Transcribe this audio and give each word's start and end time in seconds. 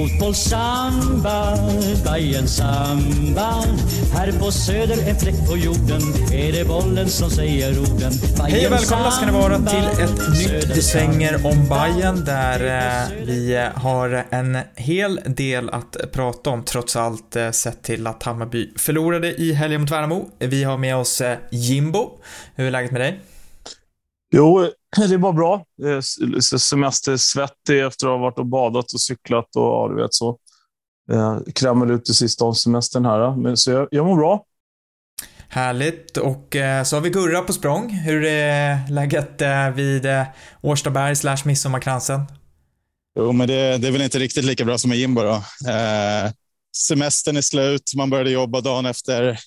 Fotbollssamba, 0.00 1.56
Bajen 2.04 2.48
samba 2.48 3.64
Här 4.14 4.32
på 4.32 4.50
söder, 4.50 5.08
en 5.08 5.16
fläck 5.16 5.48
på 5.48 5.56
jorden 5.56 6.00
Är 6.32 6.52
det 6.52 6.68
bollen 6.68 7.08
som 7.08 7.30
säger 7.30 7.78
orden 7.78 8.12
Hej 8.48 8.66
och 8.66 8.72
välkomna 8.72 9.10
ska 9.10 9.26
ni 9.26 9.32
vara 9.32 9.58
till 9.58 10.02
ett 10.04 10.28
nytt 10.38 10.74
Desänger 10.74 11.46
om 11.46 11.68
Bayern 11.68 12.24
där 12.24 12.60
eh, 12.60 13.24
vi 13.26 13.68
har 13.74 14.24
en 14.30 14.58
hel 14.76 15.20
del 15.26 15.70
att 15.70 15.96
prata 16.12 16.50
om 16.50 16.64
trots 16.64 16.96
allt 16.96 17.36
eh, 17.36 17.50
sett 17.50 17.82
till 17.82 18.06
att 18.06 18.22
Hammarby 18.22 18.72
förlorade 18.76 19.34
i 19.34 19.52
helgen 19.52 19.80
mot 19.80 19.90
Värnamo. 19.90 20.28
Vi 20.38 20.64
har 20.64 20.78
med 20.78 20.96
oss 20.96 21.20
eh, 21.20 21.38
Jimbo. 21.50 22.18
Hur 22.54 22.66
är 22.66 22.70
läget 22.70 22.90
med 22.90 23.00
dig? 23.00 23.20
Jo, 24.32 24.70
det 24.96 25.16
var 25.16 25.32
bra. 25.32 25.64
Semestersvettig 26.58 27.80
efter 27.80 28.06
att 28.06 28.12
ha 28.12 28.18
varit 28.18 28.38
och 28.38 28.46
badat 28.46 28.92
och 28.92 29.00
cyklat 29.00 29.56
och 29.56 29.62
ja, 29.62 29.88
du 29.88 30.02
vet 30.02 30.14
så. 30.14 30.38
Krämade 31.54 31.94
ut 31.94 32.04
det 32.04 32.14
sista 32.14 32.44
av 32.44 32.52
semestern 32.52 33.04
här. 33.04 33.36
Men, 33.36 33.56
så 33.56 33.70
jag, 33.70 33.88
jag 33.90 34.06
mår 34.06 34.16
bra. 34.16 34.44
Härligt. 35.48 36.16
Och 36.16 36.56
eh, 36.56 36.84
så 36.84 36.96
har 36.96 37.00
vi 37.00 37.10
Gurra 37.10 37.42
på 37.42 37.52
språng. 37.52 37.90
Hur 37.90 38.24
är 38.24 38.90
läget 38.90 39.40
eh, 39.40 39.70
vid 39.70 40.06
eh, 40.06 40.22
Årstaberg 40.62 41.16
slash 41.16 41.38
Midsommarkransen? 41.44 42.20
Jo, 43.18 43.32
men 43.32 43.48
det, 43.48 43.78
det, 43.78 43.88
är 43.88 43.92
väl 43.92 44.02
inte 44.02 44.18
riktigt 44.18 44.44
lika 44.44 44.64
bra 44.64 44.78
som 44.78 44.88
med 44.88 44.98
Jimbo 44.98 45.22
då. 45.22 45.34
Eh, 45.70 46.32
semestern 46.76 47.36
är 47.36 47.40
slut. 47.40 47.92
Man 47.96 48.10
började 48.10 48.30
jobba 48.30 48.60
dagen 48.60 48.86
efter 48.86 49.38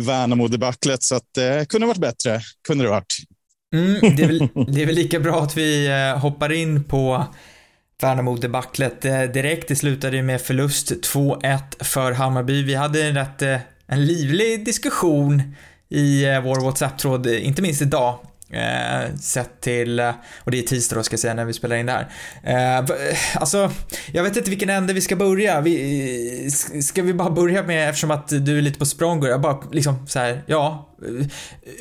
Värnamo-debaclet, 0.00 1.02
så 1.02 1.14
att 1.14 1.28
det 1.34 1.68
kunde 1.68 1.86
varit 1.86 1.98
bättre. 1.98 2.40
Kunde 2.68 2.84
det 2.84 2.90
varit. 2.90 3.14
Mm, 3.76 4.16
det, 4.16 4.22
är 4.22 4.26
väl, 4.26 4.48
det 4.74 4.82
är 4.82 4.86
väl 4.86 4.94
lika 4.94 5.20
bra 5.20 5.42
att 5.42 5.56
vi 5.56 5.86
eh, 5.86 6.18
hoppar 6.18 6.52
in 6.52 6.84
på 6.84 7.24
Värnamo-debaclet 8.02 9.04
eh, 9.04 9.22
direkt. 9.22 9.68
Det 9.68 9.76
slutade 9.76 10.16
ju 10.16 10.22
med 10.22 10.40
förlust 10.40 10.92
2-1 10.92 11.84
för 11.84 12.12
Hammarby. 12.12 12.62
Vi 12.62 12.74
hade 12.74 13.04
en 13.04 13.14
rätt 13.14 13.42
eh, 13.42 13.58
en 13.86 14.06
livlig 14.06 14.64
diskussion 14.64 15.42
i 15.88 16.24
vår 16.44 16.60
WhatsApp-tråd, 16.60 17.26
inte 17.26 17.62
minst 17.62 17.82
idag, 17.82 18.18
Eh, 18.50 19.16
sett 19.20 19.60
till, 19.60 19.98
eh, 19.98 20.12
och 20.44 20.50
det 20.50 20.58
är 20.58 20.62
tisdag 20.62 20.96
då 20.96 21.02
ska 21.02 21.12
jag 21.12 21.20
säga 21.20 21.34
när 21.34 21.44
vi 21.44 21.52
spelar 21.52 21.76
in 21.76 21.86
det 21.86 21.92
här. 21.92 22.08
Eh, 22.42 22.78
eh 22.78 22.84
alltså, 23.34 23.70
jag 24.12 24.22
vet 24.22 24.36
inte 24.36 24.50
vilken 24.50 24.70
ände 24.70 24.92
vi 24.92 25.00
ska 25.00 25.16
börja. 25.16 25.60
Vi, 25.60 26.50
ska 26.82 27.02
vi 27.02 27.14
bara 27.14 27.30
börja 27.30 27.62
med, 27.62 27.88
eftersom 27.88 28.10
att 28.10 28.28
du 28.28 28.58
är 28.58 28.62
lite 28.62 28.78
på 28.78 28.86
språng, 28.86 29.24
jag 29.24 29.40
bara 29.40 29.58
liksom 29.72 30.06
så 30.06 30.18
här, 30.18 30.42
ja, 30.46 30.94
eh, 31.02 31.26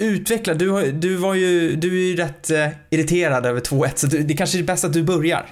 utveckla. 0.08 0.54
Du, 0.54 0.92
du 0.92 1.16
var 1.16 1.34
ju, 1.34 1.76
du 1.76 1.88
är 1.88 2.08
ju 2.08 2.16
rätt 2.16 2.50
eh, 2.50 2.68
irriterad 2.90 3.46
över 3.46 3.62
2-1, 3.62 3.92
så 3.96 4.08
du, 4.08 4.24
det 4.24 4.34
kanske 4.34 4.60
är 4.60 4.64
bäst 4.64 4.84
att 4.84 4.94
du 4.94 5.04
börjar. 5.04 5.46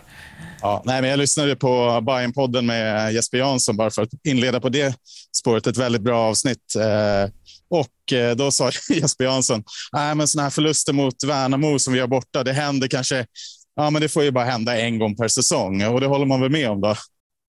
Ja, 0.62 0.82
nej, 0.86 1.02
men 1.02 1.10
jag 1.10 1.20
lyssnade 1.20 1.56
på 1.56 2.02
bayern 2.02 2.34
podden 2.34 2.66
med 2.66 3.14
Jesper 3.14 3.38
Jansson 3.38 3.78
bara 3.78 3.90
för 3.90 4.02
att 4.02 4.10
inleda 4.28 4.60
på 4.60 4.70
det 4.70 4.96
spåret. 5.38 5.68
Ett 5.68 5.78
väldigt 5.78 6.02
bra 6.02 6.20
avsnitt. 6.20 6.76
Eh, 6.76 7.32
och 7.74 8.14
eh, 8.14 8.36
då 8.36 8.52
sa 8.52 8.72
Jesper 8.90 9.24
Jansson, 9.24 9.64
nej, 9.92 10.16
men 10.16 10.28
sådana 10.28 10.44
här 10.44 10.50
förluster 10.52 10.94
mot 10.94 11.24
Värnamo 11.24 11.80
som 11.80 11.94
vi 11.94 12.00
har 12.00 12.08
borta, 12.08 12.44
det 12.44 12.54
händer 12.54 12.88
kanske, 12.88 13.26
ja, 13.76 13.90
men 13.90 14.02
det 14.02 14.10
får 14.10 14.24
ju 14.24 14.32
bara 14.32 14.46
hända 14.46 14.78
en 14.78 15.00
gång 15.00 15.16
per 15.16 15.28
säsong 15.28 15.84
och 15.84 16.02
det 16.02 16.08
håller 16.08 16.26
man 16.26 16.42
väl 16.42 16.52
med 16.52 16.70
om 16.70 16.82
då. 16.82 16.96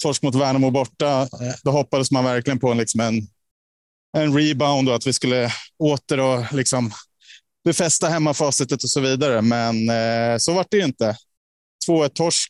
Torsk 0.03 0.23
mot 0.23 0.35
Värnamo 0.35 0.71
borta, 0.71 1.29
då 1.63 1.71
hoppades 1.71 2.11
man 2.11 2.25
verkligen 2.25 2.59
på 2.59 2.71
en, 2.71 2.79
liksom 2.79 3.01
en, 3.01 3.29
en 4.17 4.37
rebound 4.39 4.89
och 4.89 4.95
att 4.95 5.07
vi 5.07 5.13
skulle 5.13 5.53
åter 5.79 6.21
och 6.21 6.53
liksom 6.53 6.93
befästa 7.65 8.09
hemmafacitet 8.09 8.83
och 8.83 8.91
så 8.91 9.01
vidare. 9.01 9.43
Men 9.43 9.89
eh, 9.89 10.39
så 10.39 10.53
var 10.53 10.67
det 10.71 10.77
ju 10.77 10.85
inte. 10.85 11.17
2-1 11.89 12.09
torsk 12.09 12.49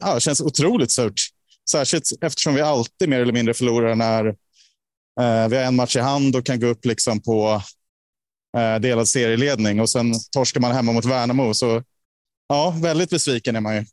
ja, 0.00 0.20
känns 0.20 0.40
otroligt 0.40 0.90
surt. 0.90 1.20
Särskilt 1.70 2.04
eftersom 2.20 2.54
vi 2.54 2.60
alltid 2.60 3.08
mer 3.08 3.20
eller 3.20 3.32
mindre 3.32 3.54
förlorar 3.54 3.94
när 3.94 4.34
Eh, 5.20 5.48
vi 5.48 5.56
har 5.56 5.64
en 5.64 5.76
match 5.76 5.96
i 5.96 6.00
hand 6.00 6.36
och 6.36 6.46
kan 6.46 6.60
gå 6.60 6.66
upp 6.66 6.84
liksom 6.84 7.20
på 7.20 7.62
eh, 8.56 8.80
delad 8.80 9.08
serieledning 9.08 9.80
och 9.80 9.90
sen 9.90 10.12
torskar 10.32 10.60
man 10.60 10.72
hemma 10.72 10.92
mot 10.92 11.04
Värnamo. 11.04 11.54
Så 11.54 11.82
ja, 12.48 12.74
väldigt 12.82 13.10
besviken 13.10 13.56
är 13.56 13.60
man 13.60 13.76
ju. 13.76 13.84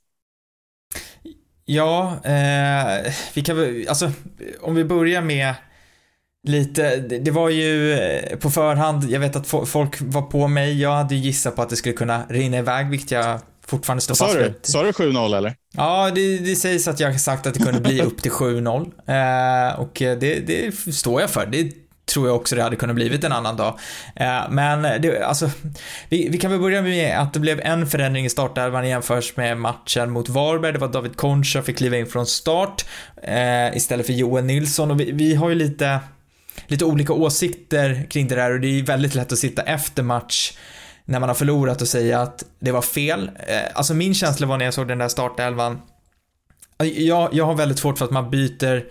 Ja, 1.66 2.19
eh, 2.24 3.13
vi 3.34 3.41
kan 3.41 3.57
väl, 3.57 3.85
alltså 3.90 4.12
om 4.62 4.75
vi 4.75 4.85
börjar 4.85 5.22
med 5.22 5.53
lite, 6.47 6.97
det 6.97 7.31
var 7.31 7.50
ju 7.50 7.94
eh, 7.94 8.38
på 8.38 8.50
förhand, 8.50 9.09
jag 9.09 9.19
vet 9.19 9.36
att 9.36 9.47
folk 9.47 10.01
var 10.01 10.22
på 10.22 10.47
mig, 10.47 10.81
jag 10.81 10.96
hade 10.96 11.16
gissat 11.16 11.56
på 11.56 11.62
att 11.62 11.69
det 11.69 11.75
skulle 11.75 11.96
kunna 11.96 12.25
rinna 12.30 12.57
iväg, 12.57 12.90
vilket 12.90 13.12
jag 13.12 13.40
fortfarande 13.69 14.02
står 14.02 14.16
fast 14.16 14.35
vid. 14.35 14.53
Sa 14.62 14.84
du 14.84 14.91
7-0 14.91 15.38
eller? 15.38 15.56
Ja, 15.74 16.12
det, 16.16 16.38
det 16.38 16.56
sägs 16.56 16.88
att 16.88 17.00
jag 17.00 17.22
sagt 17.22 17.47
att 17.47 17.53
det 17.53 17.63
kunde 17.63 17.81
bli 17.81 18.02
upp 18.02 18.22
till 18.22 18.31
7-0. 18.31 18.91
Eh, 19.09 19.80
och 19.80 19.91
det, 19.96 20.47
det 20.47 20.94
står 20.94 21.22
jag 21.22 21.30
för. 21.30 21.46
Det 21.46 21.72
tror 22.06 22.28
jag 22.28 22.35
också 22.35 22.56
det 22.56 22.63
hade 22.63 22.75
kunnat 22.75 22.96
blivit 22.96 23.24
en 23.24 23.31
annan 23.31 23.57
dag. 23.57 23.80
Eh, 24.16 24.50
men 24.50 24.81
det, 24.81 25.24
alltså, 25.24 25.50
vi, 26.09 26.30
vi, 26.30 26.38
kan 26.38 26.52
väl 26.52 26.59
börja 26.59 26.81
med 26.81 27.19
att 27.19 27.34
det 27.34 27.40
blev 27.40 27.59
en 27.59 27.88
förändring 27.88 28.25
i 28.25 28.30
startelvan 28.30 28.90
jämfört 28.90 29.38
med 29.38 29.57
matchen 29.57 30.12
mot 30.12 30.30
Varberg. 30.30 30.74
Det 30.74 30.80
var 30.80 30.88
David 30.88 31.18
Concha 31.18 31.62
fick 31.62 31.78
kliva 31.78 31.97
in 31.97 32.07
från 32.07 32.25
start 32.25 32.86
eh, 33.24 33.78
istället 33.78 34.06
för 34.06 34.13
Joel 34.13 34.44
Nilsson 34.44 34.91
och 34.91 35.00
vi, 35.00 35.12
vi 35.12 35.36
har 35.36 35.50
ju 35.50 35.56
lite 35.56 36.00
lite 36.68 36.86
olika 36.86 37.13
åsikter 37.13 38.07
kring 38.09 38.28
det 38.28 38.36
där 38.36 38.51
och 38.51 38.59
det 38.59 38.80
är 38.80 38.84
väldigt 38.84 39.16
lätt 39.16 39.31
att 39.31 39.40
sitta 39.40 39.62
efter 39.62 40.03
match 40.03 40.51
när 41.09 41.19
man 41.19 41.29
har 41.29 41.35
förlorat 41.35 41.81
och 41.81 41.87
säga 41.87 42.21
att 42.21 42.43
det 42.59 42.71
var 42.71 42.81
fel. 42.81 43.31
Eh, 43.47 43.61
alltså 43.73 43.93
min 43.93 44.13
känsla 44.13 44.47
var 44.47 44.57
när 44.57 44.65
jag 44.65 44.73
såg 44.73 44.87
den 44.87 44.97
där 44.97 45.07
startelvan, 45.07 45.81
eh, 46.79 46.87
jag, 46.87 47.29
jag 47.33 47.45
har 47.45 47.55
väldigt 47.55 47.79
svårt 47.79 47.97
för 47.97 48.05
att 48.05 48.11
man 48.11 48.29
byter 48.29 48.83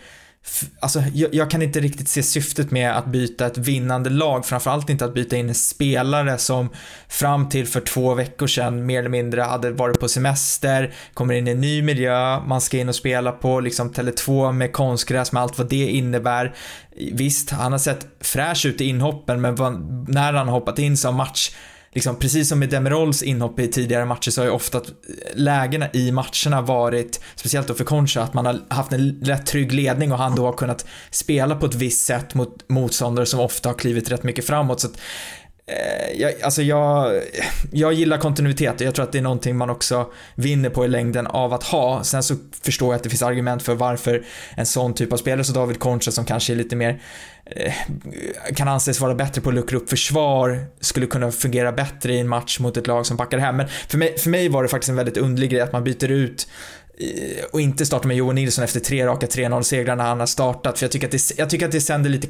Alltså, 0.80 1.02
jag, 1.14 1.34
jag, 1.34 1.50
kan 1.50 1.62
inte 1.62 1.80
riktigt 1.80 2.08
se 2.08 2.22
syftet 2.22 2.70
med 2.70 2.98
att 2.98 3.06
byta 3.06 3.46
ett 3.46 3.58
vinnande 3.58 4.10
lag, 4.10 4.46
framförallt 4.46 4.90
inte 4.90 5.04
att 5.04 5.14
byta 5.14 5.36
in 5.36 5.48
en 5.48 5.54
spelare 5.54 6.38
som 6.38 6.68
fram 7.08 7.48
till 7.48 7.66
för 7.66 7.80
två 7.80 8.14
veckor 8.14 8.46
sedan 8.46 8.86
mer 8.86 8.98
eller 8.98 9.08
mindre 9.08 9.40
hade 9.40 9.70
varit 9.70 10.00
på 10.00 10.08
semester, 10.08 10.94
kommer 11.14 11.34
in 11.34 11.48
i 11.48 11.50
en 11.50 11.60
ny 11.60 11.82
miljö, 11.82 12.40
man 12.40 12.60
ska 12.60 12.78
in 12.78 12.88
och 12.88 12.94
spela 12.94 13.32
på 13.32 13.60
liksom 13.60 13.92
Tele2 13.92 14.52
med 14.52 14.72
konstgräs 14.72 15.32
med 15.32 15.42
allt 15.42 15.58
vad 15.58 15.68
det 15.68 15.86
innebär. 15.86 16.54
Visst, 17.12 17.50
han 17.50 17.72
har 17.72 17.78
sett 17.78 18.06
fräsch 18.20 18.66
ut 18.66 18.80
i 18.80 18.84
inhoppen, 18.84 19.40
men 19.40 19.54
när 20.08 20.32
han 20.32 20.48
har 20.48 20.54
hoppat 20.54 20.78
in 20.78 20.96
så 20.96 21.08
har 21.08 21.12
match 21.12 21.50
liksom, 21.98 22.16
precis 22.16 22.48
som 22.48 22.58
med 22.58 22.68
Demirols 22.68 23.22
inhopp 23.22 23.60
i 23.60 23.68
tidigare 23.68 24.04
matcher 24.04 24.30
så 24.30 24.40
har 24.40 24.46
ju 24.46 24.50
ofta 24.50 24.80
lägena 25.34 25.88
i 25.92 26.12
matcherna 26.12 26.62
varit, 26.62 27.20
speciellt 27.36 27.68
då 27.68 27.74
för 27.74 27.84
Concha, 27.84 28.22
att 28.22 28.34
man 28.34 28.46
har 28.46 28.60
haft 28.68 28.92
en 28.92 29.20
rätt 29.22 29.46
trygg 29.46 29.72
ledning 29.72 30.12
och 30.12 30.18
han 30.18 30.34
då 30.34 30.46
har 30.46 30.52
kunnat 30.52 30.86
spela 31.10 31.56
på 31.56 31.66
ett 31.66 31.74
visst 31.74 32.06
sätt 32.06 32.34
mot 32.34 32.68
motståndare 32.68 33.26
som 33.26 33.40
ofta 33.40 33.68
har 33.68 33.74
klivit 33.74 34.10
rätt 34.10 34.22
mycket 34.22 34.46
framåt. 34.46 34.80
Så 34.80 34.86
att, 34.86 35.00
Eh, 35.68 36.20
jag, 36.20 36.42
alltså 36.42 36.62
jag, 36.62 37.22
jag 37.72 37.92
gillar 37.92 38.18
kontinuitet 38.18 38.74
och 38.74 38.86
jag 38.86 38.94
tror 38.94 39.04
att 39.04 39.12
det 39.12 39.18
är 39.18 39.22
någonting 39.22 39.56
man 39.56 39.70
också 39.70 40.06
vinner 40.34 40.70
på 40.70 40.84
i 40.84 40.88
längden 40.88 41.26
av 41.26 41.52
att 41.52 41.62
ha. 41.62 42.04
Sen 42.04 42.22
så 42.22 42.34
förstår 42.62 42.88
jag 42.88 42.96
att 42.96 43.02
det 43.02 43.10
finns 43.10 43.22
argument 43.22 43.62
för 43.62 43.74
varför 43.74 44.24
en 44.54 44.66
sån 44.66 44.94
typ 44.94 45.12
av 45.12 45.16
spelare 45.16 45.44
som 45.44 45.54
David 45.54 45.78
Concha 45.78 46.10
som 46.10 46.24
kanske 46.24 46.52
är 46.52 46.56
lite 46.56 46.76
mer 46.76 47.02
eh, 47.46 47.72
kan 48.54 48.68
anses 48.68 49.00
vara 49.00 49.14
bättre 49.14 49.40
på 49.40 49.48
att 49.48 49.54
luckra 49.54 49.76
upp 49.76 49.90
försvar 49.90 50.66
skulle 50.80 51.06
kunna 51.06 51.32
fungera 51.32 51.72
bättre 51.72 52.14
i 52.14 52.18
en 52.18 52.28
match 52.28 52.60
mot 52.60 52.76
ett 52.76 52.86
lag 52.86 53.06
som 53.06 53.16
backar 53.16 53.38
hem. 53.38 53.56
Men 53.56 53.68
för 53.88 53.98
mig, 53.98 54.18
för 54.18 54.30
mig 54.30 54.48
var 54.48 54.62
det 54.62 54.68
faktiskt 54.68 54.90
en 54.90 54.96
väldigt 54.96 55.16
underlig 55.16 55.50
grej 55.50 55.60
att 55.60 55.72
man 55.72 55.84
byter 55.84 56.10
ut 56.10 56.48
eh, 56.98 57.44
och 57.52 57.60
inte 57.60 57.86
startar 57.86 58.08
med 58.08 58.16
Johan 58.16 58.34
Nilsson 58.34 58.64
efter 58.64 58.80
tre 58.80 59.06
raka 59.06 59.26
3-0-segrar 59.26 59.96
när 59.96 60.04
han 60.04 60.20
har 60.20 60.26
startat. 60.26 60.78
För 60.78 60.84
jag 60.84 60.92
tycker, 60.92 61.06
att 61.06 61.12
det, 61.12 61.38
jag 61.38 61.50
tycker 61.50 61.66
att 61.66 61.72
det 61.72 61.80
sänder 61.80 62.10
lite 62.10 62.28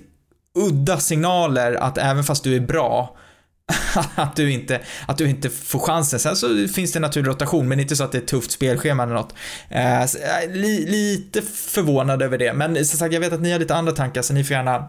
udda 0.54 1.00
signaler 1.00 1.74
att 1.74 1.98
även 1.98 2.24
fast 2.24 2.44
du 2.44 2.56
är 2.56 2.60
bra 2.60 3.16
att 4.14 4.36
du 4.36 4.52
inte, 4.52 4.80
att 5.06 5.18
du 5.18 5.30
inte 5.30 5.50
får 5.50 5.78
chansen. 5.78 6.18
Sen 6.18 6.36
så 6.36 6.68
finns 6.68 6.92
det 6.92 7.00
naturlig 7.00 7.28
rotation, 7.28 7.68
men 7.68 7.80
inte 7.80 7.96
så 7.96 8.04
att 8.04 8.12
det 8.12 8.18
är 8.18 8.22
ett 8.22 8.28
tufft 8.28 8.50
spelschema 8.50 9.02
eller 9.02 9.14
något. 9.14 9.34
Eh, 9.70 10.54
li, 10.54 10.86
lite 10.86 11.42
förvånad 11.42 12.22
över 12.22 12.38
det, 12.38 12.52
men 12.52 12.74
som 12.86 12.98
sagt, 12.98 13.14
jag 13.14 13.20
vet 13.20 13.32
att 13.32 13.40
ni 13.40 13.52
har 13.52 13.58
lite 13.58 13.74
andra 13.74 13.92
tankar, 13.92 14.22
så 14.22 14.34
ni 14.34 14.44
får 14.44 14.54
gärna 14.56 14.88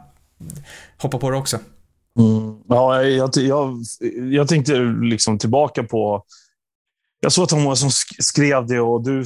hoppa 0.98 1.18
på 1.18 1.30
det 1.30 1.38
också. 1.38 1.60
Mm. 2.20 2.56
Ja, 2.68 3.04
jag, 3.04 3.30
jag, 3.36 3.84
jag 4.32 4.48
tänkte 4.48 4.74
liksom 5.02 5.38
tillbaka 5.38 5.84
på 5.84 6.24
jag 7.22 7.32
såg 7.32 7.44
att 7.44 7.50
det 7.50 7.56
var 7.56 7.64
många 7.64 7.76
som 7.76 7.90
skrev 8.20 8.68
det 8.68 8.80
och 8.80 9.04
du 9.04 9.24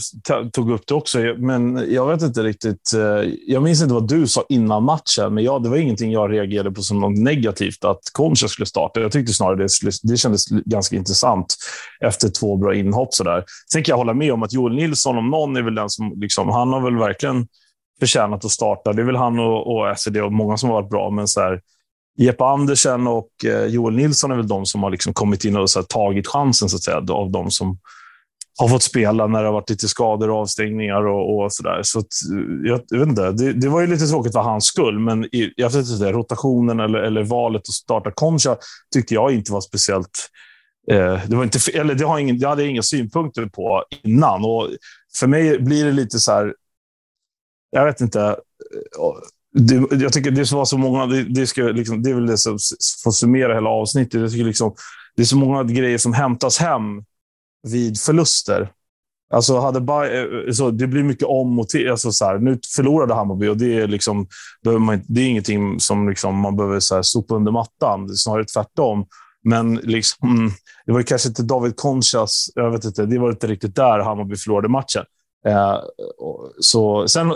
tog 0.54 0.72
upp 0.72 0.88
det 0.88 0.94
också, 0.94 1.20
men 1.38 1.86
jag 1.94 2.08
vet 2.08 2.22
inte 2.22 2.44
riktigt. 2.44 2.94
Eh, 2.94 3.32
jag 3.48 3.64
minns 3.64 3.82
inte 3.82 3.94
vad 3.94 4.08
du 4.08 4.28
sa 4.28 4.46
innan 4.50 4.84
matchen, 4.84 5.34
men 5.34 5.44
jag, 5.44 5.64
det 5.64 5.70
var 5.70 5.78
ingenting 5.78 6.12
jag 6.12 6.32
reagerade 6.32 6.72
på 6.72 6.82
som 6.82 7.00
något 7.00 7.20
negativt 7.20 7.84
att 7.84 8.00
Concha 8.12 8.48
skulle 8.48 8.66
starta. 8.66 9.00
Jag 9.00 9.12
tyckte 9.12 9.34
snarare 9.34 9.56
det, 9.56 9.68
det 10.04 10.18
kändes 10.18 10.46
ganska 10.50 10.96
intressant 10.96 11.56
efter 12.02 12.30
två 12.30 12.58
bra 12.58 12.76
inhopp. 12.76 13.14
Sådär. 13.14 13.44
Sen 13.72 13.84
kan 13.84 13.94
jag 13.94 13.98
hålla 13.98 14.14
med 14.14 14.34
om 14.34 14.44
att 14.44 14.54
Joel 14.54 14.76
Nilsson, 14.76 15.18
om 15.18 15.30
någon, 15.30 15.58
är 15.58 15.62
väl 15.62 15.76
den 15.76 15.90
som 15.90 16.14
liksom, 16.16 16.50
han 16.50 16.74
har 16.74 16.82
väl 16.82 16.98
verkligen 16.98 17.48
förtjänat 18.00 18.46
att 18.46 18.52
starta. 18.52 18.94
Det 18.94 19.02
är 19.02 19.06
väl 19.06 19.16
han 19.16 19.40
och, 19.40 19.76
och 19.76 20.00
SED 20.00 20.18
och 20.18 20.34
många 20.34 20.58
som 20.58 20.70
har 20.70 20.82
varit 20.82 20.90
bra, 20.90 21.10
men 21.10 21.28
så 21.28 21.42
här, 21.42 21.62
Jeppe 22.18 22.44
Andersen 22.44 23.08
och 23.08 23.30
eh, 23.46 23.66
Joel 23.66 23.96
Nilsson 23.96 24.32
är 24.32 24.36
väl 24.36 24.48
de 24.48 24.66
som 24.66 24.84
har 24.84 24.90
liksom 24.90 25.14
kommit 25.14 25.46
in 25.46 25.58
och 25.58 25.70
så 25.70 25.80
här, 25.80 25.86
tagit 25.86 26.28
chansen 26.28 26.70
så 26.70 26.76
att 26.76 26.84
säga, 26.84 26.98
av 26.98 27.32
de 27.32 27.52
som 27.52 27.78
har 28.60 28.68
fått 28.68 28.84
spela 28.84 29.28
när 29.28 29.42
det 29.42 29.48
har 29.48 29.54
varit 29.54 29.70
lite 29.70 29.88
skador 29.88 30.30
och 30.30 30.38
avstängningar 30.38 31.08
och, 31.08 31.44
och 31.44 31.54
sådär. 31.54 31.80
Så 31.84 32.00
att, 32.00 32.06
eh, 32.06 32.70
jag, 32.70 32.82
jag, 32.88 33.00
vet 33.00 33.08
inte, 33.08 33.32
det, 33.32 33.54
det, 33.54 33.70
var 33.70 33.82
ju 33.82 33.88
lite 33.88 34.08
tråkigt 34.08 34.34
för 34.34 34.40
hans 34.40 34.66
skull, 34.66 35.00
men 35.00 35.26
i, 35.26 35.54
jag 35.56 35.70
vet 35.70 35.90
inte, 35.90 36.12
rotationen 36.12 36.80
eller, 36.80 37.00
eller 37.00 37.24
valet 37.24 37.62
att 37.62 37.68
starta 37.68 38.12
Concha 38.12 38.58
tyckte 38.94 39.14
jag 39.14 39.34
inte 39.34 39.52
var 39.52 39.62
speciellt 39.62 40.30
Eh, 40.92 41.28
det, 41.28 41.36
var 41.36 41.44
inte, 41.44 41.60
eller 41.74 41.96
det, 41.96 42.06
har 42.06 42.20
ingen, 42.20 42.40
det 42.40 42.48
hade 42.48 42.62
jag 42.62 42.72
inga 42.72 42.82
synpunkter 42.82 43.46
på 43.46 43.84
innan. 44.04 44.46
Och 44.46 44.70
för 45.16 45.28
mig 45.28 45.60
blir 45.60 45.86
det 45.86 45.92
lite 45.92 46.20
så 46.20 46.32
här... 46.32 46.56
Jag 47.72 47.86
vet 47.86 48.02
inte. 48.02 48.22
Eh, 48.22 48.36
det, 49.54 49.76
jag 49.92 50.14
tycker 50.14 50.32
det 50.32 50.52
var 50.52 50.66
så 50.66 50.78
många... 50.78 51.06
Det, 51.06 51.24
det, 51.24 51.48
ska 51.48 51.62
liksom, 51.62 52.04
det 52.04 52.10
är 52.10 52.14
väl 52.14 52.28
det 52.28 52.38
som 52.38 52.58
får 53.04 53.12
summera 53.12 53.54
hela 53.54 53.70
avsnittet. 53.70 54.22
Jag 54.22 54.32
tycker 54.32 54.46
liksom, 54.46 54.76
det 55.16 55.22
är 55.22 55.26
så 55.26 55.38
många 55.38 55.64
grejer 55.64 55.98
som 55.98 56.14
hämtas 56.14 56.58
hem 56.58 57.04
vid 57.68 58.00
förluster. 58.00 58.72
Alltså 59.34 59.60
hade 59.60 59.82
Bay, 59.82 60.10
eh, 60.10 60.22
eh, 60.22 60.52
så 60.52 60.72
det 60.72 60.88
blir 60.88 61.04
mycket 61.04 61.28
om 61.28 61.60
och 61.60 61.70
till. 61.70 61.92
Alltså 61.92 62.12
så 62.12 62.26
här, 62.26 62.40
nu 62.40 62.60
förlorade 62.76 63.14
Hammarby 63.14 63.48
och 63.48 63.58
det 63.58 63.80
är, 63.80 63.88
liksom, 63.88 64.28
man, 64.80 65.02
det 65.08 65.22
är 65.22 65.28
ingenting 65.28 65.80
som 65.80 66.10
liksom 66.10 66.36
man 66.36 66.56
behöver 66.56 66.80
så 66.80 66.96
här, 66.96 67.02
sopa 67.02 67.36
under 67.36 67.52
mattan. 67.52 68.08
Det 68.08 68.14
är 68.14 68.16
snarare 68.16 68.46
tvärtom. 68.46 69.06
Men 69.44 69.76
liksom, 69.76 70.38
mm, 70.38 70.52
det 70.86 70.92
var 70.92 71.02
kanske 71.02 71.30
inte 71.30 71.44
David 71.44 71.76
Conchas, 71.76 72.50
jag 72.56 72.72
vet 72.72 72.86
inte, 72.86 73.06
det 73.06 73.20
var 73.20 73.30
inte 73.30 73.48
riktigt 73.48 73.76
där 73.76 74.00
Hammarby 74.00 74.36
förlorade 74.36 74.68
matchen. 74.68 75.04
Eh, 75.48 75.78
så, 76.60 77.08
sen 77.08 77.28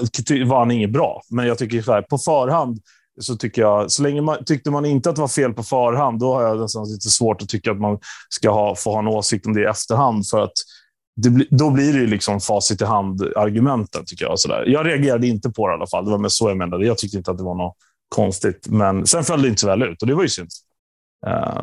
var 0.45 0.59
han 0.59 0.71
inget 0.71 0.89
bra, 0.89 1.21
men 1.29 1.47
jag 1.47 1.57
tycker 1.57 1.81
så 1.81 1.93
här, 1.93 2.01
på 2.01 2.17
förhand 2.17 2.79
så 3.19 3.35
tycker 3.35 3.61
jag, 3.61 3.91
så 3.91 4.03
länge 4.03 4.21
man 4.21 4.45
tyckte 4.45 4.71
man 4.71 4.85
inte 4.85 5.09
att 5.09 5.15
det 5.15 5.21
var 5.21 5.27
fel 5.27 5.53
på 5.53 5.63
förhand, 5.63 6.19
då 6.19 6.33
har 6.33 6.43
jag 6.43 6.59
nästan 6.59 6.89
lite 6.89 7.09
svårt 7.09 7.41
att 7.41 7.49
tycka 7.49 7.71
att 7.71 7.79
man 7.79 7.99
ska 8.29 8.49
ha, 8.49 8.75
få 8.75 8.91
ha 8.91 8.99
en 8.99 9.07
åsikt 9.07 9.45
om 9.45 9.53
det 9.53 9.61
i 9.61 9.65
efterhand. 9.65 10.27
För 10.27 10.43
att 10.43 10.53
det, 11.15 11.47
då 11.49 11.69
blir 11.69 11.93
det 11.93 11.99
ju 11.99 12.07
liksom 12.07 12.39
facit 12.39 12.81
i 12.81 12.85
hand-argumenten, 12.85 14.05
tycker 14.05 14.25
jag. 14.25 14.39
Så 14.39 14.47
där. 14.47 14.65
Jag 14.65 14.87
reagerade 14.87 15.27
inte 15.27 15.49
på 15.49 15.67
det 15.67 15.73
i 15.73 15.75
alla 15.75 15.87
fall. 15.87 16.05
Det 16.05 16.11
var 16.11 16.17
med 16.17 16.31
så 16.31 16.49
jag 16.49 16.57
menade. 16.57 16.85
Jag 16.85 16.97
tyckte 16.97 17.17
inte 17.17 17.31
att 17.31 17.37
det 17.37 17.43
var 17.43 17.55
något 17.55 17.75
konstigt. 18.09 18.67
Men 18.67 19.07
sen 19.07 19.23
föll 19.23 19.41
det 19.41 19.47
inte 19.47 19.61
så 19.61 19.67
väl 19.67 19.83
ut 19.83 20.01
och 20.01 20.07
det 20.07 20.15
var 20.15 20.23
ju 20.23 20.29
synd. 20.29 20.49
Uh, 21.27 21.61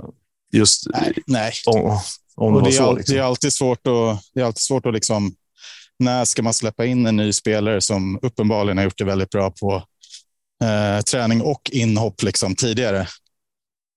Just 0.53 0.87
nej. 0.93 1.15
nej. 1.27 1.53
Om, 1.67 1.99
om 2.37 2.55
och 2.55 2.63
det, 2.63 2.69
är 2.69 2.73
så, 2.73 2.93
liksom. 2.93 3.15
det 3.15 3.21
är 3.21 3.25
alltid 3.25 3.53
svårt 3.53 3.87
att, 3.87 4.21
det 4.35 4.41
är 4.41 4.45
alltid 4.45 4.61
svårt 4.61 4.87
att 4.87 4.95
liksom, 4.95 5.35
när 5.99 6.25
ska 6.25 6.43
man 6.43 6.55
släppa 6.55 6.85
in 6.85 7.07
en 7.07 7.17
ny 7.17 7.33
spelare 7.33 7.81
som 7.81 8.19
uppenbarligen 8.23 8.77
har 8.77 8.85
gjort 8.85 8.99
det 8.99 9.05
väldigt 9.05 9.31
bra 9.31 9.51
på 9.51 9.83
eh, 10.65 11.03
träning 11.03 11.43
och 11.43 11.71
inhopp 11.73 12.23
liksom, 12.23 12.55
tidigare. 12.55 13.09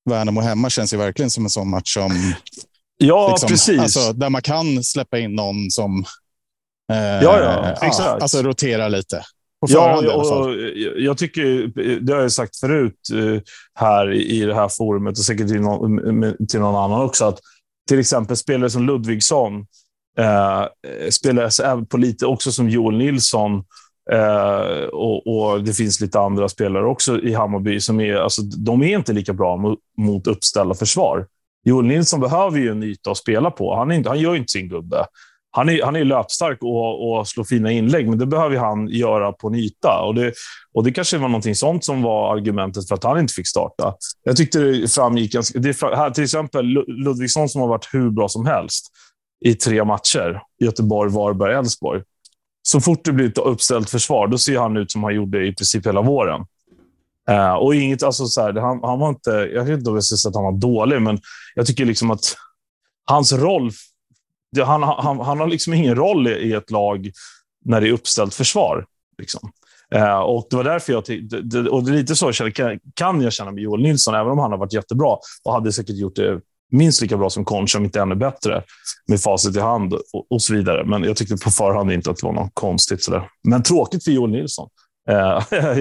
Värnamo 0.10 0.42
hemma 0.42 0.70
känns 0.70 0.94
ju 0.94 0.98
verkligen 0.98 1.30
som 1.30 1.44
en 1.44 1.50
sån 1.50 1.70
match 1.70 1.94
som 1.94 2.34
Ja, 2.98 3.30
liksom, 3.30 3.50
precis. 3.50 3.80
Alltså, 3.80 4.14
där 4.14 4.30
man 4.30 4.42
kan 4.42 4.84
släppa 4.84 5.20
in 5.20 5.36
någon 5.36 5.72
som 5.72 6.06
eh, 6.92 6.98
ja, 6.98 7.40
ja, 7.42 7.88
exakt. 7.88 8.22
alltså, 8.22 8.44
roterar 8.44 8.90
lite. 8.90 9.24
Ja, 9.68 10.16
och, 10.16 10.54
jag 10.98 11.18
tycker, 11.18 11.68
det 12.00 12.14
har 12.14 12.22
jag 12.22 12.32
sagt 12.32 12.60
förut 12.60 13.00
eh, 13.14 13.42
här 13.76 14.14
i 14.14 14.40
det 14.40 14.56
här 14.56 14.70
forumet 14.70 15.18
och 15.18 15.26
säkert 15.26 15.48
till 15.48 15.62
någon, 15.62 16.00
till 16.48 16.60
någon 16.60 16.76
annan 16.76 17.02
också, 17.02 17.26
att 17.26 17.40
till 17.88 18.00
exempel 18.00 18.38
spelare 18.38 18.70
som 18.70 18.86
Ludvigsson 18.86 19.66
eh, 20.20 20.66
spelar 21.10 21.86
på 21.86 21.98
lite 21.98 22.26
också 22.26 22.52
som 22.52 22.70
Joel 22.70 22.98
Nilsson 22.98 23.64
eh, 24.12 24.84
och, 24.92 25.28
och, 25.28 25.64
det 25.64 25.74
finns 25.74 26.02
lite 26.02 26.20
andra 26.20 26.50
spelare 26.50 26.86
också 26.86 27.20
i 27.20 27.34
Hammarby 27.34 27.80
som 27.80 28.00
är, 28.00 28.16
alltså, 28.16 28.42
de 28.42 28.84
är 28.84 28.98
inte 28.98 29.14
lika 29.14 29.34
bra 29.34 29.58
mot, 29.58 29.80
mot 29.98 30.28
uppställda 30.28 30.76
försvar. 30.76 31.28
Joel 31.66 31.86
Nilsson 31.86 32.20
behöver 32.20 32.60
ju 32.60 32.72
en 32.72 32.84
yta 32.84 33.12
att 33.12 33.18
spela 33.18 33.52
på. 33.52 33.76
Han, 33.76 33.92
är 33.92 33.96
inte, 33.96 34.10
han 34.10 34.20
gör 34.20 34.36
inte 34.36 34.52
sin 34.52 34.70
gubbe 34.70 35.06
han 35.58 35.70
är, 35.70 35.84
han 35.84 35.96
är 35.96 36.06
löpstark 36.06 36.58
och, 36.62 37.18
och 37.18 37.28
slår 37.28 37.44
fina 37.44 37.72
inlägg, 37.72 38.10
men 38.10 38.20
det 38.20 38.26
behöver 38.26 38.58
han 38.58 38.88
göra 38.88 39.32
på 39.32 39.48
en 39.48 39.56
yta. 39.56 40.02
Och 40.02 40.16
det, 40.16 40.34
och 40.74 40.84
det 40.84 40.92
kanske 40.92 41.18
var 41.18 41.28
någonting 41.28 41.56
sånt 41.56 41.86
som 41.86 42.02
var 42.02 42.38
argumentet 42.38 42.88
för 42.88 42.96
att 42.96 43.04
han 43.04 43.20
inte 43.20 43.34
fick 43.34 43.48
starta. 43.48 43.94
Jag 44.24 44.38
tyckte 44.38 44.60
det 44.60 44.88
framgick 44.88 45.34
ganska... 45.34 45.60
Det, 45.60 45.82
här, 45.82 46.10
till 46.10 46.24
exempel 46.24 46.66
Ludvigsson 46.88 47.50
som 47.50 47.62
har 47.62 47.68
varit 47.68 47.90
hur 47.94 48.10
bra 48.10 48.30
som 48.30 48.46
helst 48.46 48.86
i 49.46 49.54
tre 49.54 49.84
matcher. 49.84 50.42
Göteborg, 50.60 51.12
Varberg, 51.12 51.54
Elfsborg. 51.54 52.02
Så 52.62 52.82
fort 52.82 53.06
det 53.06 53.12
blir 53.12 53.28
ett 53.28 53.38
uppställt 53.38 53.90
försvar, 53.90 54.28
då 54.28 54.38
ser 54.38 54.60
han 54.60 54.78
ut 54.78 54.92
som 54.92 55.04
han 55.04 55.16
gjorde 55.16 55.48
i 55.48 55.56
princip 55.56 55.88
hela 55.88 56.02
våren. 56.02 56.46
Uh, 57.32 57.54
och 57.54 57.76
inget, 57.76 58.04
alltså 58.04 58.26
så 58.26 58.42
här, 58.42 58.54
han, 58.54 58.80
han, 58.84 59.00
var 59.00 59.10
inte, 59.10 59.30
jag 59.30 59.64
vet 59.64 59.78
inte 59.78 59.90
om 59.90 59.96
jag 59.96 60.04
ska 60.04 60.16
säga 60.16 60.30
att 60.30 60.36
han 60.36 60.44
var 60.44 60.60
dålig, 60.60 61.02
men 61.02 61.20
jag 61.56 61.66
tycker 61.66 61.86
liksom 61.86 62.12
att 62.12 62.36
hans 63.06 63.34
roll 63.34 63.72
det, 64.52 64.64
han, 64.64 64.84
han, 64.84 65.20
han 65.20 65.40
har 65.40 65.48
liksom 65.48 65.74
ingen 65.74 65.96
roll 65.96 66.28
i 66.28 66.54
ett 66.54 66.72
lag 66.72 67.12
när 67.66 67.82
det 67.82 67.88
är 67.88 67.92
uppställt 67.92 68.34
försvar. 68.34 68.86
Liksom. 69.18 69.52
Uh, 69.96 70.20
och 70.20 70.48
Det 70.50 70.56
var 70.56 70.64
därför 70.64 70.94
jag... 70.94 71.04
Det, 71.44 71.70
och 71.70 71.84
det 71.84 71.92
är 71.92 71.96
lite 71.96 72.16
så 72.16 72.34
kan, 72.34 72.80
kan 72.94 73.22
jag 73.22 73.34
känna 73.34 73.52
med 73.52 73.64
Joel 73.64 73.82
Nilsson, 73.82 74.16
även 74.16 74.32
om 74.32 74.40
han 74.40 74.52
har 74.52 74.58
varit 74.58 74.74
jättebra 74.74 75.18
och 75.44 75.54
hade 75.54 75.72
säkert 75.72 75.96
gjort 75.96 76.16
det 76.16 76.42
minst 76.72 77.02
lika 77.02 77.18
bra 77.18 77.30
som 77.30 77.46
Concha, 77.46 77.78
om 77.78 77.86
inte 77.86 78.02
ännu 78.02 78.16
bättre, 78.16 78.64
med 79.08 79.22
facit 79.22 79.56
i 79.56 79.60
hand 79.60 79.94
och, 79.94 80.04
och, 80.30 80.42
så 80.42 80.54
vidare. 80.54 80.86
Men 80.86 81.04
jag 81.04 81.18
tyckte 81.18 81.38
på 81.38 81.52
förhand 81.52 81.92
inte 81.92 82.10
att 82.10 82.18
det 82.18 82.26
var 82.26 82.34
något 82.34 82.52
konstigt. 82.54 83.04
Sådär. 83.04 83.30
Men 83.44 83.64
tråkigt 83.64 84.04
för 84.04 84.12
Joel 84.12 84.32
Nilsson. 84.32 84.70
Eh, 85.10 85.44
jag, 85.52 85.78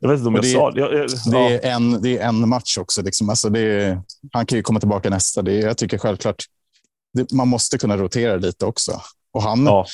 jag, 0.00 0.08
vet 0.08 0.18
inte 0.18 0.28
om 0.28 0.34
jag 0.34 0.44
det, 0.44 0.52
sa 0.52 0.70
det. 0.70 0.80
Jag, 0.80 1.08
det, 1.30 1.66
är 1.66 1.74
en, 1.74 2.02
det 2.02 2.18
är 2.18 2.28
en 2.28 2.48
match 2.48 2.78
också. 2.78 3.02
Liksom. 3.02 3.30
Alltså 3.30 3.48
det 3.48 3.98
han 4.32 4.46
kan 4.46 4.56
ju 4.56 4.62
komma 4.62 4.80
tillbaka 4.80 5.10
nästa. 5.10 5.42
Det 5.42 5.54
jag 5.54 5.78
tycker 5.78 5.98
självklart 5.98 6.44
det, 7.12 7.32
man 7.32 7.48
måste 7.48 7.78
kunna 7.78 7.96
rotera 7.96 8.36
lite 8.36 8.66
också. 8.66 9.00
Och 9.32 9.42
han, 9.42 9.64
ja. 9.66 9.86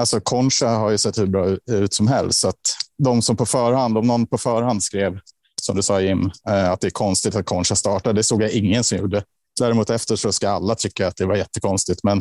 alltså 0.00 0.20
Concha 0.20 0.68
har 0.68 0.90
ju 0.90 0.98
sett 0.98 1.18
hur 1.18 1.26
bra 1.26 1.56
ut 1.66 1.94
som 1.94 2.08
helst. 2.08 2.40
Så 2.40 2.48
att 2.48 2.60
de 2.98 3.22
som 3.22 3.36
på 3.36 3.46
förhand, 3.46 3.98
om 3.98 4.06
någon 4.06 4.26
på 4.26 4.38
förhand 4.38 4.82
skrev, 4.82 5.18
som 5.64 5.76
du 5.76 5.82
sa 5.82 6.00
Jim, 6.00 6.30
eh, 6.48 6.70
att 6.70 6.80
det 6.80 6.86
är 6.86 6.90
konstigt 6.90 7.34
att 7.34 7.46
Concha 7.46 7.74
startar, 7.74 8.12
det 8.12 8.22
såg 8.22 8.42
jag 8.42 8.50
ingen 8.50 8.84
som 8.84 8.98
gjorde. 8.98 9.24
Däremot 9.60 9.90
efter 9.90 10.16
så 10.16 10.32
ska 10.32 10.50
alla 10.50 10.74
tycka 10.74 11.08
att 11.08 11.16
det 11.16 11.26
var 11.26 11.36
jättekonstigt. 11.36 12.00
Men 12.04 12.20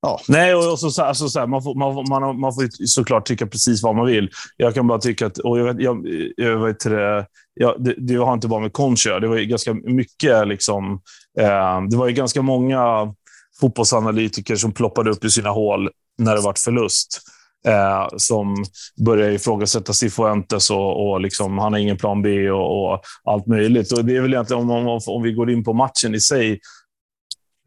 Ja. 0.00 0.20
Nej, 0.28 0.54
och 0.54 0.78
så, 0.78 1.02
alltså, 1.02 1.28
så 1.28 1.38
här, 1.38 1.46
man, 1.46 1.62
får, 1.62 1.74
man, 1.74 2.04
man, 2.08 2.40
man 2.40 2.54
får 2.54 2.86
såklart 2.86 3.26
tycka 3.26 3.46
precis 3.46 3.82
vad 3.82 3.96
man 3.96 4.06
vill. 4.06 4.30
Jag 4.56 4.74
kan 4.74 4.86
bara 4.86 4.98
tycka 4.98 5.26
att, 5.26 5.38
och 5.38 5.58
jag 5.58 5.82
jag, 5.82 6.06
jag 6.36 6.66
vet 6.66 6.80
det, 6.80 7.26
jag, 7.54 7.84
det, 7.84 7.94
det 7.98 8.14
har 8.14 8.34
inte 8.34 8.48
bara 8.48 8.60
med 8.60 8.72
Concha 8.72 9.20
Det 9.20 9.28
var 9.28 9.36
ju 9.36 9.46
ganska 9.46 9.74
mycket, 9.74 10.48
liksom, 10.48 10.92
eh, 11.40 11.82
det 11.90 11.96
var 11.96 12.08
ju 12.08 12.12
ganska 12.12 12.42
många 12.42 13.14
fotbollsanalytiker 13.60 14.56
som 14.56 14.72
ploppade 14.72 15.10
upp 15.10 15.24
i 15.24 15.30
sina 15.30 15.50
hål 15.50 15.90
när 16.18 16.34
det 16.34 16.40
var 16.40 16.54
förlust. 16.64 17.20
Eh, 17.66 18.08
som 18.16 18.64
börjar 19.04 19.30
ifrågasätta 19.30 19.92
Cifuentes 19.92 20.70
och, 20.70 21.10
och 21.10 21.20
liksom, 21.20 21.58
han 21.58 21.72
har 21.72 21.80
ingen 21.80 21.96
plan 21.96 22.22
B 22.22 22.50
och, 22.50 22.92
och, 22.92 23.00
allt 23.24 23.46
möjligt. 23.46 23.92
Och 23.92 24.04
det 24.04 24.16
är 24.16 24.20
väl 24.20 24.32
egentligen, 24.32 24.62
om, 24.62 24.70
om, 24.70 25.00
om 25.06 25.22
vi 25.22 25.32
går 25.32 25.50
in 25.50 25.64
på 25.64 25.72
matchen 25.72 26.14
i 26.14 26.20
sig, 26.20 26.60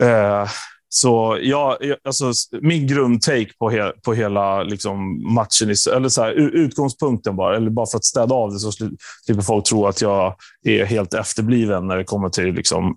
eh, 0.03 0.47
så 0.93 1.39
ja, 1.41 1.77
alltså, 2.03 2.31
min 2.61 2.87
grundtake 2.87 3.51
på, 3.59 3.69
he, 3.69 3.91
på 4.05 4.13
hela 4.13 4.63
liksom, 4.63 5.23
matchen, 5.33 5.69
eller 5.95 6.09
så 6.09 6.21
här, 6.21 6.31
utgångspunkten 6.31 7.35
bara, 7.35 7.55
eller 7.55 7.69
bara 7.69 7.85
för 7.85 7.97
att 7.97 8.05
städa 8.05 8.35
av 8.35 8.51
det 8.51 8.59
så 8.59 8.71
slipper 8.71 9.41
folk 9.41 9.65
tro 9.65 9.87
att 9.87 10.01
jag 10.01 10.35
är 10.63 10.85
helt 10.85 11.13
efterbliven 11.13 11.87
när 11.87 11.97
det 11.97 12.03
kommer 12.03 12.29
till 12.29 12.53
liksom, 12.53 12.95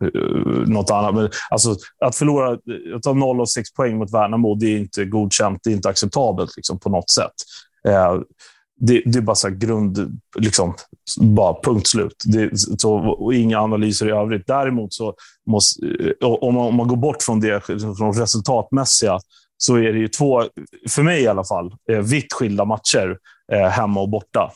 något 0.66 0.90
annat. 0.90 1.14
Men, 1.14 1.30
alltså, 1.50 1.76
att 2.04 2.16
förlora, 2.16 2.58
att 2.96 3.02
ta 3.02 3.12
0 3.12 3.40
och 3.40 3.50
6 3.50 3.72
poäng 3.72 3.98
mot 3.98 4.14
Värnamo, 4.14 4.54
det 4.54 4.66
är 4.66 4.78
inte 4.78 5.04
godkänt, 5.04 5.60
det 5.64 5.70
är 5.70 5.74
inte 5.74 5.88
acceptabelt 5.88 6.56
liksom, 6.56 6.78
på 6.78 6.90
något 6.90 7.10
sätt. 7.10 7.34
Eh, 7.88 8.14
det, 8.80 9.02
det, 9.06 9.18
är 9.18 9.22
bara 9.22 9.36
så 9.36 9.50
grund, 9.50 10.20
liksom, 10.38 10.74
bara 11.20 11.60
punkt 11.62 11.86
slut. 11.86 12.22
Det, 12.24 12.50
så, 12.78 12.94
och 12.94 13.34
inga 13.34 13.60
analyser 13.60 14.08
i 14.08 14.10
övrigt. 14.10 14.46
Däremot 14.46 14.94
så 14.94 15.14
måste, 15.46 15.86
eh, 15.86 16.28
om 16.28 16.54
man, 16.54 16.66
om 16.66 16.74
man 16.74 16.88
går 16.88 16.96
bort 16.96 17.22
från 17.22 17.40
det 17.40 17.66
från 17.98 18.12
resultatmässiga, 18.12 19.18
så 19.56 19.76
är 19.76 19.92
det 19.92 19.98
ju 19.98 20.08
två, 20.08 20.44
för 20.88 21.02
mig 21.02 21.22
i 21.22 21.26
alla 21.26 21.44
fall, 21.44 21.74
eh, 21.90 21.98
vitt 21.98 22.32
skilda 22.32 22.64
matcher 22.64 23.18
eh, 23.52 23.68
hemma 23.68 24.00
och 24.00 24.08
borta. 24.08 24.52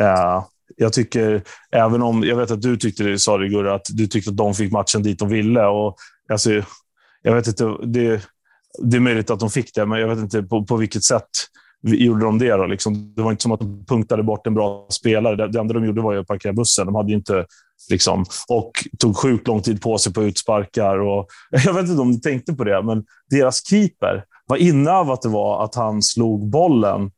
Eh, 0.00 0.44
jag 0.76 0.92
tycker, 0.92 1.42
även 1.72 2.02
om, 2.02 2.24
jag 2.24 2.36
vet 2.36 2.50
att 2.50 2.62
du 2.62 2.76
tyckte 2.76 3.04
det, 3.04 3.18
sa 3.18 3.38
det 3.38 3.48
Gurra, 3.48 3.74
att 3.74 3.86
du 3.88 4.06
tyckte 4.06 4.30
att 4.30 4.36
de 4.36 4.54
fick 4.54 4.72
matchen 4.72 5.02
dit 5.02 5.18
de 5.18 5.28
ville. 5.28 5.66
Och, 5.66 5.96
alltså, 6.32 6.50
jag 7.22 7.34
vet 7.34 7.46
inte, 7.46 7.64
det, 7.84 8.22
det 8.82 8.96
är 8.96 9.00
möjligt 9.00 9.30
att 9.30 9.40
de 9.40 9.50
fick 9.50 9.74
det, 9.74 9.86
men 9.86 10.00
jag 10.00 10.08
vet 10.08 10.18
inte 10.18 10.42
på, 10.42 10.64
på 10.64 10.76
vilket 10.76 11.04
sätt 11.04 11.28
gjorde 11.82 12.24
de 12.24 12.38
det. 12.38 12.56
Då, 12.56 12.66
liksom. 12.66 13.14
Det 13.16 13.22
var 13.22 13.30
inte 13.30 13.42
som 13.42 13.52
att 13.52 13.60
de 13.60 13.84
punktade 13.84 14.22
bort 14.22 14.46
en 14.46 14.54
bra 14.54 14.86
spelare. 14.90 15.36
Det, 15.36 15.48
det 15.48 15.60
enda 15.60 15.74
de 15.74 15.84
gjorde 15.84 16.00
var 16.00 16.14
att 16.14 16.26
parkera 16.26 16.52
bussen. 16.52 16.86
De 16.86 16.94
hade 16.94 17.12
inte, 17.12 17.46
liksom, 17.90 18.24
och 18.48 18.70
tog 18.98 19.16
sjukt 19.16 19.48
lång 19.48 19.62
tid 19.62 19.82
på 19.82 19.98
sig 19.98 20.12
på 20.12 20.22
utsparkar. 20.22 20.98
Och, 20.98 21.26
jag 21.64 21.74
vet 21.74 21.88
inte 21.88 22.02
om 22.02 22.10
ni 22.10 22.20
tänkte 22.20 22.52
på 22.52 22.64
det, 22.64 22.82
men 22.82 23.04
deras 23.30 23.66
keeper, 23.66 24.24
vad 24.46 24.58
inövat 24.58 25.22
det 25.22 25.28
var 25.28 25.64
att 25.64 25.74
han 25.74 26.02
slog 26.02 26.50
bollen 26.50 27.10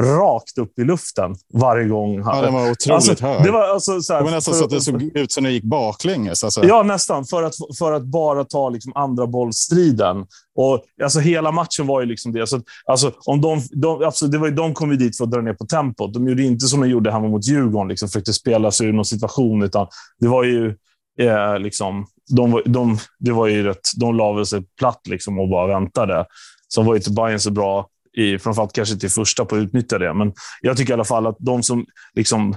rakt 0.00 0.58
upp 0.58 0.78
i 0.78 0.84
luften 0.84 1.34
varje 1.54 1.88
gång. 1.88 2.18
Ja, 2.18 2.40
den 2.40 2.54
var 2.54 2.70
otroligt 2.70 2.90
alltså, 2.90 3.26
hög. 3.26 3.42
Det 3.42 3.50
var, 3.50 3.68
alltså, 3.68 4.00
så 4.00 4.14
här, 4.14 4.22
nästan 4.22 4.54
för, 4.54 4.58
så 4.58 4.64
att 4.64 4.70
det 4.70 4.80
såg 4.80 5.02
ut 5.02 5.32
som 5.32 5.44
det 5.44 5.50
gick 5.50 5.64
baklänges. 5.64 6.44
Alltså. 6.44 6.64
Ja, 6.64 6.82
nästan. 6.82 7.24
För 7.24 7.42
att, 7.42 7.54
för 7.78 7.92
att 7.92 8.02
bara 8.02 8.44
ta 8.44 8.68
liksom 8.68 8.92
andra 8.94 9.26
bollstriden. 9.26 10.26
Och, 10.54 10.82
alltså, 11.02 11.20
hela 11.20 11.52
matchen 11.52 11.86
var 11.86 12.00
ju 12.00 12.06
liksom 12.06 12.32
det. 12.32 12.46
Så, 12.46 12.60
alltså, 12.86 13.12
om 13.24 13.40
de, 13.40 13.62
de, 13.70 14.04
alltså, 14.04 14.26
det 14.26 14.38
var 14.38 14.46
ju, 14.46 14.54
de 14.54 14.74
kom 14.74 14.90
ju 14.90 14.96
dit 14.96 15.16
för 15.16 15.24
att 15.24 15.30
dra 15.30 15.40
ner 15.40 15.54
på 15.54 15.66
tempot. 15.66 16.14
De 16.14 16.28
gjorde 16.28 16.42
inte 16.42 16.66
som 16.66 16.80
de 16.80 16.88
gjorde 16.88 17.12
hemma 17.12 17.28
mot 17.28 17.46
Djurgården, 17.46 17.88
liksom, 17.88 18.08
försökte 18.08 18.32
spela 18.32 18.70
sig 18.70 18.86
ur 18.86 18.92
någon 18.92 19.04
situation. 19.04 19.62
Utan 19.62 19.86
det 20.20 20.28
var 20.28 20.44
ju 20.44 20.74
eh, 21.20 21.58
liksom, 21.58 22.06
de, 22.30 22.62
de, 22.64 22.98
det 23.18 23.32
var 23.32 23.46
ju 23.46 23.62
rätt, 23.62 23.90
de 23.96 24.16
la 24.16 24.44
sig 24.44 24.62
platt 24.78 25.00
liksom, 25.08 25.38
och 25.38 25.48
bara 25.48 25.66
väntade. 25.66 26.26
Så 26.68 26.82
var 26.82 26.94
ju 26.94 26.98
inte 26.98 27.10
Bayern 27.10 27.40
så 27.40 27.50
bra 27.50 27.88
i, 28.16 28.38
framförallt 28.38 28.72
kanske 28.72 28.96
till 28.96 29.10
första 29.10 29.44
på 29.44 29.56
att 29.56 29.60
utnyttja 29.62 29.98
det. 29.98 30.14
Men 30.14 30.32
jag 30.60 30.76
tycker 30.76 30.92
i 30.92 30.94
alla 30.94 31.04
fall 31.04 31.26
att 31.26 31.36
de 31.38 31.62
som 31.62 31.86
liksom... 32.14 32.56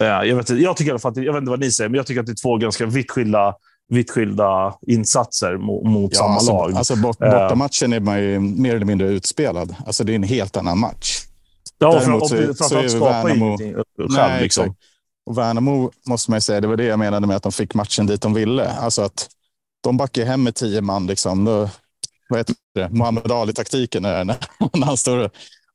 Eh, 0.00 0.06
jag, 0.06 0.36
vet, 0.36 0.48
jag 0.50 0.76
tycker 0.76 0.88
i 0.88 0.90
alla 0.90 0.98
fall 0.98 1.12
att, 1.12 1.16
jag 1.24 1.32
vet 1.32 1.40
inte 1.40 1.50
vad 1.50 1.60
ni 1.60 1.70
säger, 1.70 1.88
men 1.90 1.96
jag 1.96 2.06
tycker 2.06 2.20
att 2.20 2.26
det 2.26 2.32
är 2.32 2.42
två 2.42 2.56
ganska 2.56 2.86
vitt 2.86 3.10
skilda, 3.10 3.54
vitt 3.88 4.10
skilda 4.10 4.74
insatser 4.86 5.56
mot, 5.56 5.84
mot 5.86 6.12
Ja, 6.14 6.18
samma 6.18 6.34
alltså, 6.34 6.52
lag. 6.52 6.72
Alltså 6.74 6.96
bort, 6.96 7.22
Eh. 7.22 7.30
bortamatchen 7.30 7.92
är 7.92 8.00
man 8.00 8.22
ju 8.22 8.40
mer 8.40 8.76
eller 8.76 8.86
mindre 8.86 9.08
utspelad. 9.08 9.74
Alltså 9.86 10.04
det 10.04 10.12
är 10.12 10.16
en 10.16 10.22
helt 10.22 10.56
annan 10.56 10.78
match. 10.78 11.20
ja, 11.78 11.98
däremot 12.00 12.30
fram- 12.30 12.38
så- 12.38 12.50
och 12.50 12.56
så 12.70 12.78
är 12.78 12.88
Värnamo- 12.88 13.56
själv. 13.58 14.10
Nej, 14.10 14.42
liksom. 14.42 14.74
Och 15.26 15.38
Värnamo 15.38 15.90
måste 16.08 16.30
man 16.30 16.36
ju 16.36 16.40
säga, 16.40 16.60
det 16.60 16.66
var 16.68 16.76
det 16.76 16.84
jag 16.84 16.98
menade 16.98 17.26
med 17.26 17.36
att 17.36 17.42
de 17.42 17.52
fick 17.52 17.74
matchen 17.74 18.06
dit 18.06 18.22
de 18.22 18.34
ville. 18.34 18.70
Alltså 18.70 19.02
att 19.02 19.28
de 19.82 19.96
backar 19.96 20.24
hem 20.24 20.42
med 20.42 20.54
tio 20.54 20.80
man. 20.80 21.06
Liksom. 21.06 21.44
Då, 21.44 21.68
vad 22.28 22.38
heter 22.40 22.54
det? 22.74 22.88
Muhammad 22.88 23.32
Ali-taktiken 23.32 24.04
är 24.04 24.24
när, 24.24 24.36
när 24.78 24.86
han 24.86 24.96
står 24.96 25.30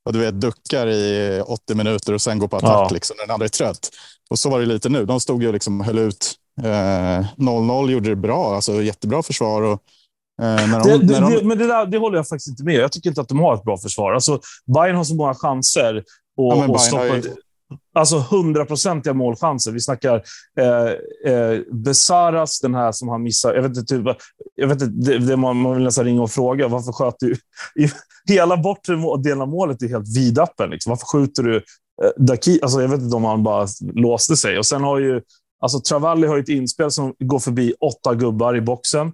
och, 0.06 0.14
du 0.14 0.20
vet, 0.20 0.42
duckar 0.42 0.88
i 0.88 1.42
80 1.46 1.76
minuter 1.76 2.14
och 2.14 2.22
sen 2.22 2.40
går 2.40 2.48
på 2.48 2.58
attack 2.58 2.70
Ja. 2.72 2.90
liksom, 2.94 3.16
när 3.20 3.26
den 3.28 3.34
andra 3.34 3.46
är 3.46 3.50
trött. 3.50 3.90
Och 4.30 4.40
så 4.40 4.50
var 4.50 4.60
det 4.60 4.66
lite 4.66 4.90
nu. 4.90 5.06
De 5.06 5.20
stod 5.20 5.44
ju 5.44 5.52
liksom 5.52 5.80
och 5.80 5.86
höll 5.86 5.98
ut. 6.00 6.34
Eh, 6.62 6.66
0-0 7.38 7.92
gjorde 7.92 8.10
det 8.10 8.16
bra, 8.16 8.56
alltså 8.56 8.82
jättebra 8.82 9.24
försvar. 9.24 9.62
Och, 9.62 9.80
eh, 10.42 10.56
de, 10.56 10.72
Det, 10.72 10.98
det, 10.98 11.20
de, 11.20 11.34
det, 11.34 11.44
men 11.44 11.58
det, 11.58 11.68
där, 11.68 11.86
det 11.86 11.98
håller 11.98 12.18
jag 12.18 12.28
faktiskt 12.28 12.48
inte 12.48 12.64
med 12.64 12.74
Jag 12.76 12.92
tycker 12.92 13.10
inte 13.10 13.22
att 13.22 13.28
de 13.30 13.40
har 13.40 13.56
ett 13.56 13.64
bra 13.64 13.78
försvar. 13.78 14.14
Alltså, 14.14 14.40
Bayern 14.76 14.96
har 14.96 15.04
så 15.04 15.16
många 15.16 15.34
chanser 15.34 15.98
och, 15.98 16.04
Ja, 16.38 16.56
och 16.56 16.56
Bayern 16.58 16.70
har 16.72 16.78
stoppa... 16.78 17.16
ju- 17.16 17.36
Alltså 17.94 18.18
hundraprocentiga 18.18 19.14
målchanser. 19.14 19.72
Vi 19.72 19.80
snackar 19.80 20.24
eh, 20.60 21.34
eh, 21.34 21.60
Besaras, 21.72 22.60
den 22.60 22.76
här 22.76 22.92
som 22.92 23.10
han 23.10 23.24
missar. 23.24 23.54
Jag 23.54 23.62
vet 23.62 23.78
inte, 23.78 23.96
typ, 23.96 24.18
jag 24.56 24.68
vet 24.68 24.82
inte 24.82 25.12
det, 25.12 25.18
det 25.18 25.38
man, 25.38 25.58
man 25.58 25.76
vill 25.76 25.84
nästan 25.84 26.06
ringa 26.06 26.22
och 26.22 26.32
fråga. 26.32 26.68
Varför 26.68 26.92
sköt 26.92 27.16
du... 27.20 27.34
I, 27.76 27.90
hela 28.28 28.58
bortre 28.58 28.96
delen 29.24 29.42
av 29.42 29.48
målet 29.48 29.82
är 29.82 29.88
helt 29.88 30.18
vidöppen. 30.18 30.70
Liksom. 30.70 30.90
Varför 30.90 31.06
skjuter 31.06 31.44
du... 31.44 31.56
Eh, 32.04 32.12
Daki, 32.18 32.60
alltså, 32.62 32.82
jag 32.82 32.90
vet 32.90 33.02
inte 33.02 33.16
om 33.16 33.26
han 33.26 33.44
bara 33.44 33.68
låste 33.94 34.36
sig. 34.36 34.58
Och 34.58 34.66
sen 34.66 34.84
har 34.84 35.00
ju... 35.00 35.22
Alltså, 35.62 35.80
Travalli 35.80 36.28
har 36.28 36.36
ju 36.36 36.42
ett 36.42 36.50
inspel 36.50 36.92
som 36.92 37.14
går 37.20 37.40
förbi 37.40 37.74
åtta 37.80 38.16
gubbar 38.16 38.56
i 38.56 38.62
boxen. 38.62 39.12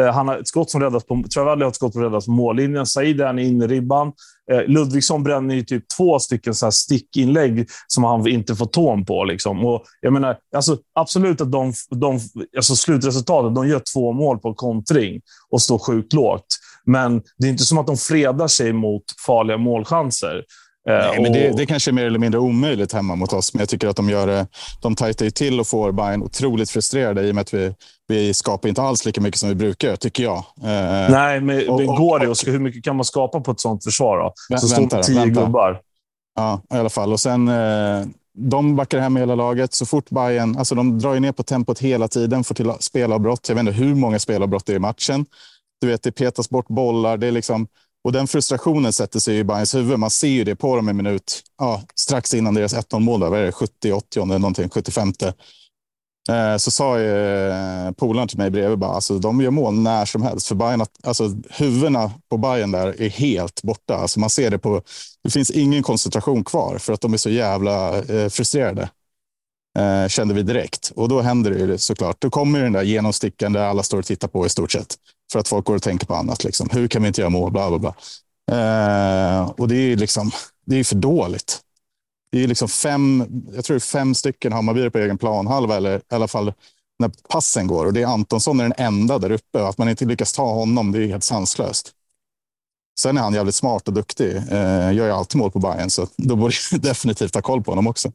Eh, 0.00 0.12
han 0.12 0.28
har 0.28 0.38
ett 0.38 0.48
skott 0.48 0.70
som 0.70 0.80
räddas 0.80 1.04
på, 1.04 1.24
Travalli 1.34 1.62
har 1.62 1.70
ett 1.70 1.76
skott 1.76 1.92
som 1.92 2.02
räddas 2.02 2.26
på 2.26 2.32
mållinjen. 2.32 2.86
Said 2.86 3.20
är 3.20 3.38
inne 3.38 3.64
i 3.64 3.68
ribban. 3.68 4.12
Eh, 4.50 4.62
Ludvigsson 4.66 5.22
bränner 5.22 5.54
ju 5.54 5.62
typ 5.62 5.84
två 5.96 6.18
stycken 6.18 6.54
så 6.54 6.66
här 6.66 6.70
stickinlägg 6.70 7.68
som 7.86 8.04
han 8.04 8.28
inte 8.28 8.56
får 8.56 8.66
tån 8.66 9.04
på. 9.04 9.24
Liksom. 9.24 9.64
Och 9.64 9.84
jag 10.00 10.12
menar, 10.12 10.36
alltså, 10.56 10.78
absolut 10.94 11.40
att 11.40 11.52
de, 11.52 11.72
de, 11.90 12.20
alltså 12.56 12.76
slutresultatet, 12.76 13.54
de 13.54 13.68
gör 13.68 13.82
två 13.94 14.12
mål 14.12 14.38
på 14.38 14.54
kontring 14.54 15.20
och 15.50 15.62
står 15.62 15.78
sjukt 15.78 16.12
lågt. 16.12 16.46
Men 16.86 17.22
det 17.38 17.46
är 17.46 17.50
inte 17.50 17.64
som 17.64 17.78
att 17.78 17.86
de 17.86 17.96
fredar 17.96 18.48
sig 18.48 18.72
mot 18.72 19.04
farliga 19.26 19.56
målchanser. 19.56 20.44
Eh, 20.88 20.94
Nej, 20.94 21.22
men 21.22 21.32
det, 21.32 21.56
det 21.56 21.66
kanske 21.66 21.90
är 21.90 21.92
mer 21.92 22.06
eller 22.06 22.18
mindre 22.18 22.40
omöjligt 22.40 22.92
hemma 22.92 23.16
mot 23.16 23.32
oss, 23.32 23.54
men 23.54 23.60
jag 23.60 23.68
tycker 23.68 23.88
att 23.88 23.96
de 23.96 24.10
gör 24.10 24.26
det. 24.26 24.46
De 24.82 24.96
tajtar 24.96 25.24
ju 25.24 25.30
till 25.30 25.60
och 25.60 25.66
får 25.66 25.92
Bayern 25.92 26.22
otroligt 26.22 26.70
frustrerade 26.70 27.22
i 27.22 27.30
och 27.30 27.34
med 27.34 27.42
att 27.42 27.54
vi, 27.54 27.74
vi 28.08 28.34
skapar 28.34 28.68
inte 28.68 28.82
alls 28.82 29.04
lika 29.06 29.20
mycket 29.20 29.40
som 29.40 29.48
vi 29.48 29.54
brukar, 29.54 29.96
tycker 29.96 30.22
jag. 30.22 30.36
Eh, 30.62 31.10
Nej, 31.10 31.40
men, 31.40 31.68
och- 31.68 31.76
men 31.80 31.86
går 31.86 32.18
det? 32.18 32.28
Och 32.28 32.36
hur 32.46 32.58
mycket 32.58 32.84
kan 32.84 32.96
man 32.96 33.04
skapa 33.04 33.40
på 33.40 33.50
ett 33.50 33.60
sånt 33.60 33.84
försvar? 33.84 34.18
Då? 34.18 34.32
Vä- 34.54 34.58
Så 34.58 34.74
vänta 34.80 35.02
tio 35.02 35.14
vänta. 35.20 35.40
gubbar. 35.40 35.80
Ja, 36.36 36.60
i 36.74 36.76
alla 36.76 36.88
fall. 36.90 37.12
Och 37.12 37.20
sen, 37.20 37.48
eh, 37.48 38.06
de 38.38 38.76
backar 38.76 38.98
hem 38.98 39.16
hela 39.16 39.34
laget. 39.34 39.74
Så 39.74 39.86
fort 39.86 40.10
Bayern, 40.10 40.56
alltså 40.58 40.74
de 40.74 40.98
drar 40.98 41.14
ju 41.14 41.20
ner 41.20 41.32
på 41.32 41.42
tempot 41.42 41.78
hela 41.78 42.08
tiden, 42.08 42.44
får 42.44 42.54
till 42.54 42.72
spelavbrott. 42.80 43.48
Jag 43.48 43.54
vet 43.56 43.60
inte 43.60 43.72
hur 43.72 43.94
många 43.94 44.18
spelavbrott 44.18 44.66
det 44.66 44.72
är 44.72 44.76
i 44.76 44.78
matchen. 44.78 45.26
Du 45.80 45.86
vet, 45.86 46.02
det 46.02 46.12
petas 46.12 46.50
bort 46.50 46.68
bollar. 46.68 47.16
Det 47.16 47.26
är 47.26 47.32
liksom, 47.32 47.66
och 48.04 48.12
den 48.12 48.26
frustrationen 48.26 48.92
sätter 48.92 49.20
sig 49.20 49.38
i 49.38 49.44
Bayerns 49.44 49.74
huvud. 49.74 49.98
Man 49.98 50.10
ser 50.10 50.28
ju 50.28 50.44
det 50.44 50.56
på 50.56 50.76
dem 50.76 50.88
en 50.88 50.96
minut, 50.96 51.42
ja, 51.58 51.82
strax 51.94 52.34
innan 52.34 52.54
deras 52.54 52.74
1-0 52.74 53.00
mål. 53.00 53.20
Där, 53.20 53.28
vad 53.28 53.38
är 53.38 53.44
det, 53.44 53.50
70-80 53.50 54.22
eller 54.22 54.38
någonting, 54.38 54.68
75. 54.68 55.12
Eh, 56.28 56.56
så 56.56 56.70
sa 56.70 57.00
ju 57.00 57.12
polaren 57.96 58.28
till 58.28 58.38
mig 58.38 58.50
bredvid 58.50 58.78
bara, 58.78 58.90
alltså, 58.90 59.18
de 59.18 59.40
gör 59.40 59.50
mål 59.50 59.74
när 59.74 60.04
som 60.04 60.22
helst. 60.22 60.46
För 60.46 60.54
Bayern, 60.54 60.86
alltså, 61.02 61.30
huvudena 61.50 62.12
på 62.30 62.36
Bayern 62.36 62.70
där 62.70 63.02
är 63.02 63.08
helt 63.08 63.62
borta. 63.62 63.94
Alltså, 63.94 64.20
man 64.20 64.30
ser 64.30 64.50
det 64.50 64.58
på, 64.58 64.82
det 65.24 65.30
finns 65.30 65.50
ingen 65.50 65.82
koncentration 65.82 66.44
kvar 66.44 66.78
för 66.78 66.92
att 66.92 67.00
de 67.00 67.12
är 67.12 67.16
så 67.16 67.30
jävla 67.30 67.98
eh, 67.98 68.28
frustrerade. 68.28 68.88
Eh, 69.78 70.08
kände 70.08 70.34
vi 70.34 70.42
direkt. 70.42 70.92
Och 70.96 71.08
då 71.08 71.20
händer 71.20 71.50
det 71.50 71.58
ju 71.58 71.78
såklart. 71.78 72.16
Då 72.18 72.30
kommer 72.30 72.58
ju 72.58 72.64
den 72.64 72.72
där 72.72 72.82
genomstickande 72.82 73.60
alla 73.60 73.82
står 73.82 73.98
och 73.98 74.04
tittar 74.04 74.28
på 74.28 74.46
i 74.46 74.48
stort 74.48 74.72
sett. 74.72 74.94
För 75.32 75.38
att 75.38 75.48
folk 75.48 75.64
går 75.64 75.74
och 75.74 75.82
tänker 75.82 76.06
på 76.06 76.14
annat. 76.14 76.44
Liksom. 76.44 76.68
Hur 76.72 76.88
kan 76.88 77.02
vi 77.02 77.08
inte 77.08 77.20
göra 77.20 77.30
mål? 77.30 77.52
Bla, 77.52 77.68
bla, 77.70 77.78
bla. 77.78 77.94
Eh, 78.50 79.50
och 79.50 79.68
det 79.68 79.76
är 79.76 79.86
ju 79.86 79.96
liksom, 79.96 80.30
det 80.66 80.76
är 80.76 80.84
för 80.84 80.96
dåligt. 80.96 81.60
Det 82.32 82.44
är 82.44 82.48
liksom 82.48 82.68
fem, 82.68 83.26
jag 83.54 83.64
tror 83.64 83.78
fem 83.78 84.14
stycken 84.14 84.52
Hammarbyare 84.52 84.90
på 84.90 84.98
egen 84.98 85.18
planhalva, 85.18 85.76
eller 85.76 85.96
i 85.98 86.14
alla 86.14 86.28
fall 86.28 86.52
när 86.98 87.10
passen 87.28 87.66
går. 87.66 87.86
Och 87.86 87.92
det 87.92 88.02
är 88.02 88.06
Antonsson 88.06 88.60
är 88.60 88.64
den 88.64 88.74
enda 88.76 89.18
där 89.18 89.30
uppe. 89.30 89.62
Och 89.62 89.68
att 89.68 89.78
man 89.78 89.88
inte 89.88 90.04
lyckas 90.04 90.32
ta 90.32 90.54
honom, 90.54 90.92
det 90.92 90.98
är 90.98 91.06
helt 91.06 91.24
sanslöst. 91.24 91.92
Sen 93.00 93.16
är 93.16 93.20
han 93.20 93.34
jävligt 93.34 93.54
smart 93.54 93.88
och 93.88 93.94
duktig. 93.94 94.36
Eh, 94.36 94.92
gör 94.92 95.06
ju 95.06 95.10
alltid 95.10 95.38
mål 95.38 95.50
på 95.50 95.58
Bayern 95.58 95.90
så 95.90 96.06
då 96.16 96.36
borde 96.36 96.54
jag 96.70 96.80
definitivt 96.82 97.34
ha 97.34 97.42
koll 97.42 97.62
på 97.62 97.70
honom 97.70 97.86
också. 97.86 98.12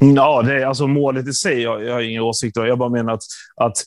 Ja, 0.00 0.42
det 0.42 0.62
är, 0.62 0.66
alltså 0.66 0.86
målet 0.86 1.28
i 1.28 1.32
sig, 1.32 1.60
jag, 1.60 1.84
jag 1.84 1.94
har 1.94 2.00
inga 2.00 2.22
åsikter. 2.22 2.64
Jag 2.64 2.78
bara 2.78 2.88
menar 2.88 3.12
att, 3.12 3.22
att 3.56 3.84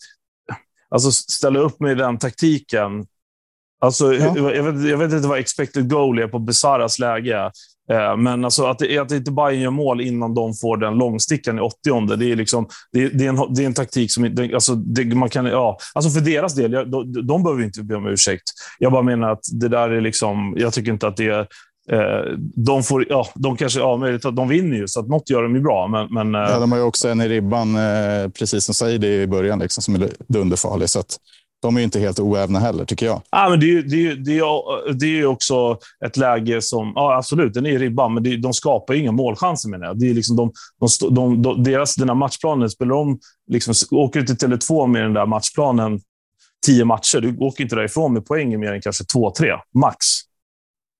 alltså, 0.89 1.11
ställa 1.11 1.59
upp 1.59 1.79
med 1.79 1.97
den 1.97 2.17
taktiken. 2.17 3.05
Alltså, 3.81 4.13
Ja. 4.13 4.33
jag, 4.37 4.63
vet, 4.63 4.89
jag 4.89 4.97
vet 4.97 5.13
inte 5.13 5.27
vad 5.27 5.39
expected 5.39 5.89
goal 5.89 6.19
är 6.19 6.27
på 6.27 6.39
Besaras 6.39 6.99
läge. 6.99 7.51
Eh, 7.91 8.17
Men 8.17 8.45
alltså 8.45 8.65
att, 8.65 8.79
det, 8.79 8.97
att 8.97 9.11
inte 9.11 9.31
Bayern 9.31 9.61
gör 9.61 9.71
mål 9.71 10.01
innan 10.01 10.33
de 10.33 10.53
får 10.53 10.77
den 10.77 10.93
långstickan 10.93 11.57
i 11.57 11.61
80 11.61 12.15
det 12.15 12.31
är, 12.31 12.35
liksom, 12.35 12.67
det, 12.91 13.09
det, 13.09 13.25
är 13.25 13.29
en, 13.29 13.53
det 13.53 13.61
är 13.61 13.65
en 13.65 13.73
taktik 13.73 14.11
som... 14.11 14.35
det- 14.35 14.53
Alltså, 14.53 14.75
det, 14.75 15.15
man 15.15 15.29
kan, 15.29 15.45
ja, 15.45 15.77
alltså 15.95 16.11
för 16.11 16.21
deras 16.21 16.55
del, 16.55 16.71
jag, 16.73 16.91
de, 16.91 17.27
de 17.27 17.43
behöver 17.43 17.63
inte 17.63 17.83
be 17.83 17.95
om 17.95 18.07
ursäkt. 18.07 18.43
Jag 18.79 18.91
bara 18.91 19.01
menar 19.03 19.31
att 19.31 19.43
det 19.53 19.67
där 19.67 19.89
är 19.89 20.01
liksom... 20.01 20.53
Jag 20.57 20.73
tycker 20.73 20.91
inte 20.91 21.07
att 21.07 21.17
det 21.17 21.27
är... 21.27 21.47
Eh, 21.91 22.33
de, 22.55 22.83
får, 22.83 23.05
ja, 23.09 23.27
de 23.35 23.57
kanske... 23.57 23.79
Ja, 23.79 23.97
möjligt 23.97 24.25
att 24.25 24.35
de 24.35 24.47
vinner 24.47 24.77
ju, 24.77 24.87
så 24.87 24.99
att 24.99 25.07
något 25.07 25.29
gör 25.29 25.43
de 25.43 25.55
ju 25.55 25.61
bra. 25.61 25.87
Men, 25.87 26.07
men, 26.13 26.35
eh, 26.35 26.51
Ja, 26.51 26.59
de 26.59 26.71
har 26.71 26.79
ju 26.79 26.85
också 26.85 27.09
en 27.09 27.21
i 27.21 27.27
ribban, 27.27 27.75
eh, 27.75 28.29
precis 28.39 28.63
som 28.65 28.75
säger 28.75 28.99
det 28.99 29.21
i 29.21 29.27
början, 29.27 29.59
liksom, 29.59 29.81
som 29.83 29.95
är 29.95 30.09
dunderfarlig. 30.27 30.89
Så 30.89 30.99
att 30.99 31.17
de 31.61 31.75
är 31.75 31.79
ju 31.79 31.83
inte 31.83 31.99
helt 31.99 32.19
oävna 32.19 32.59
heller, 32.59 32.85
tycker 32.85 33.05
jag. 33.05 33.21
Ja, 33.31 33.49
men 33.49 33.59
det, 33.59 33.65
är, 33.65 33.69
ju- 33.71 33.81
det, 33.81 33.95
är, 33.95 33.99
ju- 33.99 34.15
det, 34.15 34.37
är, 34.37 34.93
det 34.93 35.19
är 35.19 35.25
också 35.25 35.77
ett 36.05 36.17
läge 36.17 36.61
som... 36.61 36.91
Ja, 36.95 37.15
absolut, 37.17 37.53
den 37.53 37.65
är 37.65 37.69
i 37.69 37.77
ribban, 37.77 38.13
men 38.13 38.23
det, 38.23 38.37
de 38.37 38.53
skapar 38.53 38.93
ju 38.93 38.99
inga 39.01 39.11
målchanser 39.11 39.69
menar 39.69 39.85
jag. 39.87 39.99
Det 39.99 40.09
är 40.09 40.13
liksom 40.13 40.35
de, 40.35 40.51
de, 40.79 41.15
de, 41.15 41.41
de, 41.41 41.63
deras, 41.63 41.95
den 41.95 42.09
här 42.09 42.15
matchplanen, 42.15 42.69
spelar 42.69 42.95
de, 42.95 43.19
liksom, 43.51 43.73
åker 43.91 44.21
du 44.21 44.25
till 44.35 44.47
Tele2 44.47 44.87
med 44.87 45.03
den 45.03 45.13
där 45.13 45.25
matchplanen 45.25 45.99
tio 46.65 46.85
matcher, 46.85 47.19
du 47.21 47.37
åker 47.37 47.63
inte 47.63 47.75
därifrån 47.75 48.13
med 48.13 48.25
poäng 48.25 48.59
mer 48.59 48.73
än 48.73 48.81
kanske 48.81 49.03
två, 49.03 49.31
tre, 49.31 49.47
max. 49.73 50.05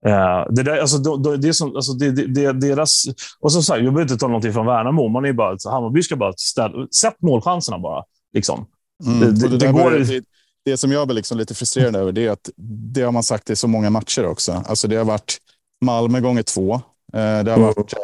Eh, 0.08 0.46
det, 0.50 0.64
där, 0.64 0.78
alltså, 0.78 0.98
det 1.38 1.48
är 1.48 1.52
som, 1.52 1.76
alltså, 1.76 1.94
det, 1.94 2.12
det, 2.12 2.26
det, 2.28 2.52
deras, 2.54 3.04
och 3.40 3.52
som 3.52 3.64
sagt, 3.64 3.78
jag 3.84 3.94
behöver 3.94 4.02
inte 4.12 4.18
ta 4.18 4.28
någonting 4.28 4.54
från 4.54 4.66
Värnamo. 4.66 5.08
Man 5.08 5.26
är 5.26 5.34
bara, 5.34 5.58
Hammarby 5.72 6.04
ska 6.04 6.16
bara 6.16 6.34
ställa, 6.38 6.88
sätt 7.02 7.16
målchanserna 7.22 7.80
bara. 7.80 8.04
Liksom. 8.34 8.66
Mm. 9.06 9.20
Det- 9.20 9.32
det- 9.32 9.48
det, 9.48 9.58
det 9.58 9.72
går- 9.72 9.92
det, 9.92 10.24
det 10.66 10.78
som 10.78 10.92
jag 10.92 11.08
blir 11.08 11.16
liksom 11.16 11.38
lite 11.38 11.54
frustrerad 11.54 11.96
över 11.96 12.12
det 12.12 12.26
är 12.26 12.32
att 12.32 12.50
det 12.94 13.02
har 13.02 13.12
man 13.12 13.24
sagt 13.24 13.50
i 13.50 13.56
så 13.56 13.68
många 13.68 13.90
matcher 13.90 14.26
också. 14.26 14.64
Alltså 14.68 14.88
det 14.88 14.96
har 14.96 15.06
varit 15.06 15.38
Malmö 15.86 16.20
gånger 16.20 16.44
två. 16.44 16.74
Eh, 16.74 16.80
Det 17.14 17.52
har 17.52 17.58
Mm. 17.58 17.62
varit 17.62 17.94
eh, 17.94 18.00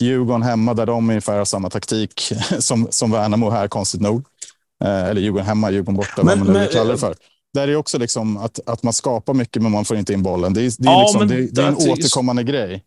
Djurgården 0.00 0.42
hemma 0.42 0.74
där 0.74 0.86
de 0.86 1.10
ungefär 1.10 1.38
har 1.38 1.44
samma 1.44 1.70
taktik 1.70 2.32
som, 2.58 2.86
som 2.90 3.10
Värnamo 3.10 3.50
här, 3.50 3.68
konstigt 3.68 4.00
nog. 4.00 4.24
Eller 4.84 5.20
Djurgården 5.20 5.46
hemma, 5.46 5.70
Djurgården 5.70 5.96
borta, 5.96 6.10
Men- 6.16 6.26
vad 6.26 6.38
man 6.38 6.46
nu 6.46 6.52
men- 6.52 6.62
vill 6.62 6.70
kalla 6.72 6.92
det 6.92 6.98
för. 6.98 7.14
Där 7.56 7.68
är 7.68 7.76
också 7.76 7.98
liksom 7.98 8.36
att, 8.36 8.60
att 8.66 8.82
man 8.82 8.92
skapar 8.92 9.34
mycket 9.34 9.62
men 9.62 9.72
man 9.72 9.84
får 9.84 9.96
inte 9.96 10.12
in 10.12 10.22
bollen. 10.22 10.54
Det 10.54 10.60
är, 10.60 10.72
det 10.78 10.88
är, 10.88 10.92
Ja, 10.92 11.00
liksom, 11.02 11.28
det, 11.28 11.54
det 11.54 11.62
är 11.62 11.68
en 11.68 11.74
återkommande 11.74 12.42
grej. 12.42 12.84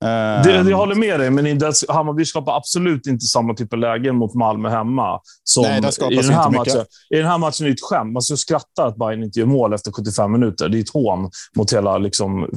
Det, 0.00 0.58
Ehm, 0.58 0.68
jag 0.68 0.76
håller 0.76 0.94
med 0.94 1.20
dig, 1.20 1.30
men 1.30 1.58
det, 1.58 1.72
Hammarby 1.88 2.24
skapar 2.24 2.56
absolut 2.56 3.06
inte 3.06 3.24
samma 3.24 3.54
typ 3.54 3.72
av 3.72 3.78
lägen 3.78 4.16
mot 4.16 4.34
Malmö 4.34 4.68
hemma. 4.68 5.20
Som 5.44 5.62
Nej, 5.62 5.78
i 6.10 6.16
den 6.16 6.34
här 6.34 6.50
matchen. 6.50 6.84
I 7.10 7.16
den 7.16 7.26
här 7.26 7.38
matchen 7.38 7.66
är 7.66 7.70
det 7.70 7.74
ett 7.74 7.82
skämt. 7.82 8.12
Man 8.12 8.22
ska 8.22 8.36
skratta 8.36 8.84
att 8.84 8.96
Bayern 8.96 9.22
inte 9.22 9.38
gör 9.38 9.46
mål 9.46 9.72
efter 9.72 9.92
75 9.92 10.32
minuter. 10.32 10.68
Det 10.68 10.78
är 10.78 10.80
ett 10.80 10.92
hån 10.92 11.30
mot 11.56 11.72
hela... 11.72 11.98
Liksom, 11.98 12.48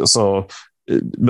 alltså, 0.00 0.46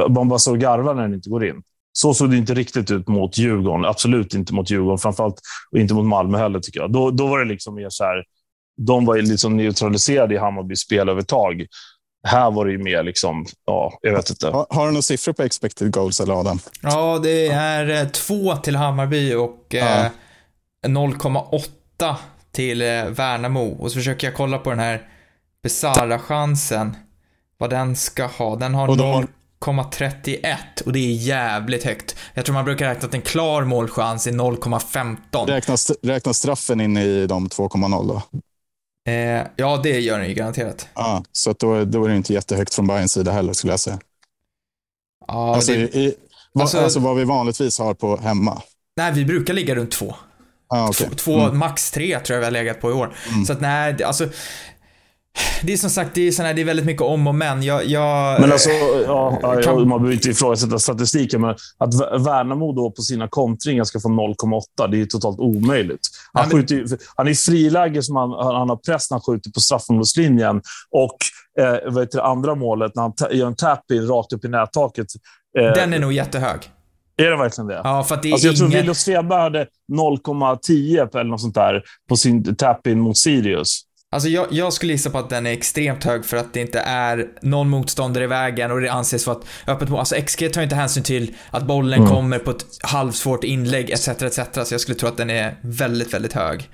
man 0.08 0.28
bara 0.28 0.50
och 0.50 0.58
garvar 0.58 0.94
när 0.94 1.02
den 1.02 1.14
inte 1.14 1.30
går 1.30 1.46
in. 1.46 1.62
Så 1.92 2.14
såg 2.14 2.30
det 2.30 2.36
inte 2.36 2.54
riktigt 2.54 2.90
ut 2.90 3.08
mot 3.08 3.38
Djurgården. 3.38 3.84
Absolut 3.84 4.34
inte 4.34 4.54
mot 4.54 4.70
Djurgården. 4.70 4.98
Framförallt 4.98 5.40
och 5.72 5.78
inte 5.78 5.94
mot 5.94 6.06
Malmö 6.06 6.38
heller, 6.38 6.60
tycker 6.60 6.80
jag. 6.80 6.92
Då, 6.92 7.10
då 7.10 7.26
var 7.26 7.38
det 7.38 7.44
liksom 7.44 7.74
mer 7.74 7.88
så 7.90 8.04
här, 8.04 8.24
de 8.76 9.04
var 9.04 9.16
liksom 9.16 9.56
neutraliserade 9.56 10.34
i 10.34 10.38
Hammarbys 10.38 10.80
spelövertag. 10.80 11.66
Här 12.28 12.50
var 12.50 12.64
det 12.66 12.72
ju 12.72 12.78
mer 12.78 13.02
liksom, 13.02 13.46
ja, 13.66 13.98
jag 14.02 14.12
vet 14.12 14.30
inte. 14.30 14.46
Har, 14.48 14.66
har 14.70 14.86
du 14.86 14.92
några 14.92 15.02
siffror 15.02 15.32
på 15.32 15.42
expected 15.42 15.90
goals 15.92 16.20
eller 16.20 16.40
Adam? 16.40 16.58
Ja, 16.82 17.18
det 17.22 17.46
är 17.48 18.02
eh, 18.02 18.08
två 18.08 18.56
till 18.56 18.76
Hammarby 18.76 19.34
och 19.34 19.66
Ja. 19.68 20.04
eh, 20.04 20.10
0,8 20.88 22.14
till 22.52 22.82
eh, 22.82 23.04
Värnamo. 23.04 23.76
Och 23.80 23.90
så 23.92 23.98
försöker 23.98 24.26
jag 24.26 24.36
kolla 24.36 24.58
på 24.58 24.70
den 24.70 24.78
här 24.78 25.02
bisarra 25.62 26.18
chansen 26.18 26.96
Vad 27.58 27.70
den 27.70 27.96
ska 27.96 28.26
ha. 28.26 28.56
Den 28.56 28.74
har 28.74 28.88
Och 28.88 28.96
de 28.96 29.10
har- 29.12 29.26
0,31 29.60 30.82
och 30.86 30.92
det 30.92 30.98
är 30.98 31.12
jävligt 31.12 31.84
högt. 31.84 32.16
Jag 32.34 32.44
tror 32.44 32.54
man 32.54 32.64
brukar 32.64 32.88
räkna 32.88 33.08
att 33.08 33.14
en 33.14 33.22
klar 33.22 33.64
målchans 33.64 34.26
är 34.26 34.32
0,15. 34.32 35.46
Räknas, 35.46 35.92
räknas 36.02 36.36
straffen 36.38 36.80
in 36.80 36.96
i 36.96 37.26
de 37.26 37.48
2,0 37.48 38.08
då? 38.08 38.22
Eh, 39.06 39.46
ja, 39.56 39.80
det 39.82 40.00
gör 40.00 40.18
den 40.18 40.28
ju 40.28 40.34
garanterat. 40.34 40.88
Ja, 40.94 41.24
så 41.32 41.50
att 41.50 41.58
då, 41.58 41.84
då 41.84 42.04
är 42.04 42.08
det 42.08 42.16
inte 42.16 42.32
jättehögt 42.32 42.74
från 42.74 42.86
Bayerns 42.86 43.12
sida 43.12 43.32
heller 43.32 43.52
skulle 43.52 43.72
jag 43.72 43.80
säga. 43.80 43.98
Ja, 45.28 45.54
alltså, 45.54 45.72
det, 45.72 45.78
i, 45.78 46.14
vad, 46.52 46.62
alltså- 46.62 46.78
alltså, 46.78 47.00
vad 47.00 47.16
vi 47.16 47.24
vanligtvis 47.24 47.78
har 47.78 47.94
på 47.94 48.16
hemma. 48.16 48.62
nej, 48.96 49.12
vi 49.12 49.24
brukar 49.24 49.54
ligga 49.54 49.74
runt 49.74 49.90
två. 49.90 50.14
Ah, 50.68 50.88
okay. 50.88 51.08
Två, 51.08 51.14
två 51.16 51.52
max 51.52 51.90
tre 51.90 52.20
tror 52.20 52.34
jag 52.34 52.40
vi 52.40 52.44
har 52.44 52.50
legat 52.50 52.80
på 52.80 52.90
i 52.90 52.92
år. 52.92 53.16
Så 53.46 53.52
att 53.52 53.60
nej, 53.60 54.02
alltså. 54.04 54.28
Det 55.62 55.72
är 55.72 55.76
som 55.76 55.90
sagt, 55.90 56.14
det 56.14 56.20
är, 56.28 56.32
sån 56.32 56.44
här, 56.46 56.54
det 56.54 56.60
är 56.60 56.64
väldigt 56.64 56.86
mycket 56.86 57.02
om 57.02 57.26
och 57.26 57.34
men. 57.34 57.62
Jag, 57.62 57.84
jag, 57.86 58.40
Men 58.40 58.52
alltså, 58.52 58.70
ja, 59.06 59.38
ja, 59.42 59.62
Kan- 59.62 59.88
man 59.88 59.98
behöver 59.98 60.12
inte 60.12 60.28
ifrågasätta 60.30 60.78
statistiken, 60.78 61.40
men 61.40 61.50
att 61.78 61.94
Vä- 61.94 62.24
Värnamo 62.24 62.72
då 62.72 62.90
på 62.90 63.02
sina 63.02 63.28
kontringar 63.28 63.84
ska 63.84 64.00
få 64.00 64.08
0,8, 64.08 64.88
det 64.90 64.96
är 64.96 64.98
ju 64.98 65.06
totalt 65.06 65.38
omöjligt. 65.38 66.00
Han, 66.32 66.48
Nej, 66.48 66.56
men- 66.56 66.66
skjuter, 66.68 66.98
han 67.16 67.26
är 67.26 67.30
i 67.30 67.34
friläge 67.34 68.02
som 68.02 68.16
han, 68.16 68.30
han 68.30 68.68
har 68.68 68.76
press 68.76 69.10
när 69.10 69.14
han 69.14 69.22
skjuter 69.22 69.50
på 69.50 69.60
straffområdeslinjen. 69.60 70.62
Och 70.90 71.16
eh, 71.60 71.92
vad 71.92 72.02
heter 72.02 72.18
det 72.18 72.24
andra 72.24 72.54
målet, 72.54 72.92
när 72.94 73.02
han 73.02 73.12
gör 73.38 73.46
en 73.46 73.54
tap-in 73.56 74.06
rakt 74.08 74.32
upp 74.32 74.44
i 74.44 74.48
nättaket. 74.48 75.06
Eh, 75.58 75.72
den 75.72 75.92
är 75.92 75.98
nog 75.98 76.12
jättehög. 76.12 76.60
är 77.16 77.30
det 77.30 77.36
verkligen 77.36 77.68
det? 77.68 77.80
Ja, 77.84 78.04
för 78.04 78.14
att 78.14 78.22
det 78.22 78.28
är 78.28 78.32
Alltså 78.32 78.46
jag 78.46 78.56
tror 78.56 78.68
ingen... 78.68 78.80
Willos 78.80 78.98
Sveberg 78.98 79.40
hade 79.40 79.66
0,10 79.92 81.10
eller 81.20 81.30
något 81.30 81.40
sånt 81.40 81.54
där 81.54 81.82
på 82.08 82.16
sin 82.16 82.56
tap-in 82.56 83.00
mot 83.00 83.18
Sirius. 83.18 83.82
Alltså 84.16 84.28
jag, 84.28 84.46
jag 84.50 84.72
skulle 84.72 84.92
gissa 84.92 85.10
på 85.10 85.18
att 85.18 85.30
den 85.30 85.46
är 85.46 85.50
extremt 85.52 86.04
hög 86.04 86.24
för 86.24 86.36
att 86.36 86.52
det 86.54 86.60
inte 86.60 86.78
är 86.80 87.26
någon 87.42 87.68
motståndare 87.68 88.24
i 88.24 88.26
vägen 88.26 88.70
och 88.72 88.80
det 88.80 88.88
anses 88.92 89.26
vara 89.26 89.36
ett 89.36 89.44
öppet 89.68 89.88
mål. 89.88 89.98
Alltså 89.98 90.14
XG 90.26 90.52
tar 90.52 90.62
inte 90.62 90.74
hänsyn 90.74 91.02
till 91.02 91.34
att 91.50 91.62
bollen 91.66 92.00
Mm. 92.00 92.10
kommer 92.14 92.38
på 92.38 92.50
ett 92.50 92.64
halvsvårt 92.82 93.44
inlägg 93.44 93.90
etc. 93.90 94.08
etc. 94.08 94.40
Så 94.64 94.74
jag 94.74 94.80
skulle 94.80 94.98
tro 94.98 95.08
att 95.08 95.16
den 95.16 95.30
är 95.30 95.54
väldigt, 95.60 96.14
väldigt 96.14 96.32
hög. 96.32 96.68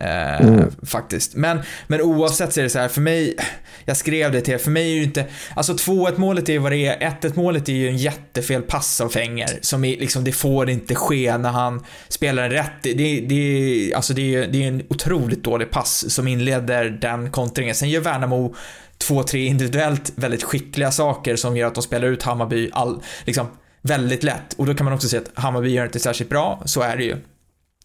Eh, 0.00 0.40
Mm. 0.40 0.70
Faktiskt. 0.86 1.34
Men, 1.34 1.58
men 1.86 2.00
oavsett 2.00 2.52
så 2.52 2.60
är 2.60 2.64
det 2.64 2.70
så 2.70 2.78
här, 2.78 2.88
för 2.88 3.00
mig, 3.00 3.36
jag 3.84 3.96
skrev 3.96 4.32
det 4.32 4.40
till 4.40 4.54
er, 4.54 4.58
för 4.58 4.70
mig 4.70 4.90
är 4.92 4.94
ju 4.96 5.02
inte, 5.02 5.24
alltså 5.56 5.72
2-1 5.72 6.18
målet 6.18 6.48
är 6.48 6.52
ju 6.52 6.58
vad 6.58 6.72
det 6.72 6.86
är, 6.86 7.10
1-1 7.20 7.32
målet 7.34 7.68
är 7.68 7.72
ju 7.72 7.88
en 7.88 7.96
jättefel 7.96 8.62
pass 8.62 9.00
av 9.00 9.08
Fenger. 9.08 9.58
Som 9.60 9.84
är 9.84 9.96
liksom, 9.96 10.24
det 10.24 10.32
får 10.32 10.70
inte 10.70 10.94
ske 10.94 11.38
när 11.38 11.50
han 11.50 11.84
spelar 12.08 12.42
den 12.42 12.52
rätt. 12.52 12.72
Det, 12.82 12.92
det, 12.94 13.20
det, 13.20 13.94
alltså 13.94 14.14
det, 14.14 14.34
är, 14.34 14.46
det 14.46 14.62
är 14.64 14.68
en 14.68 14.82
otroligt 14.90 15.44
dålig 15.44 15.70
pass 15.70 16.10
som 16.14 16.28
inleder 16.28 16.83
den 16.90 17.30
kontringen. 17.30 17.74
Sen 17.74 17.90
gör 17.90 18.00
Värnamo 18.00 18.54
två, 18.98 19.22
tre 19.22 19.46
individuellt 19.46 20.12
väldigt 20.16 20.42
skickliga 20.42 20.90
saker 20.90 21.36
som 21.36 21.56
gör 21.56 21.66
att 21.66 21.74
de 21.74 21.82
spelar 21.82 22.08
ut 22.08 22.22
Hammarby 22.22 22.70
all, 22.72 23.02
liksom, 23.24 23.46
väldigt 23.82 24.22
lätt. 24.22 24.52
Och 24.56 24.66
då 24.66 24.74
kan 24.74 24.84
man 24.84 24.94
också 24.94 25.08
se 25.08 25.16
att 25.16 25.30
Hammarby 25.34 25.70
gör 25.70 25.84
inte 25.84 25.98
särskilt 25.98 26.30
bra, 26.30 26.62
så 26.64 26.82
är 26.82 26.96
det 26.96 27.04
ju. 27.04 27.16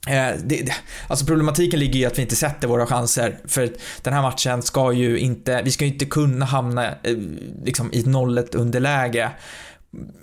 Eh, 0.08 0.36
det, 0.44 0.62
det, 0.62 0.74
alltså 1.08 1.26
problematiken 1.26 1.80
ligger 1.80 2.00
i 2.00 2.06
att 2.06 2.18
vi 2.18 2.22
inte 2.22 2.36
sätter 2.36 2.68
våra 2.68 2.86
chanser. 2.86 3.40
För 3.46 3.70
den 4.02 4.14
här 4.14 4.22
matchen 4.22 4.62
ska 4.62 4.94
ju 4.94 5.20
inte, 5.20 5.62
vi 5.62 5.72
ska 5.72 5.86
ju 5.86 5.94
inte 5.94 6.06
kunna 6.06 6.46
hamna 6.46 6.88
eh, 6.88 7.16
liksom 7.64 7.94
i 7.94 8.00
ett 8.00 8.06
0-1 8.06 8.56
underläge. 8.56 9.30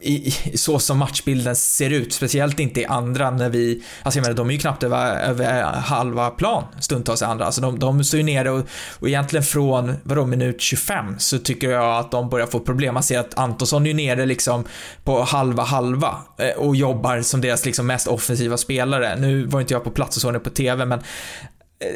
I, 0.00 0.28
i, 0.28 0.58
så 0.58 0.78
som 0.78 0.98
matchbilden 0.98 1.56
ser 1.56 1.90
ut, 1.90 2.12
speciellt 2.12 2.60
inte 2.60 2.80
i 2.80 2.84
andra 2.84 3.30
när 3.30 3.50
vi, 3.50 3.82
alltså 4.02 4.18
jag 4.18 4.24
menar 4.24 4.36
de 4.36 4.48
är 4.48 4.52
ju 4.52 4.58
knappt 4.58 4.82
över, 4.82 5.20
över 5.20 5.60
eh, 5.60 5.66
halva 5.66 6.30
plan 6.30 6.64
stundtals 6.80 7.22
i 7.22 7.24
andra, 7.24 7.44
alltså 7.44 7.60
de, 7.60 7.78
de 7.78 8.04
står 8.04 8.18
ju 8.18 8.24
nere 8.24 8.50
och, 8.50 8.66
och 8.98 9.08
egentligen 9.08 9.42
från, 9.42 9.94
vadå, 10.02 10.26
minut 10.26 10.60
25 10.60 11.18
så 11.18 11.38
tycker 11.38 11.70
jag 11.70 11.98
att 11.98 12.10
de 12.10 12.28
börjar 12.28 12.46
få 12.46 12.60
problem. 12.60 12.94
Man 12.94 13.02
ser 13.02 13.18
att 13.18 13.38
Antonsson 13.38 13.82
är 13.82 13.90
ju 13.90 13.94
nere 13.94 14.26
liksom 14.26 14.64
på 15.04 15.22
halva 15.22 15.62
halva 15.62 16.16
eh, 16.38 16.56
och 16.56 16.76
jobbar 16.76 17.22
som 17.22 17.40
deras 17.40 17.64
liksom 17.64 17.86
mest 17.86 18.06
offensiva 18.06 18.56
spelare. 18.56 19.16
Nu 19.16 19.46
var 19.46 19.60
inte 19.60 19.74
jag 19.74 19.84
på 19.84 19.90
plats 19.90 20.16
och 20.16 20.22
såg 20.22 20.32
det 20.32 20.40
på 20.40 20.50
TV, 20.50 20.84
men 20.84 20.98
eh, 20.98 21.04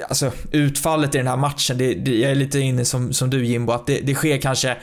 alltså 0.09 0.33
utfallet 0.53 1.15
i 1.15 1.19
den 1.19 1.27
här 1.27 1.37
matchen, 1.37 1.79
det, 1.79 1.95
det, 1.95 2.15
jag 2.15 2.31
är 2.31 2.35
lite 2.35 2.59
inne 2.59 2.85
som, 2.85 3.13
som 3.13 3.31
du 3.31 3.47
Jimbo, 3.47 3.73
att 3.73 3.87
det, 3.87 4.01
det 4.01 4.15
sker 4.15 4.39
kanske 4.39 4.77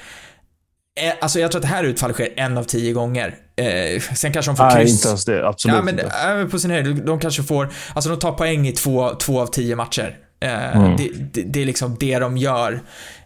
Alltså 1.21 1.39
jag 1.39 1.51
tror 1.51 1.59
att 1.59 1.63
det 1.69 1.73
här 1.75 1.83
utfallet 1.83 2.15
sker 2.15 2.33
en 2.35 2.57
av 2.57 2.63
tio 2.63 2.93
gånger. 2.93 3.35
Eh, 3.55 4.01
sen 4.01 4.33
kanske 4.33 4.49
de 4.51 4.55
får 4.57 4.63
Nej, 4.63 4.75
kryss. 4.75 4.91
inte 4.93 5.07
ens 5.07 5.25
det. 5.25 5.47
Absolut 5.47 5.75
Ja, 5.75 5.81
men 5.81 5.99
inte. 5.99 6.47
på 6.51 6.59
sin 6.59 6.71
höjd, 6.71 7.05
de- 7.05 7.19
kanske 7.19 7.43
får, 7.43 7.69
alltså 7.93 8.09
de 8.09 8.19
tar 8.19 8.31
poäng 8.31 8.67
i 8.67 8.71
två, 8.71 9.09
två 9.15 9.41
av 9.41 9.47
tio 9.47 9.75
matcher. 9.75 10.17
Eh, 10.39 10.77
Mm. 10.77 10.97
det, 10.97 11.09
det, 11.33 11.41
det 11.41 11.61
är 11.61 11.65
liksom 11.65 11.97
det 11.99 12.19
de 12.19 12.37
gör. 12.37 12.81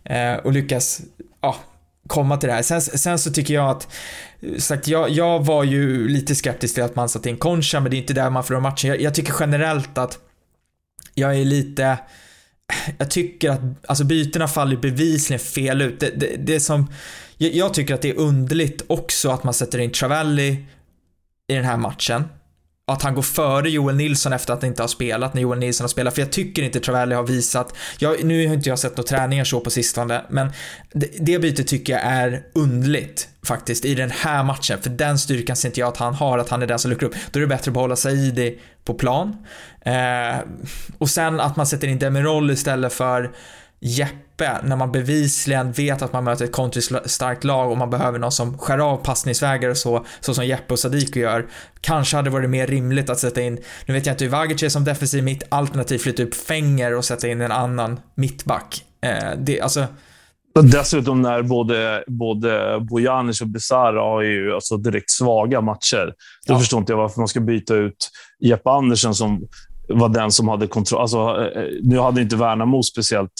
Eh, 0.06 0.34
och 0.34 0.52
lyckas, 0.52 1.02
ja, 1.42 1.56
komma 2.08 2.38
till 2.38 2.48
det 2.50 2.56
här. 2.56 2.62
Sen, 2.62 2.82
sen 2.82 3.20
så 3.20 3.32
tycker 3.32 3.54
jag 3.54 3.70
att, 3.70 3.88
sagt, 4.58 4.88
jag, 4.88 5.10
jag 5.10 5.46
var 5.46 5.64
ju 5.64 6.08
lite 6.08 6.36
skeptisk 6.36 6.74
till 6.74 6.84
att 6.84 6.96
man 6.96 7.10
satte 7.10 7.30
in 7.30 7.38
Concha, 7.38 7.80
men 7.80 7.92
det 7.92 7.98
är 7.98 8.02
inte 8.02 8.14
där 8.14 8.30
man 8.30 8.44
förlorar 8.44 8.62
matchen. 8.62 8.90
Jag, 8.90 9.02
jag 9.02 9.16
tycker 9.16 9.34
generellt 9.40 9.98
att 9.98 10.18
jag 11.16 11.38
är 11.38 11.46
lite, 11.46 11.98
jag 12.98 13.12
tycker 13.12 13.50
att, 13.50 13.60
alltså 13.88 14.04
bytena 14.04 14.48
faller 14.48 14.78
bevisligen 14.78 15.40
fel 15.40 15.82
ut. 15.82 16.00
Det, 16.00 16.10
det, 16.16 16.36
det 16.40 16.56
är 16.56 16.60
som, 16.60 16.92
jag, 17.42 17.54
jag 17.54 17.74
tycker 17.74 17.94
att 17.94 18.02
det 18.02 18.10
är 18.10 18.18
underligt 18.18 18.82
också 18.88 19.30
att 19.30 19.44
man 19.44 19.54
sätter 19.54 19.80
in 19.80 19.92
Travelli 19.92 20.66
i 21.48 21.56
den 21.56 21.66
här 21.66 21.78
matchen. 21.78 22.24
Att 22.88 23.02
han 23.02 23.16
går 23.16 23.22
före 23.22 23.70
Joel 23.70 23.96
Nilsson 23.96 24.34
efter 24.34 24.54
att 24.54 24.62
han 24.62 24.70
inte 24.70 24.84
har 24.84 24.88
spelat 24.88 25.34
när 25.34 25.42
Joel 25.42 25.60
Nilsson 25.60 25.84
har 25.84 25.90
spelat. 25.90 26.16
För 26.16 26.22
jag 26.22 26.32
tycker 26.32 26.64
inte 26.64 26.80
Travelli 26.80 27.16
har 27.16 27.24
visat, 27.24 27.76
jag, 28.00 28.24
nu 28.24 28.48
har 28.48 28.54
inte 28.54 28.70
jag 28.70 28.80
sett 28.80 28.98
några 28.98 29.08
träningar 29.08 29.44
så 29.44 29.60
på 29.60 29.70
sistone, 29.70 30.26
men 30.30 30.52
det, 30.94 31.08
det 31.20 31.40
bytet 31.40 31.68
tycker 31.68 31.94
jag 31.94 32.02
är 32.02 32.44
underligt 32.56 33.30
faktiskt 33.46 33.86
i 33.86 33.96
den 33.96 34.12
här 34.12 34.44
matchen. 34.44 34.82
För 34.82 34.90
den 34.90 35.20
styrkan 35.20 35.56
ser 35.56 35.70
inte 35.70 35.80
jag 35.80 35.88
att 35.88 35.98
han 35.98 36.14
har, 36.14 36.38
att 36.38 36.50
han 36.50 36.62
är 36.62 36.68
den 36.68 36.80
som 36.80 36.92
luckrar 36.92 37.10
upp. 37.10 37.16
Då 37.32 37.40
är 37.40 37.42
det 37.42 37.48
bättre 37.48 37.70
att 37.70 37.74
behålla 37.74 37.96
Saidi 37.96 38.60
på 38.84 38.94
plan. 38.94 39.46
Eh, 39.86 40.40
och 40.98 41.10
sen 41.10 41.40
att 41.40 41.56
man 41.56 41.68
sätter 41.68 41.88
in 41.88 42.00
Demirol 42.00 42.52
istället 42.52 42.94
för 42.94 43.32
Jeppe 43.80 44.31
när 44.64 44.76
man 44.76 44.92
bevisligen 44.92 45.72
vet 45.72 46.02
att 46.02 46.14
man 46.14 46.24
möter 46.24 46.46
ett 46.46 46.52
kontringsstarkt 46.52 47.44
lag 47.44 47.72
och 47.72 47.78
man 47.78 47.90
behöver 47.90 48.20
någon 48.20 48.32
som 48.32 48.58
skär 48.58 48.78
av 48.78 48.98
passningsvägar 48.98 49.70
och 49.70 49.78
så, 49.78 50.06
så 50.20 50.34
som 50.34 50.46
Jeppe 50.46 50.74
och 50.74 50.80
Sadiku 50.80 51.20
gör. 51.20 51.46
Kanske 51.82 52.16
hade 52.16 52.30
det 52.30 52.34
varit 52.34 52.50
mer 52.50 52.68
rimligt 52.68 53.10
att 53.10 53.20
sätta 53.20 53.42
in, 53.42 53.60
nu 53.86 53.94
vet 53.94 54.06
jag 54.06 54.14
inte 54.14 54.24
hur 54.24 54.32
Vagic 54.32 54.64
är 54.64 54.70
som 54.70 54.84
defensiv 54.84 55.24
mitt, 55.24 55.44
alternativt 55.50 56.02
flytta 56.02 56.24
upp 56.24 56.36
Fenger 56.36 56.96
och 56.98 57.06
sätta 57.06 57.28
in 57.28 57.42
en 57.42 57.52
annan 57.52 58.00
mittback. 58.16 58.84
Eh, 59.06 59.38
det, 59.38 59.62
alltså, 59.62 59.86
Dessutom 60.64 61.22
när 61.22 61.42
både, 61.42 62.04
både 62.08 62.80
Bojanic 62.90 63.42
och 63.42 63.48
Besara 63.48 64.02
har 64.02 64.22
ju 64.22 64.54
alltså 64.54 64.78
direkt 64.78 65.10
svaga 65.12 65.62
matcher. 65.62 66.14
Då 66.48 66.54
Ja. 66.54 66.60
förstår 66.60 66.80
inte 66.80 66.92
jag 66.92 66.98
varför 66.98 67.20
man 67.20 67.28
ska 67.28 67.40
byta 67.40 67.76
ut 67.76 68.10
Jeppe 68.40 68.70
Andersen 68.70 69.16
som 69.16 69.48
var 69.90 70.10
den 70.10 70.32
som 70.32 70.48
hade 70.48 70.68
kontroll. 70.68 71.02
Alltså, 71.02 71.18
eh, 71.56 71.64
nu 71.84 72.00
hade 72.00 72.22
inte 72.22 72.36
Värnamo 72.36 72.84
speciellt 72.84 73.32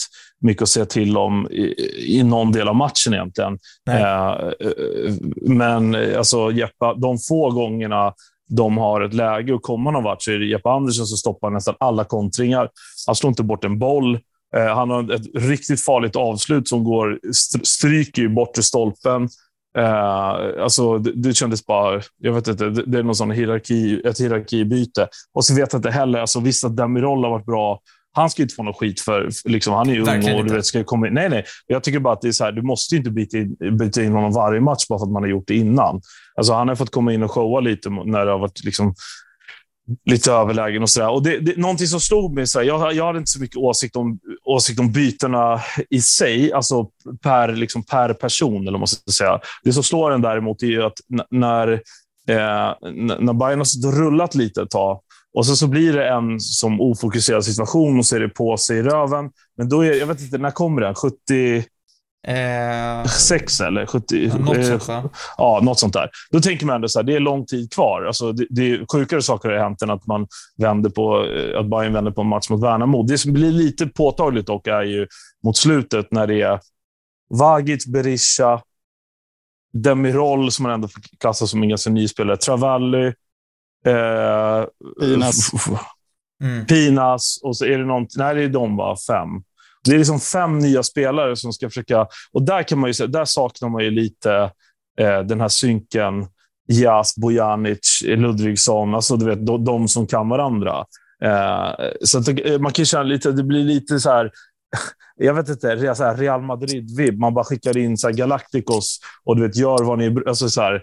mycket 0.42 0.62
att 0.62 0.68
säga 0.68 0.86
till 0.86 1.16
om 1.16 1.48
i, 1.50 1.74
i 2.18 2.22
någon 2.22 2.52
del 2.52 2.68
av 2.68 2.76
matchen 2.76 3.14
egentligen. 3.14 3.58
Eh, 3.90 4.30
eh, 4.30 5.14
men 5.42 5.94
eh, 5.94 6.18
alltså, 6.18 6.50
Jeppe, 6.50 6.94
de 6.96 7.18
få 7.28 7.50
gångerna 7.50 8.14
de 8.48 8.78
har 8.78 9.00
ett 9.00 9.14
läge 9.14 9.54
att 9.54 9.62
komma 9.62 9.90
någon 9.90 10.04
vart 10.04 10.22
så 10.22 10.30
är 10.30 10.38
det 10.38 10.46
Jeppe 10.46 10.68
Andersen 10.68 11.06
som 11.06 11.18
stoppar 11.18 11.50
nästan 11.50 11.74
alla 11.80 12.04
kontringar. 12.04 12.68
Han 13.06 13.14
slår 13.14 13.28
inte 13.28 13.42
bort 13.42 13.64
en 13.64 13.78
boll. 13.78 14.18
Eh, 14.56 14.74
Han 14.74 14.90
har 14.90 15.12
ett 15.12 15.26
riktigt 15.34 15.84
farligt 15.84 16.16
avslut 16.16 16.68
som 16.68 16.84
går, 16.84 17.20
st- 17.30 17.64
stryker 17.64 18.28
bort 18.28 18.54
till 18.54 18.62
stolpen. 18.62 19.28
Eh, 19.78 20.62
alltså, 20.62 20.98
det, 20.98 21.12
det 21.14 21.34
kändes 21.34 21.66
bara... 21.66 22.00
Jag 22.18 22.32
vet 22.32 22.48
inte, 22.48 22.64
det, 22.70 22.82
det 22.86 22.98
är 22.98 23.02
någon 23.02 23.14
sån 23.14 23.30
hierarki, 23.30 24.02
ett 24.04 24.20
hierarkibyte. 24.20 25.08
Och 25.34 25.44
så 25.44 25.54
vet 25.54 25.72
jag 25.72 25.78
inte 25.78 25.90
heller, 25.90 26.18
alltså, 26.18 26.40
visst 26.40 26.64
att 26.64 26.76
Demirol 26.76 27.24
har 27.24 27.30
varit 27.30 27.46
bra. 27.46 27.80
Han 28.12 28.30
ska 28.30 28.42
inte 28.42 28.54
få 28.54 28.62
någon 28.62 28.74
skit 28.74 29.00
för, 29.00 29.28
liksom, 29.44 29.74
han 29.74 29.90
är 29.90 29.94
ju 29.94 30.04
Verkligen 30.04 30.34
ung 30.34 30.40
och 30.40 30.48
du 30.48 30.54
vet, 30.54 30.66
ska 30.66 30.84
komma 30.84 31.08
in. 31.08 31.14
Nej, 31.14 31.28
nej. 31.28 31.44
Jag 31.66 31.82
tycker 31.82 31.98
bara 31.98 32.14
att 32.14 32.20
det 32.20 32.28
är 32.28 32.32
så 32.32 32.44
här, 32.44 32.52
du 32.52 32.62
måste 32.62 32.96
inte 32.96 33.10
byta 33.10 33.38
in, 33.38 33.56
byta 33.78 34.02
in 34.02 34.12
honom 34.12 34.32
varje 34.32 34.60
match 34.60 34.86
bara 34.88 34.98
för 34.98 35.06
att 35.06 35.12
man 35.12 35.22
har 35.22 35.30
gjort 35.30 35.46
det 35.46 35.56
innan. 35.56 36.00
Alltså, 36.34 36.52
han 36.52 36.68
har 36.68 36.74
fått 36.74 36.90
komma 36.90 37.12
in 37.12 37.22
och 37.22 37.30
showa 37.30 37.60
lite 37.60 37.90
när 37.90 38.26
det 38.26 38.32
har 38.32 38.38
varit 38.38 38.64
liksom, 38.64 38.94
lite 40.04 40.32
överlägen 40.32 40.82
och 40.82 40.90
sådär. 40.90 41.10
Och 41.10 41.22
det, 41.22 41.38
det, 41.38 41.56
någonting 41.56 41.86
som 41.86 42.00
slog 42.00 42.34
mig, 42.34 42.46
så 42.46 42.62
jag, 42.62 42.94
jag 42.94 43.06
hade 43.06 43.18
inte 43.18 43.30
så 43.30 43.40
mycket 43.40 43.56
åsikt 43.56 43.96
om, 43.96 44.18
åsikt 44.44 44.80
om 44.80 44.92
bytena 44.92 45.60
i 45.90 46.00
sig, 46.00 46.52
alltså 46.52 46.88
per, 47.22 47.52
liksom 47.52 47.84
per 47.84 48.14
person, 48.14 48.68
eller 48.68 48.86
ska 48.86 49.12
säga. 49.12 49.40
Det 49.64 49.72
som 49.72 49.82
slår 49.82 50.10
en 50.12 50.22
däremot 50.22 50.62
är 50.62 50.80
att 50.80 50.98
när, 51.30 51.72
eh, 52.28 52.72
när 53.18 53.32
Bayern 53.32 53.58
har 53.58 53.92
rullat 53.92 54.34
lite 54.34 54.62
ett 54.62 54.70
tag, 54.70 55.00
och 55.34 55.46
så, 55.46 55.56
så 55.56 55.66
blir 55.66 55.92
det 55.92 56.08
en 56.08 56.40
som 56.40 56.80
ofokuserad 56.80 57.44
situation 57.44 57.98
och 57.98 58.06
så 58.06 58.16
är 58.16 58.20
det 58.20 58.28
på 58.28 58.56
sig 58.56 58.78
i 58.78 58.82
röven. 58.82 59.30
Men 59.56 59.68
då 59.68 59.84
är, 59.84 59.92
jag 59.92 60.06
vet 60.06 60.20
inte, 60.20 60.38
när 60.38 60.50
kommer 60.50 60.80
den? 60.80 60.94
70... 60.94 61.64
Eh, 62.26 63.04
sex 63.04 63.60
eller 63.60 63.86
70? 63.86 64.30
Ja, 64.32 64.38
något 64.38 64.66
sånt, 64.66 64.88
eh, 64.88 65.04
ja, 65.36 65.60
något 65.62 65.78
sånt 65.78 65.92
där. 65.92 66.10
Då 66.30 66.40
tänker 66.40 66.66
man 66.66 66.74
ändå 66.74 66.88
så 66.88 66.98
här, 66.98 67.04
det 67.04 67.14
är 67.16 67.20
lång 67.20 67.46
tid 67.46 67.72
kvar. 67.72 68.04
Alltså, 68.04 68.32
det, 68.32 68.46
det 68.50 68.70
är 68.70 68.86
sjukare 68.92 69.22
saker 69.22 69.48
har 69.48 69.58
hänt 69.58 69.82
än 69.82 69.90
att 69.90 70.06
man 70.06 70.26
vänder 70.56 70.90
på, 70.90 71.26
eh, 71.26 71.58
att 71.60 71.70
Bayern 71.70 71.92
vänder 71.92 72.10
på 72.10 72.20
en 72.20 72.28
match 72.28 72.50
mot 72.50 72.62
Värnamo. 72.62 73.02
Det 73.02 73.18
som 73.18 73.32
blir 73.32 73.52
lite 73.52 73.86
påtagligt 73.86 74.46
dock 74.46 74.66
är 74.66 74.82
ju 74.82 75.06
mot 75.44 75.56
slutet 75.56 76.06
när 76.10 76.26
det 76.26 76.42
är 76.42 76.60
Vagic, 77.30 77.86
Berisha, 77.86 78.62
Demirol, 79.72 80.50
som 80.50 80.62
man 80.62 80.72
ändå 80.72 80.88
får 80.88 81.02
klassa 81.20 81.46
som 81.46 81.62
en 81.62 81.68
ganska 81.68 81.90
ny 81.90 82.08
spelare, 82.08 82.36
Travalli, 82.36 83.12
eh, 83.86 84.64
Pinas. 85.00 85.50
Mm. 86.42 86.66
Pinas 86.66 87.40
och 87.42 87.56
så 87.56 87.64
är 87.64 87.78
det 87.78 87.84
någon, 87.84 88.06
nej 88.16 88.34
det 88.34 88.42
är 88.42 88.48
de 88.48 88.76
va, 88.76 88.96
fem. 89.08 89.28
Det 89.84 89.94
är 89.94 89.98
liksom 89.98 90.20
fem 90.20 90.58
nya 90.58 90.82
spelare 90.82 91.36
som 91.36 91.52
ska 91.52 91.68
försöka... 91.68 92.06
Och 92.32 92.42
där, 92.42 92.62
kan 92.62 92.78
man 92.78 92.92
ju, 92.92 93.06
där 93.06 93.24
saknar 93.24 93.68
man 93.68 93.84
ju 93.84 93.90
lite 93.90 94.50
eh, 94.98 95.20
den 95.20 95.40
här 95.40 95.48
synken. 95.48 96.26
Jas, 96.68 97.16
Bojanic, 97.16 98.02
Ludvigsson, 98.04 98.94
alltså 98.94 99.16
du 99.16 99.26
vet, 99.26 99.46
de, 99.46 99.64
de 99.64 99.88
som 99.88 100.06
kan 100.06 100.28
varandra. 100.28 100.84
Eh, 101.24 101.70
så 102.04 102.18
att, 102.18 102.60
man 102.60 102.72
kan 102.72 102.84
känna 102.84 103.02
lite, 103.02 103.32
det 103.32 103.42
blir 103.42 103.64
lite 103.64 104.00
så 104.00 104.10
här 104.10 104.30
jag 105.16 105.34
vet 105.34 105.48
inte, 105.48 105.76
Real 106.16 106.42
Madrid-vibb. 106.42 107.18
Man 107.18 107.34
bara 107.34 107.44
skickar 107.44 107.76
in 107.76 107.96
så 107.96 108.10
Galacticos 108.10 109.00
och 109.24 109.36
du 109.36 109.42
vet, 109.42 109.56
gör 109.56 109.84
vad 109.84 109.98
ni... 109.98 110.16
Alltså 110.26 110.48
så 110.48 110.60
här, 110.60 110.82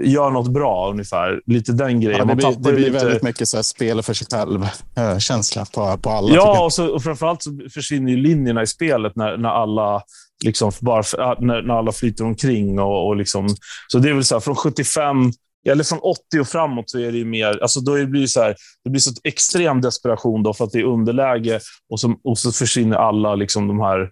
gör 0.00 0.30
något 0.30 0.52
bra 0.52 0.90
ungefär. 0.90 1.40
Lite 1.46 1.72
den 1.72 2.00
grejen. 2.00 2.18
Ja, 2.18 2.24
det 2.24 2.34
blir, 2.34 2.50
det 2.50 2.72
blir 2.72 2.90
lite... 2.90 3.04
väldigt 3.04 3.22
mycket 3.22 3.48
så 3.48 3.56
här, 3.56 3.62
spel 3.62 4.02
för 4.02 4.14
sig 4.14 4.26
själv-känsla 4.30 5.64
på, 5.74 5.98
på 5.98 6.10
alla. 6.10 6.34
Ja, 6.34 6.64
och, 6.64 6.72
så, 6.72 6.86
och 6.94 7.02
framförallt 7.02 7.42
så 7.42 7.58
försvinner 7.74 8.10
ju 8.10 8.16
linjerna 8.16 8.62
i 8.62 8.66
spelet 8.66 9.16
när, 9.16 9.36
när 9.36 9.48
alla 9.48 10.02
liksom 10.44 10.72
bara, 10.80 11.02
när, 11.38 11.62
när 11.62 11.74
alla 11.74 11.92
flyter 11.92 12.24
omkring. 12.24 12.78
Och, 12.78 13.08
och 13.08 13.16
liksom, 13.16 13.48
så 13.88 13.98
det 13.98 14.10
är 14.10 14.14
väl 14.14 14.24
så 14.24 14.34
här, 14.34 14.40
från 14.40 14.56
75 14.56 15.32
eller 15.68 15.84
från 15.84 15.98
80 15.98 16.40
och 16.40 16.48
framåt 16.48 16.90
så 16.90 16.98
är 16.98 17.12
det 17.12 17.18
ju 17.18 17.24
mer, 17.24 17.62
alltså 17.62 17.80
då 17.80 18.06
blir 18.06 18.20
det 18.20 18.28
så 18.28 18.42
här, 18.42 18.56
det 18.84 18.90
blir 18.90 19.00
så 19.00 19.10
extrem 19.24 19.80
desperation 19.80 20.42
då 20.42 20.54
för 20.54 20.64
att 20.64 20.72
det 20.72 20.78
är 20.78 20.84
underläge 20.84 21.60
och 21.90 22.00
så, 22.00 22.14
och 22.24 22.38
så 22.38 22.52
försvinner 22.52 22.96
alla 22.96 23.34
liksom 23.34 23.68
de 23.68 23.80
här, 23.80 24.10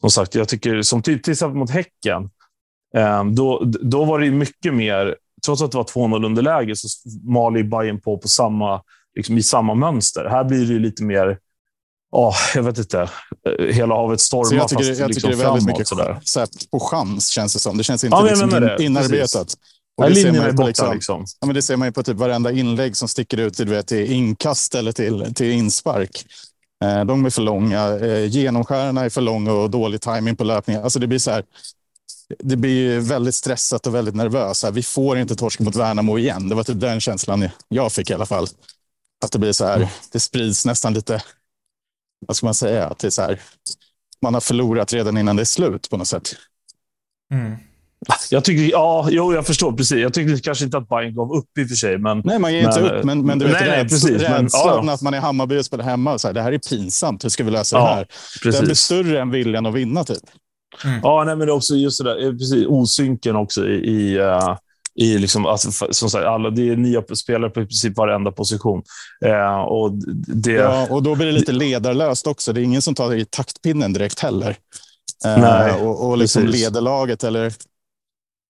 som 0.00 0.10
sagt, 0.10 0.34
jag 0.34 0.48
tycker 0.48 0.82
som 0.82 1.02
typ 1.02 1.22
till 1.22 1.32
exempel 1.32 1.58
mot 1.58 1.70
Häcken, 1.70 2.30
eh, 2.96 3.24
då, 3.24 3.64
då 3.64 4.04
var 4.04 4.20
det 4.20 4.30
mycket 4.30 4.74
mer, 4.74 5.16
trots 5.46 5.62
att 5.62 5.70
det 5.72 5.76
var 5.76 5.84
2-0 5.84 6.26
underläge 6.26 6.76
så 6.76 6.88
maler 7.24 7.62
Bayern 7.62 8.00
på, 8.00 8.18
på 8.18 8.28
samma, 8.28 8.82
liksom 9.16 9.38
i 9.38 9.42
samma 9.42 9.74
mönster. 9.74 10.24
Här 10.24 10.44
blir 10.44 10.66
det 10.66 10.78
lite 10.78 11.02
mer, 11.02 11.38
oh, 12.12 12.36
jag 12.54 12.62
vet 12.62 12.78
inte, 12.78 13.00
eh, 13.00 13.74
hela 13.74 13.94
havet 13.94 14.20
stormar. 14.20 14.56
jag 14.56 14.68
tycker, 14.68 14.84
fast 14.84 15.00
jag 15.00 15.08
liksom 15.08 15.30
tycker 15.30 15.36
det 15.36 15.44
är 15.44 15.50
väldigt 15.50 15.66
mycket 15.66 15.88
sådär. 15.88 16.20
Så 16.22 16.46
på 16.70 16.80
chans, 16.80 17.28
känns 17.28 17.52
det 17.52 17.58
som. 17.58 17.76
Det 17.76 17.84
känns 17.84 18.04
inte 18.04 18.16
Ja, 18.16 18.22
liksom 18.22 18.70
inarbetat. 18.78 19.54
Och 19.96 20.04
det 20.04 20.10
linjen 20.10 20.44
är 20.44 20.52
borta. 20.52 20.66
Liksom, 20.66 20.94
liksom. 20.94 21.24
Ja, 21.40 21.46
men 21.46 21.54
det 21.54 21.62
ser 21.62 21.76
man 21.76 21.88
ju 21.88 21.92
på 21.92 22.02
typ 22.02 22.16
varenda 22.16 22.52
inlägg 22.52 22.96
som 22.96 23.08
sticker 23.08 23.36
ut 23.38 23.54
till, 23.54 23.68
vet, 23.68 23.86
till 23.86 24.12
inkast 24.12 24.74
eller 24.74 24.92
till, 24.92 25.34
till 25.34 25.50
inspark. 25.50 26.26
Eh, 26.84 27.04
de 27.04 27.26
är 27.26 27.30
för 27.30 27.42
långa. 27.42 27.98
Eh, 27.98 28.24
genomskärarna 28.24 29.04
är 29.04 29.08
för 29.08 29.20
långa 29.20 29.52
och 29.52 29.70
dålig 29.70 30.00
timing 30.00 30.36
på 30.36 30.44
löpningen. 30.44 30.84
Alltså 30.84 30.98
det 30.98 31.06
blir 31.06 31.18
så 31.18 31.30
här. 31.30 31.44
Det 32.38 32.56
blir 32.56 33.00
väldigt 33.00 33.34
stressat 33.34 33.86
och 33.86 33.94
väldigt 33.94 34.14
nervöst. 34.14 34.64
Vi 34.72 34.82
får 34.82 35.18
inte 35.18 35.36
torska 35.36 35.64
mot 35.64 35.76
Värnamo 35.76 36.18
igen. 36.18 36.48
Det 36.48 36.54
var 36.54 36.64
typ 36.64 36.80
den 36.80 37.00
känslan 37.00 37.48
jag 37.68 37.92
fick 37.92 38.10
i 38.10 38.14
alla 38.14 38.26
fall. 38.26 38.46
Att 39.24 39.32
det 39.32 39.38
blir 39.38 39.52
så 39.52 39.64
här. 39.64 39.88
Det 40.12 40.20
sprids 40.20 40.66
nästan 40.66 40.94
lite. 40.94 41.22
Vad 42.26 42.36
ska 42.36 42.46
man 42.46 42.54
säga? 42.54 42.86
Att 42.86 42.98
det 42.98 43.06
är 43.06 43.10
så 43.10 43.22
här. 43.22 43.40
Man 44.22 44.34
har 44.34 44.40
förlorat 44.40 44.92
redan 44.92 45.18
innan 45.18 45.36
det 45.36 45.42
är 45.42 45.44
slut 45.44 45.90
på 45.90 45.96
något 45.96 46.08
sätt. 46.08 46.34
Mm. 47.32 47.56
Jag 48.30 48.44
tycker, 48.44 48.62
ja, 48.62 49.08
jo, 49.10 49.34
jag 49.34 49.46
förstår 49.46 49.72
precis. 49.72 49.98
Jag 49.98 50.14
tycker 50.14 50.36
kanske 50.36 50.64
inte 50.64 50.78
att 50.78 50.88
Bayern 50.88 51.14
gav 51.14 51.32
upp 51.32 51.58
i 51.58 51.64
och 51.64 51.68
för 51.68 51.76
sig. 51.76 51.98
Men, 51.98 52.22
nej, 52.24 52.38
man 52.38 52.54
ger 52.54 52.66
inte 52.66 52.80
upp, 52.80 53.04
men, 53.04 53.26
men 53.26 53.38
du 53.38 53.44
vet, 53.44 53.60
nej, 53.60 53.68
rädslan, 53.68 53.88
precis, 53.88 54.28
men, 54.28 54.42
rädslan 54.42 54.86
ja. 54.86 54.92
att 54.92 55.02
man 55.02 55.14
är 55.14 55.20
Hammarby 55.20 55.58
och 55.58 55.64
spelar 55.64 55.84
hemma. 55.84 56.18
Så 56.18 56.28
här, 56.28 56.34
det 56.34 56.42
här 56.42 56.52
är 56.52 56.58
pinsamt. 56.58 57.24
Hur 57.24 57.28
ska 57.28 57.44
vi 57.44 57.50
lösa 57.50 57.76
Ja, 57.76 57.82
det 57.82 57.94
här? 57.94 58.06
precis. 58.42 58.58
Den 58.58 58.64
blir 58.64 58.74
större 58.74 59.20
än 59.20 59.30
viljan 59.30 59.66
att 59.66 59.74
vinna. 59.74 60.04
Typ. 60.04 60.18
Ja, 61.02 61.24
nej, 61.26 61.36
men 61.36 61.46
det 61.46 61.52
är 61.52 61.56
också 61.56 61.74
just 61.74 62.04
det 62.04 62.14
där, 62.14 62.26
eh, 62.26 62.32
precis, 62.32 62.66
osynken 62.66 63.36
också 63.36 63.68
i, 63.68 63.74
i, 63.74 64.20
uh, 64.20 64.56
i 64.94 65.18
liksom, 65.18 65.46
alltså, 65.46 65.86
som 65.90 66.10
sagt, 66.10 66.24
alla, 66.24 66.50
det 66.50 66.68
är 66.68 66.76
nya 66.76 67.02
spelare 67.02 67.50
på 67.50 67.60
i 67.60 67.66
princip 67.66 67.96
varenda 67.96 68.32
position. 68.32 68.82
Uh, 69.26 69.60
och 69.60 69.92
det, 70.26 70.52
Ja, 70.52 70.86
och 70.90 71.02
då 71.02 71.14
blir 71.14 71.26
det 71.26 71.32
lite 71.32 71.52
ledarlöst 71.52 72.26
också. 72.26 72.52
Det 72.52 72.60
är 72.60 72.64
ingen 72.64 72.82
som 72.82 72.94
tar 72.94 73.14
i 73.14 73.24
taktpinnen 73.24 73.92
direkt 73.92 74.20
heller. 74.20 74.56
Eh, 75.24 75.38
Nej, 75.40 75.72
och, 75.72 76.08
och 76.08 76.18
liksom 76.18 76.46
leder 76.46 76.80
laget 76.80 77.24
eller 77.24 77.52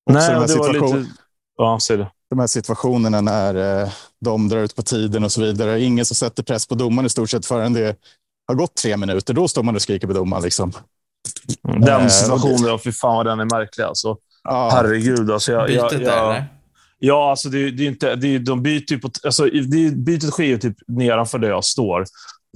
nej, 0.07 0.29
de, 0.29 0.35
här 0.35 0.43
och 0.43 0.49
det 0.49 0.59
var 0.59 0.67
situation, 0.67 0.99
lite... 0.99 1.11
Ja, 1.57 1.79
de 2.31 2.39
här 2.39 2.47
situationerna 2.47 3.21
när 3.21 3.83
eh, 3.83 3.89
de 4.21 4.49
drar 4.49 4.59
ut 4.59 4.77
på 4.77 4.83
tiden 4.83 5.25
och 5.25 5.33
så 5.33 5.41
vidare. 5.41 5.81
Ingen 5.81 6.05
som 6.05 6.17
sätter 6.17 6.43
press 6.43 6.67
på 6.67 6.75
domaren 6.75 7.07
i 7.07 7.09
stort 7.09 7.31
sett 7.31 7.47
förrän 7.47 7.73
det 7.73 7.97
har 8.47 8.55
gått 8.55 8.75
tre 8.75 8.97
minuter. 8.97 9.35
Då 9.35 9.49
står 9.49 9.63
man 9.63 9.77
och 9.77 9.83
skriker 9.83 10.07
på 10.07 10.13
domaren. 10.13 10.43
Liksom. 10.43 10.73
Den 11.63 12.05
och 12.05 12.13
situationen, 12.13 12.65
ja, 12.65 12.79
fy 12.85 12.93
fan 12.93 13.17
vad 13.17 13.27
den 13.27 13.41
är 13.41 13.45
märklig. 13.45 13.85
Alltså. 13.85 14.17
Ja, 14.43 14.71
Herregud. 14.73 15.31
Alltså, 15.31 15.53
jag, 15.53 15.71
jag, 15.71 15.91
Bytet 15.91 16.07
jag, 16.07 16.31
eller? 16.31 16.47
Ja, 16.99 17.31
alltså 17.31 17.49
det, 17.49 17.71
det 17.71 17.83
är 17.83 17.89
inte, 17.89 18.15
det 18.15 18.35
är, 18.35 18.39
de 18.39 18.63
byter 18.63 18.93
ju 18.93 18.99
på... 18.99 19.11
Alltså, 19.25 19.45
det, 19.45 19.91
bytet 19.91 20.31
sker 20.31 20.45
ju 20.45 20.59
typ 20.59 20.77
nedanför 20.87 21.39
där 21.39 21.49
jag 21.49 21.65
står. 21.65 22.05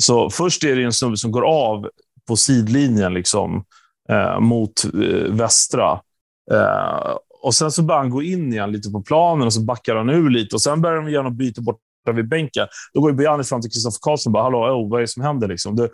Så 0.02 0.30
först 0.30 0.64
är 0.64 0.76
det 0.76 0.84
en 0.84 0.92
snubbe 0.92 1.16
som 1.16 1.30
går 1.30 1.42
av 1.42 1.88
på 2.28 2.36
sidlinjen 2.36 3.14
liksom, 3.14 3.64
eh, 4.10 4.40
mot 4.40 4.84
eh, 4.84 5.32
västra. 5.32 6.00
Eh, 6.52 7.16
och 7.42 7.55
Sen 7.55 7.70
så 7.70 7.83
börjar 7.83 8.00
han 8.00 8.11
gå 8.11 8.22
in 8.22 8.53
igen 8.53 8.72
lite 8.72 8.90
på 8.90 9.03
planen 9.03 9.46
och 9.46 9.53
så 9.53 9.61
backar 9.61 9.96
han 9.96 10.11
ur 10.11 10.31
lite. 10.31 10.57
och 10.57 10.62
Sen 10.62 10.81
börjar 10.81 10.96
de 10.96 11.11
göra 11.11 11.22
något 11.22 11.33
byte 11.33 11.61
bort 11.61 11.79
vid 12.12 12.29
bänken. 12.29 12.66
Då 12.94 13.00
går 13.00 13.11
ju 13.11 13.16
Bojanic 13.16 13.48
fram 13.48 13.61
till 13.61 13.70
Kristoffer 13.70 13.98
Karlsson 14.00 14.31
och 14.31 14.33
bara 14.33 14.42
“Hallå, 14.42 14.59
oh, 14.59 14.90
vad 14.90 14.98
är 14.98 15.00
det 15.00 15.09
som 15.09 15.22
händer?” 15.22 15.48
liksom. 15.48 15.76
det, 15.76 15.88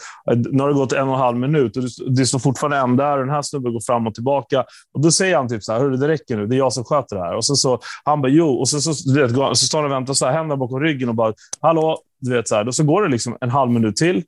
Nu 0.51 0.63
har 0.63 0.69
det 0.69 0.75
gått 0.75 0.93
en 0.93 1.09
och 1.09 1.15
en 1.15 1.21
halv 1.21 1.39
minut 1.39 1.77
och 1.77 1.83
det, 2.11 2.27
står 2.27 2.39
fortfarande 2.39 2.77
en 2.77 2.97
där 2.97 3.19
och 3.19 3.27
den 3.27 3.35
här 3.35 3.43
snubben 3.43 3.73
går 3.73 3.81
fram 3.87 4.07
och 4.07 4.15
tillbaka. 4.15 4.65
Och 4.95 5.01
Då 5.03 5.11
säger 5.11 5.37
han 5.37 5.49
typ 5.49 5.63
så 5.63 5.73
här, 5.73 5.81
“Hörru, 5.81 5.97
det 5.97 6.09
räcker 6.09 6.37
nu. 6.37 6.47
Det 6.47 6.57
är 6.57 6.59
jag 6.59 6.73
som 6.73 6.85
sköter 6.85 7.17
det 7.17 7.23
här.” 7.23 7.35
och 7.35 7.45
så, 7.45 7.57
så 7.57 7.79
Han 8.05 8.23
bara 8.23 8.29
“Jo” 8.29 8.49
och 8.49 8.69
så, 8.69 8.81
så, 8.81 9.15
vet, 9.15 9.31
så 9.31 9.55
står 9.67 9.79
han 9.79 9.91
och 9.91 9.97
väntar 9.97 10.15
så 10.15 10.27
här, 10.27 10.33
händerna 10.33 10.57
bakom 10.57 10.81
ryggen 10.81 11.09
och 11.09 11.15
bara 11.15 11.33
“Hallå?” 11.61 11.99
du 12.21 12.31
vet, 12.31 12.49
så 12.49 12.55
här. 12.55 12.65
Då 12.65 12.73
så 12.73 12.85
går 12.85 13.03
det 13.03 13.09
liksom 13.09 13.37
en 13.41 13.51
halv 13.51 13.71
minut 13.71 13.97
till. 13.97 14.23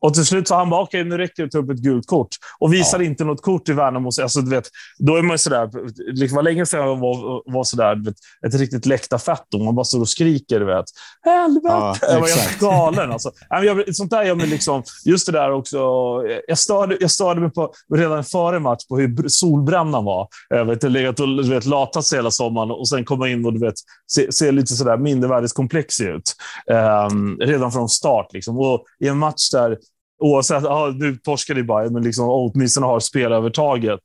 Och 0.00 0.14
till 0.14 0.24
slut 0.24 0.48
sa 0.48 0.58
han 0.58 0.70
bara, 0.70 0.82
okej, 0.82 1.04
nu 1.04 1.18
räcker 1.18 1.42
det 1.42 1.46
att 1.46 1.50
ta 1.50 1.58
upp 1.58 1.70
ett 1.70 1.78
gult 1.78 2.06
kort. 2.06 2.28
Och 2.58 2.72
visar 2.72 3.02
inte 3.02 3.24
något 3.24 3.42
kort 3.42 3.68
i 3.68 3.72
Värnamo. 3.72 4.10
Alltså, 4.22 4.40
du 4.40 4.50
vet, 4.50 4.68
då 4.98 5.16
är 5.16 5.22
man 5.22 5.34
ju 5.34 5.38
sådär, 5.38 5.70
liksom, 6.12 6.36
var 6.36 6.42
länge 6.42 6.66
sedan 6.66 6.80
jag 6.80 6.96
var, 6.96 7.52
var 7.52 7.64
sådär, 7.64 8.04
vet, 8.04 8.14
ett 8.46 8.60
riktigt 8.60 8.86
läktarfetto. 8.86 9.58
Man 9.58 9.74
bara 9.74 9.84
står 9.84 10.00
och 10.00 10.08
skriker, 10.08 10.60
du 10.60 10.66
vet. 10.66 10.84
Helvete! 11.22 11.68
Ja, 11.68 11.96
jag 12.02 12.20
var 12.20 12.28
helt 12.28 12.58
galen. 12.60 13.12
Alltså. 13.12 13.30
Jag, 13.50 13.94
sånt 13.94 14.10
där 14.10 14.22
gör 14.22 14.34
mig 14.34 14.46
liksom, 14.46 14.82
just 15.04 15.26
det 15.26 15.32
där 15.32 15.52
också. 15.52 15.78
Jag 16.48 16.58
störde, 16.58 16.96
jag 17.00 17.10
störde 17.10 17.40
mig 17.40 17.50
på, 17.50 17.72
redan 17.94 18.24
före 18.24 18.58
match 18.60 18.86
på 18.88 18.98
hur 18.98 19.08
br- 19.08 19.28
solbrännan 19.28 20.04
var. 20.04 20.28
Jag 20.48 20.64
vet, 20.64 20.82
legat 20.82 21.20
och 21.20 21.28
du 21.28 21.50
vet, 21.50 21.66
latat 21.66 22.04
sig 22.04 22.18
hela 22.18 22.30
sommaren 22.30 22.70
och 22.70 22.88
sen 22.88 23.04
komma 23.04 23.28
in 23.28 23.46
och 23.46 23.52
du 23.52 23.60
vet, 23.60 23.74
se, 24.06 24.32
se 24.32 24.52
lite 24.52 24.74
sådär 24.74 24.96
mindervärdeskomplexig 24.96 26.06
ut. 26.06 26.34
Ehm, 26.70 27.36
redan 27.40 27.72
från 27.72 27.88
start. 27.88 28.32
Liksom. 28.32 28.58
Och 28.58 28.84
I 29.00 29.08
en 29.08 29.18
match 29.18 29.50
där 29.50 29.78
oavsett, 30.18 30.64
ah, 30.64 30.88
nu 30.88 31.16
torskade 31.16 31.62
Bayern, 31.62 31.92
men 31.92 32.02
liksom, 32.02 32.28
åtminstone 32.28 32.86
har 32.86 33.00
spelövertaget. 33.00 34.00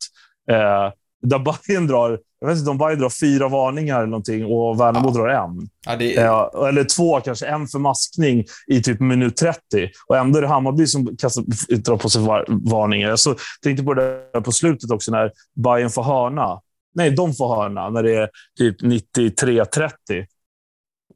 Eh, 0.49 0.91
där 1.23 1.39
Bayern 1.39 1.87
drar, 1.87 2.19
jag 2.39 2.47
vet 2.47 2.57
inte 2.57 2.71
om 2.71 2.77
Bayern 2.77 2.99
drar 2.99 3.09
fyra 3.09 3.47
varningar 3.47 3.97
eller 3.97 4.07
någonting 4.07 4.45
och 4.45 4.79
Värnamo 4.79 5.09
drar 5.09 5.27
en. 5.27 5.69
Ja, 5.85 5.95
det, 5.95 6.17
Eh, 6.17 6.67
eller 6.67 6.83
två 6.83 7.19
kanske, 7.19 7.45
en 7.45 7.67
för 7.67 7.79
maskning 7.79 8.45
i 8.67 8.81
typ 8.81 8.99
minut 8.99 9.37
30. 9.37 9.59
Och 10.07 10.17
ändå 10.17 10.37
är 10.37 10.41
det 10.41 10.47
Hammarby 10.47 10.87
som 10.87 11.17
kastar, 11.17 11.43
drar 11.77 11.97
på 11.97 12.09
sig 12.09 12.21
var, 12.21 12.45
varningar. 12.49 13.09
Jag 13.09 13.19
så, 13.19 13.35
tänkte 13.63 13.83
på 13.83 13.93
det 13.93 14.29
där 14.33 14.41
på 14.41 14.51
slutet 14.51 14.91
också 14.91 15.11
när 15.11 15.31
Bayern 15.63 15.89
får 15.89 16.03
hörna. 16.03 16.61
Nej, 16.95 17.11
de 17.11 17.33
får 17.33 17.55
hörna 17.55 17.89
när 17.89 18.03
det 18.03 18.15
är 18.15 18.29
typ 18.57 18.81
93-30. 18.81 19.91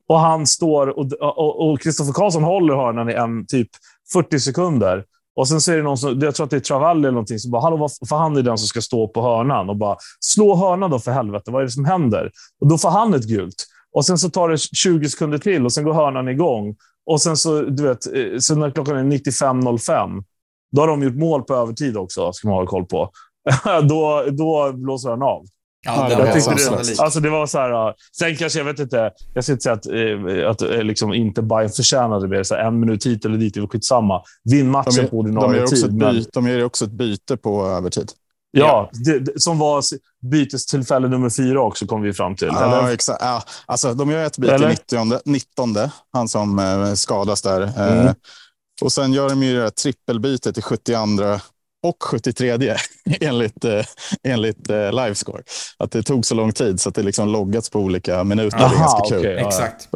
Och 0.09 0.19
han 0.19 0.47
står 0.47 0.87
och 1.69 1.81
Kristoffer 1.81 2.13
Karlsson 2.13 2.43
håller 2.43 2.75
hörnan 2.75 3.09
i 3.09 3.13
en 3.13 3.45
typ 3.45 3.69
40 4.13 4.39
sekunder. 4.39 5.03
Och 5.35 5.47
sen 5.47 5.61
så 5.61 5.71
är 5.71 5.77
det 5.77 5.83
någon 5.83 5.97
som, 5.97 6.19
jag 6.19 6.35
tror 6.35 6.43
att 6.43 6.49
det 6.49 6.55
är 6.55 6.59
Travalli 6.59 6.99
eller 7.01 7.11
någonting, 7.11 7.39
som 7.39 7.51
bara, 7.51 7.61
hallå, 7.61 7.77
vad- 7.77 7.91
för 8.09 8.15
han 8.15 8.37
är 8.37 8.41
den 8.41 8.57
som 8.57 8.67
ska 8.67 8.81
stå 8.81 9.07
på 9.07 9.21
hörnan 9.21 9.69
och 9.69 9.75
bara, 9.77 9.97
slå 10.19 10.55
hörnan 10.55 10.91
då 10.91 10.99
för 10.99 11.11
helvete, 11.11 11.51
vad 11.51 11.61
är 11.61 11.65
det 11.65 11.71
som 11.71 11.85
händer? 11.85 12.31
Och 12.61 12.67
då 12.67 12.77
får 12.77 12.89
han 12.89 13.13
ett 13.13 13.27
gult. 13.27 13.55
Och 13.91 14.05
sen 14.05 14.17
så 14.17 14.29
tar 14.29 14.49
det 14.49 14.57
20 14.57 15.09
sekunder 15.09 15.37
till 15.37 15.65
och 15.65 15.73
sen 15.73 15.83
går 15.83 15.93
hörnan 15.93 16.27
igång. 16.27 16.75
Och 17.05 17.21
sen 17.21 17.37
så, 17.37 17.61
du 17.61 17.83
vet, 17.83 18.13
eh, 18.15 18.37
sen 18.39 18.59
när 18.59 18.71
klockan 18.71 18.97
är 18.97 19.03
95.05, 19.03 20.23
då 20.71 20.81
har 20.81 20.87
de 20.87 21.03
gjort 21.03 21.15
mål 21.15 21.43
på 21.43 21.55
övertid 21.55 21.97
också, 21.97 22.33
ska 22.33 22.47
man 22.47 22.57
ha 22.57 22.65
koll 22.65 22.85
på. 22.85 23.11
då, 23.89 24.23
då 24.31 24.71
blåser 24.73 25.09
han 25.09 25.21
av. 25.23 25.45
Ja, 25.85 26.07
det 26.09 26.13
jag 26.25 26.33
tyckte 26.33 26.53
det, 26.55 26.99
alltså 26.99 27.19
det 27.19 27.29
var 27.29 27.45
så 27.47 27.57
här, 27.57 27.93
sen 28.17 28.35
kanske, 28.35 28.59
jag 28.59 28.65
vet 28.65 28.79
inte, 28.79 29.11
jag 29.33 29.43
ska 29.43 29.53
inte 29.53 29.63
säga 29.63 29.73
att, 29.73 29.87
uh, 29.87 30.49
att 30.49 30.61
uh, 30.61 30.83
liksom 30.83 31.13
inte 31.13 31.41
Bayern 31.41 31.69
förtjänade 31.69 32.27
mer, 32.27 32.43
så 32.43 32.55
här, 32.55 32.63
en 32.67 32.79
minut 32.79 33.05
hit 33.05 33.25
eller 33.25 33.37
dit, 33.37 33.53
det 33.53 33.59
var 33.61 33.67
skitsamma. 33.67 34.21
Vinn 34.43 34.69
matchen 34.71 34.93
De, 34.95 35.01
på 35.07 35.09
de, 35.09 35.17
ordinarie 35.17 35.61
också 35.63 35.75
tid. 35.75 35.93
men- 35.93 36.13
byte, 36.15 36.29
de 36.33 36.47
gör 36.47 36.57
ju 36.57 36.63
också 36.63 36.85
ett 36.85 36.91
byte 36.91 37.37
på 37.37 37.65
övertid. 37.67 38.11
Ja, 38.51 38.89
det, 39.05 39.19
det, 39.19 39.39
som 39.41 39.57
var 39.59 39.83
bytestillfälle 40.31 41.07
nummer 41.07 41.29
fyra 41.29 41.61
också, 41.61 41.85
kom 41.85 42.01
vi 42.01 42.13
fram 42.13 42.35
till. 42.35 42.47
Ja, 42.51 42.79
Eller? 42.79 42.93
exakt. 42.93 43.21
Ja, 43.21 43.43
alltså, 43.65 43.93
de 43.93 44.11
gör 44.11 44.25
ett 44.25 44.37
byte 44.37 44.53
Eller? 44.53 44.69
19, 44.69 45.13
19 45.25 45.75
han 46.13 46.27
som 46.27 46.59
eh, 46.59 46.93
skadas 46.93 47.41
där. 47.41 47.61
Eh, 47.61 47.99
Mm. 48.01 48.13
och 48.81 48.91
sen 48.91 49.13
gör 49.13 49.29
de 49.29 49.43
ju 49.43 49.55
det 49.55 49.61
här 49.61 49.69
trippelbytet 49.69 50.57
i 50.57 50.61
72 50.61 50.93
och 51.87 52.03
73 52.03 52.57
enligt, 53.21 53.65
eh, 53.65 53.85
enligt 54.23 54.69
eh, 54.69 54.91
livescore. 54.91 55.43
Att 55.77 55.91
det 55.91 56.03
tog 56.03 56.25
så 56.25 56.35
lång 56.35 56.51
tid 56.51 56.79
så 56.79 56.89
att 56.89 56.95
det 56.95 57.03
liksom 57.03 57.29
loggats 57.29 57.69
på 57.69 57.79
olika 57.79 58.23
minuter. 58.23 58.57
det 58.57 58.63
är 58.63 58.67
Aha, 58.67 58.79
ganska 58.79 59.15
kul. 59.15 59.25
Ja, 59.25 59.31
ja. 59.31 59.47
Exakt. 59.47 59.89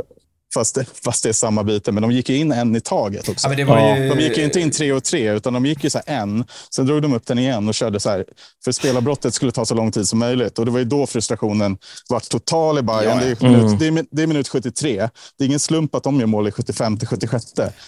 Fast, 0.54 0.76
det, 0.76 0.86
fast 1.04 1.24
det 1.24 1.30
är 1.30 1.34
samma 1.34 1.64
byte. 1.64 1.92
Men 1.92 2.02
de 2.02 2.12
gick 2.12 2.30
ju 2.30 2.38
in 2.38 2.52
en 2.52 2.76
i 2.76 2.82
taget 2.82 3.30
också. 3.30 3.46
Ja, 3.46 3.50
men 3.50 3.58
det 3.58 3.64
var 3.64 3.80
Ja, 3.80 3.98
ju... 3.98 4.10
De 4.10 4.20
gick 4.20 4.38
ju 4.38 4.44
inte 4.44 4.60
in 4.60 4.72
tre 4.72 4.92
och 4.94 5.04
tre, 5.04 5.32
utan 5.34 5.54
de 5.54 5.66
gick 5.66 5.84
ju 5.84 5.90
så 5.90 6.00
här 6.06 6.16
en. 6.22 6.46
Sen 6.76 6.86
drog 6.86 7.02
de 7.02 7.14
upp 7.14 7.26
den 7.26 7.40
igen 7.40 7.68
och 7.68 7.74
körde 7.76 8.00
så 8.00 8.10
här. 8.10 8.26
För 8.64 8.72
spelarbrottet 8.72 9.34
skulle 9.34 9.52
ta 9.52 9.66
så 9.66 9.76
lång 9.76 9.92
tid 9.92 10.08
som 10.08 10.20
möjligt. 10.20 10.60
Och 10.60 10.66
det 10.66 10.72
var 10.72 10.80
ju 10.80 10.86
då 10.86 11.08
frustrationen 11.08 11.78
var 12.10 12.20
total 12.20 12.78
i 12.78 12.82
Bayern. 12.82 13.04
Ja, 13.20 13.26
Det, 13.26 13.42
är 13.46 13.50
minut, 13.50 13.64
Mm. 13.66 13.78
det, 13.80 13.88
är, 13.88 14.06
det 14.12 14.24
är 14.24 14.28
minut 14.28 14.48
73. 14.48 15.10
Det 15.38 15.44
är 15.44 15.48
ingen 15.48 15.60
slump 15.60 15.96
att 15.96 16.04
de 16.04 16.20
gör 16.20 16.28
mål 16.28 16.48
i 16.48 16.52
75 16.52 16.98
till 16.98 17.08
76. 17.08 17.46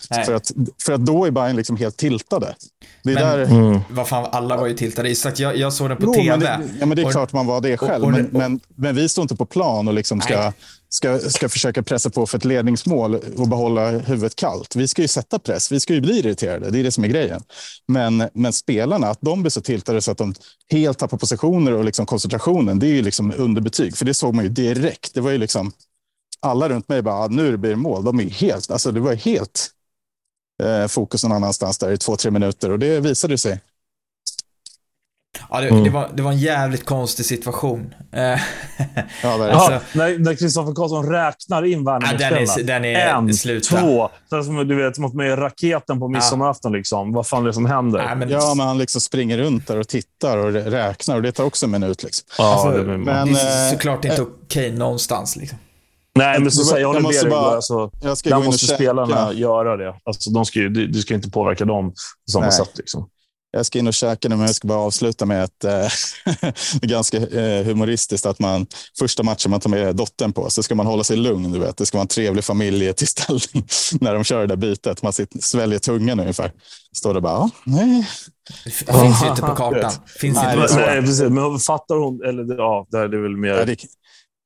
Nej. 0.09 0.25
För 0.25 0.33
att, 0.33 0.51
för 0.85 0.93
att 0.93 1.05
då 1.05 1.25
är 1.25 1.31
Bayern 1.31 1.55
liksom 1.55 1.77
helt 1.77 1.97
tiltade. 1.97 2.55
Det 3.03 3.11
är 3.11 3.15
Men- 3.15 3.23
där... 3.23 3.39
Mm. 3.45 3.79
Vad 3.89 4.07
fan, 4.07 4.27
alla 4.31 4.57
var 4.57 4.67
ju 4.67 4.73
tiltade. 4.73 5.15
Att 5.25 5.39
jag, 5.39 5.57
jag 5.57 5.73
såg 5.73 5.89
den 5.89 5.97
på 5.97 6.03
Jo, 6.05 6.13
TV. 6.13 6.29
men 6.29 6.39
det, 6.39 6.59
ja, 6.79 6.85
men 6.85 6.95
det 6.95 7.01
är 7.01 7.05
Och- 7.05 7.11
klart 7.11 7.33
man 7.33 7.45
var 7.47 7.61
det 7.61 7.77
själv. 7.77 8.03
och- 8.03 8.09
och- 8.09 8.11
men, 8.17 8.29
men, 8.31 8.59
men 8.75 8.95
vi 8.95 9.09
står 9.09 9.21
inte 9.21 9.35
på 9.35 9.45
plan 9.45 9.87
och 9.87 9.93
liksom 9.93 10.21
ska, 10.21 10.39
Nej 10.41 10.51
ska, 10.93 11.19
ska 11.19 11.49
försöka 11.49 11.83
pressa 11.83 12.09
på 12.09 12.27
för 12.27 12.37
ett 12.37 12.45
ledningsmål 12.45 13.15
och 13.15 13.47
behålla 13.47 13.89
huvudet 13.89 14.35
kallt. 14.35 14.75
Vi 14.75 14.87
ska 14.87 15.01
ju 15.01 15.07
sätta 15.07 15.39
press. 15.39 15.71
Vi 15.71 15.79
ska 15.79 15.93
ju 15.93 16.01
bli 16.01 16.19
irriterade. 16.19 16.71
Det 16.71 16.79
är 16.79 16.83
det 16.83 16.91
som 16.91 17.03
är 17.03 17.07
grejen. 17.07 17.41
Men, 17.87 18.29
men 18.33 18.53
spelarna, 18.53 19.07
att 19.07 19.21
de 19.21 19.41
blir 19.41 19.49
så 19.49 19.61
tiltade 19.61 20.01
så 20.01 20.11
att 20.11 20.17
de 20.17 20.33
helt 20.71 20.97
tappar 20.97 21.17
positioner 21.17 21.73
och 21.73 21.85
liksom 21.85 22.05
koncentrationen, 22.05 22.79
det 22.79 22.87
är 22.87 22.93
ju 22.93 23.01
liksom 23.01 23.33
underbetyg. 23.37 23.97
För 23.97 24.05
det 24.05 24.13
såg 24.13 24.33
man 24.33 24.45
ju 24.45 24.49
direkt. 24.49 25.13
Det 25.13 25.21
var 25.21 25.31
ju 25.31 25.37
liksom 25.37 25.71
alla 26.39 26.69
runt 26.69 26.89
mig 26.89 27.01
bara, 27.01 27.15
ah, 27.15 27.27
nu 27.27 27.57
blir 27.57 27.71
det 27.71 27.75
mål. 27.75 28.03
De 28.03 28.19
är 28.19 28.23
helt, 28.23 28.71
alltså 28.71 28.91
det 28.91 28.99
var 28.99 29.13
helt 29.13 29.69
eh, 30.63 30.87
fokus 30.87 31.23
någon 31.23 31.31
annanstans 31.31 31.77
där 31.77 31.91
i 31.91 31.97
två, 31.97 32.15
tre 32.15 32.31
minuter 32.31 32.71
och 32.71 32.79
det 32.79 32.99
visade 32.99 33.37
sig. 33.37 33.59
Ja, 35.49 35.61
det, 35.61 35.67
Mm. 35.67 35.83
det, 35.83 35.89
var, 35.89 36.09
det 36.13 36.21
var 36.23 36.31
en 36.31 36.37
jävligt 36.37 36.85
konstig 36.85 37.25
situation. 37.25 37.93
Eh, 38.11 38.21
Ja. 38.21 38.37
Alltså- 39.51 39.79
när, 39.97 40.17
när 40.19 40.35
Kristoffer 40.35 40.73
Karlsson 40.73 41.09
räknar 41.11 41.65
in 41.65 41.83
Ja, 41.85 41.99
den 41.99 42.33
är- 42.33 42.63
den 42.63 42.85
är 42.85 42.95
En, 43.15 43.33
sluta. 43.33 43.77
två. 43.77 44.09
Är 44.31 44.41
som, 44.41 44.67
du 44.67 44.75
vet, 44.75 44.95
som 44.95 45.05
att 45.05 45.13
med 45.13 45.39
raketen 45.39 45.99
på 45.99 46.07
midsommarafton. 46.07 46.71
Liksom. 46.71 47.13
Vad 47.13 47.27
fan 47.27 47.43
är 47.43 47.47
det 47.47 47.53
som 47.53 47.65
händer? 47.65 48.03
nej, 48.07 48.15
men, 48.15 48.29
Ja, 48.29 48.53
men 48.57 48.67
han 48.67 48.77
liksom 48.77 49.01
springer 49.01 49.37
runt 49.37 49.67
där 49.67 49.79
och 49.79 49.87
tittar 49.87 50.37
och 50.37 50.53
räknar 50.53 51.15
och 51.15 51.21
det 51.21 51.31
tar 51.31 51.43
också 51.43 51.65
en 51.65 51.71
minut. 51.71 52.03
Liksom. 52.03 52.25
ja, 52.37 52.53
alltså, 52.53 52.71
det 52.77 52.83
blir 52.83 52.97
men- 52.97 53.33
det 53.33 53.39
är 53.41 53.67
eh, 53.67 53.71
såklart 53.71 54.05
inte 54.05 54.21
okej 54.21 54.71
någonstans. 54.71 55.35
Liksom. 55.35 55.57
Nej, 56.15 56.39
men 56.39 56.51
så, 56.51 56.61
Jag 56.61 56.67
så, 56.67 56.79
jag 56.79 56.87
håller 56.87 57.01
med 57.01 57.11
dig. 57.11 57.29
bara- 57.29 57.55
Alltså, 57.55 57.91
Jag 58.01 58.17
ska 58.17 58.29
där 58.29 58.37
måste 58.45 58.65
käka. 58.65 58.75
spelarna 58.75 59.33
göra 59.33 59.77
det. 59.77 59.95
Alltså, 60.03 60.29
de 60.29 60.45
ska 60.45 60.59
ju, 60.59 60.69
du, 60.69 60.87
du 60.87 61.01
ska 61.01 61.13
inte 61.13 61.29
påverka 61.29 61.65
dem 61.65 61.89
på 61.89 62.31
samma 62.31 62.45
Nej. 62.45 62.53
sätt. 62.53 62.71
Liksom. 62.77 63.07
Jag 63.55 63.65
ska 63.65 63.79
in 63.79 63.87
och 63.87 63.93
käka 63.93 64.29
nu, 64.29 64.35
men 64.35 64.45
jag 64.45 64.55
ska 64.55 64.67
bara 64.67 64.79
avsluta 64.79 65.25
med 65.25 65.43
att 65.43 65.63
eh, 65.63 65.71
det 66.41 66.83
är 66.83 66.87
ganska 66.87 67.17
eh, 67.17 67.65
humoristiskt 67.65 68.25
att 68.25 68.39
man 68.39 68.67
första 68.99 69.23
matchen 69.23 69.51
man 69.51 69.59
tar 69.59 69.69
med 69.69 69.95
dottern 69.95 70.33
på 70.33 70.49
så 70.49 70.63
ska 70.63 70.75
man 70.75 70.85
hålla 70.85 71.03
sig 71.03 71.17
lugn. 71.17 71.51
Du 71.51 71.59
vet. 71.59 71.77
Det 71.77 71.85
ska 71.85 71.97
vara 71.97 72.01
en 72.01 72.07
trevlig 72.07 72.43
familjetillställning 72.43 73.67
när 74.01 74.13
de 74.13 74.23
kör 74.23 74.41
det 74.41 74.47
där 74.47 74.55
bytet. 74.55 75.03
Man 75.03 75.13
sitter, 75.13 75.39
sväljer 75.39 75.79
tungan 75.79 76.19
ungefär. 76.19 76.51
Står 76.95 77.13
det 77.13 77.21
bara, 77.21 77.33
ja, 77.33 77.49
nej. 77.63 78.07
Det 78.63 78.71
finns 78.71 79.23
ju 79.23 79.29
inte 79.29 79.41
på 79.41 79.55
kartan. 79.55 79.91
Finns 80.19 80.35
Nej, 80.35 80.55
inte 80.55 80.73
på 80.73 80.79
nej, 80.79 81.01
precis. 81.01 81.29
Men 81.29 81.59
fattar 81.59 81.95
hon? 81.95 82.23
Eller, 82.23 82.57
ja, 82.57 82.87
det 82.91 82.97
är 82.97 83.21
väl 83.21 83.37
mer... 83.37 83.49
Ja, 83.49 83.65
det, 83.65 83.77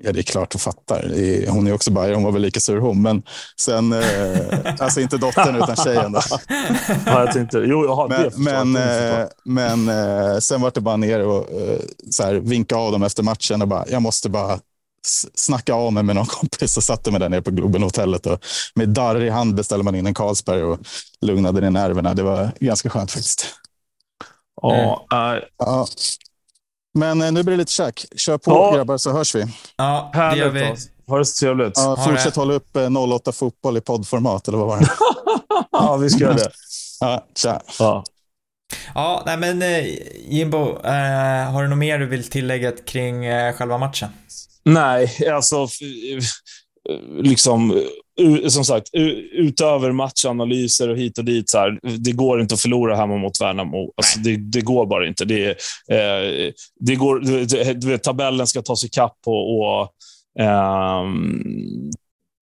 ja, 0.04 0.12
det 0.12 0.20
är 0.20 0.24
klart 0.24 0.54
hon 0.54 0.60
fattar. 0.60 1.02
Hon 1.50 1.68
är 1.68 1.74
också 1.74 1.92
Bayer, 1.92 2.14
hon 2.14 2.24
var 2.24 2.32
väl 2.32 2.42
lika 2.42 2.60
sur 2.60 2.80
hon. 2.80 3.02
Men 3.02 3.24
sen, 3.60 3.94
eh, 3.94 4.40
alltså 4.80 5.02
inte 5.02 5.18
dottern 5.18 5.56
utan 5.56 5.76
tjejen. 5.76 6.12
Då. 6.12 6.22
Ja, 7.06 7.20
jag 7.26 7.32
tänkte, 7.34 7.58
jo, 7.58 7.86
jaha, 7.86 8.08
Men, 8.08 8.22
jag. 8.24 8.40
men, 8.40 8.74
Det 8.74 8.80
förstår 8.80 9.18
eh, 9.18 9.20
jag. 9.20 9.30
men 9.46 9.90
eh, 10.34 10.38
sen 10.40 10.62
var 10.62 10.72
det 10.74 10.82
bara 10.82 10.98
ner 10.98 11.26
och 11.28 11.52
eh, 11.62 11.80
så 12.12 12.24
här, 12.24 12.34
vinka 12.34 12.76
av 12.76 12.92
dem 12.92 13.04
efter 13.04 13.24
matchen 13.24 13.62
och 13.62 13.68
bara, 13.68 13.86
jag 13.88 14.02
måste 14.02 14.30
bara 14.30 14.60
snacka 15.36 15.74
av 15.74 15.94
mig 15.94 16.04
med 16.04 16.16
någon 16.16 16.26
kompis. 16.26 16.74
Så 16.74 16.82
satte 16.82 17.12
mig 17.12 17.20
där 17.20 17.30
nere 17.30 17.42
på 17.42 17.52
Globen-hotellet 17.52 18.26
och 18.26 18.40
med 18.76 18.90
darr 18.90 19.24
i 19.24 19.30
hand 19.30 19.56
beställde 19.56 19.84
man 19.86 19.96
in 19.96 20.08
en 20.08 20.14
Carlsberg 20.14 20.64
och 20.64 20.80
lugnade 21.22 21.62
ner 21.62 21.70
nerverna. 21.70 22.14
Det 22.14 22.24
var 22.24 22.52
ganska 22.60 22.90
skönt 22.90 23.12
faktiskt. 23.12 23.46
Ja, 24.62 25.06
nej, 25.12 25.44
Ja. 25.58 25.88
Men 26.98 27.22
eh, 27.22 27.32
nu 27.32 27.44
blir 27.44 27.52
det 27.54 27.58
lite 27.58 27.72
käk. 27.72 28.06
Kör 28.16 28.38
på 28.38 28.52
Ja. 28.52 28.72
grabbar 28.76 28.98
så 28.98 29.12
hörs 29.12 29.36
vi. 29.36 29.46
Ja, 29.78 30.12
det 30.14 30.38
gör 30.38 30.50
vi. 30.50 30.64
Alltså. 30.66 30.90
Ha 31.08 31.18
det 31.18 31.26
så 31.26 31.46
trevligt. 31.46 31.74
Ja, 31.76 31.96
fortsätt 32.06 32.34
det. 32.34 32.40
hålla 32.42 32.54
upp 32.54 32.76
eh, 32.76 32.98
08 32.98 33.32
fotboll 33.32 33.78
i 33.78 33.82
poddformat, 33.82 34.48
eller 34.48 34.58
vad 34.58 34.68
var 34.68 34.80
det? 34.80 34.90
Ja, 35.72 35.98
vi 35.98 36.10
ska 36.10 36.20
göra 36.24 36.34
det. 36.34 36.52
ja, 37.00 37.26
tja. 37.36 37.62
Ja. 37.80 38.04
Ja, 38.96 39.24
nej 39.26 39.38
men 39.38 39.62
eh, 39.62 39.86
Jimbo, 40.30 40.70
eh, 40.84 41.52
har 41.52 41.64
du 41.64 41.70
något 41.70 41.78
mer 41.78 42.00
du 42.00 42.06
vill 42.06 42.30
tillägga 42.30 42.72
kring 42.72 43.26
eh, 43.26 43.54
själva 43.54 43.78
matchen? 43.78 44.10
Nej, 44.64 45.30
alltså 45.34 45.68
liksom, 47.22 47.84
som 48.48 48.66
sagt, 48.66 48.90
utöver 49.32 49.92
matchanalyser 49.92 50.90
och 50.90 50.98
hit 50.98 51.18
och 51.18 51.26
dit, 51.26 51.50
så 51.50 51.58
här, 51.58 51.80
det 51.98 52.12
går 52.12 52.42
inte 52.42 52.54
att 52.54 52.62
förlora 52.62 52.96
hemma 52.96 53.18
mot 53.18 53.42
Värnamo. 53.42 53.94
Alltså, 53.98 54.20
det, 54.20 54.38
det 54.38 54.62
går 54.62 54.86
bara 54.86 55.08
inte. 55.08 55.26
Det, 55.26 55.50
eh, 55.92 56.54
det 56.80 56.96
går, 56.96 57.20
du 57.74 57.88
vet, 57.88 58.04
tabellen 58.04 58.48
ska 58.48 58.62
tas 58.62 58.86
ikapp 58.86 59.18
och, 59.26 59.58
och 59.58 59.90
ehm, 60.40 61.92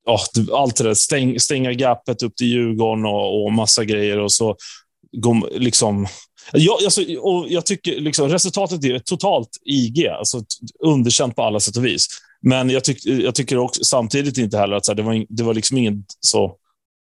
ja, 0.05 0.19
allt 0.53 0.75
det 0.75 0.83
där. 0.83 0.93
Stäng, 0.93 1.39
stänga 1.39 1.73
gapet 1.73 2.23
upp 2.23 2.35
till 2.35 2.47
Djurgården 2.47 3.05
och, 3.05 3.45
och 3.45 3.53
massa 3.53 3.83
grejer. 3.85 4.19
och 4.19 4.31
så 4.31 4.55
går, 5.17 5.59
liksom, 5.59 6.07
jag, 6.53 6.83
alltså, 6.83 7.01
och 7.19 7.45
jag 7.49 7.65
tycker 7.65 7.99
liksom, 7.99 8.29
resultatet 8.29 8.83
är 8.83 8.99
totalt 8.99 9.49
IG, 9.65 10.07
alltså 10.07 10.41
underkänt 10.83 11.35
på 11.35 11.43
alla 11.43 11.59
sätt 11.59 11.77
och 11.77 11.85
vis. 11.85 12.07
Men 12.45 12.69
jag, 12.69 12.84
tyck, 12.84 13.05
jag 13.05 13.36
tycker 13.36 13.58
också, 13.58 13.84
samtidigt 13.84 14.38
inte 14.38 14.58
heller 14.58 14.75
att 14.75 14.88
här, 14.88 14.95
det, 14.95 15.03
var, 15.03 15.25
det 15.29 15.43
var 15.43 15.53
liksom 15.53 15.77
ingen 15.77 16.05
så 16.19 16.58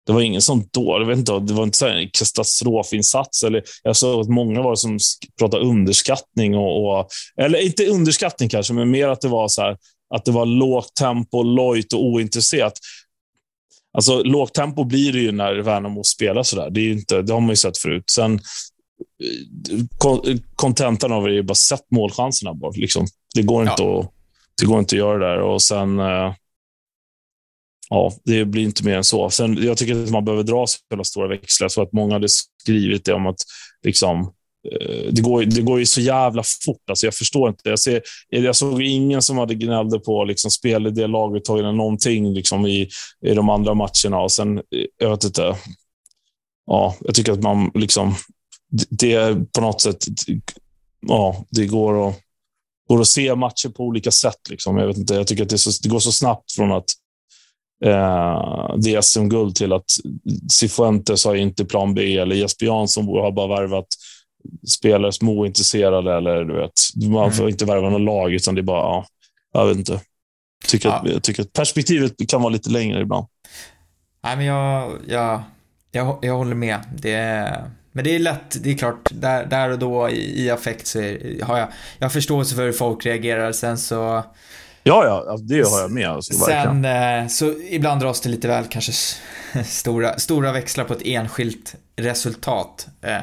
det 0.06 0.12
var 0.12 0.20
ingen 0.20 0.42
sån 0.42 0.68
då, 0.72 0.98
jag 1.00 1.06
vet 1.06 1.18
inte, 1.18 1.38
det 1.38 1.52
var 1.52 1.64
inte 1.64 1.78
så 1.78 1.86
här 1.86 1.94
en 1.94 2.10
katastrofinsats. 2.10 3.42
Eller, 3.42 3.62
jag 3.82 3.96
såg 3.96 4.20
att 4.20 4.28
många 4.28 4.62
var 4.62 4.74
som 4.74 4.98
pratade 5.38 5.64
underskattning. 5.64 6.54
Och, 6.54 6.98
och, 7.00 7.08
eller 7.40 7.58
inte 7.58 7.86
underskattning 7.86 8.48
kanske, 8.48 8.72
men 8.72 8.90
mer 8.90 9.08
att 9.08 9.20
det 9.20 9.28
var 9.28 9.48
så 9.48 9.62
här, 9.62 9.76
att 10.14 10.24
det 10.24 10.30
var 10.30 10.46
lågt 10.46 10.94
tempo, 10.94 11.42
lojt 11.42 11.92
och 11.92 12.04
ointresserat. 12.04 12.72
Alltså, 13.92 14.22
lågt 14.22 14.54
tempo 14.54 14.84
blir 14.84 15.12
det 15.12 15.18
ju 15.18 15.32
när 15.32 15.54
Värnamo 15.54 16.04
spelar 16.04 16.42
sådär. 16.42 16.70
Det, 16.70 16.80
är 16.80 16.84
ju 16.84 16.92
inte, 16.92 17.22
det 17.22 17.32
har 17.32 17.40
man 17.40 17.50
ju 17.50 17.56
sett 17.56 17.78
förut. 17.78 18.10
Sen, 18.10 18.34
eh, 18.34 18.40
kon- 19.98 20.40
kontentan 20.54 21.12
av 21.12 21.24
det 21.24 21.30
är 21.30 21.34
ju 21.34 21.42
bara 21.42 21.54
sätt 21.54 21.84
målchanserna 21.90 22.54
bara. 22.54 22.72
Liksom. 22.76 23.06
Det, 23.34 23.42
går 23.42 23.62
inte 23.62 23.72
att, 23.72 24.14
det 24.60 24.66
går 24.66 24.78
inte 24.78 24.94
att 24.94 24.98
göra 24.98 25.18
det 25.18 25.26
där. 25.26 25.40
Och 25.40 25.62
sen, 25.62 25.98
eh, 25.98 26.34
ja, 27.90 28.12
det 28.24 28.44
blir 28.44 28.62
inte 28.62 28.84
mer 28.84 28.96
än 28.96 29.04
så. 29.04 29.30
Sen, 29.30 29.58
jag 29.64 29.78
tycker 29.78 30.02
att 30.02 30.10
man 30.10 30.24
behöver 30.24 30.42
dra 30.42 30.66
så 30.66 30.78
hela 30.90 31.04
stora 31.04 31.28
växlar. 31.28 31.68
Så 31.68 31.82
att 31.82 31.92
många 31.92 32.12
hade 32.12 32.28
skrivit 32.28 33.04
det 33.04 33.12
om 33.12 33.26
att 33.26 33.36
liksom, 33.82 34.20
eh, 34.72 35.12
det, 35.12 35.22
går, 35.22 35.44
det 35.44 35.62
går 35.62 35.78
ju 35.78 35.86
så 35.86 36.00
jävla 36.00 36.42
fort. 36.66 36.90
Alltså 36.90 37.06
jag 37.06 37.14
förstår 37.14 37.48
inte. 37.48 37.68
Jag, 37.68 37.78
ser, 37.78 38.02
jag 38.28 38.56
såg 38.56 38.82
ingen 38.82 39.22
som 39.22 39.38
hade 39.38 39.54
gnällde 39.54 39.98
på 39.98 40.24
liksom, 40.24 40.50
spelidé, 40.50 41.06
laguttag 41.06 41.58
eller 41.58 41.72
någonting 41.72 42.32
liksom, 42.32 42.66
i, 42.66 42.88
i 43.26 43.34
de 43.34 43.48
andra 43.48 43.74
matcherna. 43.74 44.20
Och 44.20 44.32
sen, 44.32 44.58
eh, 44.58 44.62
jag 44.98 45.10
vet 45.10 45.24
inte. 45.24 45.56
Ja, 46.66 46.96
jag 47.00 47.14
tycker 47.14 47.32
att 47.32 47.42
man 47.42 47.70
liksom... 47.74 48.14
Det 48.90 49.12
är 49.12 49.34
på 49.34 49.60
något 49.60 49.80
sätt... 49.80 50.04
Ja, 51.06 51.44
det 51.50 51.66
går 51.66 52.08
att, 52.08 52.23
går 52.88 53.00
att 53.00 53.06
se 53.08 53.34
matcher 53.34 53.68
på 53.68 53.84
olika 53.84 54.10
sätt. 54.10 54.40
Liksom. 54.50 54.78
Jag, 54.78 54.86
vet 54.86 54.96
inte, 54.96 55.14
jag 55.14 55.26
tycker 55.26 55.42
att 55.42 55.48
det, 55.48 55.58
så, 55.58 55.70
det 55.82 55.88
går 55.88 55.98
så 55.98 56.12
snabbt 56.12 56.52
från 56.52 56.72
att 56.72 56.84
eh, 57.84 58.74
det 58.76 58.94
är 58.94 59.00
SM-guld 59.00 59.56
till 59.56 59.72
att 59.72 59.84
Cifuentes 60.52 61.24
har 61.24 61.34
inte 61.34 61.64
plan 61.64 61.94
B 61.94 62.18
eller 62.18 62.36
Jesper 62.36 62.66
Jansson 62.66 63.06
har 63.06 63.32
bara 63.32 63.60
värvat 63.60 63.86
spelare 64.68 65.12
som 65.12 65.28
är 65.28 65.32
ointresserade. 65.32 66.16
Eller, 66.16 66.44
du 66.44 66.54
vet, 66.54 66.72
man 67.10 67.32
får 67.32 67.48
inte 67.48 67.64
värva 67.64 67.90
någon 67.90 68.04
lag, 68.04 68.32
utan 68.32 68.54
det 68.54 68.60
är 68.60 68.62
bara... 68.62 68.82
Ja, 68.82 69.06
jag 69.52 69.66
vet 69.66 69.76
inte. 69.76 70.00
tycker, 70.66 70.88
Ja. 70.88 70.94
att, 70.94 71.10
jag 71.10 71.22
tycker 71.22 71.42
att 71.42 71.52
perspektivet 71.52 72.28
kan 72.28 72.42
vara 72.42 72.52
lite 72.52 72.70
längre 72.70 73.00
ibland. 73.00 73.26
Nej, 74.24 74.36
men 74.36 74.46
jag, 74.46 74.92
jag, 75.08 75.42
jag, 75.90 76.18
jag 76.22 76.36
håller 76.36 76.54
med. 76.54 76.78
Det 76.98 77.12
är, 77.12 77.70
men 77.96 78.04
det 78.04 78.14
är 78.14 78.18
lätt, 78.18 78.62
det 78.62 78.70
är 78.70 78.74
klart, 78.74 79.10
där, 79.12 79.46
där 79.46 79.70
och 79.70 79.78
då 79.78 80.08
i, 80.10 80.44
i 80.44 80.50
affekt 80.50 80.86
så 80.86 81.00
är, 81.00 81.42
har 81.44 81.58
jag, 81.58 81.68
jag 81.98 82.04
har 82.04 82.10
förståelse 82.10 82.54
för 82.54 82.64
hur 82.64 82.72
folk 82.72 83.06
reagerar. 83.06 83.52
Sen 83.52 83.78
så, 83.78 84.24
Ja, 84.86 85.04
ja, 85.04 85.30
alltså, 85.30 85.46
det 85.46 85.68
har 85.68 85.80
jag 85.80 85.90
med. 85.90 86.08
Alltså, 86.08 86.34
sen 86.34 86.84
eh, 86.84 87.26
så 87.26 87.54
ibland 87.70 88.00
dras 88.00 88.20
det 88.20 88.28
lite 88.28 88.48
väl 88.48 88.64
kanske 88.70 88.92
stora, 89.64 90.18
stora 90.18 90.52
växlar 90.52 90.84
på 90.84 90.92
ett 90.92 91.02
enskilt 91.04 91.74
resultat. 91.96 92.86
Eh, 93.02 93.18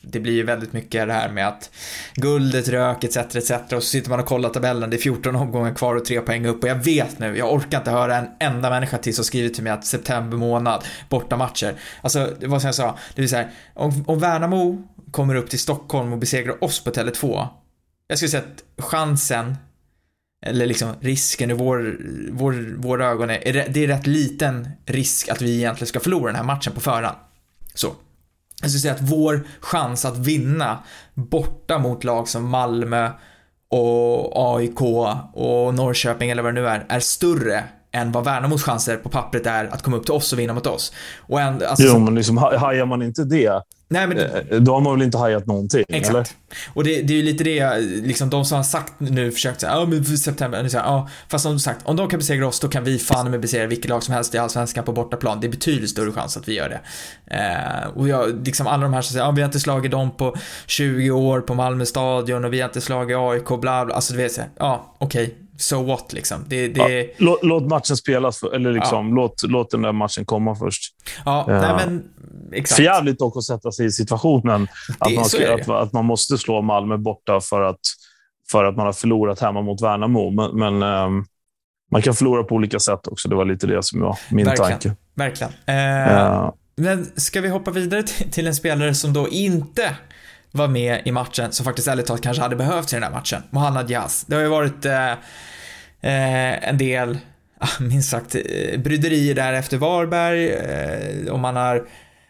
Det 0.00 0.20
blir 0.20 0.32
ju 0.32 0.42
väldigt 0.42 0.72
mycket 0.72 1.06
det 1.06 1.12
här 1.12 1.28
med 1.28 1.48
att 1.48 1.70
guldet 2.14 2.68
rök 2.68 3.04
etc. 3.04 3.16
etc. 3.16 3.50
Och 3.50 3.68
så 3.68 3.80
sitter 3.80 4.10
man 4.10 4.20
och 4.20 4.26
kollar 4.26 4.48
tabellen, 4.48 4.90
det 4.90 4.96
är 4.96 4.98
14 4.98 5.36
omgångar 5.36 5.74
kvar 5.74 5.94
och 5.94 6.04
tre 6.04 6.20
poäng 6.20 6.46
upp 6.46 6.62
och 6.62 6.68
jag 6.68 6.84
vet 6.84 7.18
nu, 7.18 7.36
jag 7.38 7.52
orkar 7.52 7.78
inte 7.78 7.90
höra 7.90 8.16
en 8.16 8.28
enda 8.40 8.70
människa 8.70 8.98
till 8.98 9.14
som 9.14 9.24
skriver 9.24 9.48
till 9.48 9.62
mig 9.64 9.72
att 9.72 9.86
september 9.86 10.36
månad, 10.36 10.84
bortamatcher. 11.08 11.74
Alltså, 12.02 12.32
det 12.40 12.46
var 12.46 12.58
som 12.58 12.66
jag 12.68 12.74
sa, 12.74 12.98
det 13.14 13.20
vill 13.20 13.30
säga, 13.30 13.48
om, 13.74 14.04
om 14.06 14.18
Värnamo 14.18 14.82
kommer 15.10 15.34
upp 15.34 15.50
till 15.50 15.58
Stockholm 15.58 16.12
och 16.12 16.18
besegrar 16.18 16.64
oss 16.64 16.84
på 16.84 16.90
Tele2, 16.90 17.46
jag 18.08 18.18
skulle 18.18 18.30
säga 18.30 18.42
att 18.42 18.84
chansen 18.84 19.56
eller 20.46 20.66
liksom 20.66 20.92
risken 21.00 21.50
i 21.50 21.54
vår, 21.54 21.96
vår, 22.32 22.76
våra 22.78 23.06
ögon 23.06 23.30
är, 23.30 23.68
det- 23.68 23.84
är 23.84 23.86
rätt 23.86 24.06
liten 24.06 24.68
risk 24.86 25.28
att 25.28 25.42
vi 25.42 25.56
egentligen 25.56 25.86
ska 25.88 26.00
förlora 26.00 26.26
den 26.26 26.36
här 26.36 26.42
matchen 26.44 26.72
på 26.72 26.80
förhand. 26.80 27.16
Så. 27.74 27.86
Jag 28.62 28.70
skulle 28.70 28.80
säga 28.80 28.94
att 28.94 29.00
vår 29.10 29.40
chans 29.60 30.04
att 30.04 30.18
vinna 30.18 30.78
borta 31.14 31.78
mot 31.78 32.04
lag 32.04 32.28
som 32.28 32.48
Malmö 32.48 33.10
och 33.70 34.56
AIK 34.56 34.80
och 35.32 35.74
Norrköping 35.74 36.30
eller 36.30 36.42
vad 36.42 36.54
det 36.54 36.60
nu 36.60 36.68
är, 36.68 36.86
är 36.88 37.00
större 37.00 37.64
än 37.92 38.12
vad 38.12 38.24
Värnamos 38.24 38.62
chanser 38.62 38.96
på 38.96 39.08
pappret 39.08 39.46
är 39.46 39.64
att 39.64 39.82
komma 39.82 39.96
upp 39.96 40.04
till 40.04 40.14
oss 40.14 40.32
och 40.32 40.38
vinna 40.38 40.52
mot 40.52 40.66
oss. 40.66 40.92
Och 41.18 41.40
en, 41.40 41.54
alltså, 41.54 41.86
Jo, 41.86 41.98
men 41.98 42.14
liksom, 42.14 42.38
ha- 42.38 42.56
hajar 42.58 42.86
man 42.86 43.02
inte 43.02 43.24
det, 43.24 43.62
nej, 43.88 44.06
men, 44.06 44.18
eh, 44.18 44.60
då 44.60 44.72
har 44.72 44.80
man 44.80 44.92
väl 44.98 45.02
inte 45.02 45.18
hajat 45.18 45.46
någonting? 45.46 45.84
Exakt. 45.88 46.14
Eller? 46.14 46.26
Och 46.74 46.84
det, 46.84 47.02
det 47.02 47.12
är 47.12 47.16
ju 47.16 47.22
lite 47.22 47.44
det, 47.44 47.80
liksom 47.80 48.30
de 48.30 48.44
som 48.44 48.56
har 48.56 48.64
sagt 48.64 48.92
nu, 48.98 49.32
försökt 49.32 49.60
säga, 49.60 49.72
ja 49.72 49.86
men 49.86 50.04
september, 50.04 50.62
nu 50.62 50.70
säger 50.70 50.84
ja, 50.84 51.08
fast 51.28 51.42
som 51.42 51.58
sagt, 51.58 51.80
om 51.84 51.96
de 51.96 52.08
kan 52.08 52.18
besegra 52.18 52.46
oss, 52.46 52.60
då 52.60 52.68
kan 52.68 52.84
vi 52.84 52.98
fan 52.98 53.30
med 53.30 53.40
besegra 53.40 53.66
vilket 53.66 53.88
lag 53.88 54.02
som 54.02 54.14
helst 54.14 54.34
i 54.34 54.38
Allsvenskan 54.38 54.84
på 54.84 54.92
bortaplan. 54.92 55.40
Det 55.40 55.46
är 55.46 55.50
betydligt 55.50 55.90
större 55.90 56.12
chans 56.12 56.36
att 56.36 56.48
vi 56.48 56.54
gör 56.54 56.68
det. 56.68 56.80
Eh, 57.36 57.88
och 57.94 58.08
jag, 58.08 58.46
liksom 58.46 58.66
alla 58.66 58.82
de 58.82 58.94
här 58.94 59.02
som 59.02 59.12
säger, 59.12 59.26
ja 59.26 59.30
vi 59.30 59.40
har 59.42 59.46
inte 59.48 59.60
slagit 59.60 59.90
dem 59.90 60.10
på 60.16 60.36
20 60.66 61.10
år 61.10 61.40
på 61.40 61.54
Malmö 61.54 61.86
stadion 61.86 62.44
och 62.44 62.52
vi 62.52 62.60
har 62.60 62.68
inte 62.68 62.80
slagit 62.80 63.16
AIK, 63.16 63.48
bla 63.48 63.84
bla, 63.84 63.94
alltså 63.94 64.12
du 64.12 64.18
vet, 64.18 64.40
ja 64.58 64.94
okej, 64.98 65.34
so 65.58 65.82
what 65.82 66.12
liksom. 66.12 66.44
Det, 66.48 66.68
det, 66.68 67.00
Ja, 67.02 67.14
låt, 67.16 67.44
låt 67.44 67.62
matchen 67.62 67.96
spelas, 67.96 68.38
för, 68.38 68.54
eller 68.54 68.72
liksom, 68.72 69.14
låt, 69.14 69.42
låt 69.42 69.70
den 69.70 69.82
där 69.82 69.92
matchen 69.92 70.24
komma 70.24 70.54
först. 70.54 70.94
ja, 71.24 71.44
Ja. 71.48 71.60
nej 71.60 71.86
men, 71.86 72.04
exakt. 72.52 72.76
För 72.76 72.82
jävligt 72.82 73.18
dock 73.18 73.36
att 73.36 73.44
sätta 73.44 73.72
sig 73.72 73.86
i 73.86 73.90
situationen 73.90 74.68
att 74.98 75.08
Det- 75.08 75.14
man, 75.16 75.24
ska, 75.24 75.54
att, 75.54 75.68
att 75.68 75.92
man 75.92 76.04
måste 76.04 76.38
slå 76.38 76.62
Malmö 76.62 76.96
borta 76.96 77.40
för 77.40 77.60
att, 77.62 77.80
för 78.50 78.64
att 78.64 78.76
man 78.76 78.86
har 78.86 78.92
förlorat 78.92 79.40
hemma 79.40 79.62
mot 79.62 79.82
Värnamo. 79.82 80.30
Men, 80.30 80.58
men 80.58 80.82
ehm, 80.82 81.24
man 81.92 82.02
kan 82.02 82.14
förlora 82.14 82.42
på 82.44 82.54
olika 82.54 82.78
sätt 82.78 83.06
också. 83.06 83.28
Det 83.28 83.34
var 83.34 83.44
lite 83.44 83.66
det 83.66 83.82
som 83.82 84.00
var 84.00 84.18
min 84.30 84.44
Verkligen. 84.46 84.70
tanke. 84.70 84.92
Verkligen. 85.14 85.52
Eh, 85.66 85.76
Ja. 86.12 86.54
Men 86.78 87.06
ska 87.16 87.40
vi 87.40 87.48
hoppa 87.48 87.70
vidare 87.70 88.02
till, 88.02 88.46
en 88.46 88.54
spelare 88.54 88.94
som 88.94 89.12
då 89.12 89.28
inte 89.28 89.96
var 90.52 90.68
med 90.68 91.02
i 91.04 91.12
matchen, 91.12 91.52
som 91.52 91.64
faktiskt 91.64 91.88
ärligt 91.88 92.06
talat 92.06 92.22
kanske 92.22 92.42
hade 92.42 92.56
behövts 92.56 92.92
i 92.92 92.96
den 92.96 93.02
här 93.02 93.10
matchen? 93.10 93.42
Mohammad 93.50 93.90
Yaz. 93.90 94.24
Det 94.28 94.34
har 94.34 94.42
ju 94.42 94.48
varit 94.48 94.84
eh, 94.84 95.10
eh, 96.00 96.68
en 96.68 96.78
del, 96.78 97.18
ah, 97.58 97.68
minst 97.80 98.10
sagt, 98.10 98.34
eh, 98.34 98.80
bryderier 98.80 99.34
där 99.34 99.52
efter 99.52 99.76
Varberg, 99.76 100.48
eh, 100.50 101.32
och 101.32 101.38
man 101.38 101.56
har 101.56 101.88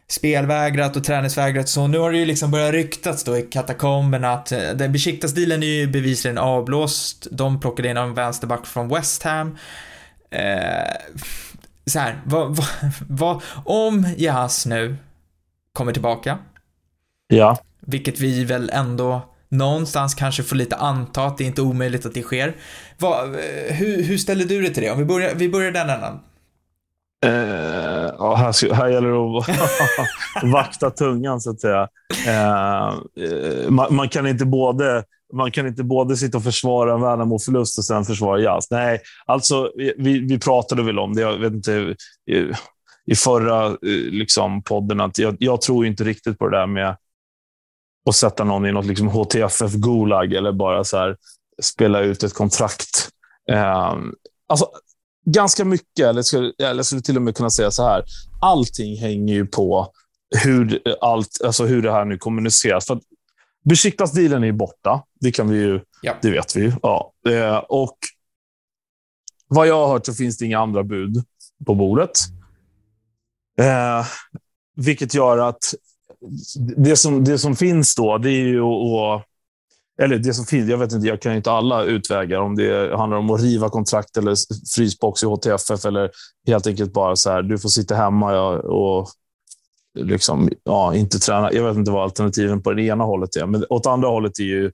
spelvägrat 0.08 0.96
och 0.96 1.04
träningsvägrat 1.04 1.68
så 1.68 1.86
nu 1.86 1.98
har 1.98 2.12
det 2.12 2.18
ju 2.18 2.24
liksom 2.24 2.50
börjat 2.50 2.72
ryktats 2.72 3.24
då 3.24 3.38
i 3.38 3.42
katakomberna 3.42 4.32
att 4.32 4.52
eh, 4.52 4.58
den 4.58 4.92
Besiktas-dealen 4.92 5.62
är 5.62 5.66
ju 5.66 5.86
bevisligen 5.86 6.38
avblåst. 6.38 7.26
De 7.30 7.60
plockade 7.60 7.88
in 7.88 7.96
en 7.96 8.14
vänsterback 8.14 8.66
från 8.66 8.88
West 8.88 9.22
Ham. 9.22 9.58
Eh, 10.30 10.96
så 11.86 11.98
här, 11.98 12.20
vad, 12.24 12.56
vad, 12.56 12.66
vad, 13.08 13.42
om 13.64 14.06
Jahas 14.16 14.66
nu 14.66 14.96
kommer 15.72 15.92
tillbaka, 15.92 16.38
ja. 17.28 17.58
vilket 17.80 18.20
vi 18.20 18.44
väl 18.44 18.70
ändå 18.72 19.32
någonstans 19.48 20.14
kanske 20.14 20.42
får 20.42 20.56
lite 20.56 20.76
anta 20.76 21.24
att 21.24 21.38
det 21.38 21.44
är 21.44 21.46
inte 21.46 21.62
omöjligt 21.62 22.06
att 22.06 22.14
det 22.14 22.22
sker. 22.22 22.56
Vad, 22.98 23.34
eh, 23.34 23.74
hur, 23.74 24.02
hur 24.02 24.18
ställer 24.18 24.44
du 24.44 24.62
dig 24.62 24.74
till 24.74 24.82
det? 24.82 24.90
Om 24.90 24.98
vi 24.98 25.04
börjar, 25.04 25.34
vi 25.34 25.48
börjar 25.48 25.72
den 25.72 25.90
ändan. 25.90 26.20
Eh, 27.24 27.85
ja, 28.18 28.34
här, 28.34 28.52
ska, 28.52 28.74
här 28.74 28.88
gäller 28.88 29.08
det 29.08 29.38
att 29.38 30.52
vakta 30.52 30.90
tungan, 30.90 31.40
så 31.40 31.50
att 31.50 31.60
säga. 31.60 31.88
Eh, 32.26 32.86
eh 32.86 33.70
man, 33.70 33.94
man, 33.94 34.08
kan 34.08 34.26
inte 34.26 34.44
både, 34.44 35.04
man 35.32 35.50
kan 35.50 35.66
inte 35.66 35.84
både 35.84 36.16
sitta 36.16 36.38
och 36.38 36.44
försvara 36.44 36.94
en 36.94 37.00
Värnamo-förlust 37.00 37.78
och 37.78 37.84
sen 37.84 38.04
försvara 38.04 38.40
Jazz. 38.40 38.70
Nej, 38.70 39.00
alltså, 39.26 39.70
vi, 39.76 40.18
vi 40.18 40.38
pratade 40.38 40.82
väl 40.82 40.98
om 40.98 41.14
det, 41.14 41.20
jag 41.20 41.38
vet 41.38 41.52
inte, 41.52 41.72
i, 42.30 42.52
i 43.06 43.14
förra 43.14 43.66
eh, 43.66 43.76
liksom, 44.10 44.62
podden, 44.62 45.00
att 45.00 45.18
jag, 45.18 45.36
jag 45.38 45.60
tror 45.60 45.86
inte 45.86 46.04
riktigt 46.04 46.38
på 46.38 46.48
det 46.48 46.58
där 46.58 46.66
med 46.66 46.96
att 48.08 48.16
sätta 48.16 48.44
någon 48.44 48.66
i 48.66 48.72
något 48.72 48.86
liksom, 48.86 49.08
HTFF-gulag 49.08 50.32
eller 50.32 50.52
bara 50.52 50.84
så 50.84 50.96
här, 50.96 51.16
spela 51.62 52.00
ut 52.00 52.22
ett 52.22 52.34
kontrakt. 52.34 53.08
Eh, 53.50 53.94
alltså, 54.48 54.70
ganska 55.30 55.64
mycket, 55.64 56.06
eller 56.06 56.22
skulle, 56.22 56.52
eller 56.62 56.82
skulle 56.82 57.02
till 57.02 57.16
och 57.16 57.22
med 57.22 57.36
kunna 57.36 57.50
säga 57.50 57.70
så 57.70 57.82
här. 57.82 58.04
Allting 58.40 58.96
hänger 58.96 59.34
ju 59.34 59.46
på 59.46 59.92
hur, 60.44 60.82
allt, 61.00 61.40
alltså 61.44 61.64
hur 61.64 61.82
det 61.82 61.92
här 61.92 62.04
nu 62.04 62.18
kommuniceras. 62.18 62.86
För 62.86 63.00
Besiktas-dealen 63.64 64.42
är 64.42 64.46
ju 64.46 64.52
borta. 64.52 65.02
Det 65.20 65.32
kan 65.32 65.48
vi 65.48 65.56
ju, 65.56 65.80
Ja. 66.02 66.14
det 66.22 66.30
vet 66.30 66.56
vi 66.56 66.60
ju. 66.60 66.72
Ja. 66.82 67.12
Eh, 67.28 67.56
och 67.56 67.96
vad 69.48 69.66
jag 69.66 69.74
har 69.86 69.88
hört 69.92 70.06
så 70.06 70.14
finns 70.14 70.38
det 70.38 70.44
inga 70.46 70.58
andra 70.58 70.82
bud 70.82 71.24
på 71.66 71.74
bordet. 71.74 72.10
Eh, 73.60 74.06
vilket 74.76 75.14
gör 75.14 75.38
att 75.38 75.74
det 76.76 76.96
som, 76.96 77.24
det 77.24 77.38
som 77.38 77.56
finns 77.56 77.94
då, 77.94 78.18
det 78.18 78.30
är 78.30 78.46
ju 78.46 78.60
att 78.62 79.26
eller 80.02 80.18
det 80.18 80.34
som 80.34 80.44
finns, 80.46 80.70
jag 80.70 80.78
vet 80.78 80.92
inte, 80.92 81.08
jag 81.08 81.22
kan 81.22 81.34
inte 81.34 81.50
alla 81.52 81.84
utvägar. 81.84 82.38
Om 82.38 82.56
det 82.56 82.96
handlar 82.96 83.18
om 83.18 83.30
att 83.30 83.42
riva 83.42 83.68
kontrakt 83.68 84.16
eller 84.16 84.34
frysbox 84.76 85.22
i 85.22 85.26
HTFF 85.26 85.84
eller 85.84 86.10
helt 86.46 86.66
enkelt 86.66 86.92
bara 86.92 87.16
så 87.16 87.30
här, 87.30 87.42
du 87.42 87.58
får 87.58 87.68
sitta 87.68 87.94
hemma 87.94 88.50
och 88.50 89.08
liksom, 89.98 90.48
ja, 90.64 90.94
inte 90.94 91.18
träna. 91.18 91.52
Jag 91.52 91.64
vet 91.64 91.76
inte 91.76 91.90
vad 91.90 92.02
alternativen 92.02 92.62
på 92.62 92.72
det 92.72 92.82
ena 92.82 93.04
hållet 93.04 93.36
är, 93.36 93.46
men 93.46 93.64
åt 93.68 93.86
andra 93.86 94.08
hållet 94.08 94.38
är 94.38 94.44
ju 94.44 94.72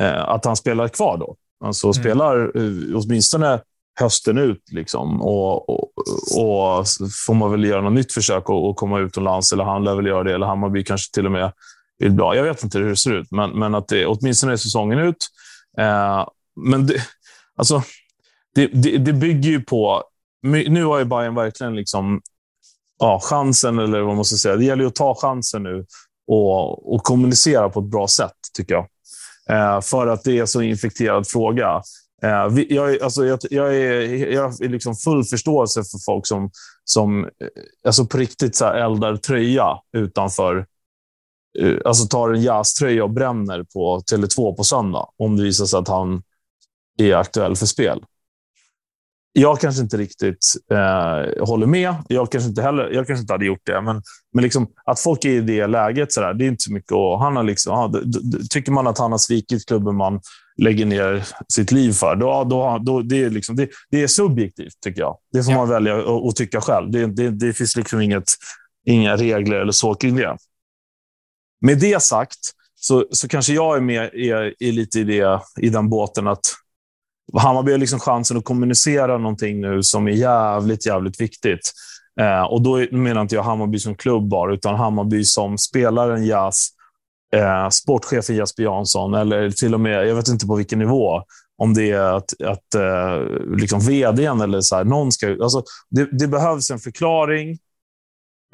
eh, 0.00 0.28
att 0.28 0.44
han 0.44 0.56
spelar 0.56 0.88
kvar 0.88 1.18
då. 1.18 1.36
Alltså 1.64 1.86
Mm. 1.86 1.94
spelar 1.94 2.38
eh, 2.56 2.96
åtminstone 2.96 3.60
hösten 4.00 4.38
ut 4.38 4.62
liksom, 4.72 5.22
och, 5.22 5.68
och, 5.68 5.92
och 6.36 6.86
får 7.26 7.34
man 7.34 7.50
väl 7.50 7.64
göra 7.64 7.80
något 7.80 7.92
nytt 7.92 8.12
försök 8.12 8.50
att 8.50 8.76
komma 8.76 8.98
utomlands, 8.98 9.52
eller 9.52 9.64
han 9.64 9.84
lär 9.84 9.94
väl 9.94 10.06
göra 10.06 10.24
det, 10.24 10.34
eller 10.34 10.46
Hammarby 10.46 10.84
kanske 10.84 11.14
till 11.14 11.26
och 11.26 11.32
med 11.32 11.52
bra. 11.98 12.36
Jag 12.36 12.42
vet 12.42 12.62
inte 12.62 12.78
hur 12.78 12.88
det 12.88 12.96
ser 12.96 13.12
ut, 13.12 13.30
men, 13.30 13.50
men 13.50 13.74
att 13.74 13.88
det 13.88 14.06
åtminstone 14.06 14.52
är 14.52 14.56
säsongen 14.56 14.98
ut. 14.98 15.26
Eh, 15.78 16.28
men 16.56 16.86
det, 16.86 17.02
alltså, 17.56 17.82
det, 18.54 18.66
det, 18.66 18.98
det 18.98 19.12
bygger 19.12 19.50
ju 19.50 19.60
på... 19.60 20.02
Nu 20.42 20.84
har 20.84 20.98
ju 20.98 21.04
Bayern 21.04 21.34
verkligen 21.34 21.76
liksom, 21.76 22.20
ja, 22.98 23.20
chansen, 23.22 23.78
eller 23.78 24.00
vad 24.00 24.16
man 24.16 24.24
ska 24.24 24.36
säga. 24.36 24.56
Det 24.56 24.64
gäller 24.64 24.82
ju 24.82 24.88
att 24.88 24.94
ta 24.94 25.14
chansen 25.14 25.62
nu 25.62 25.86
och, 26.26 26.94
och 26.94 27.02
kommunicera 27.02 27.68
på 27.70 27.80
ett 27.80 27.86
bra 27.86 28.08
sätt, 28.08 28.36
tycker 28.56 28.74
jag. 28.74 28.86
Eh, 29.50 29.80
för 29.80 30.06
att 30.06 30.24
det 30.24 30.38
är 30.38 30.46
så 30.46 30.62
infekterad 30.62 31.28
fråga. 31.28 31.82
Eh, 32.22 32.48
vi, 32.48 32.74
jag, 32.74 33.02
alltså, 33.02 33.26
jag, 33.26 33.38
jag 33.50 33.76
är, 33.76 34.00
jag 34.32 34.62
är 34.62 34.68
liksom 34.68 34.96
full 34.96 35.24
förståelse 35.24 35.82
för 35.84 35.98
folk 36.06 36.26
som, 36.26 36.50
som 36.84 37.24
eh, 37.24 37.30
alltså 37.86 38.06
på 38.06 38.18
riktigt 38.18 38.56
så 38.56 38.64
här 38.64 38.74
eldar 38.74 39.16
tröja 39.16 39.78
utanför 39.96 40.66
alltså 41.84 42.06
tar 42.06 42.30
en 42.32 42.42
jazztröja 42.42 43.04
och 43.04 43.10
bränner 43.10 43.62
på 43.62 44.02
Tele2 44.12 44.56
på 44.56 44.64
söndag 44.64 45.06
om 45.18 45.36
det 45.36 45.42
visar 45.42 45.66
sig 45.66 45.78
att 45.78 45.88
han 45.88 46.22
är 46.98 47.14
aktuell 47.14 47.56
för 47.56 47.66
spel. 47.66 48.02
Jag 49.38 49.60
kanske 49.60 49.82
inte 49.82 49.96
riktigt 49.96 50.46
eh, 50.72 51.44
håller 51.46 51.66
med. 51.66 51.94
Jag 52.08 52.32
kanske 52.32 52.48
inte 52.48 52.62
heller. 52.62 52.90
Jag 52.90 53.06
kanske 53.06 53.20
inte 53.20 53.32
hade 53.34 53.46
gjort 53.46 53.60
det, 53.66 53.80
men, 53.82 54.02
men 54.32 54.42
liksom, 54.44 54.66
att 54.84 55.00
folk 55.00 55.24
är 55.24 55.30
i 55.30 55.40
det 55.40 55.66
läget 55.66 56.12
så 56.12 56.20
där, 56.20 56.34
det 56.34 56.44
är 56.44 56.48
inte 56.48 56.62
så 56.62 56.72
mycket. 56.72 56.92
Och 56.92 57.18
han 57.20 57.36
har 57.36 57.42
liksom, 57.42 57.92
d- 57.92 58.38
tycker 58.50 58.72
man 58.72 58.86
att 58.86 58.98
han 58.98 59.10
har 59.10 59.18
svikit 59.18 59.66
klubben 59.68 59.96
man 59.96 60.20
lägger 60.62 60.86
ner 60.86 61.24
sitt 61.48 61.72
liv 61.72 61.92
för, 61.92 62.16
då, 62.16 62.44
då, 62.44 62.78
då, 62.82 63.02
det, 63.02 63.24
är 63.24 63.30
liksom, 63.30 63.56
det, 63.56 63.68
det 63.90 64.02
är 64.02 64.06
subjektivt, 64.06 64.80
tycker 64.84 65.00
jag. 65.00 65.16
Det 65.32 65.42
får 65.42 65.52
Ja. 65.52 65.58
man 65.58 65.68
välja 65.68 65.96
att 65.98 66.26
att 66.28 66.36
tycka 66.36 66.60
själv. 66.60 66.90
Det, 66.90 67.06
det, 67.06 67.30
det 67.30 67.52
finns 67.52 67.76
liksom 67.76 68.00
inget, 68.00 68.24
inga 68.86 69.16
regler 69.16 69.56
eller 69.56 69.72
så 69.72 69.94
kring 69.94 70.16
det. 70.16 70.36
Med 71.60 71.78
det 71.78 72.02
sagt 72.02 72.38
så, 72.74 73.04
så 73.10 73.28
kanske 73.28 73.52
jag 73.52 73.76
är 73.76 73.80
med 73.80 74.04
är, 74.14 74.54
är 74.58 74.72
lite 74.72 75.00
i, 75.00 75.04
det, 75.04 75.40
i 75.60 75.68
den 75.68 75.88
båten 75.88 76.26
att 76.26 76.40
Hammarby 77.38 77.72
har 77.72 77.78
liksom 77.78 78.00
chansen 78.00 78.36
att 78.36 78.44
kommunicera 78.44 79.18
någonting 79.18 79.60
nu 79.60 79.82
som 79.82 80.08
är 80.08 80.12
jävligt, 80.12 80.86
jävligt 80.86 81.20
viktigt. 81.20 81.72
Eh, 82.20 82.42
och 82.42 82.62
då 82.62 82.86
menar 82.90 83.22
inte 83.22 83.34
jag 83.34 83.42
Hammarby 83.42 83.78
som 83.78 83.94
klubb 83.94 84.28
bara, 84.28 84.54
utan 84.54 84.74
Hammarby 84.74 85.24
som 85.24 85.58
spelaren 85.58 86.26
Jas, 86.26 86.68
eh, 87.34 87.68
sportchefen 87.68 88.36
Jesper 88.36 88.62
Jansson, 88.62 89.14
eller 89.14 89.50
till 89.50 89.74
och 89.74 89.80
med, 89.80 90.08
jag 90.08 90.14
vet 90.14 90.28
inte 90.28 90.46
på 90.46 90.54
vilken 90.54 90.78
nivå, 90.78 91.22
om 91.58 91.74
det 91.74 91.90
är 91.90 92.16
att, 92.16 92.42
att 92.42 92.74
eh, 92.74 93.56
liksom 93.56 93.80
vdn 93.80 94.40
eller 94.40 94.60
så 94.60 94.76
här, 94.76 94.84
någon 94.84 95.12
ska... 95.12 95.28
Alltså, 95.28 95.62
det, 95.90 96.18
det 96.18 96.28
behövs 96.28 96.70
en 96.70 96.78
förklaring. 96.78 97.58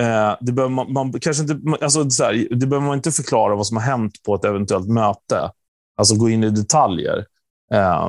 Eh, 0.00 0.36
det, 0.40 0.52
behöver 0.52 0.74
man, 0.74 0.92
man, 0.92 1.12
kanske 1.20 1.42
inte, 1.42 1.84
alltså, 1.84 2.10
så 2.10 2.24
här, 2.24 2.48
det 2.50 2.66
behöver 2.66 2.86
man 2.86 2.96
inte 2.96 3.12
förklara 3.12 3.54
vad 3.54 3.66
som 3.66 3.76
har 3.76 3.84
hänt 3.84 4.22
på 4.26 4.34
ett 4.34 4.44
eventuellt 4.44 4.88
möte. 4.88 5.50
Alltså 5.96 6.14
gå 6.16 6.30
in 6.30 6.44
i 6.44 6.50
detaljer. 6.50 7.26
Eh, 7.72 8.04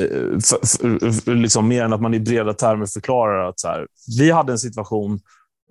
eh, 0.00 0.38
för, 0.40 0.66
för, 0.66 1.10
för, 1.10 1.34
liksom, 1.34 1.68
mer 1.68 1.84
än 1.84 1.92
att 1.92 2.02
man 2.02 2.14
i 2.14 2.20
breda 2.20 2.54
termer 2.54 2.86
förklarar 2.86 3.48
att 3.48 3.60
så 3.60 3.68
här, 3.68 3.86
vi 4.18 4.30
hade 4.30 4.52
en 4.52 4.58
situation 4.58 5.20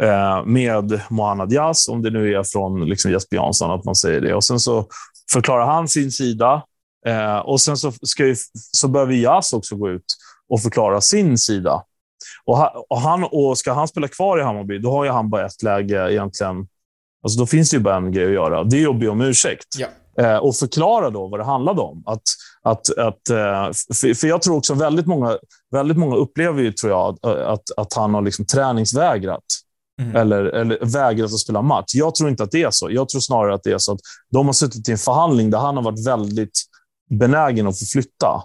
eh, 0.02 0.46
med 0.46 1.02
Mohanad 1.10 1.54
Yas, 1.54 1.88
om 1.88 2.02
det 2.02 2.10
nu 2.10 2.34
är 2.34 2.44
från 2.44 2.90
liksom, 2.90 3.12
Jesper 3.12 3.38
Jansson, 3.38 3.72
att 3.72 3.86
man 3.86 3.96
säger 3.96 4.22
det. 4.22 4.34
Och 4.34 4.44
Sen 4.44 4.60
så 4.60 4.88
förklarar 5.34 5.66
han 5.66 5.88
sin 5.88 6.12
sida 6.12 6.64
Eh, 7.08 7.38
och 7.38 7.62
sen 7.62 7.78
så, 7.78 7.92
ska 7.92 8.26
ju, 8.26 8.36
så 8.54 8.88
behöver 8.88 9.14
Jas 9.14 9.54
också 9.54 9.76
gå 9.76 9.90
ut 9.90 10.06
och 10.50 10.62
förklara 10.62 11.02
sin 11.02 11.38
sida. 11.38 11.84
Och, 12.46 12.58
ha, 12.58 12.86
och, 12.90 13.02
han, 13.02 13.24
och 13.24 13.58
Ska 13.58 13.74
han 13.74 13.88
spela 13.88 14.08
kvar 14.08 14.40
i 14.40 14.44
Hammarby, 14.44 14.80
då 14.80 14.92
har 14.92 15.04
ju 15.04 15.12
han 15.12 15.30
bara 15.30 15.46
ett 15.46 15.64
läge 15.64 16.14
egentligen. 16.14 16.68
Alltså 17.24 17.40
då 17.40 17.46
finns 17.46 17.70
det 17.70 17.78
ju 17.78 17.84
bara 17.84 17.96
en 17.96 18.12
grej 18.12 18.26
att 18.26 18.34
göra. 18.34 18.64
Det 18.64 18.84
är 18.84 18.90
att 18.90 19.00
be 19.00 19.08
om 19.08 19.22
ursäkt. 19.22 19.68
Ja. 19.78 19.88
Eh, 20.24 20.38
och 20.38 20.56
förklara 20.56 21.10
då 21.10 21.28
vad 21.28 21.40
det 21.40 21.44
handlade 21.44 21.82
om. 21.82 22.04
Att, 22.06 22.22
att, 22.64 22.98
att, 22.98 23.30
eh, 23.30 23.72
för, 24.02 24.14
för 24.14 24.28
jag 24.28 24.42
tror 24.42 24.56
också 24.56 24.74
väldigt 24.74 25.08
många, 25.08 25.38
väldigt 25.72 25.98
många 25.98 26.16
upplever 26.16 26.62
ju, 26.62 26.72
tror 26.72 26.92
jag, 26.92 27.26
att, 27.26 27.64
att 27.78 27.94
han 27.94 28.14
har 28.14 28.22
liksom 28.22 28.46
träningsvägrat. 28.46 29.44
Mm. 30.02 30.16
Eller, 30.16 30.44
eller 30.46 30.86
vägrat 30.86 31.34
att 31.34 31.40
spela 31.40 31.62
match. 31.62 31.92
Jag 31.94 32.16
tror 32.16 32.30
inte 32.30 32.44
att 32.44 32.52
det 32.52 32.64
är 32.64 32.72
så. 32.72 32.92
Jag 32.92 33.10
tror 33.10 33.22
snarare 33.22 33.54
att 33.54 33.64
det 33.64 33.72
är 33.72 33.78
så 33.78 33.94
att 33.94 34.00
de 34.32 34.46
har 34.46 34.54
suttit 34.54 34.90
i 34.90 34.92
en 34.92 34.98
förhandling 34.98 35.50
där 35.50 35.58
han 35.58 35.78
har 35.78 35.84
varit 35.84 36.08
väldigt 36.08 36.60
benägen 37.10 37.68
att 37.68 37.80
förflytta. 37.80 38.44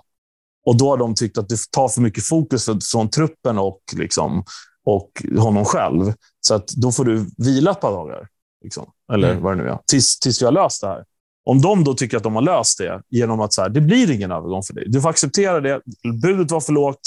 Och 0.66 0.76
då 0.76 0.90
har 0.90 0.96
de 0.96 1.14
tyckt 1.14 1.38
att 1.38 1.48
det 1.48 1.56
tar 1.70 1.88
för 1.88 2.00
mycket 2.00 2.24
fokus 2.24 2.68
från 2.92 3.10
truppen 3.10 3.58
och, 3.58 3.80
liksom, 3.96 4.44
och 4.84 5.10
honom 5.38 5.64
själv. 5.64 6.12
Så 6.40 6.54
att 6.54 6.68
då 6.68 6.92
får 6.92 7.04
du 7.04 7.26
vila 7.38 7.70
ett 7.70 7.80
par 7.80 7.92
dagar. 7.92 8.28
Liksom. 8.62 8.90
Eller 9.12 9.30
mm. 9.30 9.42
vad 9.42 9.56
det 9.56 9.62
nu 9.62 9.68
är. 9.68 9.78
Tills, 9.86 10.18
tills 10.18 10.42
vi 10.42 10.44
har 10.44 10.52
löst 10.52 10.80
det 10.80 10.86
här. 10.86 11.04
Om 11.44 11.62
de 11.62 11.84
då 11.84 11.94
tycker 11.94 12.16
att 12.16 12.22
de 12.22 12.34
har 12.34 12.42
löst 12.42 12.78
det 12.78 13.02
genom 13.10 13.40
att 13.40 13.52
så 13.52 13.62
här, 13.62 13.68
det 13.68 13.80
blir 13.80 14.10
ingen 14.10 14.32
övergång 14.32 14.62
för 14.62 14.74
dig. 14.74 14.84
Du 14.88 15.00
får 15.00 15.08
acceptera 15.08 15.60
det. 15.60 15.80
Budet 16.22 16.50
var 16.50 16.60
för 16.60 16.72
lågt. 16.72 17.00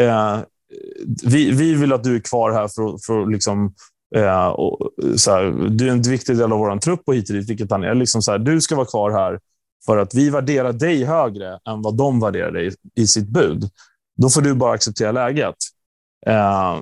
Eh, 0.00 0.38
vi, 1.24 1.50
vi 1.50 1.74
vill 1.74 1.92
att 1.92 2.04
du 2.04 2.16
är 2.16 2.20
kvar 2.20 2.52
här 2.52 2.68
för, 2.68 2.98
för 3.06 3.32
liksom, 3.32 3.74
eh, 4.16 4.46
och, 4.46 4.90
så 5.16 5.30
här, 5.30 5.68
du 5.70 5.88
är 5.88 5.92
en 5.92 6.02
viktig 6.02 6.36
del 6.36 6.52
av 6.52 6.58
vår 6.58 6.78
trupp 6.78 7.02
och 7.06 7.14
hit 7.14 7.30
och 7.30 7.36
dit, 7.36 7.50
vilket 7.50 7.70
han 7.70 7.84
är. 7.84 7.94
Liksom 7.94 8.22
så 8.22 8.30
här, 8.30 8.38
du 8.38 8.60
ska 8.60 8.76
vara 8.76 8.86
kvar 8.86 9.10
här 9.10 9.38
för 9.86 9.96
att 9.96 10.14
vi 10.14 10.30
värderar 10.30 10.72
dig 10.72 11.04
högre 11.04 11.58
än 11.68 11.82
vad 11.82 11.96
de 11.96 12.20
värderar 12.20 12.50
dig 12.50 12.74
i 12.94 13.06
sitt 13.06 13.28
bud. 13.28 13.70
Då 14.16 14.28
får 14.28 14.40
du 14.40 14.54
bara 14.54 14.72
acceptera 14.72 15.12
läget. 15.12 15.54
Eh, 16.26 16.78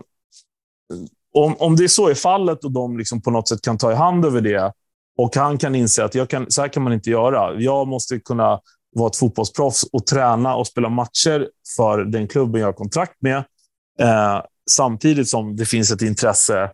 om, 1.34 1.56
om 1.58 1.76
det 1.76 1.84
är 1.84 1.88
så 1.88 2.10
i 2.10 2.14
fallet 2.14 2.64
och 2.64 2.72
de 2.72 2.98
liksom 2.98 3.22
på 3.22 3.30
något 3.30 3.48
sätt 3.48 3.62
kan 3.62 3.78
ta 3.78 3.92
i 3.92 3.94
hand 3.94 4.24
över 4.24 4.40
det 4.40 4.72
och 5.18 5.36
han 5.36 5.58
kan 5.58 5.74
inse 5.74 6.04
att 6.04 6.14
jag 6.14 6.30
kan, 6.30 6.50
så 6.50 6.60
här 6.60 6.68
kan 6.68 6.82
man 6.82 6.92
inte 6.92 7.10
göra. 7.10 7.60
Jag 7.60 7.88
måste 7.88 8.18
kunna 8.18 8.60
vara 8.94 9.08
ett 9.08 9.16
fotbollsproffs 9.16 9.84
och 9.92 10.06
träna 10.06 10.54
och 10.54 10.66
spela 10.66 10.88
matcher 10.88 11.48
för 11.76 12.04
den 12.04 12.28
klubben 12.28 12.60
jag 12.60 12.68
har 12.68 12.72
kontrakt 12.72 13.16
med. 13.22 13.36
Eh, 14.00 14.42
samtidigt 14.70 15.28
som 15.28 15.56
det 15.56 15.64
finns 15.64 15.90
ett 15.90 16.02
intresse 16.02 16.70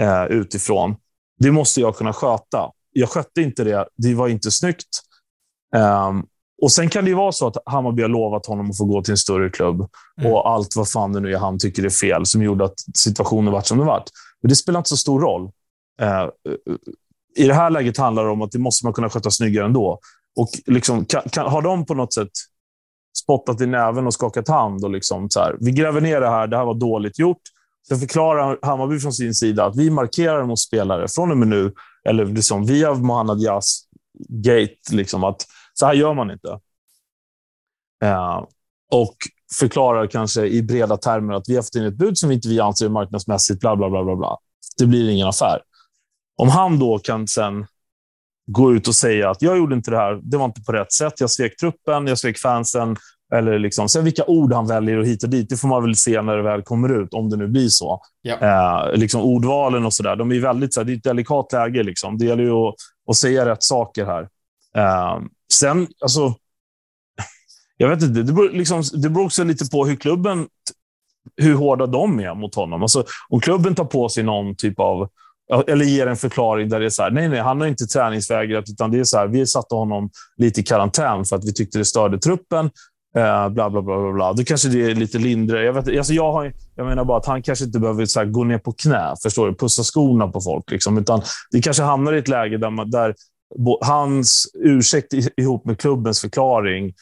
eh, 0.00 0.24
utifrån. 0.24 0.96
Det 1.38 1.52
måste 1.52 1.80
jag 1.80 1.96
kunna 1.96 2.12
sköta. 2.12 2.70
Jag 2.92 3.08
skötte 3.08 3.42
inte 3.42 3.64
det. 3.64 3.88
Det 3.96 4.14
var 4.14 4.28
inte 4.28 4.50
snyggt. 4.50 5.02
Um, 5.76 6.26
och 6.62 6.72
Sen 6.72 6.90
kan 6.90 7.04
det 7.04 7.10
ju 7.10 7.16
vara 7.16 7.32
så 7.32 7.46
att 7.46 7.56
Hammarby 7.66 8.02
har 8.02 8.08
lovat 8.08 8.46
honom 8.46 8.70
att 8.70 8.76
få 8.76 8.84
gå 8.84 9.02
till 9.02 9.10
en 9.10 9.18
större 9.18 9.50
klubb 9.50 9.88
mm. 10.20 10.32
och 10.32 10.50
allt 10.50 10.76
vad 10.76 10.90
fan 10.90 11.12
det 11.12 11.20
nu 11.20 11.32
är 11.32 11.38
han 11.38 11.58
tycker 11.58 11.84
är 11.84 11.90
fel 11.90 12.26
som 12.26 12.42
gjorde 12.42 12.64
att 12.64 12.74
situationen 12.94 13.52
vart 13.52 13.66
som 13.66 13.78
den 13.78 13.86
vart. 13.86 14.08
Men 14.42 14.48
det 14.48 14.56
spelar 14.56 14.80
inte 14.80 14.88
så 14.88 14.96
stor 14.96 15.20
roll. 15.20 15.42
Uh, 16.02 16.28
I 17.36 17.46
det 17.46 17.54
här 17.54 17.70
läget 17.70 17.98
handlar 17.98 18.24
det 18.24 18.30
om 18.30 18.42
att 18.42 18.52
det 18.52 18.58
måste 18.58 18.86
man 18.86 18.92
kunna 18.92 19.10
sköta 19.10 19.30
snyggare 19.30 19.64
ändå. 19.64 19.98
Och 20.36 20.48
liksom, 20.66 21.04
kan, 21.04 21.22
kan, 21.22 21.46
har 21.46 21.62
de 21.62 21.86
på 21.86 21.94
något 21.94 22.14
sätt 22.14 22.30
spottat 23.22 23.60
i 23.60 23.66
näven 23.66 24.06
och 24.06 24.14
skakat 24.14 24.48
hand 24.48 24.84
och 24.84 24.90
liksom 24.90 25.30
så 25.30 25.40
här, 25.40 25.56
vi 25.60 25.70
gräver 25.70 26.00
ner 26.00 26.20
det 26.20 26.30
här, 26.30 26.46
det 26.46 26.56
här 26.56 26.64
var 26.64 26.74
dåligt 26.74 27.18
gjort. 27.18 27.42
Sen 27.88 27.98
förklarar 27.98 28.58
Hammarby 28.62 28.98
från 28.98 29.12
sin 29.12 29.34
sida 29.34 29.64
att 29.64 29.76
vi 29.76 29.90
markerar 29.90 30.44
mot 30.44 30.58
spelare 30.58 31.08
från 31.08 31.30
och 31.30 31.38
med 31.38 31.48
nu, 31.48 31.72
eller 32.08 32.24
liksom 32.24 32.66
via 32.66 32.94
Mohanad 32.94 33.40
Jas 33.40 33.82
gate, 34.28 34.76
liksom 34.90 35.24
att 35.24 35.46
så 35.80 35.86
här 35.86 35.94
gör 35.94 36.14
man 36.14 36.30
inte. 36.30 36.48
Uh, 38.04 38.44
och 38.92 39.16
förklarar 39.58 40.06
kanske 40.06 40.46
i 40.46 40.62
breda 40.62 40.96
termer 40.96 41.34
att 41.34 41.48
vi 41.48 41.56
har 41.56 41.62
fått 41.62 41.74
in 41.74 41.84
ett 41.84 41.98
bud 41.98 42.18
som 42.18 42.30
inte 42.30 42.48
vi 42.48 42.60
anser 42.60 42.86
är 42.86 42.90
marknadsmässigt, 42.90 43.60
bla, 43.60 43.76
bla, 43.76 43.90
bla, 43.90 44.04
bla, 44.04 44.16
bla. 44.16 44.38
Det 44.78 44.86
blir 44.86 45.10
ingen 45.10 45.28
affär. 45.28 45.60
Om 46.36 46.48
han 46.48 46.78
då 46.78 46.98
kan 46.98 47.28
sen 47.28 47.66
gå 48.46 48.72
ut 48.72 48.88
och 48.88 48.94
säga 48.94 49.30
att 49.30 49.42
jag 49.42 49.58
gjorde 49.58 49.74
inte 49.74 49.90
det 49.90 49.96
här, 49.96 50.20
det 50.22 50.36
var 50.36 50.44
inte 50.44 50.60
på 50.60 50.72
rätt 50.72 50.92
sätt, 50.92 51.12
jag 51.20 51.30
svek 51.30 51.56
truppen, 51.56 52.06
jag 52.06 52.18
svek 52.18 52.38
fansen, 52.38 52.96
eller 53.34 53.58
liksom, 53.58 53.88
sen 53.88 54.04
vilka 54.04 54.24
ord 54.24 54.52
han 54.52 54.66
väljer 54.66 54.96
och 54.96 55.06
hit 55.06 55.24
och 55.24 55.30
dit, 55.30 55.48
det 55.48 55.56
får 55.56 55.68
man 55.68 55.82
väl 55.82 55.96
se 55.96 56.22
när 56.22 56.36
det 56.36 56.42
väl 56.42 56.62
kommer 56.62 57.02
ut, 57.02 57.14
om 57.14 57.30
det 57.30 57.36
nu 57.36 57.48
blir 57.48 57.68
så. 57.68 58.00
Ja. 58.22 58.36
Eh, 58.40 58.98
liksom 58.98 59.20
ordvalen 59.20 59.84
och 59.86 59.94
sådär, 59.94 60.16
de 60.16 60.32
är 60.32 60.40
väldigt, 60.40 60.74
så 60.74 60.80
här, 60.80 60.84
det 60.84 60.92
är 60.92 60.96
ett 60.96 61.04
delikat 61.04 61.52
läge. 61.52 61.82
Liksom. 61.82 62.18
Det 62.18 62.24
gäller 62.24 62.42
ju 62.42 62.52
att, 62.52 62.74
att 63.10 63.16
säga 63.16 63.46
rätt 63.46 63.62
saker 63.62 64.06
här. 64.06 64.28
Eh, 64.76 65.20
sen, 65.52 65.88
alltså, 66.00 66.34
jag 67.76 67.88
vet 67.88 68.02
inte, 68.02 68.22
det 68.22 68.32
beror, 68.32 68.50
liksom, 68.50 68.82
det 68.92 69.08
beror 69.08 69.24
också 69.24 69.44
lite 69.44 69.70
på 69.70 69.86
hur 69.86 69.96
klubben, 69.96 70.48
hur 71.36 71.54
hårda 71.54 71.86
de 71.86 72.20
är 72.20 72.34
mot 72.34 72.54
honom. 72.54 72.82
Alltså, 72.82 73.04
om 73.28 73.40
klubben 73.40 73.74
tar 73.74 73.84
på 73.84 74.08
sig 74.08 74.24
någon 74.24 74.56
typ 74.56 74.80
av 74.80 75.08
eller 75.66 75.84
ger 75.84 76.06
en 76.06 76.16
förklaring 76.16 76.68
där 76.68 76.80
det 76.80 76.86
är 76.86 76.90
så 76.90 77.02
här, 77.02 77.10
nej, 77.10 77.28
nej, 77.28 77.40
han 77.40 77.60
har 77.60 77.68
inte 77.68 77.86
träningsvägrat, 77.86 78.64
utan 78.68 78.90
det 78.90 78.98
är 78.98 79.04
så 79.04 79.18
här, 79.18 79.26
vi 79.26 79.46
satte 79.46 79.74
honom 79.74 80.10
lite 80.36 80.60
i 80.60 80.62
karantän 80.62 81.24
för 81.24 81.36
att 81.36 81.44
vi 81.44 81.52
tyckte 81.52 81.78
det 81.78 81.84
störde 81.84 82.18
truppen. 82.18 82.70
Eh, 83.16 83.48
bla, 83.48 83.70
bla, 83.70 83.82
bla, 83.82 84.00
bla, 84.00 84.12
bla. 84.12 84.32
Då 84.32 84.44
kanske 84.44 84.68
det 84.68 84.90
är 84.90 84.94
lite 84.94 85.18
lindrigare. 85.18 85.64
Jag, 85.64 85.72
vet, 85.72 85.98
alltså 85.98 86.12
jag, 86.12 86.32
har, 86.32 86.52
jag 86.76 86.86
menar 86.86 87.04
bara 87.04 87.18
att 87.18 87.26
han 87.26 87.42
kanske 87.42 87.64
inte 87.64 87.78
behöver 87.78 88.06
så 88.06 88.24
gå 88.24 88.44
ner 88.44 88.58
på 88.58 88.72
knä, 88.72 89.14
förstår 89.22 89.48
du? 89.48 89.54
pussa 89.54 89.82
skorna 89.82 90.28
på 90.28 90.40
folk. 90.40 90.70
Liksom, 90.70 90.98
utan 90.98 91.22
det 91.50 91.62
kanske 91.62 91.82
hamnar 91.82 92.12
i 92.12 92.18
ett 92.18 92.28
läge 92.28 92.58
där, 92.58 92.70
man, 92.70 92.90
där 92.90 93.14
hans 93.80 94.46
ursäkt 94.54 95.12
ihop 95.36 95.64
med 95.64 95.78
klubbens 95.78 96.20
förklaring 96.20 96.94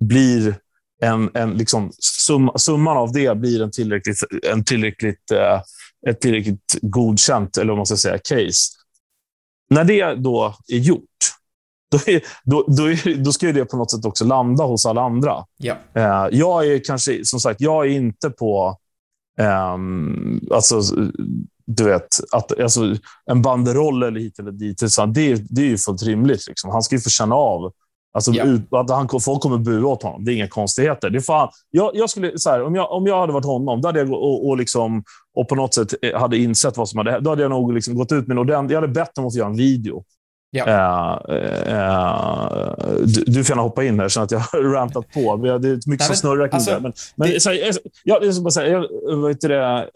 blir 0.00 0.58
en, 1.02 1.30
en 1.34 1.50
liksom, 1.50 1.92
sum, 1.98 2.50
summan 2.56 2.96
av 2.96 3.12
det 3.12 3.38
blir 3.38 3.62
en 3.62 3.70
tillräckligt, 3.70 4.24
en 4.52 4.64
tillräckligt, 4.64 5.30
eh, 5.30 5.60
ett 6.08 6.20
tillräckligt 6.20 6.78
godkänt, 6.82 7.56
eller 7.56 7.72
vad 7.72 7.76
man 7.76 7.86
ska 7.86 7.96
säga, 7.96 8.18
case. 8.18 8.74
När 9.70 9.84
det 9.84 10.14
då 10.14 10.54
är 10.68 10.78
gjort, 10.78 11.04
då, 11.90 11.98
är, 12.06 12.22
då, 12.44 12.64
då, 12.68 12.90
är, 12.90 13.24
då, 13.24 13.32
ska 13.32 13.52
det 13.52 13.64
på 13.64 13.76
något 13.76 13.90
sätt 13.90 14.04
också 14.04 14.24
landa 14.24 14.64
hos 14.64 14.86
alla 14.86 15.02
andra. 15.02 15.44
Ja. 15.56 15.76
Uh, 15.96 16.38
jag 16.38 16.66
är 16.66 16.84
kanske, 16.84 17.24
som 17.24 17.40
sagt, 17.40 17.60
jag 17.60 17.86
är 17.86 17.90
inte 17.90 18.30
på... 18.30 18.78
Um, 19.74 20.40
alltså, 20.50 20.82
du 21.76 21.84
vet, 21.84 22.08
att, 22.32 22.60
alltså, 22.60 22.96
en 23.30 23.42
banderoll 23.42 24.02
eller 24.02 24.20
hit 24.20 24.38
eller 24.38 24.52
dit, 24.52 24.80
det, 25.14 25.34
det 25.50 25.62
är 25.62 25.66
ju 25.66 25.78
fullt 25.78 26.02
rimligt. 26.02 26.46
Liksom. 26.48 26.70
Han 26.70 26.82
ska 26.82 26.94
ju 26.94 27.00
få 27.00 27.10
känna 27.10 27.34
av 27.34 27.72
Alltså, 28.12 28.32
ja. 28.32 28.44
ut, 28.44 28.72
att 28.72 28.90
han, 28.90 29.08
folk 29.20 29.40
kommer 29.40 29.58
bua 29.58 29.88
åt 29.88 30.02
honom. 30.02 30.24
Det 30.24 30.32
är 30.32 30.34
inga 30.34 30.48
konstigheter. 30.48 31.10
Det 31.10 31.18
är 31.18 31.22
fan, 31.22 31.48
jag, 31.70 31.90
jag 31.94 32.10
skulle, 32.10 32.38
så 32.38 32.50
här, 32.50 32.62
om, 32.62 32.74
jag, 32.74 32.92
om 32.92 33.06
jag 33.06 33.20
hade 33.20 33.32
varit 33.32 33.44
honom 33.44 33.80
då 33.80 33.88
hade 33.88 33.98
jag, 33.98 34.12
och, 34.12 34.48
och, 34.48 34.56
liksom, 34.56 35.02
och 35.34 35.48
på 35.48 35.54
något 35.54 35.74
sätt 35.74 35.94
hade 36.14 36.38
insett 36.38 36.76
vad 36.76 36.88
som 36.88 36.98
hade 36.98 37.10
hänt, 37.10 37.24
då 37.24 37.30
hade 37.30 37.42
jag 37.42 37.50
nog 37.50 37.72
liksom 37.72 37.94
gått 37.94 38.12
ut 38.12 38.26
med 38.26 38.36
Jag 38.50 38.74
hade 38.74 38.88
bett 38.88 39.14
dem 39.14 39.26
att 39.26 39.34
göra 39.34 39.48
en 39.48 39.56
video. 39.56 40.04
Ja. 40.50 40.64
Uh, 40.64 41.34
uh, 41.74 43.06
du, 43.06 43.24
du 43.26 43.44
får 43.44 43.52
gärna 43.52 43.62
hoppa 43.62 43.84
in 43.84 43.94
här. 43.94 44.04
Jag 44.04 44.10
känner 44.10 44.24
att 44.24 44.30
jag 44.30 44.38
har 44.38 44.62
rantat 44.72 45.12
på. 45.14 45.36
Det 45.36 45.50
är 45.50 45.74
mycket 45.74 45.88
Nej, 45.88 45.98
som 45.98 46.16
snurrar 46.16 46.48
kring 46.48 46.54
alltså, 46.54 46.70
det. 46.70 46.80
Men, 46.80 46.92
men 47.16 47.30
det... 47.30 47.40
Så, 47.40 47.52
jag, 48.04 48.24
jag, 48.24 48.42
bara 48.42 48.50
säga, 48.50 48.84
jag, 49.08 49.28
vet 49.28 49.40
det, 49.40 49.88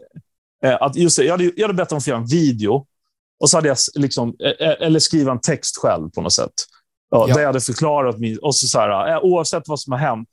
att 0.62 0.96
just 0.96 1.16
det, 1.16 1.24
jag, 1.24 1.32
hade, 1.32 1.52
jag 1.56 1.62
hade 1.62 1.74
bett 1.74 1.88
dem 1.88 1.98
att 1.98 2.06
göra 2.06 2.18
en 2.18 2.26
video. 2.26 2.86
Och 3.40 3.50
så 3.50 3.56
hade 3.56 3.68
jag 3.68 3.76
liksom, 3.94 4.36
eller 4.80 4.98
skriva 4.98 5.32
en 5.32 5.40
text 5.40 5.78
själv 5.78 6.10
på 6.10 6.20
något 6.20 6.32
sätt. 6.32 6.52
Ja, 7.10 7.26
ja. 7.28 7.34
Där 7.34 7.40
jag 7.40 7.48
hade 7.48 7.60
förklarat 7.60 8.18
min... 8.18 8.38
Och 8.38 8.54
så 8.54 8.66
så 8.66 8.78
här, 8.78 9.24
oavsett 9.24 9.62
vad 9.66 9.80
som 9.80 9.92
har 9.92 9.98
hänt 9.98 10.28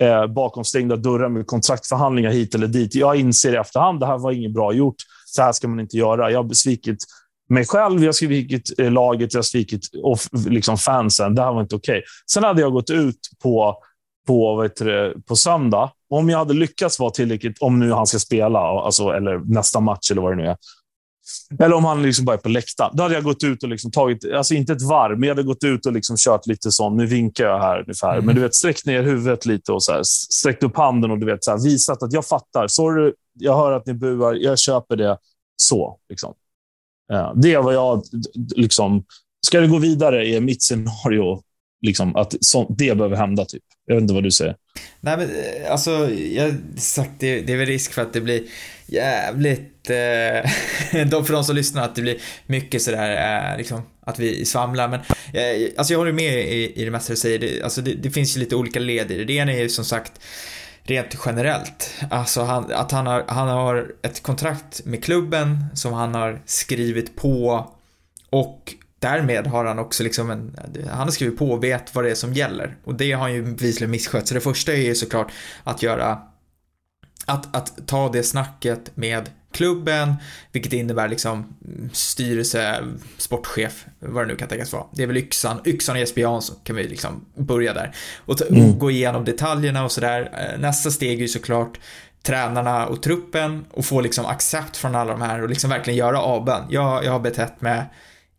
eh, 0.00 0.26
bakom 0.26 0.64
stängda 0.64 0.96
dörrar 0.96 1.28
med 1.28 1.46
kontraktförhandlingar 1.46 2.30
hit 2.30 2.54
eller 2.54 2.66
dit. 2.66 2.94
Jag 2.94 3.16
inser 3.16 3.54
i 3.54 3.56
efterhand 3.56 4.00
det 4.00 4.06
här 4.06 4.18
var 4.18 4.32
inget 4.32 4.52
bra 4.52 4.72
gjort. 4.72 4.96
Så 5.26 5.42
här 5.42 5.52
ska 5.52 5.68
man 5.68 5.80
inte 5.80 5.96
göra. 5.96 6.30
Jag 6.30 6.38
har 6.38 6.44
besvikit 6.44 6.98
mig 7.48 7.66
själv, 7.66 8.00
jag 8.00 8.08
har 8.08 8.12
svikit 8.12 8.78
eh, 8.78 8.92
laget, 8.92 9.34
jag 9.34 9.38
har 9.38 9.42
svikit 9.42 9.82
liksom 10.48 10.78
fansen. 10.78 11.34
Det 11.34 11.42
här 11.42 11.52
var 11.52 11.60
inte 11.60 11.76
okej. 11.76 11.98
Okay. 11.98 12.02
Sen 12.32 12.44
hade 12.44 12.60
jag 12.60 12.72
gått 12.72 12.90
ut 12.90 13.20
på 13.42 13.76
på, 14.26 14.62
heter 14.62 14.84
det, 14.84 15.14
på 15.26 15.36
söndag. 15.36 15.90
Om 16.10 16.28
jag 16.28 16.38
hade 16.38 16.54
lyckats 16.54 16.98
vara 16.98 17.10
tillräckligt, 17.10 17.58
om 17.60 17.78
nu 17.78 17.92
han 17.92 18.06
ska 18.06 18.18
spela, 18.18 18.58
alltså, 18.58 19.08
eller 19.08 19.38
nästa 19.38 19.80
match 19.80 20.10
eller 20.10 20.22
vad 20.22 20.32
det 20.32 20.42
nu 20.42 20.48
är. 20.48 20.56
Eller 21.58 21.76
om 21.76 21.84
han 21.84 22.02
liksom 22.02 22.24
bara 22.24 22.36
är 22.36 22.40
på 22.40 22.48
läktaren. 22.48 22.96
Då 22.96 23.02
hade 23.02 23.14
jag 23.14 23.24
gått 23.24 23.44
ut 23.44 23.62
och 23.62 23.68
liksom 23.68 23.90
tagit, 23.90 24.32
alltså 24.32 24.54
inte 24.54 24.72
ett 24.72 24.82
varv, 24.82 25.18
men 25.18 25.28
jag 25.28 25.36
hade 25.36 25.46
gått 25.46 25.64
ut 25.64 25.86
och 25.86 25.92
liksom 25.92 26.16
kört 26.18 26.46
lite 26.46 26.70
sån, 26.70 26.96
nu 26.96 27.06
vinkar 27.06 27.44
jag 27.44 27.60
här 27.60 27.80
ungefär. 27.80 28.12
Mm. 28.12 28.26
Men 28.26 28.34
du 28.34 28.40
vet, 28.40 28.54
sträckt 28.54 28.86
ner 28.86 29.02
huvudet 29.02 29.46
lite 29.46 29.72
och 29.72 29.82
så 29.82 29.92
här, 29.92 30.00
sträckt 30.04 30.62
upp 30.62 30.76
handen 30.76 31.10
och 31.10 31.18
du 31.18 31.26
vet, 31.26 31.44
så 31.44 31.50
här, 31.50 31.64
visat 31.64 32.02
att 32.02 32.12
jag 32.12 32.26
fattar. 32.26 32.68
Sorry, 32.68 33.12
jag 33.32 33.56
hör 33.56 33.72
att 33.72 33.86
ni 33.86 33.94
buar, 33.94 34.34
jag 34.34 34.58
köper 34.58 34.96
det. 34.96 35.18
Så, 35.56 35.98
liksom. 36.08 36.34
Ja, 37.08 37.32
det 37.36 37.54
är 37.54 37.62
vad 37.62 37.74
jag, 37.74 38.02
liksom, 38.56 39.04
ska 39.46 39.60
det 39.60 39.66
gå 39.66 39.78
vidare 39.78 40.28
är 40.28 40.40
mitt 40.40 40.62
scenario 40.62 41.42
liksom, 41.84 42.16
att 42.16 42.34
så, 42.40 42.74
det 42.78 42.96
behöver 42.96 43.16
hända. 43.16 43.44
Typ. 43.44 43.62
Jag 43.86 43.94
vet 43.94 44.02
inte 44.02 44.14
vad 44.14 44.22
du 44.22 44.30
säger. 44.30 44.56
Nej, 45.00 45.16
men 45.16 45.30
eh, 45.30 45.72
alltså, 45.72 46.10
jag 46.10 46.54
sagt, 46.76 47.10
det, 47.18 47.40
det 47.40 47.52
är 47.52 47.56
väl 47.56 47.66
risk 47.66 47.92
för 47.92 48.02
att 48.02 48.12
det 48.12 48.20
blir 48.20 48.42
jävligt, 48.86 49.90
eh, 49.90 49.94
för 51.24 51.32
de 51.32 51.44
som 51.44 51.56
lyssnar, 51.56 51.84
att 51.84 51.94
det 51.94 52.02
blir 52.02 52.16
mycket 52.46 52.82
sådär, 52.82 53.50
eh, 53.52 53.58
liksom, 53.58 53.82
att 54.00 54.18
vi 54.18 54.44
svamlar. 54.44 54.88
Men 54.88 55.00
eh, 55.32 55.70
alltså 55.76 55.92
jag 55.92 55.98
håller 55.98 56.12
med 56.12 56.34
i, 56.34 56.72
i 56.74 56.84
det 56.84 56.90
mesta 56.90 57.12
du 57.12 57.16
säger. 57.16 57.38
Det, 57.38 57.62
alltså, 57.62 57.82
det, 57.82 57.94
det 57.94 58.10
finns 58.10 58.36
ju 58.36 58.40
lite 58.40 58.56
olika 58.56 58.80
led 58.80 59.10
i 59.10 59.16
det. 59.16 59.24
Det 59.24 59.32
ena 59.32 59.52
är 59.52 59.58
ju 59.60 59.68
som 59.68 59.84
sagt 59.84 60.12
rent 60.82 61.16
generellt. 61.26 61.90
Alltså 62.10 62.42
han, 62.42 62.72
att 62.72 62.92
han 62.92 63.06
har, 63.06 63.24
han 63.28 63.48
har 63.48 63.92
ett 64.02 64.22
kontrakt 64.22 64.84
med 64.84 65.04
klubben 65.04 65.64
som 65.74 65.92
han 65.92 66.14
har 66.14 66.42
skrivit 66.46 67.16
på 67.16 67.68
och 68.30 68.74
därmed 69.04 69.46
har 69.46 69.64
han 69.64 69.78
också 69.78 70.02
liksom 70.02 70.30
en, 70.30 70.56
han 70.90 70.98
har 70.98 71.10
skrivit 71.10 71.38
på 71.38 71.50
och 71.50 71.64
vet 71.64 71.94
vad 71.94 72.04
det 72.04 72.10
är 72.10 72.14
som 72.14 72.32
gäller. 72.32 72.76
Och 72.84 72.94
det 72.94 73.12
har 73.12 73.20
han 73.20 73.34
ju 73.34 73.42
bevisligen 73.42 73.90
misskött. 73.90 74.28
Så 74.28 74.34
det 74.34 74.40
första 74.40 74.72
är 74.72 74.76
ju 74.76 74.94
såklart 74.94 75.32
att 75.64 75.82
göra, 75.82 76.18
att, 77.26 77.56
att 77.56 77.86
ta 77.86 78.08
det 78.08 78.22
snacket 78.22 78.96
med 78.96 79.30
klubben, 79.52 80.14
vilket 80.52 80.72
innebär 80.72 81.08
liksom 81.08 81.56
styrelse, 81.92 82.84
sportchef, 83.18 83.86
vad 83.98 84.22
det 84.22 84.28
nu 84.28 84.36
kan 84.36 84.48
tänkas 84.48 84.72
vara. 84.72 84.84
Det 84.92 85.02
är 85.02 85.06
väl 85.06 85.16
yxan, 85.16 85.60
yxan 85.64 85.94
och 85.94 86.00
Jesper 86.00 86.20
Jansson 86.20 86.56
kan 86.64 86.76
vi 86.76 86.88
liksom 86.88 87.24
börja 87.36 87.74
där. 87.74 87.94
Och, 88.16 88.42
mm. 88.42 88.78
gå 88.78 88.90
igenom 88.90 89.24
detaljerna 89.24 89.84
och 89.84 89.92
sådär. 89.92 90.30
Eh, 90.32 90.60
nästa 90.60 90.90
steg 90.90 91.18
är 91.18 91.22
ju 91.22 91.28
såklart 91.28 91.80
tränarna 92.22 92.86
och 92.86 93.02
truppen 93.02 93.64
och 93.70 93.84
få 93.84 94.00
liksom 94.00 94.26
accept 94.26 94.76
från 94.76 94.94
alla 94.94 95.12
de 95.12 95.22
här 95.22 95.42
och 95.42 95.48
liksom 95.48 95.70
verkligen 95.70 95.98
göra 95.98 96.20
avbön. 96.20 96.62
Jag, 96.70 97.04
jag 97.04 97.12
har 97.12 97.20
betett 97.20 97.60
mig 97.60 97.82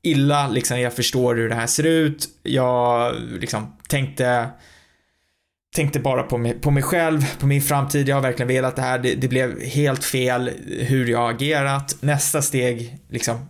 illa, 0.06 0.48
liksom 0.48 0.80
jag 0.80 0.94
förstår 0.94 1.36
hur 1.36 1.50
det 1.50 1.56
här 1.56 1.68
ser 1.68 1.84
ut. 1.84 2.28
Jag 2.44 3.16
liksom 3.40 3.78
tänkte 3.88 4.50
tänkte 5.76 6.00
bara 6.00 6.24
på 6.24 6.38
mig, 6.38 6.54
på 6.54 6.72
mig 6.72 6.84
själv, 6.84 7.40
på 7.40 7.48
min 7.48 7.62
framtid. 7.62 8.10
Jag 8.10 8.16
har 8.16 8.22
verkligen 8.22 8.48
velat 8.48 8.76
det 8.76 8.82
här. 8.82 9.00
Det, 9.00 9.16
det 9.16 9.28
blev 9.28 9.62
helt 9.62 10.04
fel 10.04 10.52
hur 10.68 11.08
jag 11.08 11.20
har 11.20 11.30
agerat. 11.30 11.98
Nästa 12.00 12.42
steg, 12.42 12.98
liksom. 13.10 13.46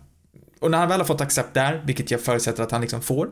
Och 0.60 0.70
när 0.70 0.78
han 0.78 0.88
väl 0.88 1.00
har 1.00 1.06
fått 1.06 1.20
accept 1.20 1.54
där, 1.54 1.82
vilket 1.86 2.10
jag 2.10 2.20
förutsätter 2.20 2.62
att 2.62 2.70
han 2.70 2.80
liksom 2.80 3.02
får, 3.02 3.28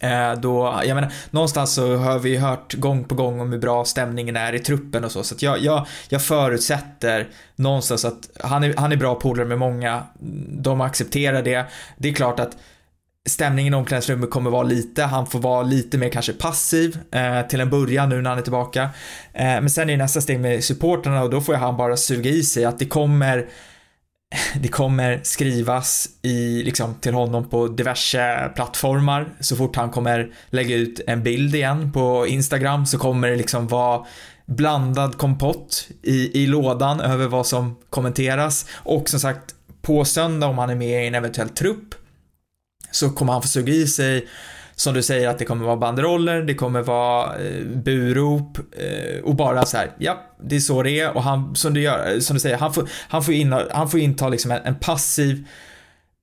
Eh, 0.00 0.32
då, 0.40 0.80
jag 0.84 0.94
menar, 0.94 1.12
någonstans 1.30 1.74
så 1.74 1.96
har 1.96 2.18
vi 2.18 2.36
hört 2.36 2.74
gång 2.74 3.04
på 3.04 3.14
gång 3.14 3.40
om 3.40 3.52
hur 3.52 3.58
bra 3.58 3.84
stämningen 3.84 4.36
är 4.36 4.54
i 4.54 4.58
truppen 4.58 5.04
och 5.04 5.12
så, 5.12 5.22
så 5.22 5.34
att 5.34 5.42
jag, 5.42 5.58
jag, 5.58 5.86
jag 6.08 6.22
förutsätter 6.22 7.28
någonstans 7.56 8.04
att 8.04 8.30
han 8.40 8.64
är, 8.64 8.74
han 8.76 8.92
är 8.92 8.96
bra 8.96 9.14
polare 9.14 9.46
med 9.46 9.58
många, 9.58 10.02
de 10.48 10.80
accepterar 10.80 11.42
det. 11.42 11.66
Det 11.96 12.08
är 12.08 12.14
klart 12.14 12.40
att 12.40 12.56
stämningen 13.28 13.74
i 13.74 13.76
omklädningsrummet 13.76 14.30
kommer 14.30 14.50
vara 14.50 14.62
lite, 14.62 15.02
han 15.02 15.26
får 15.26 15.38
vara 15.38 15.62
lite 15.62 15.98
mer 15.98 16.08
kanske 16.08 16.32
passiv 16.32 16.98
eh, 17.10 17.42
till 17.42 17.60
en 17.60 17.70
början 17.70 18.08
nu 18.08 18.22
när 18.22 18.30
han 18.30 18.38
är 18.38 18.42
tillbaka. 18.42 18.82
Eh, 19.32 19.44
men 19.44 19.70
sen 19.70 19.90
är 19.90 19.96
nästa 19.96 20.20
steg 20.20 20.40
med 20.40 20.64
supporterna 20.64 21.22
och 21.22 21.30
då 21.30 21.40
får 21.40 21.54
han 21.54 21.76
bara 21.76 21.96
suga 21.96 22.30
i 22.30 22.42
sig 22.42 22.64
att 22.64 22.78
det 22.78 22.86
kommer 22.86 23.46
det 24.62 24.68
kommer 24.68 25.20
skrivas 25.22 26.08
i, 26.22 26.62
liksom, 26.62 26.94
till 26.94 27.14
honom 27.14 27.48
på 27.48 27.68
diverse 27.68 28.52
plattformar. 28.54 29.28
Så 29.40 29.56
fort 29.56 29.76
han 29.76 29.90
kommer 29.90 30.32
lägga 30.50 30.76
ut 30.76 31.00
en 31.06 31.22
bild 31.22 31.54
igen 31.54 31.92
på 31.92 32.26
Instagram 32.26 32.86
så 32.86 32.98
kommer 32.98 33.28
det 33.28 33.36
liksom 33.36 33.66
vara 33.66 34.06
blandad 34.46 35.18
kompott 35.18 35.88
i, 36.02 36.42
i 36.42 36.46
lådan 36.46 37.00
över 37.00 37.26
vad 37.26 37.46
som 37.46 37.76
kommenteras. 37.90 38.66
Och 38.72 39.08
som 39.08 39.20
sagt, 39.20 39.54
på 39.82 40.04
söndag 40.04 40.46
om 40.46 40.58
han 40.58 40.70
är 40.70 40.74
med 40.74 41.04
i 41.04 41.06
en 41.06 41.14
eventuell 41.14 41.48
trupp 41.48 41.94
så 42.90 43.10
kommer 43.10 43.32
han 43.32 43.42
få 43.42 43.48
suga 43.48 43.72
i 43.72 43.86
sig 43.86 44.28
som 44.78 44.94
du 44.94 45.02
säger 45.02 45.28
att 45.28 45.38
det 45.38 45.44
kommer 45.44 45.64
vara 45.64 45.76
banderoller, 45.76 46.42
det 46.42 46.54
kommer 46.54 46.82
vara 46.82 47.36
eh, 47.36 47.64
burop 47.64 48.58
eh, 48.58 49.24
och 49.24 49.36
bara 49.36 49.66
så 49.66 49.76
här, 49.76 49.90
ja, 49.98 50.22
det 50.42 50.56
är 50.56 50.60
så 50.60 50.82
det 50.82 51.00
är 51.00 51.16
och 51.16 51.22
han, 51.22 51.56
som 51.56 51.74
du 51.74 51.80
gör, 51.80 52.12
eh, 52.12 52.18
som 52.18 52.34
du 52.34 52.40
säger, 52.40 52.58
han 52.58 52.74
får, 52.74 52.88
han 53.08 53.24
får, 53.24 53.34
in, 53.34 53.54
han 53.70 53.90
får 53.90 54.00
inta 54.00 54.28
liksom 54.28 54.50
en, 54.50 54.62
en 54.64 54.74
passiv 54.74 55.46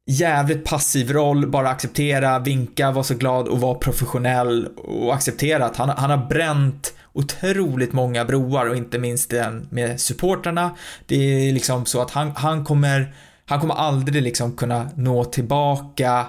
jävligt 0.08 0.66
passiv 0.66 1.12
roll, 1.12 1.48
bara 1.48 1.70
acceptera, 1.70 2.40
vinka, 2.40 2.92
vara 2.92 3.04
så 3.04 3.16
glad 3.16 3.48
och 3.48 3.62
vara 3.62 3.76
professionell 3.76 4.68
och 4.68 5.14
acceptera 5.14 5.66
att 5.66 5.78
han, 5.78 5.90
han 5.90 6.10
har 6.10 6.28
bränt 6.28 6.94
otroligt 7.14 7.94
många 7.94 8.26
broar 8.26 8.70
och 8.70 8.76
inte 8.76 9.00
minst 9.00 9.30
den 9.30 9.68
med 9.72 10.02
supportrarna. 10.02 10.76
Det 11.06 11.16
är 11.16 11.54
liksom 11.54 11.86
så 11.86 12.02
att 12.02 12.12
han, 12.12 12.32
han 12.36 12.66
kommer, 12.66 13.16
han 13.46 13.60
kommer 13.60 13.76
aldrig 13.76 14.24
liksom 14.24 14.56
kunna 14.56 14.90
nå 14.96 15.24
tillbaka 15.24 16.26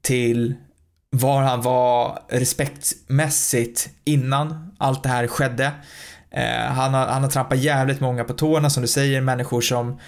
till 0.00 0.54
var 1.14 1.42
han 1.42 1.62
var 1.62 2.22
respektmässigt 2.28 3.88
innan 4.04 4.72
allt 4.78 5.02
det 5.02 5.08
här 5.08 5.26
skedde. 5.26 5.72
Eh, 6.30 6.72
han, 6.72 6.94
har, 6.94 7.06
han 7.06 7.22
har 7.22 7.30
trampat 7.30 7.58
jävligt 7.58 8.00
många 8.00 8.24
på 8.24 8.32
tårna 8.32 8.70
som 8.70 8.82
du 8.82 8.88
säger, 8.88 9.20
människor 9.20 9.60
som 9.60 10.00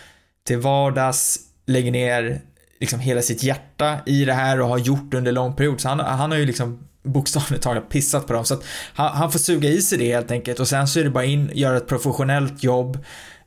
till 0.46 0.58
vardags 0.58 1.38
lägger 1.66 1.90
ner 1.90 2.40
liksom 2.80 3.00
hela 3.00 3.22
sitt 3.22 3.42
hjärta 3.42 3.98
i 4.06 4.24
det 4.24 4.32
här 4.32 4.60
och 4.60 4.68
har 4.68 4.78
gjort 4.78 5.14
under 5.14 5.32
lång 5.32 5.56
period. 5.56 5.80
Så 5.80 5.88
han, 5.88 6.00
han 6.00 6.30
har 6.30 6.38
ju 6.38 6.46
liksom 6.46 6.88
bokstavligt 7.02 7.62
talat 7.62 7.88
pissat 7.88 8.26
på 8.26 8.32
dem. 8.32 8.44
Så 8.44 8.54
att 8.54 8.64
han, 8.94 9.16
han 9.16 9.32
får 9.32 9.38
suga 9.38 9.68
i 9.68 9.82
sig 9.82 9.98
det 9.98 10.12
helt 10.12 10.30
enkelt 10.30 10.60
och 10.60 10.68
sen 10.68 10.88
så 10.88 11.00
är 11.00 11.04
det 11.04 11.10
bara 11.10 11.24
in, 11.24 11.50
göra 11.54 11.76
ett 11.76 11.88
professionellt 11.88 12.62
jobb 12.62 13.04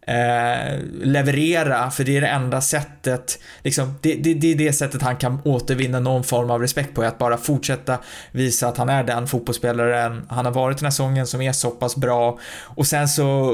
eh, 0.08 0.80
leverera, 1.02 1.92
för 1.92 2.04
det 2.04 2.18
är 2.18 2.22
det 2.22 2.28
enda 2.28 2.62
sättet, 2.62 3.40
liksom, 3.64 3.96
det, 4.02 4.16
det, 4.16 4.34
det, 4.34 4.52
är 4.52 4.56
det 4.56 4.74
sättet 4.74 5.02
han 5.02 5.18
kan 5.18 5.42
återvinna 5.46 6.00
någon 6.00 6.24
form 6.24 6.52
av 6.52 6.62
respekt 6.62 6.94
på, 6.94 7.04
att 7.04 7.18
bara 7.18 7.38
fortsätta 7.38 8.00
visa 8.32 8.68
att 8.68 8.78
han 8.78 8.90
är 8.90 9.04
den 9.04 9.28
fotbollsspelaren 9.28 10.26
han 10.30 10.46
har 10.46 10.54
varit 10.54 10.78
den 10.78 10.86
här 10.86 10.92
säsongen 10.92 11.28
som 11.28 11.42
är 11.42 11.52
så 11.52 11.72
pass 11.72 11.96
bra. 11.96 12.40
Och 12.62 12.88
sen 12.88 13.08
så 13.08 13.52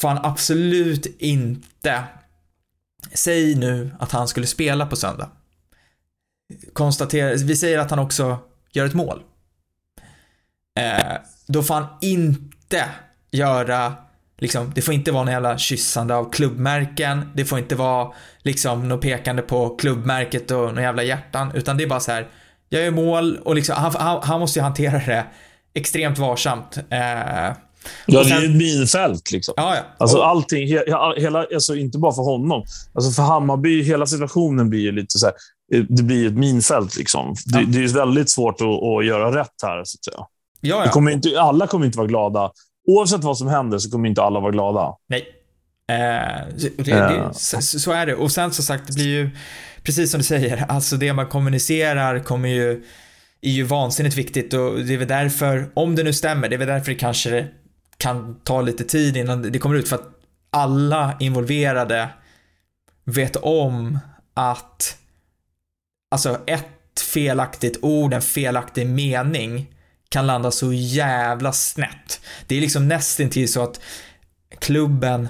får 0.00 0.08
han 0.08 0.24
absolut 0.24 1.16
inte, 1.18 2.02
säg 3.12 3.54
nu 3.54 3.90
att 3.98 4.12
han 4.12 4.28
skulle 4.28 4.46
spela 4.46 4.86
på 4.86 4.96
söndag. 4.96 5.30
Konstatera, 6.72 7.34
vi 7.34 7.56
säger 7.56 7.78
att 7.78 7.90
han 7.90 7.98
också 7.98 8.38
gör 8.72 8.86
ett 8.86 8.94
mål. 8.94 9.22
Eh, 10.78 11.16
då 11.46 11.62
får 11.62 11.74
han 11.74 11.86
inte 12.00 12.84
göra 13.30 13.94
Liksom, 14.38 14.72
det 14.74 14.82
får 14.82 14.94
inte 14.94 15.12
vara 15.12 15.24
någon 15.24 15.32
jävla 15.32 15.58
kyssande 15.58 16.14
av 16.14 16.30
klubbmärken, 16.30 17.30
det 17.34 17.44
får 17.44 17.58
inte 17.58 17.74
vara 17.74 18.12
liksom 18.42 18.88
något 18.88 19.00
pekande 19.00 19.42
på 19.42 19.68
klubbmärket 19.76 20.50
och 20.50 20.58
några 20.58 20.82
jävla 20.82 21.02
hjärtan, 21.02 21.52
utan 21.54 21.76
det 21.76 21.84
är 21.84 21.88
bara 21.88 22.00
så 22.00 22.12
här, 22.12 22.28
jag 22.68 22.84
gör 22.84 22.90
mål 22.90 23.38
och 23.44 23.54
liksom, 23.54 23.76
han, 23.76 23.94
han, 23.94 24.20
han 24.22 24.40
måste 24.40 24.58
ju 24.58 24.62
hantera 24.62 24.98
det 24.98 25.26
extremt 25.74 26.18
varsamt. 26.18 26.78
Eh, 26.90 27.52
Ja, 28.06 28.22
det 28.22 28.30
är 28.30 28.40
ju 28.40 28.50
ett 28.50 28.56
minfält. 28.56 29.30
Liksom. 29.30 29.54
Ja, 29.56 29.74
ja. 29.76 29.82
Alltså, 29.98 30.22
allting, 30.22 30.68
hela, 31.16 31.46
alltså, 31.54 31.76
inte 31.76 31.98
bara 31.98 32.12
för 32.12 32.22
honom. 32.22 32.64
Alltså, 32.94 33.10
för 33.10 33.22
Hammarby, 33.22 33.82
hela 33.82 34.06
situationen 34.06 34.70
blir 34.70 34.80
ju 34.80 34.92
lite 34.92 35.18
så 35.18 35.26
här, 35.26 35.34
Det 35.88 36.02
blir 36.02 36.26
ett 36.26 36.34
minfält. 36.34 36.96
Liksom. 36.96 37.34
Ja. 37.46 37.58
Det, 37.58 37.64
det, 37.64 37.84
är 37.84 37.88
väldigt 37.88 38.30
svårt 38.30 38.60
att, 38.60 38.66
att, 38.66 39.06
göra 39.06 39.40
rätt 39.40 39.54
här. 39.62 39.84
Så 39.84 39.98
att 39.98 40.04
säga. 40.04 40.26
Ja, 40.60 40.84
ja. 40.84 40.90
Kommer 40.90 41.10
inte, 41.10 41.40
alla 41.40 41.66
kommer 41.66 41.86
inte 41.86 41.98
vara 41.98 42.08
glada 42.08 42.50
oavsett 42.88 43.24
vad 43.24 43.38
som 43.38 43.48
händer 43.48 43.78
så 43.78 43.90
kommer 43.90 44.08
inte 44.08 44.22
alla 44.22 44.40
vara 44.40 44.52
glada. 44.52 44.96
Nej. 45.08 45.28
Eh, 45.90 46.46
det, 46.56 46.84
det, 46.84 47.30
så, 47.32 47.62
så, 47.62 47.92
är 47.92 48.06
det. 48.06 48.14
Och 48.14 48.32
sen 48.32 48.52
som 48.52 48.64
sagt, 48.64 48.86
det 48.86 48.94
blir 48.94 49.06
ju, 49.06 49.30
precis 49.82 50.10
som 50.10 50.18
du 50.18 50.24
säger, 50.24 50.64
alltså 50.68 50.96
det 50.96 51.12
man 51.12 51.26
kommunicerar 51.26 52.18
kommer 52.18 52.48
ju, 52.48 52.84
är 53.40 53.50
ju 53.50 53.62
vansinnigt 53.62 54.16
viktigt 54.16 54.54
och 54.54 54.78
det 54.78 54.94
är 54.94 54.98
väl 54.98 55.08
därför, 55.08 55.70
om 55.74 55.94
det 55.94 56.02
nu 56.02 56.12
stämmer, 56.12 56.48
det 56.48 56.56
är 56.56 56.58
väl 56.58 56.68
därför 56.68 56.92
det 56.92 56.98
kanske 56.98 57.46
kan 57.96 58.40
ta 58.44 58.60
lite 58.60 58.84
tid 58.84 59.16
innan 59.16 59.42
det 59.42 59.58
kommer 59.58 59.76
ut 59.76 59.88
för 59.88 59.96
att 59.96 60.08
alla 60.50 61.16
involverade 61.20 62.08
vet 63.04 63.36
om 63.36 63.98
att 64.34 64.96
alltså 66.10 66.40
ett 66.46 67.00
felaktigt 67.00 67.78
ord, 67.82 68.14
en 68.14 68.22
felaktig 68.22 68.86
mening 68.86 69.66
kan 70.08 70.26
landa 70.26 70.50
så 70.50 70.72
jävla 70.72 71.52
snett. 71.52 72.20
Det 72.46 72.56
är 72.56 72.60
liksom 72.60 72.88
nästintill 72.88 73.52
så 73.52 73.62
att 73.62 73.80
klubben 74.60 75.28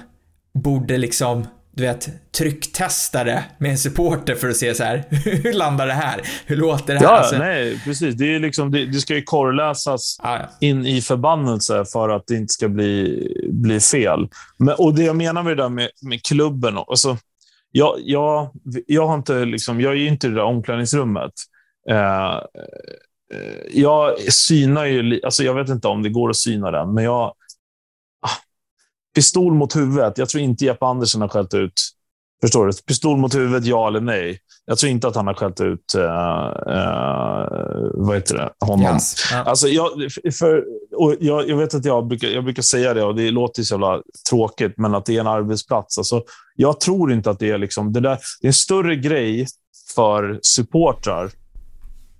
borde 0.53 0.97
liksom 0.97 1.47
du 1.79 1.85
vet, 1.85 2.09
trycktestare 2.37 3.43
med 3.57 3.71
en 3.71 3.77
supporter 3.77 4.35
för 4.35 4.49
att 4.49 4.55
se 4.55 4.75
så 4.75 4.83
här, 4.83 5.03
hur 5.43 5.53
landar 5.53 5.87
det 5.87 5.93
här? 5.93 6.21
Hur 6.45 6.55
låter 6.55 6.93
det 6.93 6.99
här? 6.99 7.05
Ja, 7.05 7.17
Alltså, 7.17 7.37
nej, 7.37 7.81
precis. 7.83 8.15
Det, 8.15 8.35
är 8.35 8.39
liksom, 8.39 8.71
det, 8.71 8.85
det 8.85 8.99
ska 8.99 9.15
ju 9.15 9.23
korrläsas 9.23 10.17
ja, 10.23 10.37
ja. 10.39 10.67
in 10.67 10.85
i 10.85 11.01
förbannelse 11.01 11.85
för 11.85 12.09
att 12.09 12.23
det 12.27 12.35
inte 12.35 12.53
ska 12.53 12.69
bli, 12.69 13.27
bli 13.51 13.79
fel. 13.79 14.27
Men, 14.57 14.75
och 14.77 14.95
Det 14.95 15.03
jag 15.03 15.15
menar 15.15 15.43
med 15.43 15.57
det 15.57 15.63
där 15.63 15.69
med, 15.69 15.89
med 16.01 16.23
klubben, 16.23 16.77
alltså, 16.77 17.17
jag, 17.71 17.95
jag, 17.99 18.51
jag, 18.87 19.07
har 19.07 19.15
inte, 19.15 19.45
liksom, 19.45 19.81
jag 19.81 19.93
är 19.93 20.07
inte 20.07 20.27
i 20.27 20.29
det 20.29 20.35
där 20.35 20.43
omklädningsrummet. 20.43 21.33
Eh, 21.89 22.39
jag 23.71 24.33
synar 24.33 24.85
ju, 24.85 25.21
alltså 25.23 25.43
jag 25.43 25.53
vet 25.53 25.69
inte 25.69 25.87
om 25.87 26.03
det 26.03 26.09
går 26.09 26.29
att 26.29 26.37
syna 26.37 26.71
den, 26.71 26.93
men 26.93 27.03
jag... 27.03 27.33
Ah, 28.21 28.37
pistol 29.15 29.53
mot 29.53 29.75
huvudet. 29.75 30.17
Jag 30.17 30.29
tror 30.29 30.43
inte 30.43 30.65
Jeppe 30.65 30.85
Andersen 30.85 31.21
har 31.21 31.27
skällt 31.27 31.53
ut 31.53 31.73
Förstår 32.41 32.67
du? 32.67 32.73
Pistol 32.87 33.17
mot 33.17 33.35
huvudet, 33.35 33.65
ja 33.65 33.87
eller 33.87 34.01
nej? 34.01 34.39
Jag 34.65 34.77
tror 34.77 34.91
inte 34.91 35.07
att 35.07 35.15
han 35.15 35.27
har 35.27 35.33
skällt 35.33 35.61
ut 35.61 35.95
uh, 35.95 36.01
uh, 36.01 36.07
vad 37.93 38.15
heter 38.15 38.35
det? 38.35 38.65
honom. 38.65 38.93
Yes. 38.93 39.15
Ja. 39.31 39.43
Alltså, 39.43 39.67
jag, 39.67 39.89
för, 40.39 40.63
och 40.95 41.15
jag, 41.19 41.49
jag 41.49 41.57
vet 41.57 41.75
att 41.75 41.85
jag 41.85 42.07
brukar, 42.07 42.27
jag 42.27 42.43
brukar 42.43 42.61
säga 42.61 42.93
det 42.93 43.03
och 43.03 43.15
det 43.15 43.31
låter 43.31 43.63
så 43.63 43.73
jävla 43.73 44.01
tråkigt, 44.29 44.73
men 44.77 44.95
att 44.95 45.05
det 45.05 45.15
är 45.15 45.19
en 45.19 45.27
arbetsplats. 45.27 45.97
Alltså, 45.97 46.23
jag 46.55 46.79
tror 46.79 47.11
inte 47.11 47.29
att 47.29 47.39
det 47.39 47.49
är 47.49 47.57
liksom, 47.57 47.93
det 47.93 47.99
där, 47.99 48.17
det 48.41 48.45
är 48.45 48.49
en 48.49 48.53
större 48.53 48.95
grej 48.95 49.47
för 49.95 50.39
supportrar 50.41 51.31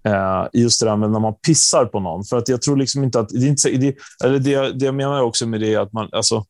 eh, 0.09 0.47
just 0.53 0.79
det 0.79 0.85
där 0.85 0.95
med 0.95 1.11
när 1.11 1.19
man 1.19 1.33
pissar 1.47 1.85
på 1.85 1.99
någon. 1.99 2.23
För 2.23 2.37
att 2.37 2.49
jag 2.49 2.61
tror 2.61 2.77
liksom 2.77 3.03
inte 3.03 3.19
att... 3.19 3.29
Det, 3.29 3.45
är 3.45 3.47
inte, 3.47 3.61
så- 3.61 3.69
det, 3.69 3.95
eller 4.23 4.39
det, 4.39 4.71
det 4.71 4.85
jag 4.85 4.95
menar 4.95 5.21
också 5.21 5.47
med 5.47 5.59
det 5.59 5.73
är 5.73 5.79
att 5.79 5.93
man... 5.93 6.09
Alltså, 6.11 6.45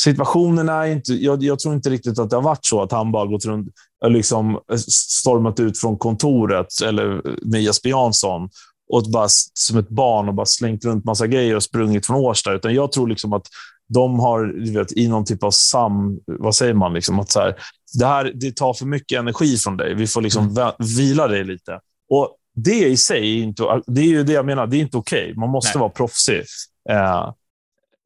situationen 0.00 0.68
är 0.68 0.86
inte... 0.86 1.12
Jag, 1.12 1.42
jag 1.42 1.58
tror 1.58 1.74
inte 1.74 1.90
riktigt 1.90 2.18
att 2.18 2.30
det 2.30 2.36
har 2.36 2.42
varit 2.42 2.66
så 2.66 2.82
att 2.82 2.92
han 2.92 3.12
bara 3.12 3.26
gått 3.26 3.44
runt 3.44 3.68
och 4.04 4.10
liksom 4.10 4.54
eh, 4.72 4.76
stormat 4.98 5.60
ut 5.60 5.78
från 5.78 5.98
kontoret 5.98 6.66
eller 6.84 7.14
eh, 7.14 7.32
med 7.42 7.62
Jesper 7.62 7.88
Jansson 7.88 8.48
och 8.90 9.02
bara 9.12 9.26
som 9.54 9.78
ett 9.78 9.88
barn 9.88 10.28
och 10.28 10.34
bara 10.34 10.46
slängt 10.46 10.84
runt 10.84 11.04
massa 11.04 11.26
grejer 11.26 11.56
och 11.56 11.62
sprungit 11.62 12.06
från 12.06 12.16
Årsta. 12.16 12.52
Utan 12.52 12.74
jag 12.74 12.92
tror 12.92 13.08
liksom 13.08 13.32
att 13.32 13.46
de 13.88 14.18
har 14.18 14.44
du 14.44 14.72
vet, 14.72 14.92
i 14.92 15.08
någon 15.08 15.24
typ 15.24 15.42
av 15.42 15.50
sam... 15.50 16.18
Vad 16.26 16.54
säger 16.54 16.74
man? 16.74 16.94
Liksom, 16.94 17.18
att 17.18 17.30
så 17.30 17.40
här, 17.40 17.54
det 17.98 18.06
här 18.06 18.32
det 18.34 18.56
tar 18.56 18.74
för 18.74 18.86
mycket 18.86 19.18
energi 19.18 19.56
från 19.56 19.76
dig. 19.76 19.94
Vi 19.94 20.06
får 20.06 20.22
liksom 20.22 20.48
mm. 20.48 20.72
vila 20.96 21.28
dig 21.28 21.44
lite. 21.44 21.80
Och 22.10 22.36
det 22.64 22.88
i 22.88 22.96
sig 22.96 23.40
inte, 23.40 23.82
det 23.86 24.00
är 24.00 24.04
ju 24.04 24.22
det 24.22 24.32
jag 24.32 24.46
menar, 24.46 24.66
det 24.66 24.76
är 24.76 24.80
inte 24.80 24.96
okej. 24.96 25.34
Man 25.36 25.50
måste 25.50 25.78
Nej. 25.78 25.80
vara 25.80 25.90
proffsig. 25.90 26.44
Eh, 26.90 27.32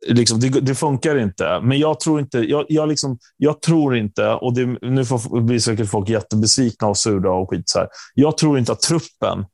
liksom, 0.06 0.40
det, 0.40 0.48
det 0.48 0.74
funkar 0.74 1.18
inte. 1.18 1.60
Men 1.62 1.78
jag 1.78 2.00
tror 2.00 2.20
inte, 2.20 2.38
jag, 2.38 2.66
jag, 2.68 2.88
liksom, 2.88 3.18
jag 3.36 3.62
tror 3.62 3.96
inte, 3.96 4.28
och 4.28 4.54
det, 4.54 4.66
nu 4.82 5.04
får, 5.04 5.40
blir 5.40 5.58
säkert 5.58 5.90
folk 5.90 6.08
jättebesvikna 6.08 6.88
och 6.88 6.96
sura 6.96 7.32
och 7.32 7.50
skit. 7.50 7.68
Så 7.68 7.78
här. 7.78 7.88
Jag 8.14 8.38
tror 8.38 8.58
inte 8.58 8.72
att 8.72 8.80
truppen 8.80 9.44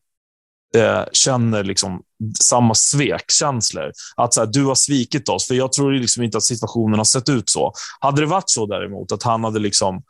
eh, 0.76 1.04
känner 1.12 1.64
liksom 1.64 2.02
samma 2.40 2.74
svekkänslor. 2.74 3.92
Att 4.16 4.34
så 4.34 4.40
här, 4.40 4.48
du 4.52 4.64
har 4.64 4.74
svikit 4.74 5.28
oss. 5.28 5.48
För 5.48 5.54
jag 5.54 5.72
tror 5.72 5.92
liksom 5.92 6.22
inte 6.22 6.38
att 6.38 6.44
situationen 6.44 6.98
har 6.98 7.04
sett 7.04 7.28
ut 7.28 7.50
så. 7.50 7.72
Hade 8.00 8.20
det 8.20 8.26
varit 8.26 8.50
så 8.50 8.66
däremot, 8.66 9.12
att 9.12 9.22
han 9.22 9.44
hade 9.44 9.58
liksom, 9.58 10.02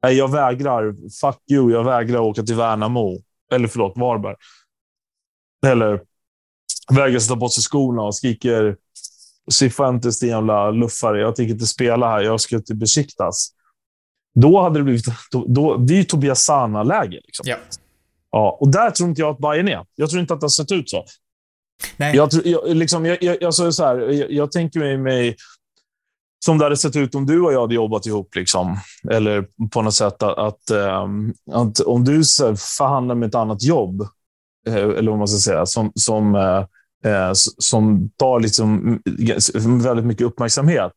jag 0.00 0.30
vägrar, 0.30 0.94
fuck 1.20 1.40
you, 1.50 1.72
jag 1.72 1.84
vägrar 1.84 2.18
åka 2.18 2.42
till 2.42 2.54
Värnamo. 2.54 3.18
Eller 3.54 3.68
förlåt, 3.68 3.92
Varberg. 3.96 4.36
Eller 5.66 6.00
vägrar 6.92 7.18
sätta 7.18 7.36
på 7.36 7.48
sig 7.48 7.62
skorna 7.62 8.02
och 8.02 8.16
skriker 8.16 8.76
Cifuentes, 9.50 10.20
din 10.20 10.28
jävla 10.30 10.70
luffare. 10.70 11.20
Jag 11.20 11.36
tänker 11.36 11.52
inte 11.52 11.66
spela 11.66 12.08
här. 12.10 12.20
Jag 12.20 12.40
ska 12.40 12.60
till 12.60 12.76
Besiktas. 12.76 13.50
Då 14.34 14.62
hade 14.62 14.78
det 14.78 14.82
blivit... 14.84 15.04
Då, 15.30 15.44
då, 15.48 15.76
det 15.76 15.94
är 15.94 15.96
ju 15.96 16.04
Tobias 16.04 16.44
Sana-läge. 16.44 17.20
Liksom. 17.24 17.44
Ja. 17.48 17.56
Ja, 18.30 18.58
och 18.60 18.68
där 18.70 18.90
tror 18.90 19.08
inte 19.08 19.20
jag 19.20 19.30
att 19.30 19.38
Bayern 19.38 19.68
är. 19.68 19.86
Jag 19.94 20.10
tror 20.10 20.20
inte 20.20 20.34
att 20.34 20.40
det 20.40 20.44
har 20.44 20.48
sett 20.48 20.72
ut 20.72 20.90
så. 20.90 21.04
Nej. 21.96 22.16
Jag, 22.16 22.30
tror- 22.30 22.46
jag, 22.46 22.76
liksom, 22.76 23.06
jag, 23.06 23.22
jag, 23.22 23.42
jag, 23.42 23.54
så 23.54 23.72
så 23.72 23.84
här, 23.84 23.98
jag, 23.98 24.32
jag 24.32 24.52
tänker 24.52 24.98
mig 24.98 25.36
som 26.44 26.58
det 26.58 26.64
hade 26.64 26.76
sett 26.76 26.96
ut 26.96 27.14
om 27.14 27.26
du 27.26 27.40
och 27.40 27.52
jag 27.52 27.60
hade 27.60 27.74
jobbat 27.74 28.06
ihop. 28.06 28.34
Liksom. 28.34 28.78
Eller 29.10 29.46
på 29.70 29.82
något 29.82 29.94
sätt 29.94 30.22
att, 30.22 30.38
att, 30.38 30.70
ehm, 30.70 31.34
att 31.52 31.80
om 31.80 32.04
du 32.04 32.22
förhandlar 32.78 33.14
med 33.14 33.28
ett 33.28 33.34
annat 33.34 33.62
jobb, 33.62 34.00
eh, 34.66 34.74
eller 34.74 35.10
vad 35.10 35.18
man 35.18 35.28
ska 35.28 35.38
säga, 35.38 35.66
som, 35.66 35.92
som, 35.94 36.34
eh, 36.34 37.12
eh, 37.12 37.32
som 37.58 38.10
tar 38.16 38.40
liksom 38.40 38.98
väldigt 39.82 40.06
mycket 40.06 40.26
uppmärksamhet 40.26 40.92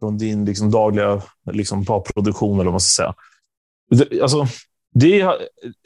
från 0.00 0.18
din 0.18 0.44
liksom, 0.44 0.70
dagliga 0.70 1.22
liksom, 1.52 1.84
produktion, 2.14 2.54
eller 2.54 2.64
vad 2.64 2.72
man 2.72 2.80
ska 2.80 3.02
säga. 3.02 3.14
Alltså, 4.22 4.46
det, 4.94 5.22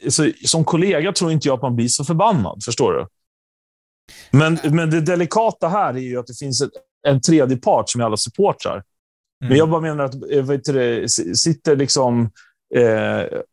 alltså, 0.05 0.23
som 0.45 0.65
kollega 0.65 1.13
tror 1.13 1.31
inte 1.31 1.47
jag 1.47 1.55
att 1.55 1.61
man 1.61 1.75
blir 1.75 1.87
så 1.87 2.05
förbannad, 2.05 2.63
förstår 2.65 2.93
du? 2.93 3.07
Men, 4.31 4.59
men 4.63 4.89
det 4.89 5.01
delikata 5.01 5.67
här 5.67 5.93
är 5.93 5.99
ju 5.99 6.19
att 6.19 6.27
det 6.27 6.39
finns 6.39 6.61
ett, 6.61 6.71
en 7.07 7.21
tredje 7.21 7.57
part 7.57 7.89
som 7.89 8.01
är 8.01 8.05
alla 8.05 8.17
supportrar. 8.17 8.83
Men 9.41 9.47
Mm. 9.47 9.57
jag 9.57 9.69
bara 9.69 9.81
menar 9.81 10.03
att 10.03 10.31
eh, 10.31 10.43
vet 10.43 10.63
du, 10.63 11.05
sitter 11.35 11.75
liksom, 11.75 12.29
eh, 12.75 12.83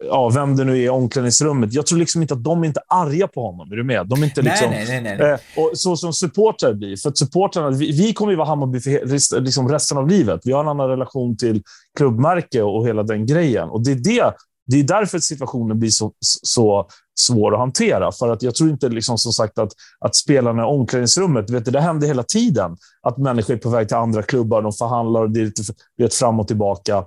ja, 0.05 0.31
vem 0.35 0.57
det 0.57 0.65
nu 0.65 0.73
är 0.73 0.77
i 0.77 0.89
omklädningsrummet. 0.89 1.73
Jag 1.73 1.87
tror 1.87 1.99
liksom 1.99 2.23
inte 2.23 2.35
att 2.35 2.45
de 2.45 2.63
är 2.63 2.67
inte 2.67 2.81
arga 2.89 3.29
på 3.29 3.47
honom. 3.47 3.73
Är 3.73 3.77
du 3.77 3.85
med? 3.85 4.07
De 4.07 4.23
är 4.23 4.25
inte 4.27 4.43
liksom, 4.43 4.71
nej, 4.71 4.85
nej, 4.89 5.01
nej, 5.03 5.19
nej. 5.19 5.31
Eh, 5.31 5.39
och 5.57 5.71
så 5.75 5.97
som 5.97 6.13
supportrar 6.13 6.73
blir. 6.75 6.97
För 6.97 7.13
supportrarna, 7.15 7.71
vi, 7.71 7.93
vi 7.93 8.13
kommer 8.13 8.33
ju 8.33 8.37
vara 8.37 8.49
Hammarby 8.49 8.81
för 8.81 9.41
liksom 9.41 9.69
resten 9.69 9.99
av 9.99 10.09
livet. 10.09 10.41
Vi 10.45 10.53
har 10.53 10.61
en 10.61 10.69
annan 10.69 10.89
relation 10.89 11.37
till 11.37 11.63
klubbmärke 11.99 12.63
och 12.63 12.87
hela 12.89 13.03
den 13.03 13.27
grejen. 13.27 13.69
Och 13.69 13.85
det 13.85 13.93
är, 13.93 13.97
det, 13.97 14.35
det 14.67 14.81
är 14.81 14.85
därför 14.85 15.19
situationen 15.19 15.79
blir 15.79 15.91
så, 15.91 16.13
så 16.21 16.89
svår 17.21 17.53
att 17.53 17.59
hantera. 17.59 18.13
För 18.13 18.29
att 18.29 18.43
jag 18.43 18.55
tror 18.55 18.71
inte 18.71 18.89
liksom, 18.89 19.19
som 19.19 19.33
sagt 19.33 19.59
att, 19.59 19.73
att 20.01 20.17
spelarna 20.17 20.63
i 20.63 20.67
omklädningsrummet, 20.67 21.51
vet 21.51 21.65
du, 21.65 21.71
det 21.71 21.81
händer 21.81 22.07
hela 22.07 22.23
tiden. 22.23 22.77
Att 23.03 23.19
människor 23.19 23.55
är 23.55 23.59
på 23.59 23.69
väg 23.71 23.89
till 23.89 23.97
andra 23.97 24.23
klubbar, 24.23 24.63
de 24.63 24.73
förhandlar 24.73 25.21
och 25.23 25.31
det 25.31 25.41
är 25.41 25.45
lite 25.45 25.63
vet, 25.97 26.15
fram 26.15 26.41
och 26.41 26.49
tillbaka. 26.49 27.05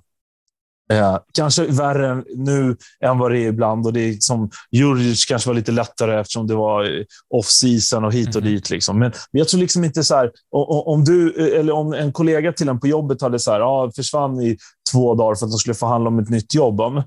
Eh, 0.92 1.18
kanske 1.34 1.66
värre 1.66 2.24
nu 2.36 2.78
än 3.06 3.18
vad 3.18 3.32
det 3.32 3.40
är 3.40 3.48
ibland. 3.48 3.86
Och 3.86 3.94
det 3.94 4.00
är 4.02 4.18
som 4.20 4.50
Juric 4.72 5.26
kanske 5.26 5.50
var 5.50 5.56
lite 5.56 5.72
lättare 5.72 6.20
eftersom 6.20 6.48
det 6.48 6.56
var 6.56 6.84
eh, 6.84 7.04
off-season 7.30 8.06
och 8.06 8.14
hit 8.14 8.36
och 8.36 8.42
Mhm. 8.42 8.52
dit. 8.52 8.70
Liksom. 8.70 9.00
Men, 9.00 9.12
men 9.32 9.40
jag 9.40 9.48
tror 9.48 9.60
liksom 9.60 9.84
inte 9.84 10.04
så 10.04 10.16
här, 10.16 10.28
o- 10.28 10.32
o- 10.78 10.84
om 10.94 11.04
du 11.04 11.34
eller 11.60 11.74
om 11.74 11.94
en 11.94 12.12
kollega 12.14 12.54
till 12.54 12.70
en 12.70 12.80
på 12.80 12.88
jobbet 12.88 13.22
hade 13.22 13.40
så 13.40 13.52
här, 13.52 13.60
ja, 13.60 13.92
försvann 13.96 14.42
i 14.42 14.58
två 14.92 15.16
dagar 15.16 15.36
för 15.36 15.46
att 15.46 15.52
de 15.52 15.58
skulle 15.58 15.74
förhandla 15.76 16.08
om 16.08 16.20
ett 16.20 16.30
nytt 16.30 16.54
jobb. 16.56 16.80
Ja, 16.80 16.90
men, 16.90 17.04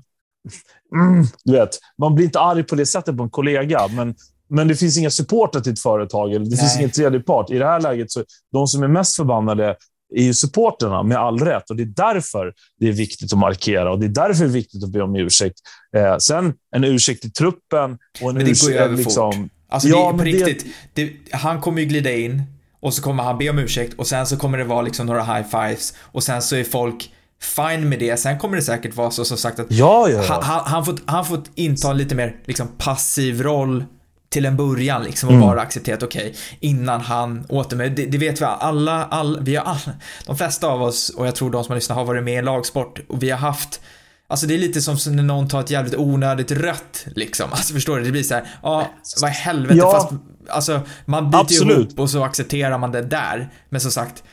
mm, 0.95 1.25
du 1.43 1.51
vet, 1.51 1.69
man 1.97 2.15
blir 2.15 2.25
inte 2.25 2.39
arg 2.39 2.63
på 2.63 2.75
det 2.75 2.85
sättet 2.85 3.17
på 3.17 3.23
en 3.23 3.29
kollega, 3.29 3.87
men 3.87 4.15
men 4.49 4.67
det 4.67 4.75
finns 4.75 4.97
inga 4.97 5.09
supportrar 5.09 5.61
till 5.61 5.71
ett 5.73 5.79
företag, 5.79 6.29
eller 6.33 6.45
det 6.45 6.57
finns 6.57 6.73
Nej. 6.73 6.77
ingen 6.77 6.91
tredje 6.91 7.19
part. 7.19 7.49
I 7.51 7.57
det 7.57 7.65
här 7.65 7.81
läget, 7.81 8.11
så 8.11 8.23
de 8.51 8.67
som 8.67 8.83
är 8.83 8.87
mest 8.87 9.15
förbannade 9.15 9.75
är 10.15 10.23
ju 10.23 10.33
supporterna 10.33 11.03
med 11.03 11.17
all 11.17 11.39
rätt. 11.39 11.69
Och 11.69 11.75
Det 11.75 11.83
är 11.83 12.13
därför 12.13 12.53
det 12.79 12.87
är 12.87 12.91
viktigt 12.91 13.33
att 13.33 13.39
markera 13.39 13.91
och 13.91 13.99
det 13.99 14.05
är 14.05 14.09
därför 14.09 14.43
det 14.43 14.49
är 14.49 14.53
viktigt 14.53 14.83
att 14.83 14.89
be 14.89 15.01
om 15.01 15.15
ursäkt. 15.15 15.55
Eh, 15.97 16.17
sen 16.17 16.53
en 16.75 16.83
ursäkt 16.83 17.21
till 17.21 17.33
truppen 17.33 17.97
och 18.21 18.29
en 18.29 18.35
Men 18.35 18.35
det 18.35 18.41
går 18.41 18.45
ju 18.45 18.51
ursäkt... 18.51 18.79
över 18.81 18.97
Liksom, 18.97 19.49
Alltså 19.69 19.87
Ja, 19.89 20.05
det, 20.05 20.11
på 20.11 20.17
men 20.17 20.25
det- 20.25 20.31
riktigt, 20.31 20.65
det, 20.93 21.11
han 21.31 21.61
kommer 21.61 21.79
ju 21.81 21.85
glida 21.85 22.11
in 22.11 22.41
och 22.79 22.93
så 22.93 23.01
kommer 23.01 23.23
han 23.23 23.37
be 23.37 23.49
om 23.49 23.59
ursäkt 23.59 23.93
och 23.93 24.07
sen 24.07 24.25
så 24.27 24.37
kommer 24.37 24.57
det 24.57 24.63
vara 24.63 24.81
liksom 24.81 25.05
några 25.05 25.23
high 25.23 25.47
fives 25.49 25.93
och 26.01 26.23
sen 26.23 26.41
så 26.41 26.55
är 26.55 26.63
folk 26.63 27.13
fine 27.43 27.89
med 27.89 27.99
det. 27.99 28.17
Sen 28.17 28.39
kommer 28.39 28.55
det 28.55 28.63
säkert 28.63 28.95
vara 28.95 29.11
så 29.11 29.25
som 29.25 29.37
sagt 29.37 29.59
att 29.59 29.67
ja, 29.69 30.09
ja, 30.09 30.23
ja. 30.27 30.41
han, 30.43 30.61
han, 30.65 30.85
får, 30.85 30.99
han 31.05 31.25
får 31.25 31.41
inta 31.55 31.91
en 31.91 31.97
lite 31.97 32.15
mer 32.15 32.35
liksom 32.45 32.67
passiv 32.77 33.41
roll 33.41 33.85
till 34.29 34.45
en 34.45 34.57
början 34.57 35.03
liksom 35.03 35.29
Mm. 35.29 35.41
och 35.41 35.47
bara 35.49 35.61
accepterat 35.61 36.03
okej 36.03 36.35
innan 36.59 37.01
han 37.01 37.45
återmöter. 37.49 37.95
Det, 37.95 38.05
det 38.05 38.17
vet 38.17 38.41
vi 38.41 38.45
alla, 38.45 39.05
alla, 39.05 39.39
vi 39.41 39.55
har 39.55 39.65
alla, 39.65 39.79
de 40.25 40.37
flesta 40.37 40.67
av 40.67 40.81
oss 40.83 41.09
och 41.09 41.27
jag 41.27 41.35
tror 41.35 41.51
de 41.51 41.63
som 41.63 41.71
har 41.71 41.75
lyssnat 41.75 41.97
har 41.97 42.05
varit 42.05 42.23
med 42.23 42.39
i 42.39 42.41
lagsport 42.41 42.99
och 43.09 43.23
vi 43.23 43.29
har 43.29 43.37
haft 43.37 43.81
Alltså 44.27 44.47
det 44.47 44.53
är 44.53 44.59
lite 44.59 44.81
som 44.81 45.15
när 45.15 45.23
någon 45.23 45.47
tar 45.47 45.59
ett 45.59 45.69
jävligt 45.69 45.95
onödigt 45.95 46.51
rött 46.51 47.05
liksom. 47.15 47.51
Alltså 47.51 47.73
förstår 47.73 47.97
du? 47.97 48.03
Det 48.03 48.11
blir 48.11 48.23
så 48.23 48.33
här, 48.33 48.47
ja, 48.63 48.87
vad 49.21 49.29
i 49.29 49.33
helvete 49.33 49.75
Ja. 49.77 49.91
fast 49.91 50.13
alltså 50.49 50.81
man 51.05 51.25
biter 51.31 51.37
ju 51.39 51.43
Absolut. 51.43 51.77
ihop 51.87 51.99
och 51.99 52.09
så 52.09 52.23
accepterar 52.23 52.77
man 52.77 52.91
det 52.91 53.01
där. 53.01 53.49
Men 53.69 53.81
som 53.81 53.91
sagt, 53.91 54.23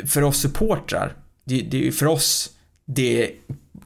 eh, 0.00 0.06
för 0.06 0.22
oss 0.22 0.36
supportrar, 0.40 1.12
det, 1.50 1.62
det 1.62 1.92
för 1.92 2.06
oss 2.06 2.50
det 2.86 3.30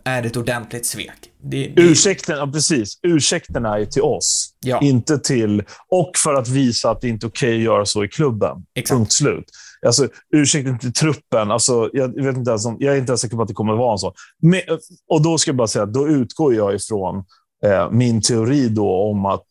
är 0.05 0.23
ett 0.23 0.37
ordentligt 0.37 0.87
svek. 0.87 1.11
Det, 1.43 1.69
det, 1.69 1.83
Ursäkten, 1.83 2.39
ja, 2.39 2.47
precis. 2.47 2.99
Ursäkten 3.03 3.65
är 3.67 3.79
ju 3.79 3.87
till 3.87 4.03
oss, 4.03 4.51
Ja. 4.61 4.81
inte 4.81 5.19
till... 5.19 5.63
Och 5.89 6.11
för 6.17 6.35
att 6.35 6.49
visa 6.49 6.91
att 6.91 7.01
det 7.01 7.09
inte 7.09 7.27
är 7.27 7.29
okej 7.29 7.57
att 7.57 7.63
göra 7.63 7.87
så 7.87 8.05
i 8.05 8.09
klubben. 8.09 8.65
Exakt. 8.75 8.99
Punkt 8.99 9.13
slut. 9.13 9.45
Alltså, 9.87 10.09
ursäkten 10.35 10.79
till 10.79 10.93
truppen. 10.93 11.51
Alltså, 11.51 11.91
jag, 11.93 12.25
vet 12.25 12.37
inte 12.37 12.51
ens 12.51 12.67
om, 12.67 12.77
jag 12.81 12.95
är 12.95 12.99
inte 12.99 13.11
ens 13.11 13.21
säker 13.21 13.37
på 13.37 13.43
att 13.43 13.49
det 13.49 13.55
kommer 13.55 13.73
att 13.73 13.79
vara 13.79 13.93
en 13.93 13.99
så. 13.99 14.15
Men, 14.43 14.61
och 15.09 15.23
då 15.23 15.39
ska 15.39 15.49
jag 15.49 15.57
bara 15.57 15.69
säga 15.69 15.83
att 15.83 15.95
då 15.95 16.09
utgår 16.09 16.55
jag 16.55 16.75
ifrån 16.75 17.25
eh, 17.67 17.91
min 17.91 18.23
teori 18.23 18.69
då 18.69 19.11
om 19.11 19.27
att, 19.27 19.47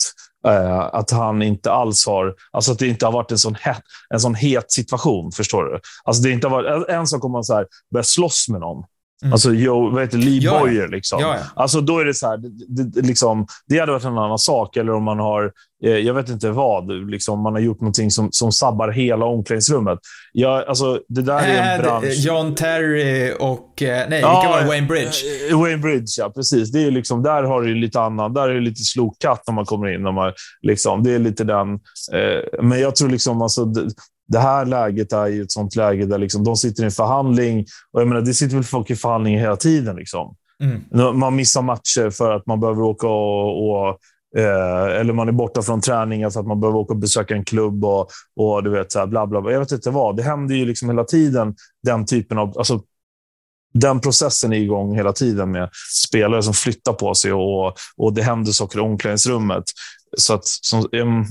eh, 0.47 0.79
att 0.79 1.11
han 1.11 1.41
inte 1.41 1.71
alls 1.71 2.05
har... 2.07 2.33
Alltså 2.51 2.71
att 2.71 2.79
det 2.79 2.87
inte 2.87 3.05
har 3.05 3.13
varit 3.13 3.31
en 3.31 3.37
sån 3.37 3.55
het, 3.55 3.81
en 4.09 4.19
sån 4.19 4.35
het 4.35 4.71
situation. 4.71 5.31
Förstår 5.31 5.63
du? 5.63 5.79
Alltså 6.03 6.23
det 6.23 6.31
inte 6.31 6.47
har 6.47 6.63
varit, 6.63 6.89
en- 6.89 7.07
sak 7.07 7.25
om 7.25 7.31
man 7.31 7.43
så 7.43 7.53
här, 7.53 7.67
börjar 7.93 8.03
slåss 8.03 8.49
med 8.49 8.61
någon. 8.61 8.83
Mm. 9.23 9.33
Alltså 9.33 9.53
Joe, 9.53 9.89
vad 9.89 10.01
heter 10.01 10.17
Lee 10.17 10.39
ja, 10.39 10.59
Boyer. 10.59 10.87
Liksom. 10.87 11.19
Ja, 11.21 11.35
ja. 11.37 11.43
Alltså 11.55 11.81
då 11.81 11.99
är 11.99 12.05
det 12.05 12.13
så 12.13 12.27
här, 12.27 12.37
det, 12.37 12.83
det, 12.83 13.01
liksom, 13.01 13.47
det 13.67 13.79
hade 13.79 13.91
varit 13.91 14.03
en 14.03 14.17
annan 14.17 14.39
sak. 14.39 14.77
Eller 14.77 14.93
om 14.93 15.03
man 15.03 15.19
har, 15.19 15.51
eh, 15.83 15.91
jag 15.91 16.13
vet 16.13 16.29
inte 16.29 16.49
vad, 16.51 17.09
liksom, 17.09 17.39
man 17.39 17.53
har 17.53 17.59
gjort 17.59 17.81
någonting 17.81 18.11
som, 18.11 18.31
som 18.31 18.51
sabbar 18.51 18.89
hela 18.89 19.25
omklädningsrummet. 19.25 19.99
Ja, 20.31 20.63
alltså, 20.67 20.99
det 21.07 21.21
där 21.21 21.39
är 21.39 21.73
en 21.73 21.79
äh, 21.79 21.83
bransch... 21.83 22.25
John 22.25 22.55
Terry 22.55 23.33
och, 23.39 23.81
eh, 23.81 24.09
nej, 24.09 24.19
ja, 24.19 24.39
vilka 24.39 24.49
var 24.55 24.61
det? 24.61 24.67
Wayne 24.67 24.87
Bridge? 24.87 25.17
Eh, 25.51 25.61
Wayne 25.61 25.77
Bridge, 25.77 26.11
ja. 26.17 26.29
Precis. 26.29 26.71
Det 26.71 26.83
är 26.83 26.91
liksom, 26.91 27.23
där 27.23 27.43
har 27.43 27.61
du 27.61 27.75
lite 27.75 28.01
annan, 28.01 28.33
där 28.33 28.49
är 28.49 28.53
det 28.53 28.61
lite 28.61 28.83
slokkatt 28.83 29.43
när 29.47 29.53
man 29.53 29.65
kommer 29.65 29.95
in. 29.95 30.03
När 30.03 30.11
man, 30.11 30.33
liksom, 30.61 31.03
det 31.03 31.11
är 31.11 31.19
lite 31.19 31.43
den... 31.43 31.73
Eh, 32.13 32.61
men 32.61 32.79
jag 32.79 32.95
tror 32.95 33.09
liksom, 33.09 33.41
alltså, 33.41 33.65
det 33.65 33.89
här 34.39 34.65
läget 34.65 35.13
är 35.13 35.27
ju 35.27 35.41
ett 35.41 35.51
sånt 35.51 35.75
läge 35.75 36.05
där 36.05 36.17
liksom, 36.17 36.43
de 36.43 36.55
sitter 36.55 36.83
i 36.83 36.85
en 36.85 36.91
förhandling. 36.91 37.65
Och 37.91 38.01
jag 38.01 38.07
menar, 38.07 38.21
det 38.21 38.33
sitter 38.33 38.55
väl 38.55 38.63
folk 38.63 38.89
i 38.89 38.95
förhandling 38.95 39.39
hela 39.39 39.55
tiden. 39.55 39.95
Liksom. 39.95 40.35
Mm. 40.63 41.19
Man 41.19 41.35
missar 41.35 41.61
matcher 41.61 42.09
för 42.09 42.31
att 42.31 42.45
man 42.45 42.59
behöver 42.59 42.81
åka 42.81 43.07
och, 43.07 43.69
och 43.69 43.99
eh, 44.37 44.99
eller 44.99 45.13
man 45.13 45.27
är 45.27 45.31
borta 45.31 45.61
från 45.61 45.81
träningen 45.81 46.31
för 46.31 46.39
att 46.39 46.47
man 46.47 46.59
behöver 46.59 46.79
åka 46.79 46.93
och 46.93 46.99
besöka 46.99 47.35
en 47.35 47.45
klubb 47.45 47.85
och, 47.85 48.09
och 48.35 48.63
du 48.63 48.69
vet, 48.69 48.91
så 48.91 48.99
här, 48.99 49.07
bla, 49.07 49.27
bla, 49.27 49.41
bla. 49.41 49.51
Jag 49.51 49.59
vet 49.59 49.71
inte 49.71 49.89
vad. 49.89 50.17
Det 50.17 50.23
händer 50.23 50.55
ju 50.55 50.65
liksom 50.65 50.89
hela 50.89 51.03
tiden 51.03 51.55
den 51.83 52.05
typen 52.05 52.37
av... 52.37 52.57
Alltså, 52.57 52.81
den 53.73 53.99
processen 53.99 54.53
är 54.53 54.57
igång 54.57 54.95
hela 54.95 55.13
tiden 55.13 55.51
med 55.51 55.69
spelare 56.05 56.43
som 56.43 56.53
flyttar 56.53 56.93
på 56.93 57.15
sig 57.15 57.33
och, 57.33 57.75
och 57.97 58.13
det 58.13 58.21
händer 58.21 58.51
saker 58.51 58.77
i 58.77 58.81
omklädningsrummet. 58.81 59.63
Så 60.17 60.33
att, 60.33 60.45
som, 60.45 60.87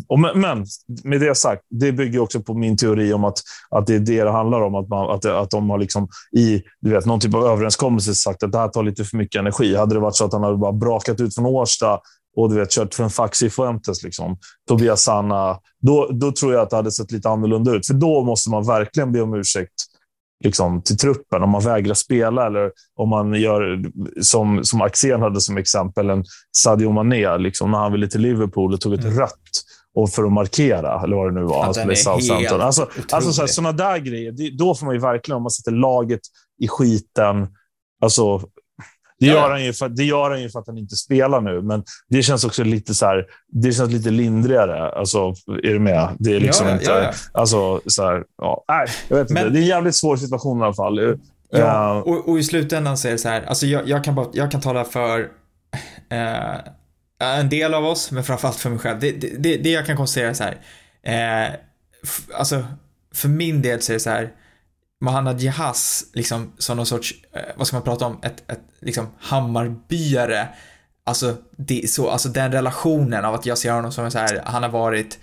och 0.08 0.20
men 0.20 0.66
med 1.04 1.20
det 1.20 1.34
sagt, 1.34 1.62
det 1.70 1.92
bygger 1.92 2.18
också 2.18 2.40
på 2.40 2.54
min 2.54 2.76
teori 2.76 3.12
om 3.12 3.24
att, 3.24 3.38
att 3.70 3.86
det 3.86 3.94
är 3.94 4.00
det 4.00 4.24
det 4.24 4.30
handlar 4.30 4.60
om. 4.60 4.74
Att, 4.74 4.88
man, 4.88 5.10
att, 5.10 5.24
att 5.24 5.50
de 5.50 5.70
har 5.70 5.78
liksom 5.78 6.08
i 6.36 6.62
du 6.80 6.90
vet, 6.90 7.06
någon 7.06 7.20
typ 7.20 7.34
av 7.34 7.46
överenskommelse 7.46 8.14
sagt 8.14 8.42
att 8.42 8.52
det 8.52 8.58
här 8.58 8.68
tar 8.68 8.82
lite 8.82 9.04
för 9.04 9.16
mycket 9.16 9.38
energi. 9.38 9.76
Hade 9.76 9.94
det 9.94 10.00
varit 10.00 10.16
så 10.16 10.24
att 10.24 10.32
han 10.32 10.42
hade 10.42 10.56
bara 10.56 10.72
brakat 10.72 11.20
ut 11.20 11.34
från 11.34 11.46
Årsta 11.46 12.00
och 12.36 12.50
du 12.50 12.56
vet, 12.56 12.70
kört 12.70 12.94
för 12.94 13.04
en 13.04 13.10
fax 13.10 13.42
i 13.42 13.50
Fuentes, 13.50 14.02
liksom, 14.02 14.36
Tobias 14.68 15.02
Sanna, 15.02 15.58
då, 15.80 16.08
då 16.12 16.32
tror 16.32 16.52
jag 16.52 16.62
att 16.62 16.70
det 16.70 16.76
hade 16.76 16.92
sett 16.92 17.12
lite 17.12 17.28
annorlunda 17.28 17.72
ut. 17.72 17.86
För 17.86 17.94
då 17.94 18.24
måste 18.24 18.50
man 18.50 18.66
verkligen 18.66 19.12
be 19.12 19.20
om 19.20 19.34
ursäkt 19.34 19.72
liksom, 20.44 20.82
till 20.82 20.98
truppen. 20.98 21.42
Om 21.42 21.50
man 21.50 21.62
vägrar 21.62 21.94
spela 21.94 22.46
eller 22.46 22.70
om 22.96 23.08
man 23.08 23.34
gör 23.34 23.82
som, 24.20 24.64
som 24.64 24.82
Axén 24.82 25.22
hade 25.22 25.40
som 25.40 25.56
exempel, 25.56 26.10
en 26.10 26.24
Sadio 26.56 26.92
Mané, 26.92 27.38
liksom, 27.38 27.70
när 27.70 27.78
han 27.78 27.92
ville 27.92 28.08
till 28.08 28.20
Liverpool 28.20 28.72
och 28.72 28.80
tog 28.80 28.94
ett 28.94 29.04
mm. 29.04 29.18
rött 29.18 29.62
och 29.94 30.10
för 30.10 30.24
att 30.24 30.32
markera, 30.32 31.02
eller 31.04 31.16
vad 31.16 31.34
det 31.34 31.40
nu 31.40 31.46
var. 31.46 31.64
Han 31.64 31.74
spelade 31.74 31.96
Southampton. 31.96 32.60
Alltså, 32.60 32.88
alltså 33.10 33.46
sådana 33.46 33.72
där 33.72 33.98
grejer, 33.98 34.58
då 34.58 34.74
får 34.74 34.86
man 34.86 34.94
ju 34.94 35.00
verkligen, 35.00 35.36
om 35.36 35.42
man 35.42 35.50
sätter 35.50 35.72
laget 35.72 36.20
i 36.62 36.68
skiten, 36.68 37.48
alltså 38.02 38.42
det 39.26 39.32
gör, 39.32 39.50
han 39.50 39.64
ju 39.64 39.72
för, 39.72 39.88
det 39.88 40.04
gör 40.04 40.30
han 40.30 40.42
ju 40.42 40.50
för 40.50 40.58
att 40.58 40.66
han 40.66 40.78
inte 40.78 40.96
spelar 40.96 41.40
nu, 41.40 41.62
men 41.62 41.84
det 42.08 42.22
känns 42.22 42.44
också 42.44 42.64
lite 42.64 42.94
så 42.94 43.06
här, 43.06 43.26
det 43.48 43.72
känns 43.72 43.92
lite 43.92 44.10
lindrigare. 44.10 44.88
Alltså, 44.92 45.34
är 45.46 45.72
du 45.72 45.78
med? 45.78 46.08
Det 46.18 46.36
är 46.36 46.40
liksom 46.40 46.66
ja, 46.66 46.72
inte... 46.72 46.90
Ja, 46.90 47.12
Alltså, 47.32 47.80
så 47.86 48.02
här, 48.02 48.24
ja, 48.38 48.64
nej, 48.68 48.86
jag 49.08 49.16
vet 49.16 49.30
men, 49.30 49.42
inte. 49.42 49.52
Det 49.52 49.58
är 49.58 49.62
en 49.62 49.68
jävligt 49.68 49.96
svår 49.96 50.16
situation 50.16 50.60
i 50.60 50.62
alla 50.62 50.74
fall. 50.74 51.18
Ja, 51.50 52.02
uh, 52.06 52.12
och, 52.12 52.28
och, 52.28 52.38
i 52.38 52.42
slutändan 52.42 52.98
så 52.98 53.08
är 53.08 53.12
det 53.12 53.18
så 53.18 53.28
här, 53.28 53.42
alltså 53.42 53.66
jag, 53.66 53.88
jag 53.88 54.04
kan, 54.04 54.14
bara, 54.14 54.26
jag 54.32 54.50
kan 54.50 54.60
tala 54.60 54.84
för 54.84 55.20
uh, 55.20 55.28
en 57.18 57.48
del 57.48 57.74
av 57.74 57.84
oss, 57.84 58.10
men 58.10 58.24
framförallt 58.24 58.56
för 58.56 58.70
mig 58.70 58.78
själv. 58.78 59.00
Det, 59.00 59.10
det, 59.12 59.56
det 59.56 59.70
jag 59.70 59.86
kan 59.86 59.96
konstatera 59.96 60.30
är 60.30 60.34
så 60.34 60.44
här, 60.44 61.48
uh, 61.48 61.54
alltså 62.38 62.64
för 63.14 63.28
min 63.28 63.62
del 63.62 63.80
så 63.80 63.92
är 63.92 63.94
det 63.94 64.00
så 64.00 64.10
här, 64.10 64.30
Mohanad 65.02 65.40
Jihas 65.40 66.04
liksom 66.12 66.52
som 66.58 66.76
någon 66.76 66.86
sorts, 66.86 67.14
eh, 67.32 67.42
vad 67.56 67.66
ska 67.66 67.76
man 67.76 67.84
prata 67.84 68.06
om, 68.06 68.20
ett, 68.22 68.50
ett 68.50 68.60
liksom 68.80 69.06
Hammarbyare. 69.18 70.48
Alltså, 71.04 71.36
det, 71.56 71.90
så, 71.90 72.10
alltså 72.10 72.28
den 72.28 72.52
relationen 72.52 73.24
av 73.24 73.34
att 73.34 73.46
jag 73.46 73.58
ser 73.58 73.72
honom 73.72 73.92
som 73.92 74.10
så 74.10 74.18
här, 74.18 74.42
han 74.44 74.62
har 74.62 74.70
varit 74.70 75.18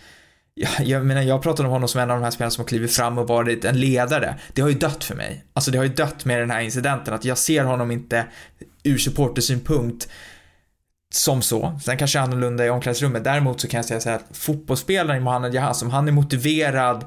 jag, 0.53 0.85
jag 0.85 1.05
menar, 1.05 1.21
jag 1.21 1.41
pratar 1.41 1.63
om 1.63 1.69
honom 1.69 1.89
som 1.89 2.01
en 2.01 2.11
av 2.11 2.17
de 2.17 2.23
här 2.23 2.31
spelarna 2.31 2.51
som 2.51 2.61
har 2.61 2.67
klivit 2.67 2.95
fram 2.95 3.17
och 3.17 3.27
varit 3.27 3.65
en 3.65 3.79
ledare. 3.79 4.35
Det 4.53 4.61
har 4.61 4.69
ju 4.69 4.75
dött 4.75 5.03
för 5.03 5.15
mig. 5.15 5.45
Alltså 5.53 5.71
det 5.71 5.77
har 5.77 5.85
ju 5.85 5.93
dött 5.93 6.25
med 6.25 6.39
den 6.39 6.51
här 6.51 6.61
incidenten, 6.61 7.13
att 7.13 7.25
jag 7.25 7.37
ser 7.37 7.63
honom 7.63 7.91
inte 7.91 8.25
ur 8.83 8.97
supportersynpunkt 8.97 10.07
som 11.13 11.41
så. 11.41 11.79
Sen 11.83 11.97
kanske 11.97 12.19
annorlunda 12.19 12.65
i 12.65 12.69
omklädningsrummet. 12.69 13.23
Däremot 13.23 13.61
så 13.61 13.67
kan 13.67 13.77
jag 13.77 13.85
säga 13.85 13.99
så 13.99 14.09
här 14.09 14.15
att 14.15 14.37
fotbollsspelaren 14.37 15.23
Mohamed 15.23 15.53
Jahas, 15.53 15.81
om 15.81 15.89
han 15.89 16.07
är 16.07 16.11
motiverad 16.11 17.05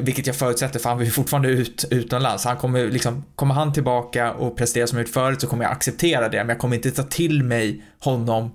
vilket 0.00 0.26
jag 0.26 0.36
förutsätter, 0.36 0.78
för 0.78 0.88
han 0.88 0.98
vill 0.98 1.12
fortfarande 1.12 1.48
ut 1.48 1.84
utomlands. 1.90 2.44
Han 2.44 2.56
kommer, 2.56 2.90
liksom, 2.90 3.24
kommer 3.34 3.54
han 3.54 3.72
tillbaka 3.72 4.32
och 4.32 4.56
prestera 4.56 4.86
som 4.86 4.98
ut 4.98 5.08
förut 5.08 5.40
så 5.40 5.46
kommer 5.46 5.64
jag 5.64 5.72
acceptera 5.72 6.28
det, 6.28 6.38
men 6.38 6.48
jag 6.48 6.58
kommer 6.58 6.76
inte 6.76 6.90
ta 6.90 7.02
till 7.02 7.42
mig 7.42 7.84
honom 7.98 8.50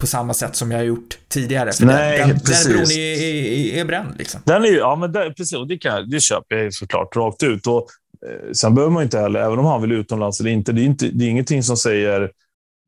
på 0.00 0.06
samma 0.06 0.34
sätt 0.34 0.56
som 0.56 0.70
jag 0.70 0.78
har 0.78 0.84
gjort 0.84 1.18
tidigare. 1.28 1.72
För 1.72 1.86
Nej, 1.86 2.18
den, 2.18 2.40
precis. 2.40 2.64
den 2.64 2.72
bron 2.72 2.90
är, 2.90 3.22
är, 3.22 3.80
är 3.80 3.84
bränd. 3.84 4.14
Liksom. 4.18 4.40
Den 4.44 4.64
är 4.64 4.68
ja, 4.68 4.96
men 4.96 5.12
det, 5.12 5.34
precis, 5.36 5.58
och 5.58 5.66
det, 5.68 5.78
kan, 5.78 6.10
det 6.10 6.20
köper 6.20 6.56
jag 6.56 6.74
såklart 6.74 7.16
rakt 7.16 7.42
ut. 7.42 7.66
Och, 7.66 7.86
eh, 8.26 8.52
sen 8.52 8.74
behöver 8.74 8.92
man 8.92 9.02
inte 9.02 9.18
heller, 9.18 9.40
även 9.40 9.58
om 9.58 9.64
han 9.64 9.82
vill 9.82 9.92
utomlands 9.92 10.40
eller 10.40 10.50
inte, 10.50 10.72
det 10.72 10.80
är, 10.80 10.84
inte, 10.84 11.08
det 11.08 11.24
är 11.24 11.28
ingenting 11.28 11.62
som 11.62 11.76
säger 11.76 12.30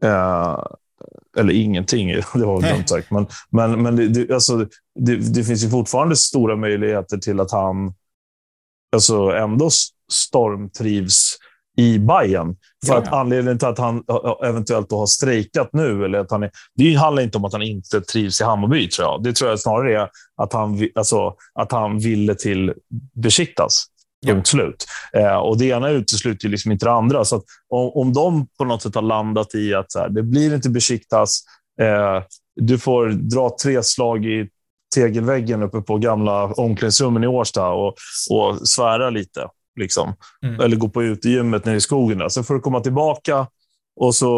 eh, 0.05 0.59
eller 1.37 1.53
ingenting, 1.53 2.09
det 2.35 2.45
var 2.47 2.61
väl 2.61 2.75
dumt 2.75 2.87
sagt. 2.87 3.11
Men, 3.11 3.27
men, 3.51 3.83
men 3.83 4.13
det, 4.13 4.31
alltså, 4.31 4.57
det, 5.01 5.17
det, 5.17 5.45
finns 5.45 5.65
ju 5.65 5.71
fortfarande 5.71 6.17
stora 6.17 6.57
möjligheter 6.57 7.17
till 7.17 7.41
att 7.41 7.53
han 7.53 7.95
alltså, 8.93 9.31
ändå 9.31 9.71
stormtrivs 10.13 11.39
i 11.77 11.99
Bayern. 11.99 12.57
För 12.87 12.93
ja, 12.93 12.99
att 12.99 13.13
anledningen 13.13 13.59
till 13.59 13.69
att 13.69 13.79
han 13.79 14.05
eventuellt 14.45 14.93
har 14.93 15.07
strejkat 15.07 15.69
nu, 15.73 16.05
eller 16.05 16.19
att 16.19 16.31
han 16.31 16.43
är, 16.43 16.51
det 16.75 16.95
handlar 16.95 17.23
inte 17.23 17.39
om 17.39 17.45
att 17.45 17.53
han 17.53 17.63
inte 17.63 18.01
trivs 18.01 18.41
i 18.41 18.45
Hammarby, 18.45 18.89
tror 18.89 19.09
jag. 19.09 19.23
Det 19.23 19.33
tror 19.33 19.51
jag 19.51 19.61
snarare 19.61 20.01
är 20.01 20.09
att 20.37 20.53
han, 20.53 20.89
alltså, 20.95 21.35
att 21.55 21.73
han 21.73 21.99
ville 21.99 22.35
till 22.35 22.73
Besiktas. 23.15 23.85
Punkt 24.33 24.47
slut. 24.47 24.87
Eh, 25.17 25.37
och 25.37 25.59
det 25.59 25.67
ena 25.67 25.91
utesluter 25.91 26.49
liksom 26.49 26.73
inte 26.73 26.87
det 26.87 26.93
andra. 26.93 27.25
Så 27.25 27.43
om, 27.69 27.91
om 27.95 28.13
de 28.13 28.47
på 28.59 28.65
något 28.65 28.83
sätt 28.83 28.95
har 28.95 29.03
landat 29.03 29.55
i 29.55 29.75
att 29.75 29.93
så 29.93 29.99
här, 29.99 30.09
det 30.09 30.23
blir 30.23 30.55
inte 30.55 30.71
besiktas, 30.71 31.41
eh, 31.81 32.23
du 32.61 32.79
får 32.79 33.09
dra 33.09 33.57
tre 33.63 33.83
slag 33.83 34.27
i 34.27 34.49
tegelväggen 34.95 35.63
uppe 35.63 35.81
på 35.81 35.99
gamla 35.99 36.45
omklädningsrummen 36.45 37.25
i 37.25 37.27
Årsta 37.27 37.69
och, 37.69 37.95
och 38.31 38.69
svära 38.69 39.11
lite. 39.11 39.49
Liksom. 39.81 40.15
Mm. 40.43 40.61
Eller 40.61 40.77
gå 40.77 40.89
på 40.89 41.03
utegymmet 41.03 41.65
nere 41.65 41.77
i 41.77 41.81
skogen. 41.81 42.19
Där. 42.19 42.29
Sen 42.29 42.45
får 42.45 42.55
du 42.55 42.61
komma 42.61 42.81
tillbaka 42.81 43.47
och 43.97 44.15
så, 44.15 44.31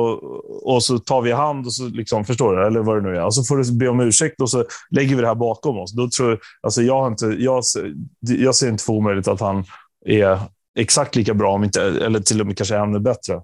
och 0.63 0.83
så 0.83 0.99
tar 0.99 1.23
vi 1.23 1.33
hand 1.33 1.67
och 1.67 1.75
så 1.75 1.87
liksom, 1.87 2.25
förstår 2.25 2.57
du? 2.57 2.67
Eller 2.67 2.81
vad 2.81 2.97
det 2.97 3.11
nu 3.11 3.17
är. 3.17 3.25
Och 3.25 3.35
så 3.35 3.45
får 3.45 3.57
du 3.57 3.73
be 3.73 3.89
om 3.89 4.01
ursäkt 4.01 4.41
och 4.41 4.51
så 4.51 4.65
lägger 4.91 5.17
vi 5.17 5.23
det 5.23 5.29
här 5.29 5.35
bakom 5.35 5.79
oss. 5.79 5.93
Då 5.93 6.09
tror, 6.17 6.39
alltså 6.63 6.83
jag, 6.83 7.01
har 7.01 7.07
inte, 7.07 7.27
jag, 7.27 7.63
jag 8.21 8.55
ser 8.55 8.69
inte 8.69 8.85
för 8.85 8.93
omöjligt 8.93 9.29
att 9.29 9.41
han 9.41 9.65
är 10.07 10.39
exakt 10.79 11.17
lika 11.17 11.35
bra, 11.35 11.53
om 11.53 11.65
inte, 11.65 11.83
eller 11.83 12.21
till 12.21 12.41
och 12.41 12.47
med 12.47 12.57
kanske 12.57 12.77
ännu 12.77 13.01
bättre. 13.01 13.35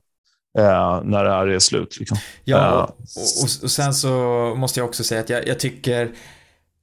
Eh, 0.58 1.02
när 1.04 1.24
det 1.24 1.30
här 1.30 1.46
är 1.46 1.58
slut. 1.58 1.96
Liksom. 1.98 2.18
Ja, 2.44 2.58
eh, 2.58 2.74
och, 2.74 2.82
och, 2.82 3.62
och, 3.62 3.70
sen 3.70 3.94
så 3.94 4.08
måste 4.56 4.80
jag 4.80 4.88
också 4.88 5.04
säga 5.04 5.20
att 5.20 5.30
jag, 5.30 5.48
jag 5.48 5.60
tycker 5.60 6.12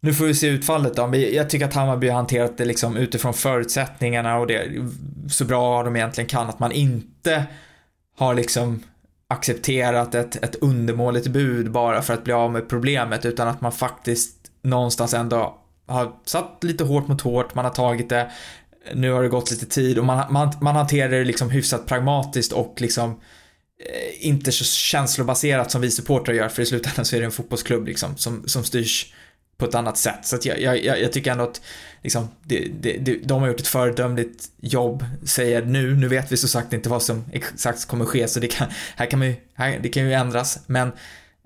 nu 0.02 0.14
får 0.14 0.26
vi 0.26 0.36
se 0.36 0.48
utfallet 0.48 0.96
då, 0.96 1.08
men 1.08 1.34
jag 1.34 1.50
tycker 1.50 1.66
att 1.66 1.74
Hammarby 1.74 2.08
har 2.08 2.16
hanterat 2.16 2.58
det 2.58 2.66
liksom 2.66 2.98
utifrån 2.98 3.34
förutsättningarna 3.34 4.38
och 4.38 4.48
det 4.48 4.68
så 5.30 5.46
bra 5.46 5.84
de 5.84 5.96
egentligen 5.96 6.28
kan, 6.28 6.50
att 6.50 6.60
man 6.60 6.72
inte 6.72 7.46
har 8.18 8.34
liksom 8.34 8.84
accepterat 9.30 10.16
ett, 10.16 10.44
ett 10.44 10.56
undermåligt 10.56 11.28
bud 11.28 11.72
bara 11.72 12.02
för 12.02 12.14
att 12.14 12.24
bli 12.24 12.34
av 12.34 12.52
med 12.52 12.70
problemet 12.70 13.26
utan 13.26 13.48
att 13.48 13.62
man 13.62 13.72
faktiskt 13.72 14.36
någonstans 14.62 15.14
ändå 15.14 15.58
har 15.88 16.12
satt 16.26 16.64
lite 16.64 16.84
hårt 16.84 17.08
mot 17.08 17.22
hårt, 17.22 17.56
man 17.56 17.66
har 17.66 17.72
tagit 17.72 18.10
det, 18.10 18.32
nu 18.94 19.12
har 19.12 19.24
det 19.24 19.30
gått 19.30 19.52
lite 19.52 19.66
tid 19.66 20.00
och 20.00 20.06
man, 20.06 20.34
man, 20.34 20.52
man 20.62 20.76
hanterar 20.76 21.10
det 21.10 21.24
liksom 21.24 21.50
hyfsat 21.50 21.86
pragmatiskt 21.86 22.54
och 22.54 22.76
liksom 22.78 23.10
eh, 23.10 24.28
inte 24.28 24.52
så 24.52 24.64
känslobaserat 24.64 25.72
som 25.72 25.82
vi 25.82 25.92
supportrar 25.92 26.34
gör 26.34 26.50
för 26.50 26.62
i 26.62 26.66
slutändan 26.66 27.06
så 27.06 27.16
är 27.16 27.20
det 27.20 27.26
en 27.26 27.32
fotbollsklubb 27.32 27.88
liksom 27.88 28.18
som, 28.18 28.48
som 28.48 28.64
styrs 28.64 29.14
på 29.60 29.66
ett 29.66 29.76
annat 29.76 29.98
sätt. 29.98 30.20
Så 30.22 30.36
att 30.36 30.46
jag, 30.46 30.62
jag, 30.62 31.02
jag 31.02 31.12
tycker 31.12 31.32
ändå 31.32 31.44
att 31.44 31.62
liksom, 32.04 32.28
det, 32.44 32.68
det, 32.82 32.98
det, 32.98 33.16
de 33.24 33.42
har 33.42 33.48
gjort 33.48 33.60
ett 33.60 33.68
föredömligt 33.68 34.46
jobb, 34.62 35.06
säger 35.24 35.62
nu. 35.62 35.96
Nu 35.96 36.08
vet 36.08 36.32
vi 36.32 36.38
så 36.38 36.48
sagt 36.48 36.74
inte 36.74 36.90
vad 36.90 37.04
som 37.04 37.26
exakt 37.32 37.86
kommer 37.86 38.06
ske, 38.06 38.28
så 38.28 38.40
det 38.40 38.48
kan, 38.48 38.68
här 38.96 39.06
kan, 39.06 39.20
man 39.20 39.28
ju, 39.28 39.36
här, 39.54 39.80
det 39.84 39.90
kan 39.90 40.04
ju 40.04 40.14
ändras. 40.14 40.60
Men 40.66 40.92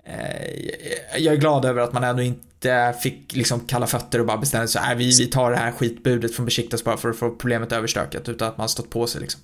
eh, 0.06 1.18
jag 1.18 1.34
är 1.34 1.38
glad 1.38 1.64
över 1.64 1.80
att 1.80 1.92
man 1.92 2.04
ändå 2.04 2.22
inte 2.22 2.94
fick 3.00 3.36
liksom 3.36 3.60
kalla 3.60 3.86
fötter 3.86 4.18
och 4.18 4.26
bara 4.26 4.38
bestämde 4.38 4.68
sig, 4.68 4.82
äh, 4.90 4.96
vi, 4.96 5.16
vi 5.18 5.26
tar 5.26 5.50
det 5.50 5.56
här 5.56 5.72
skitbudet 5.72 6.34
från 6.34 6.46
Besiktas 6.46 6.84
bara 6.84 6.96
för 6.96 7.10
att 7.10 7.16
få 7.16 7.30
problemet 7.30 7.72
överstökat, 7.72 8.28
utan 8.28 8.48
att 8.48 8.58
man 8.58 8.68
stått 8.68 8.90
på 8.90 9.06
sig 9.06 9.20
liksom. 9.20 9.40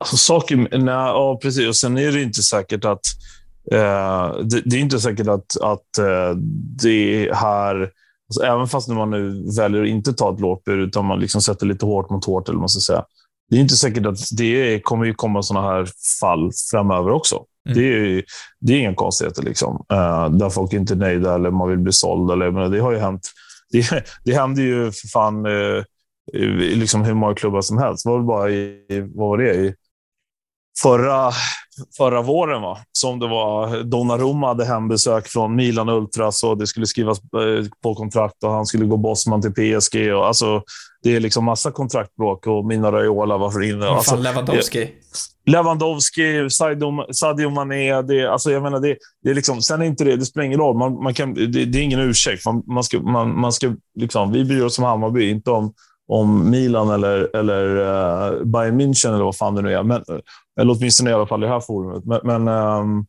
Alltså 0.00 0.16
saker, 0.16 0.56
nej, 0.56 0.94
ja 0.94 1.38
precis, 1.42 1.68
och 1.68 1.76
sen 1.76 1.98
är 1.98 2.12
det 2.12 2.22
inte 2.22 2.42
säkert 2.42 2.84
att 2.84 3.06
det, 3.70 4.62
det, 4.64 4.76
är 4.76 4.80
inte 4.80 5.00
säkert 5.00 5.28
att, 5.28 5.60
att 5.60 5.98
eh, 5.98 6.36
det 6.82 7.34
här, 7.34 7.90
alltså 8.28 8.44
även 8.44 8.68
fast 8.68 8.88
man 8.88 9.10
nu 9.10 9.52
väljer 9.56 9.82
att 9.82 9.88
inte 9.88 10.12
ta 10.12 10.34
ett 10.34 10.40
lågt 10.40 10.64
bud, 10.64 10.80
utan 10.80 11.04
man 11.04 11.20
liksom 11.20 11.42
sätter 11.42 11.66
lite 11.66 11.86
hårt 11.86 12.10
mot 12.10 12.24
hårt, 12.24 12.48
eller 12.48 12.58
man 12.58 12.68
ska 12.68 12.80
säga. 12.80 13.04
det 13.50 13.56
är 13.56 13.60
inte 13.60 13.76
säkert 13.76 14.06
att 14.06 14.18
det 14.36 14.80
kommer 14.80 15.04
ju 15.04 15.14
komma 15.14 15.42
sådana 15.42 15.68
här 15.68 15.88
fall 16.20 16.50
framöver 16.72 17.10
också. 17.10 17.44
Mm. 17.66 17.78
Det, 17.78 17.84
är, 17.84 18.24
det 18.60 18.72
är 18.72 18.78
inga 18.78 18.94
konstigheter, 18.94 19.42
liksom. 19.42 19.86
Uh, 19.92 20.30
där 20.30 20.50
folk 20.50 20.72
inte 20.72 20.94
är 20.94 20.96
nöjda 20.96 21.34
eller 21.34 21.50
man 21.50 21.68
vill 21.68 21.78
bli 21.78 21.92
såld. 21.92 22.30
Eller, 22.30 22.50
men 22.50 22.70
det 22.70 22.78
har 22.78 22.92
ju 22.92 22.98
hänt. 22.98 23.30
Det, 23.70 24.04
det 24.24 24.34
händer 24.34 24.62
ju 24.62 24.92
för 24.92 25.08
fan 25.08 25.46
uh, 25.46 25.84
liksom 26.58 27.04
hur 27.04 27.14
många 27.14 27.34
klubbar 27.34 27.60
som 27.60 27.78
helst. 27.78 28.04
Det 28.04 28.10
var 28.10 28.18
väl 28.18 28.26
bara 28.26 28.50
i, 28.50 28.78
vad 29.14 29.28
var 29.28 29.38
det, 29.38 29.54
i 29.54 29.74
förra, 30.82 31.32
förra 31.96 32.22
våren, 32.22 32.62
va? 32.62 32.78
som 32.92 33.18
det 33.18 33.28
var. 33.28 33.82
Donnarumma 33.82 34.46
hade 34.46 34.64
hembesök 34.64 35.28
från 35.28 35.56
Milan 35.56 35.88
Ultras 35.88 36.42
och 36.42 36.58
det 36.58 36.66
skulle 36.66 36.86
skrivas 36.86 37.18
eh, 37.18 37.68
på 37.82 37.94
kontrakt 37.94 38.44
och 38.44 38.50
han 38.50 38.66
skulle 38.66 38.84
gå 38.84 38.96
Bosman 38.96 39.42
till 39.42 39.52
PSG. 39.52 40.14
Och, 40.14 40.26
alltså, 40.26 40.62
det 41.02 41.16
är 41.16 41.20
liksom 41.20 41.44
massa 41.44 41.70
kontraktbråk 41.70 42.46
och 42.46 42.64
Mina 42.64 42.92
Raiola 42.92 43.38
var 43.38 43.62
inne. 43.62 43.86
Vad 43.86 43.96
alltså, 43.96 44.16
Lewandowski? 44.16 44.88
Lewandowski, 45.46 46.50
Sadio, 46.50 47.12
Sadio 47.12 47.50
Mané. 47.50 48.02
Det, 48.02 48.26
alltså, 48.26 48.50
jag 48.50 48.62
menar, 48.62 48.80
det, 48.80 48.96
det 49.22 49.30
är 49.30 49.34
liksom, 49.34 49.62
sen 49.62 49.82
är 49.82 49.86
inte 49.86 50.04
det, 50.04 50.16
det 50.16 50.24
spelar 50.24 50.46
ingen 50.46 50.60
roll. 50.60 50.76
Man, 50.76 51.02
man 51.02 51.14
kan, 51.14 51.34
det, 51.34 51.46
det 51.46 51.78
är 51.78 51.82
ingen 51.82 52.00
ursäkt. 52.00 52.46
Man, 52.46 52.62
man 52.66 52.84
ska, 52.84 53.00
man, 53.00 53.40
man 53.40 53.52
ska, 53.52 53.74
liksom, 53.98 54.32
vi 54.32 54.44
bryr 54.44 54.64
oss 54.64 54.78
om 54.78 54.84
Hammarby, 54.84 55.30
inte 55.30 55.50
om 55.50 55.72
om 56.08 56.50
Milan 56.50 56.90
eller, 56.90 57.36
eller 57.36 57.76
uh, 57.76 58.44
Bayern 58.44 58.80
München 58.80 59.14
eller 59.14 59.24
vad 59.24 59.36
fan 59.36 59.54
det 59.54 59.62
nu 59.62 59.74
är. 59.74 59.82
Men, 59.82 60.02
eller 60.60 60.72
åtminstone 60.72 61.10
i 61.10 61.12
alla 61.12 61.26
fall 61.26 61.42
i 61.42 61.46
det 61.46 61.52
här 61.52 61.60
forumet. 61.60 62.04
Men, 62.04 62.20
men 62.24 62.48
um, 62.48 63.06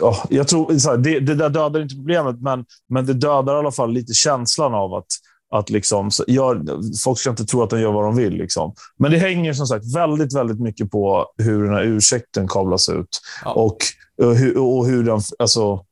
ja, 0.00 0.16
jag 0.30 0.48
tror, 0.48 0.78
så 0.78 0.90
här, 0.90 0.96
det, 0.98 1.20
det 1.20 1.34
där 1.34 1.48
dödar 1.48 1.80
inte 1.80 1.94
problemet, 1.94 2.40
men, 2.40 2.64
men 2.88 3.06
det 3.06 3.14
dödar 3.14 3.54
i 3.54 3.58
alla 3.58 3.72
fall 3.72 3.92
lite 3.92 4.12
känslan 4.12 4.74
av 4.74 4.94
att 4.94 5.06
att 5.52 5.70
liksom, 5.70 6.10
gör, 6.26 6.62
folk 7.04 7.18
ska 7.18 7.30
inte 7.30 7.44
tro 7.44 7.62
att 7.62 7.70
de 7.70 7.80
gör 7.80 7.92
vad 7.92 8.04
de 8.04 8.16
vill. 8.16 8.32
Liksom. 8.32 8.74
Men 8.98 9.10
det 9.10 9.18
hänger 9.18 9.52
som 9.52 9.66
sagt 9.66 9.94
väldigt, 9.94 10.36
väldigt 10.36 10.60
mycket 10.60 10.90
på 10.90 11.26
hur 11.36 11.64
den 11.64 11.74
här 11.74 11.82
ursäkten 11.82 12.48
kablas 12.48 12.88
ut. 12.88 13.20
Ja. 13.44 13.52
Och, 13.52 13.76
och, 14.22 14.36
hur, 14.36 14.58
och 14.58 14.86
hur 14.86 15.04
den... 15.04 15.20
Alltså, 15.38 15.84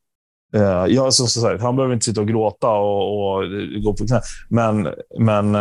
Eh, 0.54 0.62
uh, 0.62 0.86
ja, 0.86 1.10
som 1.10 1.26
sagt, 1.26 1.62
han 1.62 1.76
behöver 1.76 1.94
inte 1.94 2.04
sitta 2.04 2.20
och 2.20 2.28
gråta 2.28 2.68
och, 2.68 3.36
och 3.36 3.44
gå 3.84 3.94
på 3.94 4.06
knä. 4.06 4.20
Men, 4.48 4.88
men 5.18 5.54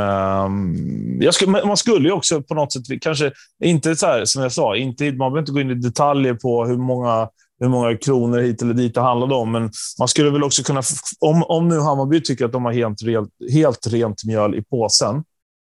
uh, 1.22 1.32
skulle, 1.32 1.66
man 1.66 1.78
skulle 1.78 2.08
ju 2.08 2.14
också 2.14 2.42
på 2.42 2.54
något 2.54 2.74
sätt, 2.74 3.02
kanske 3.02 3.32
inte 3.64 3.96
så 3.96 4.06
här, 4.06 4.26
som 4.26 4.44
jag 4.44 4.52
sa, 4.52 4.76
inte, 4.76 5.04
man 5.04 5.18
behöver 5.18 5.40
inte 5.40 5.52
gå 5.52 5.62
in 5.62 5.72
i 5.72 5.76
detaljer 5.76 6.34
på 6.34 6.66
hur 6.66 6.78
många, 6.78 7.30
hur 7.60 7.70
många 7.70 7.98
kronor 7.98 8.40
hit 8.40 8.62
eller 8.62 8.74
dit 8.74 8.94
det 8.94 9.02
handlade 9.02 9.36
om. 9.36 9.52
Men 9.52 9.72
man 10.00 10.08
skulle 10.08 10.30
väl 10.30 10.44
också 10.44 10.64
kunna, 10.64 10.82
om, 11.20 11.44
om 11.44 11.68
nu 11.68 11.80
Hammarby 11.80 12.22
tycker 12.22 12.46
att 12.46 12.52
de 12.52 12.66
har 12.66 12.72
helt, 12.72 13.02
helt, 13.02 13.30
helt 13.52 13.88
rent 13.88 14.24
mjöl 14.26 14.56
i 14.56 14.64
påsen, 14.64 15.24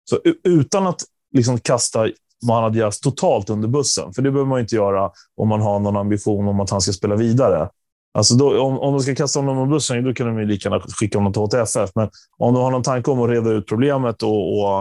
så 0.10 0.18
utan 0.44 0.88
att 0.88 1.02
liksom 1.36 1.60
kasta 1.60 2.08
Mohanad 2.46 2.74
Diaz 2.74 3.00
totalt 3.00 3.50
under 3.50 3.68
bussen, 3.68 4.14
för 4.14 4.22
det 4.22 4.32
behöver 4.32 4.50
man 4.50 4.60
inte 4.60 4.76
göra 4.76 5.12
om 5.38 5.48
man 5.48 5.62
har 5.62 5.80
någon 5.80 5.98
ambition 5.98 6.48
om 6.48 6.60
att 6.60 6.70
han 6.70 6.82
ska 6.82 6.92
spela 6.92 7.16
vidare. 7.16 7.70
Alltså 8.14 8.36
då, 8.36 8.62
om, 8.62 8.80
om 8.80 8.94
de 8.94 9.02
ska 9.02 9.16
kasta 9.16 9.40
honom 9.40 9.58
under 9.58 9.76
bussen, 9.76 10.04
då 10.04 10.14
kan 10.14 10.28
de 10.28 10.40
ju 10.40 10.46
lika 10.46 10.70
gärna 10.70 10.84
skicka 11.00 11.18
honom 11.18 11.34
till 11.34 11.42
HTFF. 11.42 11.90
Men 11.96 12.10
om 12.38 12.54
de 12.54 12.64
har 12.64 12.72
någon 12.72 12.84
tanke 12.84 13.12
om 13.12 13.22
att 13.22 13.30
reda 13.30 13.50
ut 13.50 13.68
problemet 13.68 14.24
och, 14.24 14.60
och 14.60 14.78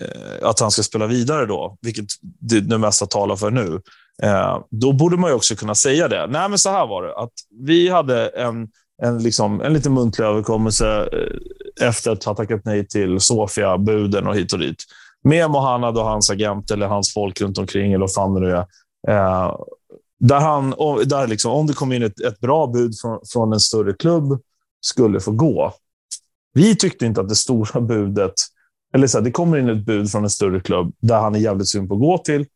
eh, 0.00 0.48
att 0.48 0.60
han 0.60 0.70
ska 0.70 0.82
spela 0.82 1.06
vidare 1.06 1.46
då, 1.46 1.78
vilket 1.80 2.06
det, 2.22 2.60
det 2.60 2.78
mesta 2.78 3.06
talar 3.06 3.36
för 3.36 3.50
nu, 3.50 3.80
eh, 4.22 4.58
då 4.70 4.92
borde 4.92 5.16
man 5.16 5.30
ju 5.30 5.36
också 5.36 5.56
kunna 5.56 5.74
säga 5.74 6.08
det. 6.08 6.26
Nej, 6.26 6.48
men 6.48 6.58
så 6.58 6.70
här 6.70 6.86
var 6.86 7.02
det. 7.02 7.16
Att 7.16 7.32
vi 7.60 7.88
hade 7.88 8.28
en, 8.28 8.68
en, 9.02 9.22
liksom, 9.22 9.60
en 9.60 9.72
liten 9.72 9.94
muntlig 9.94 10.24
överkommelse 10.24 11.08
eh, 11.12 11.88
efter 11.88 12.10
att 12.10 12.24
ha 12.24 12.34
tackat 12.34 12.64
nej 12.64 12.86
till 12.86 13.20
Sofia, 13.20 13.78
buden 13.78 14.26
och 14.26 14.36
hit 14.36 14.52
och 14.52 14.58
dit. 14.58 14.84
Med 15.24 15.50
Mohanad 15.50 15.98
och 15.98 16.04
hans 16.04 16.30
agent 16.30 16.70
eller 16.70 16.86
hans 16.86 17.14
folk 17.14 17.40
runt 17.40 17.58
omkring, 17.58 17.92
eller 17.92 18.00
vad 18.00 18.14
fan 18.14 18.34
det 18.34 18.40
nu 18.40 18.50
är. 18.50 18.66
Eh, 19.08 19.56
där 20.18 20.40
han, 20.40 20.70
där 21.04 21.26
liksom, 21.26 21.52
om 21.52 21.66
det 21.66 21.72
kom 21.72 21.92
in 21.92 22.02
ett, 22.02 22.20
ett 22.20 22.40
bra 22.40 22.66
bud 22.66 22.98
från, 23.00 23.20
från 23.32 23.52
en 23.52 23.60
större 23.60 23.92
klubb, 23.92 24.40
skulle 24.80 25.20
få 25.20 25.32
gå. 25.32 25.72
Vi 26.52 26.76
tyckte 26.76 27.06
inte 27.06 27.20
att 27.20 27.28
det 27.28 27.34
stora 27.34 27.80
budet, 27.80 28.34
eller 28.94 29.06
så 29.06 29.18
här, 29.18 29.24
det 29.24 29.30
kommer 29.30 29.58
in 29.58 29.68
ett 29.68 29.86
bud 29.86 30.10
från 30.10 30.24
en 30.24 30.30
större 30.30 30.60
klubb 30.60 30.94
där 31.00 31.20
han 31.20 31.34
är 31.34 31.38
jävligt 31.38 31.68
sugen 31.68 31.88
på 31.88 31.94
att 31.94 32.00
gå 32.00 32.18
till. 32.18 32.46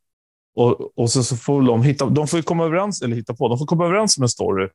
Och, 0.54 0.98
och 0.98 1.10
så, 1.10 1.22
så 1.22 1.36
får 1.36 1.62
de 1.62 1.82
hitta, 1.82 2.06
de 2.06 2.26
får 2.26 2.42
komma 2.42 2.64
överens, 2.64 3.02
eller 3.02 3.16
hitta 3.16 3.34
på, 3.34 3.48
de 3.48 3.58
får 3.58 3.66
komma 3.66 3.84
överens 3.86 4.16
om 4.16 4.22
en 4.22 4.28
story. 4.28 4.68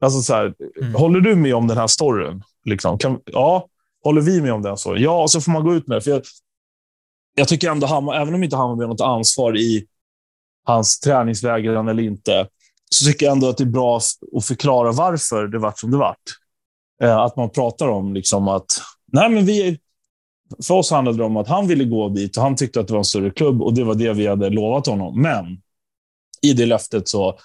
Alltså 0.00 0.20
så 0.20 0.34
här, 0.34 0.54
mm. 0.80 0.94
håller 0.94 1.20
du 1.20 1.34
med 1.34 1.54
om 1.54 1.66
den 1.66 1.76
här 1.76 1.86
storyn? 1.86 2.42
Liksom? 2.64 2.98
Kan, 2.98 3.20
ja, 3.24 3.66
håller 4.04 4.20
vi 4.20 4.40
med 4.40 4.52
om 4.52 4.62
den 4.62 4.76
storyn? 4.76 5.02
Ja, 5.02 5.22
och 5.22 5.30
så 5.30 5.40
får 5.40 5.52
man 5.52 5.64
gå 5.64 5.74
ut 5.74 5.86
med 5.86 5.96
det. 5.96 6.00
För 6.00 6.10
jag, 6.10 6.22
jag 7.34 7.48
tycker 7.48 7.70
ändå, 7.70 7.86
Hammar, 7.86 8.14
även 8.14 8.34
om 8.34 8.44
inte 8.44 8.56
Hammarby 8.56 8.82
har 8.82 8.88
något 8.88 9.00
ansvar 9.00 9.56
i 9.56 9.86
hans 10.68 11.00
träningsvägran 11.00 11.88
eller 11.88 12.02
inte, 12.02 12.46
så 12.90 13.04
tycker 13.04 13.26
jag 13.26 13.32
ändå 13.32 13.48
att 13.48 13.56
det 13.56 13.64
är 13.64 13.66
bra 13.66 14.00
att 14.36 14.44
förklara 14.44 14.92
varför 14.92 15.46
det 15.46 15.58
vart 15.58 15.78
som 15.78 15.90
det 15.90 15.96
vart. 15.96 16.16
Eh, 17.02 17.18
att 17.18 17.36
man 17.36 17.50
pratar 17.50 17.88
om 17.88 18.14
liksom 18.14 18.48
att, 18.48 18.66
nej 19.12 19.30
men 19.30 19.46
vi, 19.46 19.78
för 20.66 20.74
oss 20.74 20.90
handlade 20.90 21.18
det 21.18 21.24
om 21.24 21.36
att 21.36 21.48
han 21.48 21.66
ville 21.66 21.84
gå 21.84 22.08
dit 22.08 22.36
och 22.36 22.42
han 22.42 22.56
tyckte 22.56 22.80
att 22.80 22.86
det 22.86 22.92
var 22.92 22.98
en 22.98 23.04
större 23.04 23.30
klubb 23.30 23.62
och 23.62 23.74
det 23.74 23.84
var 23.84 23.94
det 23.94 24.12
vi 24.12 24.26
hade 24.26 24.50
lovat 24.50 24.86
honom. 24.86 25.22
Men 25.22 25.44
i 26.42 26.52
det 26.52 26.66
löftet 26.66 27.08
så 27.08 27.38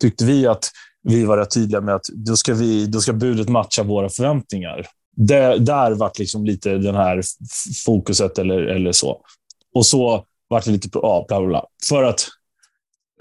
tyckte 0.00 0.24
vi 0.24 0.46
att 0.46 0.70
vi 1.02 1.24
var 1.24 1.38
rätt 1.38 1.50
tydliga 1.50 1.80
med 1.80 1.94
att 1.94 2.06
då 2.12 2.36
ska, 2.36 2.54
vi, 2.54 2.86
då 2.86 3.00
ska 3.00 3.12
budet 3.12 3.48
matcha 3.48 3.82
våra 3.82 4.08
förväntningar. 4.08 4.86
Det, 5.16 5.58
där 5.58 5.92
vart 5.92 6.18
liksom 6.18 6.44
lite 6.44 6.78
den 6.78 6.94
här 6.94 7.22
fokuset 7.84 8.38
eller, 8.38 8.62
eller 8.62 8.92
så. 8.92 9.20
Och 9.74 9.86
så 9.86 10.24
vart 10.48 10.64
det 10.64 10.70
lite, 10.70 10.88
ja, 10.92 11.24
bla, 11.28 11.40
bla, 11.40 11.48
bla. 11.48 11.66
För 11.88 12.02
att 12.02 12.26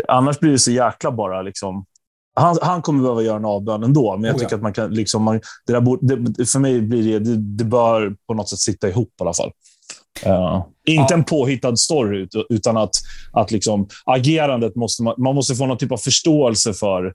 Annars 0.08 0.40
blir 0.40 0.52
det 0.52 0.60
så 0.60 0.72
jäkla 0.72 1.12
bara 1.12 1.42
liksom... 1.42 1.86
Han, 2.36 2.58
han 2.62 2.82
kommer 2.82 3.02
behöva 3.02 3.22
göra 3.22 3.38
en 3.38 3.46
avbön 3.46 3.84
ändå, 3.84 4.18
men 4.18 4.24
jag 4.24 4.36
oh, 4.36 4.40
tycker 4.40 4.54
ja. 4.54 4.56
att 4.58 4.64
man 4.64 4.74
kan... 4.74 4.92
Liksom, 4.92 5.24
man, 5.24 5.42
det 5.66 5.74
där 5.74 5.82
borde, 5.82 6.16
det, 6.16 6.46
för 6.46 6.60
mig 6.60 6.82
blir 6.82 7.04
det, 7.04 7.20
det, 7.20 7.38
det, 7.38 7.64
bör 7.64 8.16
på 8.28 8.34
något 8.34 8.50
sätt 8.50 8.60
sitta 8.60 8.90
ihop 8.90 9.08
i 9.08 9.24
alla 9.24 9.34
fall. 9.34 9.52
Uh, 10.26 10.66
inte 10.88 11.14
ja. 11.14 11.18
en 11.18 11.24
påhittad 11.24 11.78
story, 11.78 12.28
utan 12.50 12.78
att, 12.78 12.92
att 13.34 13.52
liksom, 13.52 13.88
agerandet 14.06 14.76
måste 14.76 15.04
man, 15.04 15.16
man 15.18 15.36
måste 15.36 15.56
få 15.56 15.66
någon 15.66 15.78
typ 15.78 15.92
av 15.92 15.98
förståelse 15.98 16.74
för. 16.74 17.14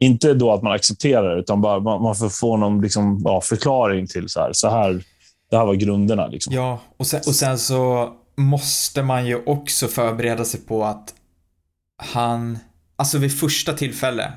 Inte 0.00 0.34
då 0.34 0.52
att 0.52 0.62
man 0.62 0.72
accepterar 0.72 1.34
det, 1.34 1.40
utan 1.40 1.60
bara 1.60 1.80
man, 1.80 2.02
man 2.02 2.14
får 2.14 2.28
få 2.28 2.56
någon 2.56 2.80
liksom, 2.80 3.22
ja, 3.24 3.40
förklaring 3.40 4.06
till 4.06 4.28
så 4.28 4.40
här, 4.40 4.50
så 4.52 4.68
här. 4.68 5.02
Det 5.50 5.56
här 5.56 5.66
var 5.66 5.74
grunderna. 5.74 6.26
Liksom. 6.26 6.54
Ja, 6.54 6.80
och 6.96 7.06
sen, 7.06 7.20
och 7.26 7.34
sen 7.34 7.58
så 7.58 8.12
måste 8.36 9.02
man 9.02 9.26
ju 9.26 9.44
också 9.44 9.88
förbereda 9.88 10.44
sig 10.44 10.60
på 10.60 10.84
att 10.84 11.14
han, 11.96 12.58
alltså 12.96 13.18
vid 13.18 13.38
första 13.38 13.72
tillfälle 13.72 14.32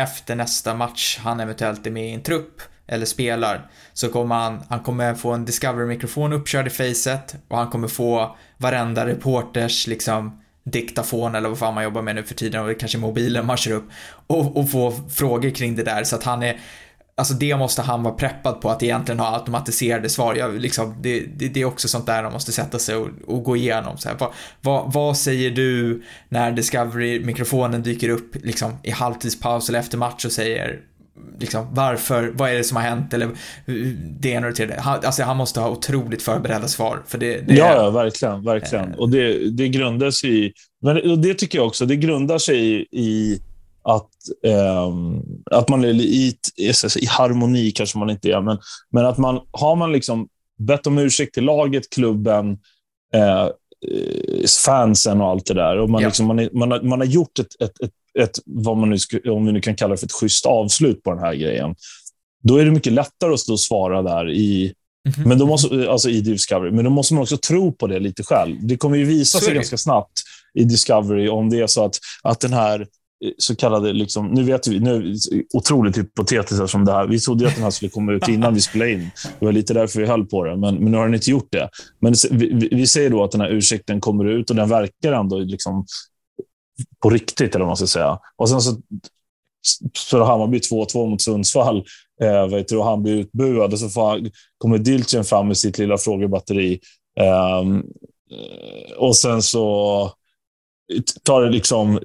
efter 0.00 0.34
nästa 0.34 0.74
match 0.74 1.18
han 1.22 1.40
eventuellt 1.40 1.86
är 1.86 1.90
med 1.90 2.08
i 2.08 2.12
en 2.12 2.22
trupp 2.22 2.62
eller 2.86 3.06
spelar 3.06 3.70
så 3.92 4.08
kommer 4.08 4.34
han, 4.34 4.62
han 4.68 4.80
kommer 4.80 5.14
få 5.14 5.32
en 5.32 5.44
Discovery-mikrofon 5.44 6.32
uppkörd 6.32 6.66
i 6.66 6.70
facet 6.70 7.36
och 7.48 7.58
han 7.58 7.70
kommer 7.70 7.88
få 7.88 8.36
varenda 8.58 9.06
reporters 9.06 9.86
liksom 9.86 10.40
diktafon 10.64 11.34
eller 11.34 11.48
vad 11.48 11.58
fan 11.58 11.74
man 11.74 11.84
jobbar 11.84 12.02
med 12.02 12.14
nu 12.14 12.22
för 12.22 12.34
tiden 12.34 12.62
och 12.62 12.68
det 12.68 12.74
kanske 12.74 12.98
mobilen 12.98 13.46
man 13.46 13.56
kör 13.56 13.72
upp 13.72 13.88
och, 14.26 14.56
och 14.56 14.70
få 14.70 14.92
frågor 15.10 15.50
kring 15.50 15.76
det 15.76 15.82
där. 15.82 16.04
Så 16.04 16.16
att 16.16 16.24
han 16.24 16.42
är 16.42 16.60
Alltså 17.16 17.34
det 17.34 17.56
måste 17.56 17.82
han 17.82 18.02
vara 18.02 18.14
preppad 18.14 18.60
på 18.60 18.70
att 18.70 18.82
egentligen 18.82 19.20
ha 19.20 19.38
automatiserade 19.38 20.08
svar. 20.08 20.34
Jag, 20.34 20.60
liksom, 20.60 20.94
det, 21.00 21.20
det, 21.20 21.48
det, 21.48 21.60
är 21.60 21.64
också 21.64 21.88
sånt 21.88 22.06
där 22.06 22.22
de 22.22 22.32
måste 22.32 22.52
sätta 22.52 22.78
sig 22.78 22.96
och, 22.96 23.08
och 23.26 23.44
gå 23.44 23.56
igenom. 23.56 23.98
Så 23.98 24.08
här, 24.08 24.16
vad, 24.18 24.32
vad, 24.60 24.92
vad, 24.92 25.16
säger 25.16 25.50
du 25.50 26.02
när 26.28 26.52
Discovery-mikrofonen 26.52 27.82
dyker 27.82 28.08
upp 28.08 28.36
liksom, 28.44 28.72
i 28.82 28.90
halvtidspaus 28.90 29.68
eller 29.68 29.78
efter 29.78 29.98
match 29.98 30.24
och 30.24 30.32
säger 30.32 30.80
liksom, 31.38 31.66
varför, 31.74 32.32
vad 32.34 32.50
är 32.50 32.54
det 32.54 32.64
som 32.64 32.76
har 32.76 32.84
hänt 32.84 33.14
eller 33.14 33.30
det 34.20 34.28
ena 34.28 34.46
och 34.46 34.52
det 34.52 34.56
tredje. 34.56 34.80
Han, 34.80 35.00
alltså 35.04 35.22
han 35.22 35.36
måste 35.36 35.60
ha 35.60 35.70
otroligt 35.70 36.22
förberedda 36.22 36.68
svar. 36.68 37.02
För 37.06 37.18
det, 37.18 37.40
det 37.40 37.54
ja, 37.54 37.74
ja, 37.74 37.90
verkligen. 37.90 38.44
verkligen. 38.44 38.92
Äh, 38.92 38.98
och 38.98 39.10
det, 39.10 39.50
det 39.50 39.68
grundar 39.68 40.10
sig 40.10 40.46
i, 40.46 40.52
men 40.82 41.22
det 41.22 41.34
tycker 41.34 41.58
jag 41.58 41.66
också, 41.66 41.86
det 41.86 41.96
grundar 41.96 42.38
sig 42.38 42.58
i, 42.58 42.86
i 42.92 43.40
att, 43.84 44.10
eh, 44.46 44.92
att 45.50 45.68
man 45.68 45.84
är 45.84 45.88
i, 45.88 46.36
i, 46.56 47.06
harmoni, 47.08 47.70
kanske 47.70 47.98
man 47.98 48.10
inte 48.10 48.28
är, 48.28 48.40
men, 48.40 48.58
men 48.90 49.06
att 49.06 49.18
man 49.18 49.40
har 49.50 49.76
man 49.76 49.92
liksom 49.92 50.28
bett 50.58 50.86
om 50.86 50.98
ursäkt 50.98 51.34
till 51.34 51.44
laget, 51.44 51.90
klubben, 51.90 52.58
eh, 53.14 53.48
fansen 54.64 55.20
och 55.20 55.28
allt 55.28 55.46
det 55.46 55.54
där. 55.54 55.78
Och 55.78 55.90
man, 55.90 56.02
ja. 56.02 56.08
liksom, 56.08 56.26
man, 56.26 56.38
är, 56.38 56.50
man, 56.52 56.70
har, 56.70 56.82
man 56.82 57.00
har 57.00 57.06
gjort 57.06 57.38
ett, 57.38 57.62
ett, 57.62 57.80
ett, 57.80 57.92
ett, 58.18 58.38
vad 58.44 58.76
man 58.76 58.90
nu, 58.90 59.30
om 59.30 59.46
vi 59.46 59.52
nu 59.52 59.60
kan 59.60 59.76
kalla 59.76 59.92
det 59.92 59.98
för 59.98 60.06
ett 60.06 60.12
schysst 60.12 60.46
avslut 60.46 61.02
på 61.02 61.10
den 61.10 61.20
här 61.24 61.34
grejen. 61.34 61.74
Då 62.42 62.56
är 62.56 62.64
det 62.64 62.70
mycket 62.70 62.92
lättare 62.92 63.32
att 63.32 63.40
stå 63.40 63.52
och 63.52 63.60
svara 63.60 64.02
där 64.02 64.30
i, 64.30 64.74
Mm 65.08 65.14
-hmm. 65.14 65.28
Men 65.28 65.38
då 65.38 65.46
måste, 65.46 65.90
alltså 65.90 66.10
i 66.10 66.20
Discovery. 66.20 66.70
Men 66.70 66.84
då 66.84 66.90
måste 66.90 67.14
man 67.14 67.22
också 67.22 67.36
tro 67.36 67.72
på 67.72 67.86
det 67.86 67.98
lite 67.98 68.22
själv. 68.22 68.66
Det 68.66 68.76
kommer 68.76 68.96
ju 68.96 69.04
visa 69.04 69.38
sig 69.38 69.54
ganska 69.54 69.76
snabbt 69.76 70.22
i 70.54 70.64
Discovery 70.64 71.28
om 71.28 71.50
det 71.50 71.60
är 71.60 71.66
så 71.66 71.84
att, 71.84 71.98
att 72.22 72.40
den 72.40 72.52
här 72.52 72.86
Eh, 73.24 73.30
så 73.38 73.56
kallade, 73.56 73.92
liksom, 73.92 74.26
nu 74.26 74.42
vet 74.42 74.66
vi, 74.66 74.80
nu 74.80 74.94
är 74.94 75.00
det 75.00 75.44
otroligt 75.54 75.98
hypotetiskt 75.98 76.70
som 76.70 76.84
det 76.84 76.92
här. 76.92 77.06
Vi 77.06 77.20
trodde 77.20 77.46
att 77.46 77.54
den 77.54 77.64
här 77.64 77.70
skulle 77.70 77.90
komma 77.90 78.12
ut 78.12 78.28
innan 78.28 78.54
vi 78.54 78.60
spelade 78.60 78.92
in. 78.92 79.10
Det 79.38 79.44
var 79.44 79.52
lite 79.52 79.74
därför 79.74 80.00
vi 80.00 80.06
höll 80.06 80.26
på 80.26 80.44
det, 80.44 80.56
men, 80.56 80.74
men 80.74 80.92
nu 80.92 80.98
har 80.98 81.04
den 81.04 81.14
inte 81.14 81.30
gjort 81.30 81.48
det. 81.52 81.68
Men 82.00 82.14
vi, 82.30 82.68
vi 82.72 82.86
säger 82.86 83.10
då 83.10 83.24
att 83.24 83.30
den 83.30 83.40
här 83.40 83.50
ursäkten 83.50 84.00
kommer 84.00 84.24
ut 84.24 84.50
och 84.50 84.56
den 84.56 84.68
verkar 84.68 85.12
ändå 85.12 85.38
liksom 85.38 85.86
på 87.02 87.10
riktigt, 87.10 87.54
eller 87.54 87.64
vad 87.64 87.68
man 87.68 87.76
ska 87.76 87.86
säga. 87.86 88.18
Och 88.36 88.48
sen 88.48 88.60
så 88.60 88.76
så 89.92 90.24
Hammarby 90.24 90.58
2-2 90.58 91.10
mot 91.10 91.22
Sundsvall. 91.22 91.84
Eh, 92.22 92.48
vet 92.48 92.68
du, 92.68 92.76
och 92.76 92.84
han 92.84 93.02
blir 93.02 93.14
utbuad 93.14 93.72
och 93.72 93.78
så 93.78 93.88
får 93.88 94.20
kommer 94.58 94.78
Dilchen 94.78 95.24
fram 95.24 95.48
med 95.48 95.56
sitt 95.56 95.78
lilla 95.78 95.98
frågebatteri. 95.98 96.80
Ehm, 97.20 97.76
eh, 98.30 98.96
och 98.96 99.16
sen 99.16 99.42
så 99.42 100.10
tar 101.22 101.42
det 101.42 101.50
liksom 101.50 102.00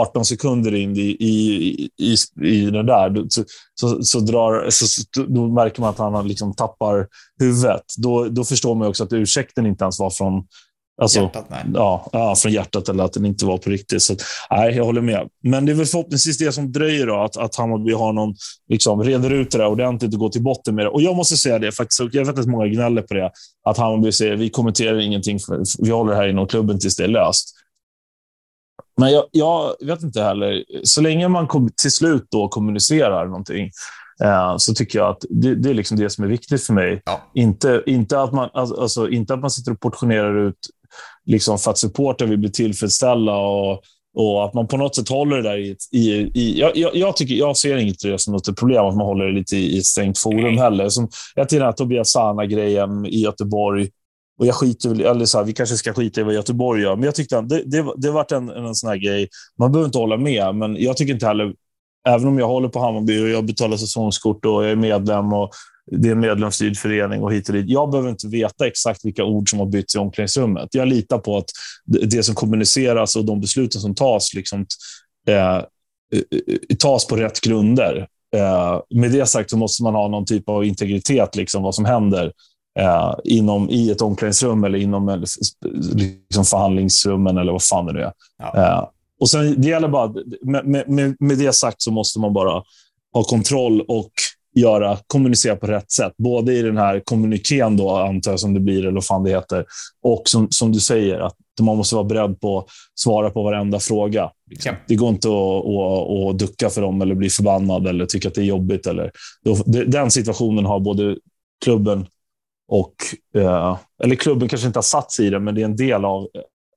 18 0.00 0.24
sekunder 0.24 0.74
in 0.74 0.96
i, 0.96 1.00
i, 1.00 1.88
i, 1.98 2.16
i 2.48 2.70
det 2.70 2.82
där, 2.82 3.24
så, 3.28 3.44
så, 3.74 4.02
så, 4.02 4.20
drar, 4.20 4.70
så, 4.70 5.02
då 5.28 5.48
märker 5.48 5.80
man 5.80 5.90
att 5.90 5.98
han 5.98 6.28
liksom 6.28 6.54
tappar 6.54 7.06
huvudet. 7.40 7.82
Då, 7.98 8.24
då 8.24 8.44
förstår 8.44 8.74
man 8.74 8.88
också 8.88 9.04
att 9.04 9.12
ursäkten 9.12 9.66
inte 9.66 9.84
ens 9.84 10.00
var 10.00 10.10
från 10.10 10.44
Alltså, 11.02 11.20
hjärtat. 11.20 11.46
Ja, 11.74 12.08
ja, 12.12 12.34
från 12.34 12.52
hjärtat 12.52 12.88
eller 12.88 13.04
att 13.04 13.12
den 13.12 13.26
inte 13.26 13.46
var 13.46 13.58
på 13.58 13.70
riktigt. 13.70 14.02
Så, 14.02 14.16
nej, 14.50 14.76
jag 14.76 14.84
håller 14.84 15.00
med. 15.00 15.28
Men 15.42 15.66
det 15.66 15.72
är 15.72 15.76
väl 15.76 15.86
förhoppningsvis 15.86 16.38
det 16.38 16.52
som 16.52 16.72
dröjer 16.72 17.06
då, 17.06 17.16
att, 17.16 17.36
att 17.36 17.56
Hammarby 17.56 17.92
har 17.92 18.12
någon, 18.12 18.34
liksom, 18.68 19.02
reder 19.02 19.30
ut 19.32 19.50
det 19.50 19.58
där 19.58 19.66
ordentligt 19.66 20.14
och 20.14 20.20
går 20.20 20.28
till 20.28 20.42
botten 20.42 20.74
med 20.74 20.84
det. 20.84 20.88
Och 20.88 21.02
jag 21.02 21.16
måste 21.16 21.36
säga 21.36 21.58
det, 21.58 21.72
faktiskt, 21.72 22.00
jag 22.12 22.24
vet 22.24 22.38
att 22.38 22.46
många 22.46 22.66
gnäller 22.66 23.02
på 23.02 23.14
det, 23.14 23.30
att 23.64 23.78
Hammarby 23.78 24.12
säger 24.12 24.36
vi 24.36 24.50
kommenterar 24.50 25.00
ingenting, 25.00 25.38
för, 25.38 25.62
vi 25.78 25.90
håller 25.90 26.10
det 26.10 26.16
här 26.16 26.28
inom 26.28 26.46
klubben 26.46 26.78
tills 26.78 26.96
det 26.96 27.04
är 27.04 27.08
löst. 27.08 27.54
Men 28.96 29.12
jag, 29.12 29.24
jag 29.30 29.74
vet 29.86 30.02
inte 30.02 30.22
heller, 30.22 30.64
så 30.82 31.00
länge 31.00 31.28
man 31.28 31.46
kom, 31.46 31.70
till 31.82 31.92
slut 31.92 32.26
då 32.30 32.48
kommunicerar 32.48 33.26
någonting, 33.26 33.70
eh, 34.22 34.56
så 34.56 34.74
tycker 34.74 34.98
jag 34.98 35.08
att 35.08 35.24
det, 35.30 35.54
det, 35.54 35.70
är 35.70 35.74
liksom 35.74 35.98
det 35.98 36.10
som 36.10 36.24
är 36.24 36.28
viktigt 36.28 36.62
för 36.62 36.72
mig. 36.72 37.02
Ja. 37.04 37.20
Inte, 37.34 37.82
inte, 37.86 38.20
att 38.20 38.32
man, 38.32 38.50
alltså, 38.54 39.08
inte 39.08 39.34
att 39.34 39.40
man 39.40 39.50
sitter 39.50 39.72
och 39.72 39.80
portionerar 39.80 40.48
ut 40.48 40.58
liksom 41.26 41.58
för 41.58 41.70
att 41.70 41.78
supporten 41.78 42.30
vill 42.30 42.38
bli 42.38 42.52
tillfredsställda 42.52 43.32
och, 43.32 43.82
och 44.16 44.44
att 44.44 44.54
man 44.54 44.66
på 44.66 44.76
något 44.76 44.96
sätt 44.96 45.08
håller 45.08 45.36
det 45.36 45.42
där 45.42 45.56
i... 45.56 45.76
i, 45.92 46.10
i 46.34 46.58
jag, 46.60 46.76
jag, 46.76 46.96
jag, 46.96 47.16
tycker, 47.16 47.34
jag 47.34 47.56
ser 47.56 47.76
inget 47.76 48.00
det 48.02 48.18
som 48.18 48.32
något 48.32 48.58
problem 48.58 48.84
att 48.84 48.96
man 48.96 49.06
håller 49.06 49.26
det 49.26 49.32
lite 49.32 49.56
i, 49.56 49.74
i 49.74 49.78
ett 49.78 49.86
stängt 49.86 50.18
forum 50.18 50.58
heller. 50.58 50.88
Som, 50.88 51.08
jag 51.34 51.48
till 51.48 51.58
den 51.58 51.66
här 51.66 51.72
Tobias 51.72 52.10
Sana-grejen 52.10 53.06
i 53.06 53.20
Göteborg. 53.20 53.90
Och 54.38 54.46
jag 54.46 54.54
skiter 54.54 54.88
väl, 54.88 55.00
eller 55.00 55.24
så 55.24 55.38
här, 55.38 55.44
vi 55.44 55.52
kanske 55.52 55.76
ska 55.76 55.92
skita 55.92 56.20
i 56.20 56.24
vad 56.24 56.34
Göteborg 56.34 56.82
gör, 56.82 56.96
men 56.96 57.04
jag 57.04 57.14
tyckte 57.14 57.38
att 57.38 57.48
det, 57.48 57.62
det, 57.66 57.92
det 57.96 58.10
varit 58.10 58.32
en, 58.32 58.48
en 58.48 58.74
sån 58.74 58.90
här 58.90 58.96
grej. 58.96 59.28
Man 59.58 59.72
behöver 59.72 59.86
inte 59.86 59.98
hålla 59.98 60.16
med, 60.16 60.54
men 60.54 60.76
jag 60.76 60.96
tycker 60.96 61.14
inte 61.14 61.26
heller, 61.26 61.54
även 62.08 62.28
om 62.28 62.38
jag 62.38 62.48
håller 62.48 62.68
på 62.68 62.80
Hammarby 62.80 63.24
och 63.24 63.28
jag 63.28 63.44
betalar 63.44 63.76
säsongskort 63.76 64.44
och 64.44 64.64
jag 64.64 64.70
är 64.70 64.76
medlem 64.76 65.32
och 65.32 65.50
det 65.90 66.08
är 66.08 66.12
en 66.12 66.20
medlemsstyrd 66.20 66.76
förening 66.76 67.22
och 67.22 67.32
hit 67.32 67.48
och 67.48 67.54
dit. 67.54 67.68
Jag 67.68 67.90
behöver 67.90 68.10
inte 68.10 68.28
veta 68.28 68.66
exakt 68.66 69.04
vilka 69.04 69.24
ord 69.24 69.50
som 69.50 69.58
har 69.58 69.66
bytts 69.66 69.94
i 69.94 69.98
omklädningsrummet. 69.98 70.68
Jag 70.74 70.88
litar 70.88 71.18
på 71.18 71.36
att 71.36 71.50
det 71.84 72.22
som 72.22 72.34
kommuniceras 72.34 73.16
och 73.16 73.24
de 73.24 73.40
besluten 73.40 73.80
som 73.80 73.94
tas 73.94 74.34
liksom, 74.34 74.66
eh, 75.28 75.56
eh, 75.56 75.62
eh, 76.70 76.76
tas 76.78 77.06
på 77.06 77.16
rätt 77.16 77.40
grunder. 77.40 78.08
Eh, 78.36 78.80
med 78.94 79.12
det 79.12 79.26
sagt 79.26 79.50
så 79.50 79.56
måste 79.56 79.82
man 79.82 79.94
ha 79.94 80.08
någon 80.08 80.26
typ 80.26 80.48
av 80.48 80.64
integritet, 80.64 81.36
liksom, 81.36 81.62
vad 81.62 81.74
som 81.74 81.84
händer 81.84 82.32
eh, 82.78 83.14
inom, 83.24 83.70
i 83.70 83.90
ett 83.90 84.02
omklädningsrum 84.02 84.64
eller 84.64 84.78
inom 84.78 85.24
liksom, 85.94 86.44
förhandlingsrummen 86.44 87.38
eller 87.38 87.52
vad 87.52 87.62
fan 87.62 87.86
det 87.86 87.92
nu 87.92 88.00
är. 88.00 88.12
Ja. 88.38 88.56
Eh, 88.56 88.88
och 89.20 89.30
sen, 89.30 89.60
det 89.60 89.68
gäller 89.68 89.88
bara, 89.88 90.14
med, 90.42 90.88
med, 90.88 91.16
med 91.20 91.38
det 91.38 91.54
sagt 91.54 91.82
så 91.82 91.90
måste 91.90 92.20
man 92.20 92.32
bara 92.32 92.62
ha 93.12 93.24
kontroll 93.24 93.80
och 93.80 94.10
göra, 94.54 94.98
kommunicera 95.06 95.56
på 95.56 95.66
rätt 95.66 95.92
sätt. 95.92 96.12
Både 96.16 96.54
i 96.54 96.62
den 96.62 96.76
här 96.76 97.00
kommunikén, 97.04 97.76
då, 97.76 97.90
antar 97.90 98.30
jag, 98.30 98.40
som 98.40 98.54
det 98.54 98.60
blir, 98.60 98.78
eller 98.78 98.92
vad 98.92 99.04
fan 99.04 99.24
det 99.24 99.30
heter. 99.30 99.64
Och 100.02 100.22
som, 100.24 100.50
som 100.50 100.72
du 100.72 100.80
säger, 100.80 101.20
att 101.20 101.36
man 101.60 101.76
måste 101.76 101.94
vara 101.94 102.04
beredd 102.04 102.40
på 102.40 102.58
att 102.58 102.66
svara 102.94 103.30
på 103.30 103.42
varenda 103.42 103.80
fråga. 103.80 104.30
Liksom. 104.50 104.72
Ja. 104.72 104.78
Det 104.88 104.94
går 104.94 105.08
inte 105.08 105.28
att, 105.28 105.66
att, 105.66 106.30
att, 106.30 106.38
ducka 106.38 106.70
för 106.70 106.82
dem 106.82 107.02
eller 107.02 107.14
bli 107.14 107.30
förbannad 107.30 107.86
eller 107.86 108.06
tycka 108.06 108.28
att 108.28 108.34
det 108.34 108.40
är 108.40 108.44
jobbigt. 108.44 108.86
Eller, 108.86 109.10
den 109.86 110.10
situationen 110.10 110.64
har 110.64 110.80
både 110.80 111.16
klubben 111.64 112.06
och... 112.74 112.94
Eh, 113.36 113.78
eller 114.02 114.16
klubben 114.16 114.48
kanske 114.48 114.66
inte 114.66 114.78
har 114.78 114.82
satt 114.82 115.12
sig 115.12 115.26
i 115.26 115.30
den, 115.30 115.44
men 115.44 115.54
det 115.54 115.60
är 115.60 115.64
en 115.64 115.76
del 115.76 116.04
av 116.04 116.28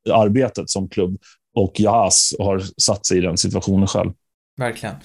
eh, 0.10 0.16
arbetet 0.16 0.70
som 0.70 0.90
klubb. 0.90 1.18
Och 1.56 1.80
Jas 1.80 2.34
har 2.40 2.64
satt 2.82 3.06
sig 3.06 3.18
i 3.18 3.22
den 3.22 3.38
situationen 3.38 3.88
själv. 3.88 4.12
Verkligen. 4.58 4.96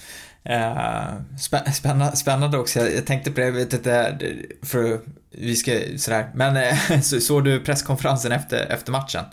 Uh, 0.50 1.70
spännande, 1.72 2.16
spännande 2.16 2.58
också, 2.58 2.80
jag 2.80 3.06
tänkte 3.06 3.30
på 3.30 3.40
det, 3.40 3.46
jag 3.46 3.52
vet 3.52 3.72
inte, 3.72 4.18
för 4.62 5.00
vi 5.30 5.56
ska 5.56 5.72
sådär, 5.96 6.30
men 6.34 6.56
eh, 6.56 7.00
såg 7.00 7.44
du 7.44 7.60
presskonferensen 7.60 8.32
efter, 8.32 8.66
efter 8.66 8.92
matchen? 8.92 9.24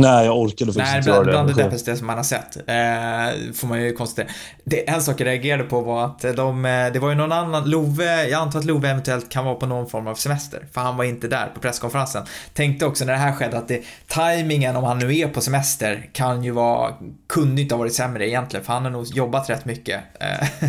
Nej, 0.00 0.26
jag 0.26 0.38
orkade 0.38 0.72
faktiskt 0.72 0.96
inte 0.96 1.10
göra 1.10 1.24
det. 1.24 1.30
bland 1.30 1.48
det 1.48 1.54
deppigaste 1.54 1.96
som 1.96 2.06
man 2.06 2.16
har 2.16 2.24
sett. 2.24 2.56
Eh, 2.56 3.52
får 3.54 3.66
man 3.66 3.82
ju 3.82 3.92
konstatera. 3.92 4.28
Det, 4.64 4.88
en 4.88 5.02
sak 5.02 5.20
jag 5.20 5.26
reagerade 5.26 5.64
på 5.64 5.80
var 5.80 6.04
att 6.04 6.20
de, 6.36 6.64
eh, 6.64 6.92
det 6.92 6.98
var 6.98 7.08
ju 7.08 7.14
någon 7.14 7.32
annan, 7.32 7.70
Love, 7.70 8.28
jag 8.28 8.40
antar 8.40 8.58
att 8.58 8.64
Love 8.64 8.88
eventuellt 8.88 9.28
kan 9.28 9.44
vara 9.44 9.54
på 9.54 9.66
någon 9.66 9.90
form 9.90 10.06
av 10.06 10.14
semester, 10.14 10.66
för 10.72 10.80
han 10.80 10.96
var 10.96 11.04
inte 11.04 11.28
där 11.28 11.46
på 11.54 11.60
presskonferensen. 11.60 12.22
Tänkte 12.54 12.86
också 12.86 13.04
när 13.04 13.12
det 13.12 13.18
här 13.18 13.32
skedde 13.32 13.58
att 13.58 13.68
det, 13.68 13.82
tajmingen 14.08 14.76
om 14.76 14.84
han 14.84 14.98
nu 14.98 15.18
är 15.18 15.28
på 15.28 15.40
semester 15.40 16.10
kan 16.12 16.44
ju 16.44 16.50
vara, 16.50 16.94
kunde 17.28 17.62
inte 17.62 17.74
ha 17.74 17.78
varit 17.78 17.94
sämre 17.94 18.28
egentligen, 18.28 18.66
för 18.66 18.72
han 18.72 18.82
har 18.82 18.90
nog 18.90 19.06
jobbat 19.06 19.50
rätt 19.50 19.64
mycket 19.64 20.00
eh, 20.20 20.68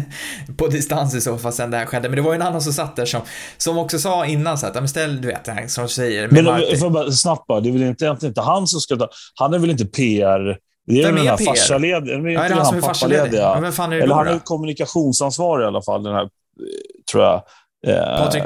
på 0.57 0.67
distans 0.67 1.15
i 1.15 1.21
så 1.21 1.37
fall 1.37 1.53
sen 1.53 1.71
det 1.71 1.77
här 1.77 1.85
skedde. 1.85 2.09
Men 2.09 2.15
det 2.15 2.21
var 2.21 2.31
ju 2.31 2.35
en 2.35 2.47
annan 2.47 2.61
som 2.61 2.73
satt 2.73 2.95
där 2.95 3.05
som, 3.05 3.21
som 3.57 3.77
också 3.77 3.99
sa 3.99 4.25
innan 4.25 4.57
så 4.57 4.67
att, 4.67 4.73
men 4.73 4.87
ställ, 4.87 5.21
du 5.21 5.27
vet, 5.27 5.45
det 5.45 5.51
här 5.51 5.67
som 5.67 5.89
säger. 5.89 6.27
Men, 6.27 6.45
men 6.45 6.77
får 6.77 6.89
bara 6.89 7.11
snabbt 7.11 7.47
bara, 7.47 7.59
det 7.59 7.69
är 7.69 7.73
väl 7.73 7.81
inte, 7.81 8.05
egentligen 8.05 8.31
inte 8.31 8.41
han 8.41 8.67
som 8.67 8.79
ska 8.79 8.95
ta 8.95 9.09
han 9.35 9.53
är 9.53 9.59
väl 9.59 9.69
inte 9.69 9.85
PR? 9.85 10.57
Det 10.87 11.01
är 11.01 11.05
väl 11.05 11.15
den 11.15 11.27
här 11.27 11.37
farsalediga? 11.37 12.31
Ja, 12.31 12.43
är 12.43 12.49
det 12.49 12.55
han 12.55 12.65
som 12.65 12.77
är 12.77 12.81
farsaledig? 12.81 13.37
Ja, 13.39 13.59
det 13.89 13.95
Eller 14.03 14.15
han 14.15 14.27
är 14.27 14.39
kommunikationsansvarig 14.39 15.63
i 15.63 15.67
alla 15.67 15.81
fall, 15.81 16.03
den 16.03 16.13
här, 16.13 16.29
tror 17.11 17.23
jag. 17.23 17.43
Patrik, 17.83 18.43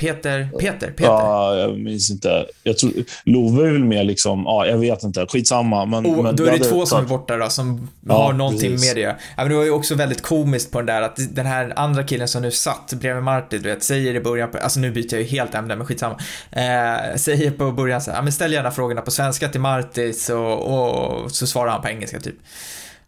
Peter, 0.00 0.48
Peter, 0.58 0.90
Peter. 0.90 1.04
Ja, 1.04 1.56
jag 1.56 1.78
minns 1.78 2.10
inte. 2.10 2.46
Jag 2.62 2.78
tror, 2.78 2.92
Love 3.24 3.68
är 3.68 3.72
väl 3.72 3.84
mer 3.84 4.04
liksom, 4.04 4.42
ja, 4.46 4.66
jag 4.66 4.78
vet 4.78 5.02
inte. 5.02 5.26
Skitsamma. 5.26 5.84
Men, 5.84 6.06
oh, 6.06 6.22
men 6.22 6.36
då 6.36 6.44
är 6.44 6.50
det 6.50 6.58
två 6.58 6.86
som 6.86 7.04
är 7.04 7.08
borta 7.08 7.36
då, 7.36 7.48
som 7.48 7.88
ja, 8.08 8.14
har 8.14 8.32
någonting 8.32 8.72
precis. 8.72 8.94
med 8.94 8.96
det 8.96 9.08
ja, 9.08 9.16
men 9.36 9.48
Det 9.48 9.54
var 9.54 9.64
ju 9.64 9.70
också 9.70 9.94
väldigt 9.94 10.22
komiskt 10.22 10.72
på 10.72 10.78
den 10.78 10.86
där 10.86 11.02
att 11.02 11.18
den 11.30 11.46
här 11.46 11.72
andra 11.76 12.04
killen 12.04 12.28
som 12.28 12.42
nu 12.42 12.50
satt 12.50 12.92
bredvid 12.92 13.22
Martin, 13.22 13.62
du 13.62 13.68
vet, 13.68 13.82
säger 13.82 14.14
i 14.14 14.20
början, 14.20 14.50
på, 14.50 14.58
alltså 14.58 14.80
nu 14.80 14.90
byter 14.90 15.14
jag 15.14 15.20
ju 15.20 15.26
helt 15.28 15.54
ämne, 15.54 15.76
men 15.76 15.86
skitsamma. 15.86 16.18
Eh, 16.50 17.16
säger 17.16 17.50
på 17.50 17.72
början 17.72 18.00
så 18.00 18.10
här, 18.10 18.18
ja 18.18 18.22
men 18.22 18.32
ställ 18.32 18.52
gärna 18.52 18.70
frågorna 18.70 19.00
på 19.00 19.10
svenska 19.10 19.48
till 19.48 19.60
Martis 19.60 20.30
och, 20.30 20.62
och 20.62 21.30
så 21.30 21.46
svarar 21.46 21.70
han 21.70 21.82
på 21.82 21.88
engelska 21.88 22.20
typ. 22.20 22.36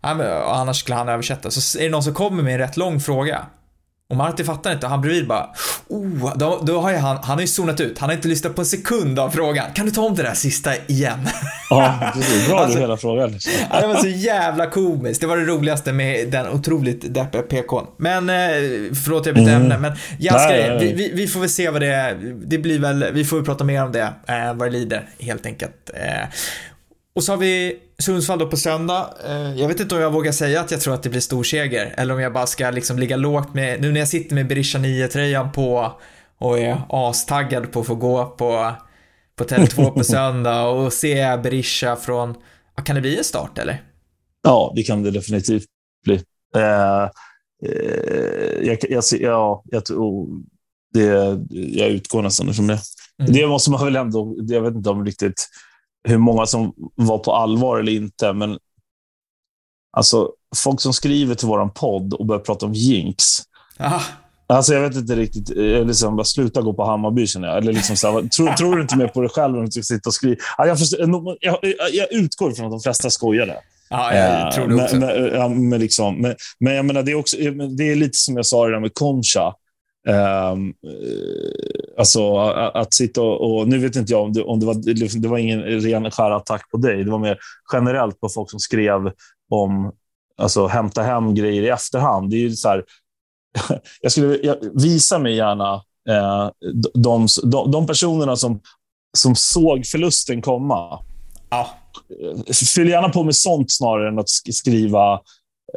Ja, 0.01 0.15
men, 0.15 0.43
annars 0.43 0.81
skulle 0.81 0.97
han 0.97 1.09
översätta. 1.09 1.51
Så 1.51 1.79
är 1.79 1.83
det 1.83 1.91
någon 1.91 2.03
som 2.03 2.15
kommer 2.15 2.43
med 2.43 2.53
en 2.53 2.59
rätt 2.59 2.77
lång 2.77 3.01
fråga 3.01 3.47
och 4.11 4.17
Martin 4.17 4.47
fattar 4.47 4.73
inte, 4.73 4.87
han 4.87 5.01
bredvid 5.01 5.27
bara 5.27 5.51
oh, 5.89 6.37
då, 6.37 6.61
då 6.63 6.81
har 6.81 6.91
ju 6.91 6.97
han, 6.97 7.17
han 7.17 7.35
har 7.35 7.41
ju 7.41 7.47
zonat 7.47 7.81
ut, 7.81 7.99
han 7.99 8.09
har 8.09 8.17
inte 8.17 8.29
lyssnat 8.29 8.55
på 8.55 8.61
en 8.61 8.67
sekund 8.67 9.19
av 9.19 9.31
frågan. 9.31 9.73
Kan 9.75 9.87
du 9.87 9.93
ta 9.93 10.03
om 10.03 10.15
det 10.15 10.23
där 10.23 10.35
sista 10.35 10.71
igen? 10.87 11.29
Ja, 11.71 12.13
precis. 12.15 12.49
Bra 12.49 12.59
alltså, 12.59 12.79
hela 12.79 12.97
frågan. 12.97 13.31
Liksom. 13.33 13.53
Ja, 13.71 13.81
det 13.81 13.87
var 13.87 13.95
så 13.95 14.09
jävla 14.09 14.67
komiskt. 14.71 15.21
Det 15.21 15.27
var 15.27 15.37
det 15.37 15.45
roligaste 15.45 15.93
med 15.93 16.31
den 16.31 16.49
otroligt 16.49 17.15
deppiga 17.15 17.43
PKn. 17.43 17.87
Men, 17.97 18.31
eh, 18.31 18.35
förlåt 19.05 19.27
jag 19.27 19.35
bytte 19.35 19.51
mm. 19.51 19.63
ämne, 19.63 19.79
men 19.79 19.93
Jaskar, 20.19 20.79
vi, 20.81 20.93
vi, 20.93 21.13
vi, 21.15 21.27
får 21.27 21.41
väl 21.41 21.49
se 21.49 21.71
vad 21.71 21.83
det 21.83 21.95
är. 21.95 22.15
Det 22.47 22.59
blir 22.59 22.79
väl, 22.79 23.07
vi 23.13 23.25
får 23.25 23.37
väl 23.37 23.45
prata 23.45 23.65
mer 23.65 23.85
om 23.85 23.93
det, 23.93 24.13
eh, 24.29 24.55
vad 24.55 24.69
det 24.69 24.71
lider, 24.71 25.09
helt 25.19 25.47
enkelt. 25.47 25.91
Eh, 25.95 26.29
och 27.15 27.25
så 27.25 27.33
har 27.33 27.37
vi 27.37 27.77
Sundsvall 27.99 28.39
då 28.39 28.47
på 28.47 28.57
söndag. 28.57 29.15
Eh, 29.27 29.55
jag 29.61 29.69
vet 29.69 29.81
inte 29.81 29.95
om 29.95 30.01
jag 30.01 30.11
vågar 30.11 30.33
säga 30.33 30.61
att 30.61 30.71
jag 30.71 30.81
tror 30.81 30.95
att 30.95 31.03
det 31.03 31.11
blir 31.11 31.21
stor 31.21 31.43
seger 31.43 31.95
eller 31.97 32.15
om 32.15 32.21
jag 32.21 32.33
bara 32.33 32.47
ska 32.47 32.71
liksom 32.71 32.99
ligga 32.99 33.17
lågt 33.17 33.55
med, 33.55 33.81
nu 33.81 33.93
när 33.93 34.01
jag 34.01 34.09
sitter 34.09 34.35
med 34.35 34.49
Berisha 34.49 34.79
9-tröjan 34.79 35.53
på 35.53 35.93
och 36.39 36.59
är 36.59 36.83
astaggad 36.89 37.73
på 37.73 37.81
att 37.81 37.87
få 37.87 37.95
gå 37.95 38.27
på, 38.27 38.73
på 39.37 39.45
Tele2 39.45 39.91
på 39.91 40.05
söndag 40.05 40.67
och 40.67 40.93
se 40.93 41.37
Berisha 41.37 41.97
från, 41.97 42.35
kan 42.85 42.95
det 42.95 43.03
bli 43.03 43.19
en 43.19 43.25
start 43.25 43.59
eller? 43.59 43.83
Ja, 44.43 44.73
det 44.77 44.83
kan 44.83 45.03
det 45.03 45.11
definitivt 45.11 45.67
bli. 46.05 46.15
Eh, 46.57 47.03
eh, 47.67 48.63
jag, 48.63 48.79
jag, 48.89 49.05
ja, 49.21 49.63
jag 49.65 49.85
tror 49.85 50.43
det, 50.95 51.39
jag 51.51 51.89
utgår 51.89 52.23
nästan 52.23 52.55
från 52.55 52.67
det. 52.67 52.79
Mm. 53.19 53.33
Det 53.33 53.47
måste 53.47 53.71
man 53.71 53.85
väl 53.85 53.97
ändå, 53.97 54.37
jag 54.39 54.63
vet 54.63 54.75
inte 54.75 54.91
om 54.91 55.05
riktigt 55.05 55.49
hur 56.09 56.19
många 56.19 56.47
som 56.47 56.73
var 56.95 57.19
på 57.19 57.33
allvar 57.33 57.79
eller 57.79 57.93
inte, 57.93 58.33
men 58.33 58.59
alltså, 59.97 60.31
folk 60.57 60.81
som 60.81 60.93
skriver 60.93 61.35
till 61.35 61.49
vår 61.49 61.69
podd 61.69 62.15
och 62.15 62.27
börjar 62.27 62.41
prata 62.41 62.67
om 62.67 62.75
jinx. 62.75 63.25
Aha. 63.81 64.01
Alltså 64.47 64.75
jag 64.75 64.81
vet 64.81 64.97
inte 64.97 65.17
riktigt. 65.17 65.49
Liksom, 65.87 66.17
bara 66.17 66.25
sluta 66.25 66.63
gå 66.63 66.73
på 66.73 66.85
Hammarby 66.85 67.27
känner 67.27 67.49
jag. 67.49 67.59
Eller 67.59 67.73
liksom 67.73 67.97
så 67.97 68.13
här, 68.13 68.29
tror, 68.29 68.49
tror 68.49 68.77
du 68.77 68.83
inte 68.83 68.97
mer 68.97 69.09
på 69.09 69.21
dig 69.21 69.31
själv 69.31 69.57
om 69.57 69.65
du 69.65 69.71
ska 69.71 69.83
sitta 69.83 70.09
och 70.09 70.15
skriva? 70.15 70.37
jag, 70.59 70.79
förstår, 70.79 71.37
jag, 71.41 71.59
jag, 71.61 71.95
jag 71.95 72.13
utgår 72.13 72.53
från 72.53 72.67
att 72.67 72.73
de 72.73 72.81
flesta 72.81 73.11
skojade. 73.11 73.57
Ja, 73.91 74.15
jag 74.15 74.53
tror 74.53 74.69
det 74.69 74.83
också. 74.85 74.97
Men, 74.97 75.23
men, 75.23 75.35
ja, 75.35 75.49
men, 75.49 75.81
liksom, 75.81 76.21
men, 76.21 76.35
men 76.61 76.75
jag 76.75 76.85
menar, 76.85 77.03
det 77.03 77.13
är, 77.13 77.15
också, 77.15 77.37
det 77.77 77.91
är 77.91 77.95
lite 77.95 78.19
som 78.19 78.37
jag 78.37 78.47
sa 78.47 78.67
det 78.67 78.73
där 78.73 78.81
med 78.81 78.95
Concha. 78.95 79.55
Um, 80.09 80.75
alltså 81.99 82.39
att 82.75 82.95
sitta 82.95 83.23
och, 83.23 83.59
och, 83.59 83.69
nu 83.69 83.79
vet 83.79 83.97
inte 83.97 84.13
jag 84.13 84.23
om 84.23 84.33
det, 84.33 84.43
om 84.43 84.61
det 84.61 84.67
var, 84.67 84.75
det 85.21 85.29
var 85.29 85.39
ingen 85.39 85.63
ren 85.63 86.11
skär 86.11 86.31
attack 86.31 86.71
på 86.71 86.77
dig. 86.77 87.05
Det 87.05 87.11
var 87.11 87.19
mer 87.19 87.39
generellt 87.73 88.21
på 88.21 88.29
folk 88.29 88.51
som 88.51 88.61
skrev 88.61 89.13
om 89.51 89.93
alltså 90.37 90.67
hämta 90.67 91.03
hem 91.03 91.35
grejer 91.35 91.63
i 91.63 91.69
efterhand. 91.69 92.31
Det 92.31 92.37
är 92.37 92.51
så 92.51 92.69
här, 92.69 92.85
jag 94.01 94.13
skulle 94.13 94.39
jag, 94.43 94.57
visa 94.75 95.19
mig 95.19 95.37
gärna 95.37 95.75
eh, 96.09 96.51
de, 96.95 97.27
de, 97.43 97.71
de, 97.71 97.87
personerna 97.87 98.37
som, 98.37 98.61
som 99.17 99.37
såg 99.37 99.87
förlusten 99.87 100.43
komma. 100.43 101.05
Ja. 101.51 101.69
Fyll 102.75 102.89
gärna 102.89 103.09
på 103.09 103.23
med 103.23 103.37
sånt 103.37 103.73
snarare 103.73 104.09
än 104.09 104.19
att 104.19 104.29
skriva 104.29 105.21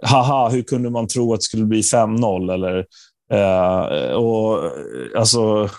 haha, 0.02 0.50
hur 0.50 0.64
kunde 0.64 0.90
man 0.90 1.08
tro 1.08 1.34
att 1.34 1.40
det 1.40 1.44
skulle 1.44 1.66
bli 1.66 1.82
5-0? 1.82 2.54
Eller, 2.54 2.86
eh, 3.34 4.12
och, 4.12 4.72
alltså, 5.18 5.70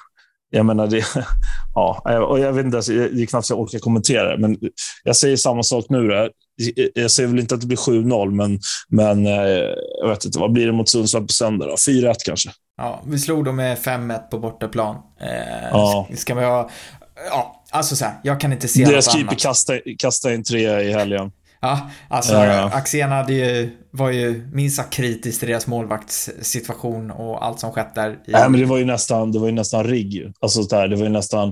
jag 0.51 0.67
menar, 0.67 0.87
det, 0.87 1.05
ja, 1.75 2.21
och 2.27 2.39
jag 2.41 2.53
vet 2.53 2.65
inte, 2.65 2.93
det 2.93 3.23
är 3.23 3.27
knappt 3.27 3.47
så 3.47 3.53
jag 3.53 3.61
orkar 3.61 3.79
kommentera 3.79 4.37
det, 4.37 4.39
men 4.39 4.59
jag 5.05 5.17
säger 5.17 5.37
samma 5.37 5.63
sak 5.63 5.85
nu. 5.89 6.09
Då. 6.09 6.29
Jag 6.95 7.11
säger 7.11 7.29
väl 7.29 7.39
inte 7.39 7.55
att 7.55 7.61
det 7.61 7.67
blir 7.67 7.77
7-0, 7.77 8.31
men, 8.31 8.61
men 8.89 9.27
eh, 9.27 9.65
jag 10.01 10.09
vet 10.09 10.25
inte, 10.25 10.39
vad 10.39 10.53
blir 10.53 10.67
det 10.67 10.73
mot 10.73 10.89
Sundsvall 10.89 11.23
på 11.23 11.33
söndag? 11.33 11.67
4-1 11.89 12.15
kanske? 12.25 12.51
Ja, 12.77 13.03
vi 13.07 13.19
slog 13.19 13.45
dem 13.45 13.57
med 13.57 13.79
5-1 13.79 14.19
på 14.19 14.39
bortaplan. 14.39 14.97
Eh, 15.21 15.69
ja. 15.71 16.09
Ska 16.15 16.35
vi 16.35 16.45
ha... 16.45 16.71
Ja, 17.31 17.65
alltså 17.71 17.97
så 17.97 18.05
här, 18.05 18.15
jag 18.23 18.41
kan 18.41 18.53
inte 18.53 18.69
se 18.69 18.85
Deras 18.85 19.07
något 19.07 19.15
keeper 19.15 19.37
kastade 19.37 19.81
kasta 19.99 20.35
in 20.35 20.45
tre 20.45 20.81
i 20.81 20.93
helgen. 20.93 21.31
Ja, 21.61 21.91
alltså 22.09 22.35
uh. 22.35 22.77
Axén 22.77 23.11
hade 23.11 23.33
ju, 23.33 23.71
var 23.91 24.11
ju 24.11 24.49
minst 24.53 24.77
sagt 24.77 24.93
kritisk 24.93 25.39
till 25.39 25.49
deras 25.49 25.67
målvaktssituation 25.67 27.11
och 27.11 27.45
allt 27.45 27.61
som 27.61 27.73
skett 27.73 27.95
där. 27.95 28.11
I... 28.11 28.17
Nej, 28.27 28.51
men 28.51 28.61
det 28.61 28.67
var 28.67 28.79
ju 28.79 28.85
nästan, 28.85 29.33
det 29.33 29.39
var 29.39 29.47
ju 29.47 29.53
nästan 29.53 29.85
rigg. 29.85 30.33
Alltså 30.41 30.63
där, 30.63 30.89
det 30.89 30.97
var 30.97 31.03
ju 31.03 31.09
nästan 31.09 31.49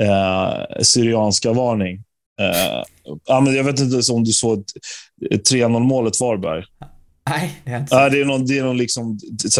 eh, 0.00 0.82
syrianska 0.82 1.52
varning. 1.52 2.04
Eh, 2.40 2.84
ja, 3.26 3.40
men 3.40 3.54
jag 3.54 3.64
vet 3.64 3.80
inte 3.80 4.12
om 4.12 4.24
du 4.24 4.32
såg 4.32 4.64
3-0 5.50 5.80
målet 5.80 6.20
Varberg. 6.20 6.64
Nej, 7.30 7.60
det 7.64 7.70
är 7.70 7.78
inte 7.78 7.90
så. 7.90 8.08
det 8.08 8.20
är 8.20 8.24
någon, 8.24 8.46
det 8.46 8.58
är 8.58 8.64
någon 8.64 8.76
liksom, 8.76 9.18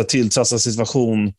tilltrassad 0.09 0.61
situation 0.61 1.32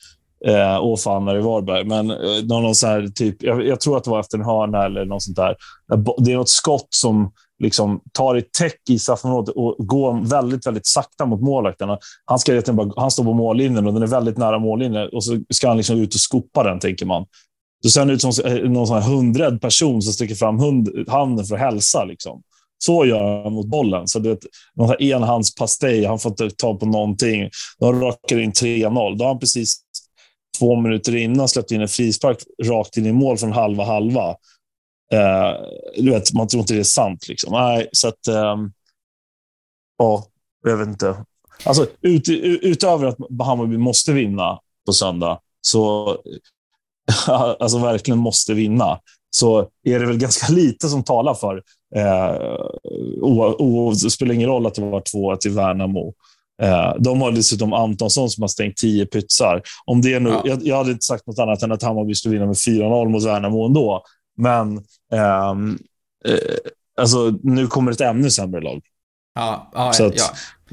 eh, 0.46 0.84
Åfannar 0.84 1.38
i 1.38 1.42
Varberg. 1.42 1.86
Men 1.86 2.10
eh, 2.10 2.18
någon 2.44 2.76
så 2.76 2.88
här, 2.88 3.08
typ, 3.08 3.44
jag, 3.44 3.68
jag, 3.68 3.80
tror 3.80 3.98
att 3.98 4.04
det 4.04 4.10
var 4.10 4.20
efter 4.20 4.38
en 4.38 4.46
hörna 4.46 4.86
eller 4.86 5.06
något 5.06 5.24
sånt 5.24 5.38
där. 5.38 5.56
Det 6.18 6.32
är 6.32 6.36
något 6.36 6.50
skott 6.50 6.88
som 6.90 7.32
liksom 7.60 8.02
tar 8.14 8.36
ett 8.36 8.54
täck 8.54 8.82
i 8.90 9.00
straffområdet 9.00 9.56
och 9.56 9.76
går 9.88 10.30
väldigt, 10.30 10.68
väldigt 10.68 10.88
sakta 10.88 11.26
mot 11.26 11.42
målvakten. 11.42 11.90
Han, 12.26 12.40
ska 12.40 12.62
bara, 12.74 12.94
han 12.96 13.12
står 13.12 13.24
på 13.24 13.34
mållinjen 13.34 13.88
och 13.88 13.94
den 13.94 14.04
är 14.04 14.08
väldigt 14.08 14.38
nära 14.38 14.60
mållinjen 14.60 15.10
och 15.14 15.24
så 15.24 15.40
ska 15.50 15.68
han 15.68 15.78
liksom 15.78 15.98
ut 15.98 16.14
och 16.14 16.20
skopa 16.20 16.64
den, 16.64 16.80
tänker 16.80 17.06
man. 17.06 17.26
Då 17.84 17.90
ser 17.90 18.02
han 18.02 18.10
ut 18.10 18.22
som 18.22 18.32
eh, 18.46 18.54
någon 18.54 18.88
sån 18.88 19.02
här 19.02 19.10
hundrädd 19.10 19.62
person 19.62 20.02
som 20.02 20.14
sticker 20.14 20.36
fram 20.36 20.60
hund, 20.60 20.90
handen 21.08 21.46
för 21.46 21.56
att 21.56 21.62
hälsa. 21.62 22.04
Liksom. 22.04 22.42
Så 22.78 23.06
gör 23.06 23.44
han 23.44 23.54
mot 23.54 23.68
bollen. 23.68 24.08
Så 24.08 24.20
det 24.20 24.30
är 24.30 24.38
någon 24.76 25.02
enhandspastej. 25.02 26.06
Han 26.06 26.20
får 26.20 26.32
inte 26.32 26.50
ta 26.50 26.76
på 26.76 26.86
någonting. 26.86 27.50
De 27.80 28.02
rakar 28.02 28.40
in 28.40 28.52
3-0. 28.52 29.18
Då 29.18 29.24
har 29.24 29.30
han 29.30 29.40
precis 29.40 29.82
två 30.60 30.76
minuter 30.76 31.16
innan 31.16 31.48
släppt 31.48 31.72
in 31.72 31.82
en 31.82 31.88
frispark 31.88 32.38
rakt 32.64 32.98
in 32.98 33.06
i 33.06 33.12
mål 33.12 33.38
från 33.38 33.52
halva 33.52 33.84
halva. 33.84 34.36
Eh, 35.14 35.54
du 35.98 36.12
vet, 36.12 36.34
man 36.34 36.48
tror 36.48 36.62
inte 36.62 36.74
det 36.74 36.80
är 36.80 36.84
sant. 36.84 37.28
Liksom. 37.28 37.54
Nej, 37.54 37.90
så 37.92 38.08
att... 38.08 38.28
Eh, 38.28 38.56
ja, 39.98 40.26
jag 40.64 40.78
vet 40.78 40.88
inte. 40.88 41.26
Alltså, 41.66 41.88
ut, 42.02 42.30
utöver 42.62 43.08
att 43.08 43.18
Hammarby 43.46 43.78
måste 43.78 44.14
vinna 44.14 44.60
på 44.86 44.94
söndag, 44.94 45.40
så 45.62 46.18
alltså 47.60 47.78
verkligen 47.78 48.18
måste 48.18 48.54
vinna, 48.54 49.00
så 49.30 49.60
är 49.84 50.00
det 50.00 50.06
väl 50.06 50.18
ganska 50.18 50.54
lite 50.54 50.90
som 50.90 51.04
talar 51.04 51.34
för. 51.34 51.64
Eh, 51.96 52.36
och, 53.22 53.62
och, 53.62 53.94
det 53.94 54.10
spelar 54.10 54.34
ingen 54.34 54.50
roll 54.50 54.66
att 54.66 54.76
det 54.76 54.82
var 54.82 55.02
2 55.02 55.36
till 55.36 55.52
Värnamo. 55.52 56.14
Eh, 56.62 56.94
de 57.00 57.22
har 57.22 57.32
dessutom 57.32 57.74
Antonsson 57.74 58.30
som 58.30 58.42
har 58.44 58.48
stängt 58.48 58.78
tio 58.78 59.06
pytsar. 59.06 59.62
Om 59.86 60.02
det 60.02 60.20
nu, 60.20 60.30
ja. 60.30 60.42
jag, 60.46 60.68
jag, 60.68 60.78
hade 60.78 60.92
inte 60.92 61.06
sagt 61.06 61.28
något 61.28 61.40
annat 61.40 61.64
än 61.64 61.72
att 61.72 61.84
Hammarby 61.84 62.16
skulle 62.16 62.34
vinna 62.34 62.46
med 62.46 62.56
4-0 62.56 63.10
mot 63.10 63.26
Värnamo 63.26 63.66
ändå. 63.66 64.04
Men 64.40 64.84
ehm, 65.14 65.80
eh, 66.26 66.58
alltså, 67.02 67.40
nu 67.44 67.68
kommer 67.68 67.92
ett 67.92 68.02
ännu 68.02 68.30
sämre 68.30 68.62
lag. 68.62 68.82
Ja, 69.36 69.72
ja, 69.74 69.94
Så 69.94 70.06
att, 70.06 70.14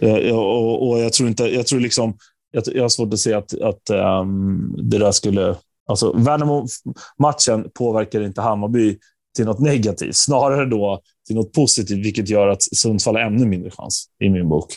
ja. 0.00 0.34
Och, 0.34 0.88
och, 0.88 0.98
jag 0.98 1.12
tror 1.12 1.28
inte, 1.28 1.44
jag 1.44 1.66
tror 1.66 1.80
liksom, 1.80 2.16
jag, 2.50 2.64
jag 2.66 2.82
har 2.82 2.88
svårt 2.88 3.12
att 3.12 3.18
se 3.18 3.34
att, 3.34 3.60
att 3.60 3.90
um, 3.90 4.74
det 4.78 4.98
där 4.98 5.12
skulle... 5.12 5.56
Alltså, 5.88 6.12
Värnamo-matchen 6.12 7.70
påverkar 7.74 8.20
inte 8.20 8.40
Hammarby 8.40 8.98
till 9.36 9.44
något 9.44 9.60
negativt, 9.60 10.16
snarare 10.16 10.66
då 10.66 11.00
till 11.26 11.36
något 11.36 11.52
positivt, 11.52 12.06
vilket 12.06 12.28
gör 12.28 12.48
att 12.48 12.62
Sundsvall 12.62 13.14
har 13.14 13.22
ännu 13.22 13.46
mindre 13.46 13.70
chans 13.70 14.06
i 14.24 14.28
min 14.28 14.48
bok. 14.48 14.72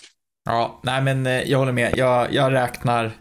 Ja, 0.46 0.80
nej 0.84 1.02
men 1.02 1.28
eh, 1.28 1.42
jag 1.42 1.60
håller 1.60 1.72
med. 1.72 1.98
Jag, 1.98 2.34
jag 2.34 2.54
räknar 2.54 3.12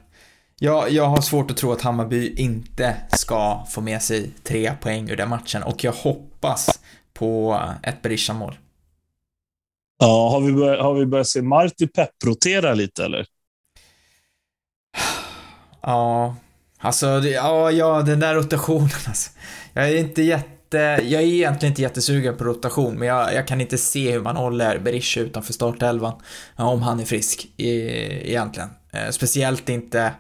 jag, 0.59 0.91
jag 0.91 1.05
har 1.05 1.21
svårt 1.21 1.51
att 1.51 1.57
tro 1.57 1.73
att 1.73 1.83
Hammarby 1.83 2.35
inte 2.35 2.97
ska 3.13 3.65
få 3.69 3.81
med 3.81 4.03
sig 4.03 4.31
tre 4.43 4.73
poäng 4.81 5.11
ur 5.11 5.17
den 5.17 5.29
matchen 5.29 5.63
och 5.63 5.85
jag 5.85 5.93
hoppas 5.93 6.81
på 7.13 7.61
ett 7.83 8.03
Berisha-mål. 8.03 8.59
Ja, 9.99 10.29
har 10.31 10.41
vi, 10.41 10.53
börjat, 10.53 10.83
har 10.83 10.95
vi 10.95 11.07
börjat 11.07 11.27
se 11.27 11.43
Marti 11.43 11.93
pepprotera 11.93 12.75
lite 12.75 13.05
eller? 13.05 13.27
Ja, 15.83 16.37
alltså, 16.79 17.07
ja, 17.07 17.71
ja, 17.71 18.03
den 18.03 18.21
där 18.21 18.35
rotationen 18.35 18.91
alltså. 19.07 19.31
Jag 19.73 19.89
är 19.89 19.97
inte 19.97 20.23
jätte, 20.23 20.79
jag 20.79 21.23
är 21.23 21.27
egentligen 21.27 21.73
inte 21.73 21.83
jättesugen 21.83 22.37
på 22.37 22.45
rotation, 22.45 22.95
men 22.95 23.09
jag, 23.09 23.35
jag 23.35 23.49
kan 23.49 23.61
inte 23.61 23.79
se 23.79 24.13
hur 24.13 24.21
man 24.21 24.37
håller 24.37 24.79
Berisha 24.79 25.21
utanför 25.21 25.53
startelvan, 25.53 26.23
om 26.57 26.83
han 26.83 27.01
är 27.01 27.05
frisk, 27.05 27.49
e 27.57 28.31
egentligen. 28.31 28.69
Eh, 28.93 29.11
speciellt 29.11 29.69
inte 29.69 30.13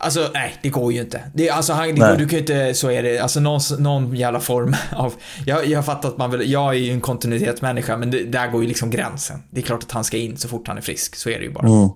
Alltså 0.00 0.30
nej, 0.34 0.54
det 0.62 0.68
går 0.68 0.92
ju 0.92 1.00
inte. 1.00 1.20
Det, 1.34 1.50
alltså 1.50 1.72
han, 1.72 1.88
det 1.88 2.00
går, 2.00 2.16
du 2.16 2.28
kan 2.28 2.36
ju 2.36 2.38
inte, 2.38 2.74
så 2.74 2.90
är 2.90 3.02
det, 3.02 3.18
alltså 3.18 3.40
någon, 3.40 3.60
någon 3.78 4.16
jävla 4.16 4.40
form 4.40 4.76
av, 4.92 5.14
jag, 5.46 5.66
jag 5.66 5.84
fattar 5.84 6.08
att 6.08 6.18
man 6.18 6.30
vill, 6.30 6.52
jag 6.52 6.74
är 6.74 6.78
ju 6.78 6.92
en 6.92 7.00
kontinuitetsmänniska 7.00 7.96
men 7.96 8.10
det, 8.10 8.24
där 8.24 8.48
går 8.48 8.62
ju 8.62 8.68
liksom 8.68 8.90
gränsen. 8.90 9.42
Det 9.50 9.60
är 9.60 9.64
klart 9.64 9.82
att 9.82 9.92
han 9.92 10.04
ska 10.04 10.16
in 10.16 10.36
så 10.36 10.48
fort 10.48 10.68
han 10.68 10.76
är 10.78 10.82
frisk, 10.82 11.16
så 11.16 11.30
är 11.30 11.38
det 11.38 11.44
ju 11.44 11.52
bara. 11.52 11.68
Mm. 11.68 11.88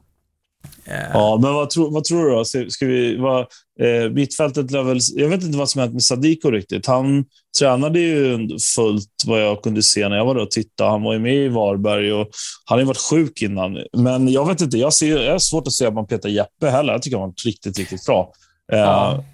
Uh, 0.88 1.10
ja, 1.12 1.38
men 1.42 1.54
vad, 1.54 1.70
tro, 1.70 1.90
vad 1.90 2.04
tror 2.04 2.24
du 2.24 2.30
då? 2.30 2.44
Ska 2.70 2.86
vi, 2.86 3.16
vad, 3.16 3.40
eh, 3.80 4.10
mittfältet 4.10 4.70
level, 4.70 4.98
jag 5.14 5.28
vet 5.28 5.42
inte 5.42 5.58
vad 5.58 5.68
som 5.68 5.80
hänt 5.80 5.92
med 5.92 6.02
Sadiko 6.02 6.50
riktigt. 6.50 6.86
Han 6.86 7.24
tränade 7.58 8.00
ju 8.00 8.48
fullt 8.76 9.08
vad 9.26 9.42
jag 9.42 9.62
kunde 9.62 9.82
se 9.82 10.08
när 10.08 10.16
jag 10.16 10.24
var 10.24 10.34
där 10.34 10.42
och 10.42 10.50
tittade. 10.50 10.90
Han 10.90 11.02
var 11.02 11.12
ju 11.12 11.18
med 11.18 11.34
i 11.34 11.48
Varberg 11.48 12.12
och 12.12 12.28
han 12.64 12.76
har 12.76 12.78
ju 12.78 12.84
varit 12.84 13.10
sjuk 13.10 13.42
innan. 13.42 13.78
Men 13.96 14.28
jag 14.28 14.48
vet 14.48 14.60
inte, 14.60 14.78
jag, 14.78 14.92
ser, 14.92 15.20
jag 15.20 15.32
har 15.32 15.38
svårt 15.38 15.66
att 15.66 15.72
se 15.72 15.86
att 15.86 15.94
man 15.94 16.06
petar 16.06 16.28
Jeppe 16.28 16.70
heller. 16.70 16.92
Jag 16.92 17.02
tycker 17.02 17.16
han 17.18 17.28
var 17.28 17.34
riktigt, 17.44 17.78
riktigt 17.78 18.06
bra. 18.06 18.32
Eh, 18.72 18.78
ja. 18.78 19.24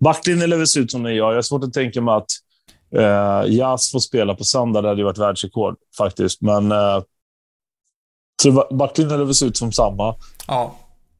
Backlinjen 0.00 0.50
väl 0.50 0.66
se 0.66 0.80
ut 0.80 0.90
som 0.90 1.02
den 1.02 1.14
gör. 1.14 1.28
Jag 1.28 1.34
har 1.34 1.42
svårt 1.42 1.64
att 1.64 1.72
tänka 1.72 2.00
mig 2.00 2.14
att 2.14 2.30
eh, 2.96 3.52
Jas 3.54 3.92
får 3.92 3.98
spela 3.98 4.34
på 4.34 4.44
söndag. 4.44 4.82
Det 4.82 4.88
hade 4.88 5.00
ju 5.00 5.04
varit 5.04 5.18
världsrekord 5.18 5.76
faktiskt. 5.98 6.40
Men 6.42 6.72
eh, 6.72 7.02
så 8.42 8.68
backlinjen 8.70 9.18
lär 9.18 9.24
väl 9.24 9.34
se 9.34 9.46
ut 9.46 9.56
som 9.56 9.72
samma. 9.72 10.16
Ja. 10.46 10.76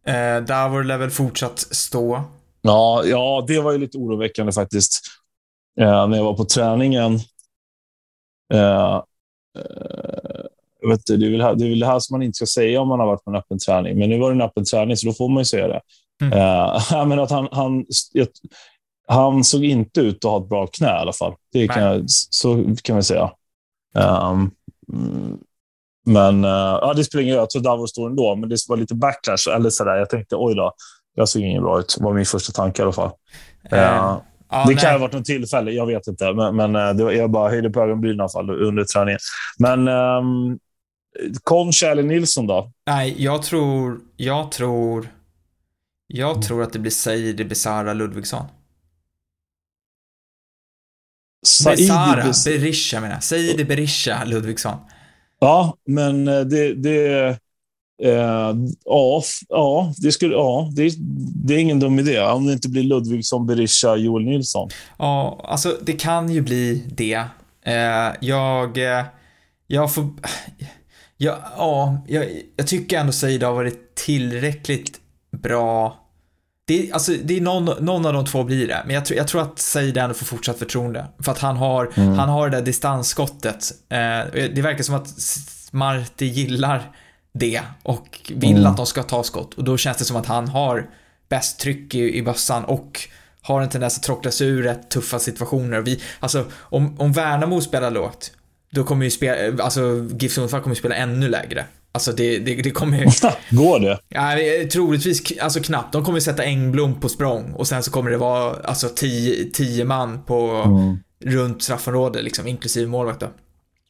Eh, 0.06 0.44
Davor 0.44 0.84
lär 0.84 0.98
väl 0.98 1.10
fortsatt 1.10 1.58
stå. 1.58 2.22
Ja, 2.62 3.02
ja, 3.04 3.44
det 3.48 3.60
var 3.60 3.72
ju 3.72 3.78
lite 3.78 3.98
oroväckande 3.98 4.52
faktiskt. 4.52 5.00
Eh, 5.80 6.08
när 6.08 6.16
jag 6.16 6.24
var 6.24 6.34
på 6.34 6.44
träningen. 6.44 7.14
Eh, 8.54 8.94
eh, 9.58 10.44
vet 10.88 10.98
inte, 10.98 11.16
det, 11.16 11.26
är 11.26 11.30
väl 11.30 11.42
här, 11.42 11.54
det 11.54 11.64
är 11.64 11.68
väl 11.68 11.80
det 11.80 11.86
här 11.86 11.98
som 11.98 12.14
man 12.14 12.22
inte 12.22 12.36
ska 12.36 12.46
säga 12.46 12.80
om 12.80 12.88
man 12.88 13.00
har 13.00 13.06
varit 13.06 13.24
på 13.24 13.30
en 13.30 13.36
öppen 13.36 13.58
träning. 13.58 13.98
Men 13.98 14.08
nu 14.08 14.18
var 14.18 14.30
det 14.30 14.36
en 14.36 14.42
öppen 14.42 14.64
träning, 14.64 14.96
så 14.96 15.06
då 15.06 15.12
får 15.12 15.28
man 15.28 15.40
ju 15.40 15.44
säga 15.44 15.68
det. 15.68 15.80
Mm. 16.22 16.38
Eh, 16.38 17.06
men 17.06 17.20
att 17.20 17.30
han, 17.30 17.48
han, 17.52 17.84
han 19.08 19.44
såg 19.44 19.64
inte 19.64 20.00
ut 20.00 20.24
att 20.24 20.30
ha 20.30 20.42
ett 20.42 20.48
bra 20.48 20.66
knä 20.66 20.86
i 20.86 20.90
alla 20.90 21.12
fall. 21.12 21.34
Det 21.52 21.68
kan 21.68 21.82
jag, 21.82 22.04
så 22.08 22.74
kan 22.82 22.96
man 22.96 23.02
säga. 23.02 23.30
Um, 23.94 24.50
men 26.04 26.44
uh, 26.44 26.50
ja, 26.50 26.92
det 26.96 27.04
spelar 27.04 27.22
ingen 27.22 27.34
roll. 27.34 27.42
Jag 27.42 27.50
tror 27.50 27.62
Davos 27.62 27.90
står 27.90 28.10
ändå, 28.10 28.36
men 28.36 28.48
det 28.48 28.56
var 28.68 28.76
lite 28.76 28.94
backlash. 28.94 29.48
Eller 29.56 29.70
sådär. 29.70 29.96
Jag 29.96 30.10
tänkte, 30.10 30.36
oj 30.36 30.54
då, 30.54 30.72
jag 31.14 31.28
såg 31.28 31.42
inget 31.42 31.62
bra 31.62 31.80
ut. 31.80 31.94
Det 31.98 32.04
var 32.04 32.12
min 32.12 32.26
första 32.26 32.52
tanke 32.52 32.82
i 32.82 32.84
alla 32.84 32.92
fall. 32.92 33.10
Uh, 33.72 33.78
uh, 33.78 34.20
det 34.48 34.64
nej. 34.66 34.76
kan 34.76 34.92
ha 34.92 34.98
varit 34.98 35.12
något 35.12 35.24
tillfälle, 35.24 35.70
jag 35.70 35.86
vet 35.86 36.06
inte. 36.06 36.32
Men, 36.32 36.56
men 36.56 36.72
var, 36.96 37.12
jag 37.12 37.30
bara 37.30 37.50
höjde 37.50 37.70
på 37.70 37.80
ögonbrynen 37.80 38.16
i 38.16 38.20
alla 38.20 38.28
fall 38.28 38.50
under 38.50 38.84
träningen. 38.84 39.20
Men 39.58 39.88
um, 39.88 40.58
Concha 41.42 41.86
eller 41.86 42.02
Nilsson 42.02 42.46
då? 42.46 42.72
Nej, 42.86 43.22
jag 43.22 43.42
tror... 43.42 44.00
Jag 44.16 44.52
tror... 44.52 45.08
Jag 46.06 46.30
mm. 46.30 46.42
tror 46.42 46.62
att 46.62 46.72
det 46.72 46.78
blir 46.78 46.90
Saidi 46.90 47.44
Besara 47.44 47.92
Ludvigsson. 47.92 48.46
Besara, 51.64 52.32
Berisha 52.44 53.00
menar 53.00 53.14
jag. 53.14 53.22
Saidi 53.24 53.64
Berisha 53.64 54.24
Ludvigsson. 54.24 54.76
Ja, 55.44 55.76
men 55.86 56.28
eh, 56.28 56.40
det... 56.40 56.74
det 56.74 57.28
eh, 58.02 58.54
ja, 58.84 59.22
ja, 59.48 59.92
det, 59.96 60.12
skulle, 60.12 60.34
ja 60.34 60.70
det, 60.72 60.92
det 61.44 61.54
är 61.54 61.58
ingen 61.58 61.80
dum 61.80 61.98
idé. 61.98 62.20
Om 62.20 62.46
det 62.46 62.52
inte 62.52 62.68
blir 62.68 62.82
Ludvigsson, 62.82 63.46
Berisha, 63.46 63.96
Joel 63.96 64.24
Nilsson. 64.24 64.68
Ja, 64.98 65.40
alltså 65.44 65.78
det 65.82 65.92
kan 65.92 66.30
ju 66.32 66.40
bli 66.40 66.84
det. 66.88 67.24
Eh, 67.64 68.12
jag... 68.20 68.78
Eh, 68.78 69.04
jag 69.66 69.94
får... 69.94 70.04
Ja, 71.16 71.38
ja 71.56 71.98
jag, 72.08 72.26
jag 72.56 72.66
tycker 72.66 72.98
ändå 72.98 73.12
Saida 73.12 73.46
har 73.46 73.54
varit 73.54 73.94
tillräckligt 73.94 75.00
bra. 75.42 76.03
Det, 76.66 76.88
är, 76.88 76.92
alltså, 76.92 77.12
det 77.24 77.36
är 77.36 77.40
någon, 77.40 77.84
någon 77.84 78.06
av 78.06 78.12
de 78.12 78.26
två 78.26 78.44
blir 78.44 78.68
det, 78.68 78.82
men 78.86 78.94
jag, 78.94 79.04
tror, 79.04 79.18
jag 79.18 79.28
tror 79.28 79.42
att 79.42 79.58
Saida 79.58 80.02
ändå 80.02 80.14
får 80.14 80.26
fortsatt 80.26 80.58
förtroende. 80.58 81.06
För 81.18 81.32
att 81.32 81.38
han 81.38 81.56
har, 81.56 81.92
mm. 81.94 82.18
han 82.18 82.28
har 82.28 82.50
det 82.50 82.56
där 82.56 82.64
distansskottet. 82.64 83.72
Eh, 83.88 84.48
det 84.54 84.62
verkar 84.62 84.82
som 84.82 84.94
att 84.94 85.08
Marti 85.70 86.26
gillar 86.26 86.92
det 87.32 87.60
och 87.82 88.32
vill 88.34 88.56
mm. 88.56 88.66
att 88.66 88.76
de 88.76 88.86
ska 88.86 89.02
ta 89.02 89.22
skott. 89.22 89.54
Och 89.54 89.64
då 89.64 89.76
känns 89.76 89.96
det 89.96 90.04
som 90.04 90.16
att 90.16 90.26
han 90.26 90.48
har 90.48 90.90
bäst 91.28 91.58
tryck 91.60 91.94
i, 91.94 92.18
i 92.18 92.22
bössan 92.22 92.64
och 92.64 93.08
har 93.42 93.60
en 93.60 93.68
tendens 93.68 93.96
att 93.96 94.02
tråckla 94.02 94.30
sig 94.30 94.46
ur 94.46 94.62
rätt 94.62 94.90
tuffa 94.90 95.18
situationer. 95.18 95.80
Vi, 95.80 96.00
alltså, 96.20 96.44
om, 96.54 97.00
om 97.00 97.12
Värnamo 97.12 97.60
spelar 97.60 97.90
lågt, 97.90 98.32
då 98.70 98.84
kommer 98.84 99.04
ju 99.04 99.10
spela, 99.10 99.62
alltså 99.64 100.08
GIF 100.18 100.32
Sundsvall 100.32 100.60
kommer 100.60 100.76
ju 100.76 100.80
spela 100.80 100.94
ännu 100.94 101.28
lägre. 101.28 101.64
Alltså 101.94 102.12
det, 102.12 102.38
det, 102.38 102.54
det 102.54 102.70
kommer. 102.70 103.04
Går 103.56 103.80
det? 103.80 103.98
Ja, 104.08 104.36
troligtvis, 104.72 105.38
alltså 105.40 105.60
knappt. 105.60 105.92
De 105.92 106.04
kommer 106.04 106.20
sätta 106.20 106.42
Engblom 106.42 107.00
på 107.00 107.08
språng 107.08 107.52
och 107.52 107.66
sen 107.66 107.82
så 107.82 107.90
kommer 107.90 108.10
det 108.10 108.16
vara 108.16 108.56
alltså 108.64 108.88
tio, 108.88 109.50
tio 109.50 109.84
man 109.84 110.22
på 110.22 110.50
mm. 110.66 110.98
runt 111.24 111.62
straffområdet 111.62 112.24
liksom, 112.24 112.46
inklusive 112.46 112.86
målvakt 112.86 113.20
då. 113.20 113.26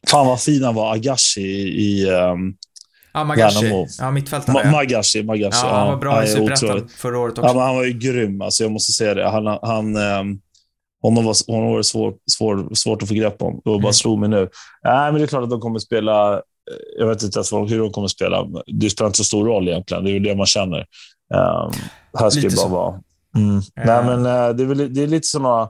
Fan 0.07 0.27
vad 0.27 0.41
fin 0.41 0.63
han 0.63 0.75
var, 0.75 0.93
Agashi 0.93 1.41
i 1.41 2.09
um, 2.09 2.55
Ja, 3.15 3.23
Magashi. 3.23 3.85
Ja, 3.99 4.11
mittfältare. 4.11 4.65
Ma 4.65 4.71
Magashi, 4.71 5.23
Magashi. 5.23 5.59
Ja, 5.63 5.77
han 5.77 5.87
var 5.87 5.97
bra 5.97 6.23
i 6.23 6.27
Superettan 6.27 6.87
förra 6.87 7.19
året 7.19 7.37
också. 7.37 7.49
Ja, 7.49 7.53
men 7.53 7.63
han 7.63 7.75
var 7.75 7.83
ju 7.83 7.93
grym. 7.93 8.41
Alltså, 8.41 8.63
jag 8.63 8.71
måste 8.71 8.91
säga 8.91 9.13
det. 9.13 9.29
Han, 9.29 9.45
han, 9.61 9.95
um, 9.95 10.41
honom 11.01 11.25
var, 11.25 11.51
honom 11.51 11.69
var 11.69 11.77
det 11.77 11.83
svår, 11.83 12.13
svår, 12.31 12.75
svårt 12.75 13.01
att 13.01 13.07
få 13.07 13.13
grepp 13.13 13.41
om. 13.41 13.55
Det 13.55 13.69
bara 13.69 13.77
mm. 13.77 13.93
slog 13.93 14.19
mig 14.19 14.29
nu. 14.29 14.49
Nej, 14.83 15.11
men 15.11 15.13
det 15.13 15.23
är 15.23 15.27
klart 15.27 15.43
att 15.43 15.49
de 15.49 15.59
kommer 15.59 15.79
spela. 15.79 16.41
Eh, 16.71 16.99
jag 16.99 17.07
vet 17.07 17.23
inte 17.23 17.39
ens 17.39 17.53
hur 17.53 17.79
de 17.79 17.91
kommer 17.91 18.07
spela. 18.07 18.47
Det 18.67 18.89
spelar 18.89 19.07
inte 19.07 19.17
så 19.17 19.23
stor 19.23 19.45
roll 19.45 19.67
egentligen. 19.67 20.03
Det 20.03 20.09
är 20.09 20.13
ju 20.13 20.19
det 20.19 20.35
man 20.35 20.45
känner. 20.45 20.79
Um, 21.33 21.71
här 22.19 22.29
ska 22.29 22.41
det 22.41 22.55
bara 22.55 22.67
vara. 22.67 23.01
Mm. 23.35 23.49
Mm. 23.49 23.61
Nej, 23.75 24.03
men 24.05 24.19
uh, 24.19 24.55
det, 24.55 24.63
är 24.63 24.67
väl, 24.67 24.93
det 24.93 25.03
är 25.03 25.07
lite 25.07 25.27
såna... 25.27 25.69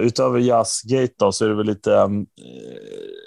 Utöver 0.00 0.38
Jazzgate 0.38 1.32
så 1.32 1.44
är 1.44 1.48
det 1.48 1.54
väl 1.54 1.66
lite, 1.66 1.90
um, 1.90 2.26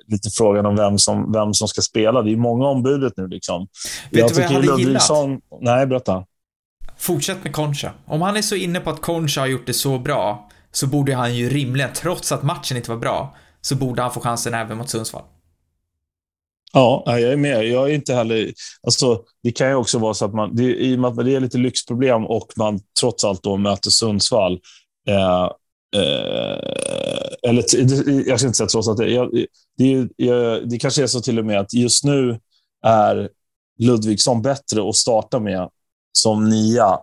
lite 0.08 0.30
frågan 0.30 0.66
om 0.66 0.76
vem 0.76 0.98
som, 0.98 1.32
vem 1.32 1.54
som 1.54 1.68
ska 1.68 1.82
spela. 1.82 2.22
Det 2.22 2.32
är 2.32 2.36
många 2.36 2.68
ombudet 2.68 3.14
nu. 3.18 3.28
Liksom. 3.28 3.68
Vet 4.12 4.20
jag 4.20 4.30
du 4.30 4.34
vad 4.34 4.44
jag 4.44 4.49
hade 4.49 4.68
Ludvigsson... 4.68 5.30
gillat? 5.30 5.41
Nej, 5.62 5.86
berätta. 5.86 6.24
Fortsätt 6.98 7.44
med 7.44 7.54
Concha. 7.54 7.91
Om 8.06 8.22
han 8.22 8.38
är 8.38 8.41
så 8.41 8.56
inne 8.56 8.80
på 8.80 8.90
att 8.90 9.02
Concha 9.02 9.41
har 9.41 9.48
gjort 9.48 9.66
det 9.66 9.74
så 9.74 9.99
bra, 9.99 10.49
så 10.72 10.88
borde 10.88 11.16
han 11.16 11.36
ju 11.36 11.49
rimligen, 11.49 11.90
trots 11.94 12.32
att 12.32 12.44
matchen 12.44 12.78
inte 12.78 12.90
var 12.90 12.98
bra, 12.98 13.36
så 13.62 13.76
borde 13.76 14.02
han 14.02 14.12
få 14.12 14.20
chansen 14.20 14.54
även 14.54 14.78
mot 14.78 14.90
Sundsvall. 14.90 15.24
Ja, 16.73 17.03
jag 17.06 17.22
är 17.22 17.38
med. 17.38 17.68
Jag 17.68 17.89
är 17.89 17.94
inte 17.94 18.14
heller... 18.14 18.53
Alltså, 18.84 19.23
det 19.44 19.52
kan 19.52 19.69
ju 19.69 19.76
också 19.76 19.99
vara 19.99 20.14
så 20.14 20.26
att 20.26 20.34
man, 20.34 20.56
det, 20.56 20.64
i 20.64 20.95
och 20.95 20.99
med 20.99 21.10
att 21.10 21.26
det 21.26 21.35
är 21.35 21.39
lite 21.39 21.57
lyxproblem 21.57 22.26
och 22.26 22.48
man 22.56 22.80
trots 22.99 23.23
allt 23.23 23.44
då 23.44 23.57
möter 23.57 23.89
Sundsvall, 23.89 24.60
eh, 25.07 25.44
eh, 25.95 26.60
eller 27.44 27.64
jag 28.27 28.39
ska 28.39 28.48
inte 28.48 28.57
säga 28.57 28.68
trots 28.68 28.88
att 28.88 28.98
det, 28.98 29.10
jag, 29.10 29.45
det, 29.77 30.10
jag, 30.15 30.69
det 30.69 30.77
kanske 30.77 31.03
är 31.03 31.07
så 31.07 31.22
till 31.22 31.39
och 31.39 31.45
med 31.45 31.60
att 31.60 31.73
just 31.73 32.03
nu 32.03 32.39
är 32.85 33.30
Ludvigsson 33.80 34.41
bättre 34.41 34.89
att 34.89 34.95
starta 34.95 35.39
med 35.39 35.69
som 36.11 36.49
nia 36.49 36.99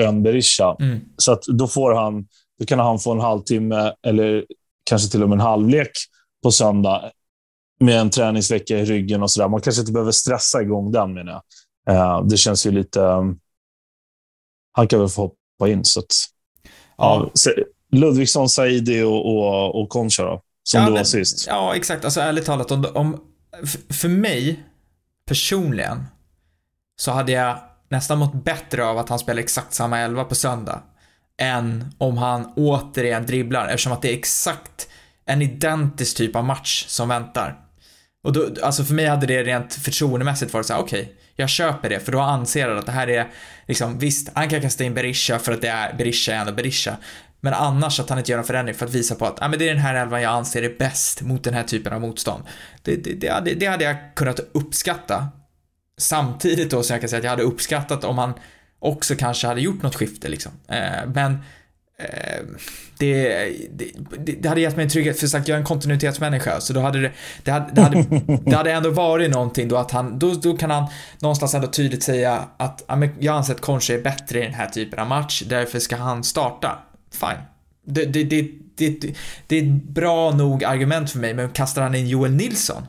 än 0.00 0.22
Berisha. 0.22 0.76
Mm. 0.80 1.00
Så 1.16 1.32
att 1.32 1.42
då 1.42 1.68
får 1.68 1.94
han 1.94 2.26
då 2.58 2.66
kan 2.66 2.78
han 2.78 2.98
få 2.98 3.12
en 3.12 3.20
halvtimme 3.20 3.92
eller 4.06 4.44
kanske 4.84 5.10
till 5.10 5.22
och 5.22 5.28
med 5.28 5.36
en 5.36 5.46
halvlek 5.46 5.90
på 6.42 6.50
söndag 6.52 7.10
med 7.80 8.00
en 8.00 8.10
träningsvecka 8.10 8.78
i 8.78 8.84
ryggen 8.84 9.22
och 9.22 9.30
sådär. 9.30 9.48
Man 9.48 9.60
kanske 9.60 9.80
inte 9.80 9.92
behöver 9.92 10.12
stressa 10.12 10.62
igång 10.62 10.92
den, 10.92 11.14
menar 11.14 11.32
jag. 11.32 11.42
Uh, 11.96 12.26
det 12.26 12.36
känns 12.36 12.66
ju 12.66 12.70
lite... 12.70 13.00
Um, 13.00 13.38
han 14.72 14.88
kan 14.88 15.00
väl 15.00 15.08
få 15.08 15.22
hoppa 15.22 15.72
in. 15.72 15.84
Så 15.84 16.00
att, 16.00 16.06
ja. 16.96 17.30
Ja, 17.44 17.52
Ludvigsson, 17.92 18.48
Saidi 18.48 19.02
och, 19.02 19.26
och, 19.26 19.82
och 19.82 19.88
Concha 19.88 20.22
då, 20.22 20.42
som 20.62 20.80
ja, 20.80 20.86
du 20.86 20.92
var 20.92 21.04
sist. 21.04 21.46
Ja, 21.46 21.74
exakt. 21.74 22.04
Alltså 22.04 22.20
ärligt 22.20 22.46
talat, 22.46 22.70
om, 22.70 22.86
om, 22.94 23.20
för 23.90 24.08
mig 24.08 24.64
personligen 25.26 26.04
så 26.96 27.10
hade 27.10 27.32
jag 27.32 27.58
nästan 27.88 28.18
mått 28.18 28.44
bättre 28.44 28.86
av 28.86 28.98
att 28.98 29.08
han 29.08 29.18
spelar 29.18 29.42
exakt 29.42 29.74
samma 29.74 29.98
elva 29.98 30.24
på 30.24 30.34
söndag 30.34 30.82
än 31.38 31.94
om 31.98 32.16
han 32.16 32.52
återigen 32.56 33.26
dribblar 33.26 33.68
eftersom 33.68 33.92
att 33.92 34.02
det 34.02 34.12
är 34.12 34.18
exakt 34.18 34.88
en 35.24 35.42
identisk 35.42 36.16
typ 36.16 36.36
av 36.36 36.44
match 36.44 36.84
som 36.88 37.08
väntar. 37.08 37.65
Och 38.26 38.32
då, 38.32 38.48
alltså 38.62 38.84
för 38.84 38.94
mig 38.94 39.06
hade 39.06 39.26
det 39.26 39.42
rent 39.42 39.74
förtroendemässigt 39.74 40.52
varit 40.52 40.66
såhär, 40.66 40.80
okej, 40.80 41.02
okay, 41.02 41.14
jag 41.36 41.48
köper 41.48 41.88
det, 41.88 42.00
för 42.00 42.12
då 42.12 42.20
anser 42.20 42.68
jag 42.68 42.78
att 42.78 42.86
det 42.86 42.92
här 42.92 43.08
är, 43.08 43.26
liksom, 43.66 43.98
visst, 43.98 44.28
han 44.34 44.48
kan 44.48 44.60
kasta 44.60 44.84
in 44.84 44.94
Berisha 44.94 45.38
för 45.38 45.52
att 45.52 45.62
det 45.62 45.68
är, 45.68 45.94
Berisha 45.94 46.32
är 46.32 46.38
ändå 46.38 46.52
Berisha. 46.52 46.96
Men 47.40 47.54
annars 47.54 48.00
att 48.00 48.08
han 48.08 48.18
inte 48.18 48.30
gör 48.30 48.38
någon 48.38 48.46
förändring 48.46 48.74
för 48.74 48.86
att 48.86 48.94
visa 48.94 49.14
på 49.14 49.26
att, 49.26 49.38
ja 49.40 49.48
men 49.48 49.58
det 49.58 49.68
är 49.68 49.74
den 49.74 49.82
här 49.82 49.94
elvan 49.94 50.22
jag 50.22 50.32
anser 50.32 50.62
är 50.62 50.78
bäst 50.78 51.22
mot 51.22 51.44
den 51.44 51.54
här 51.54 51.62
typen 51.62 51.92
av 51.92 52.00
motstånd. 52.00 52.44
Det, 52.82 52.96
det, 52.96 53.12
det, 53.12 53.28
hade, 53.28 53.54
det 53.54 53.66
hade 53.66 53.84
jag 53.84 53.96
kunnat 54.14 54.40
uppskatta. 54.52 55.28
Samtidigt 55.98 56.70
då 56.70 56.82
som 56.82 56.94
jag 56.94 57.00
kan 57.00 57.08
säga 57.08 57.18
att 57.18 57.24
jag 57.24 57.30
hade 57.30 57.42
uppskattat 57.42 58.04
om 58.04 58.18
han 58.18 58.32
också 58.78 59.14
kanske 59.16 59.46
hade 59.46 59.60
gjort 59.60 59.82
något 59.82 59.94
skifte 59.94 60.28
liksom. 60.28 60.52
Eh, 60.68 61.06
men 61.14 61.38
Eh, 61.98 62.44
det, 62.98 63.28
det, 63.70 63.92
det, 64.32 64.48
hade 64.48 64.60
gett 64.60 64.76
mig 64.76 64.82
en 64.82 64.90
trygghet, 64.90 65.20
för 65.20 65.26
sagt 65.26 65.48
jag 65.48 65.54
är 65.54 65.58
en 65.58 65.66
kontinuitetsmänniska, 65.66 66.60
så 66.60 66.72
då 66.72 66.80
hade 66.80 67.00
det, 67.00 67.12
det 67.42 67.50
hade, 67.50 67.72
det 67.72 67.80
hade, 67.80 68.04
det 68.44 68.56
hade 68.56 68.72
ändå 68.72 68.90
varit 68.90 69.30
någonting 69.30 69.68
då 69.68 69.76
att 69.76 69.90
han, 69.90 70.18
då, 70.18 70.34
då 70.34 70.56
kan 70.56 70.70
han 70.70 70.86
någonstans 71.18 71.54
ändå 71.54 71.68
tydligt 71.68 72.02
säga 72.02 72.48
att 72.56 72.84
jag 73.18 73.36
anser 73.36 73.54
att 73.54 73.60
Conche 73.60 73.94
är 73.94 74.02
bättre 74.02 74.38
i 74.38 74.42
den 74.42 74.54
här 74.54 74.66
typen 74.68 74.98
av 74.98 75.06
match, 75.06 75.42
därför 75.46 75.78
ska 75.78 75.96
han 75.96 76.24
starta. 76.24 76.78
Fine. 77.12 77.42
Det, 77.86 78.04
det, 78.04 78.24
det, 78.24 78.50
det, 78.76 79.14
det 79.46 79.58
är 79.58 79.62
ett 79.62 79.82
bra 79.82 80.30
nog 80.30 80.64
argument 80.64 81.10
för 81.10 81.18
mig, 81.18 81.34
men 81.34 81.50
kastar 81.50 81.82
han 81.82 81.94
in 81.94 82.08
Joel 82.08 82.32
Nilsson, 82.32 82.82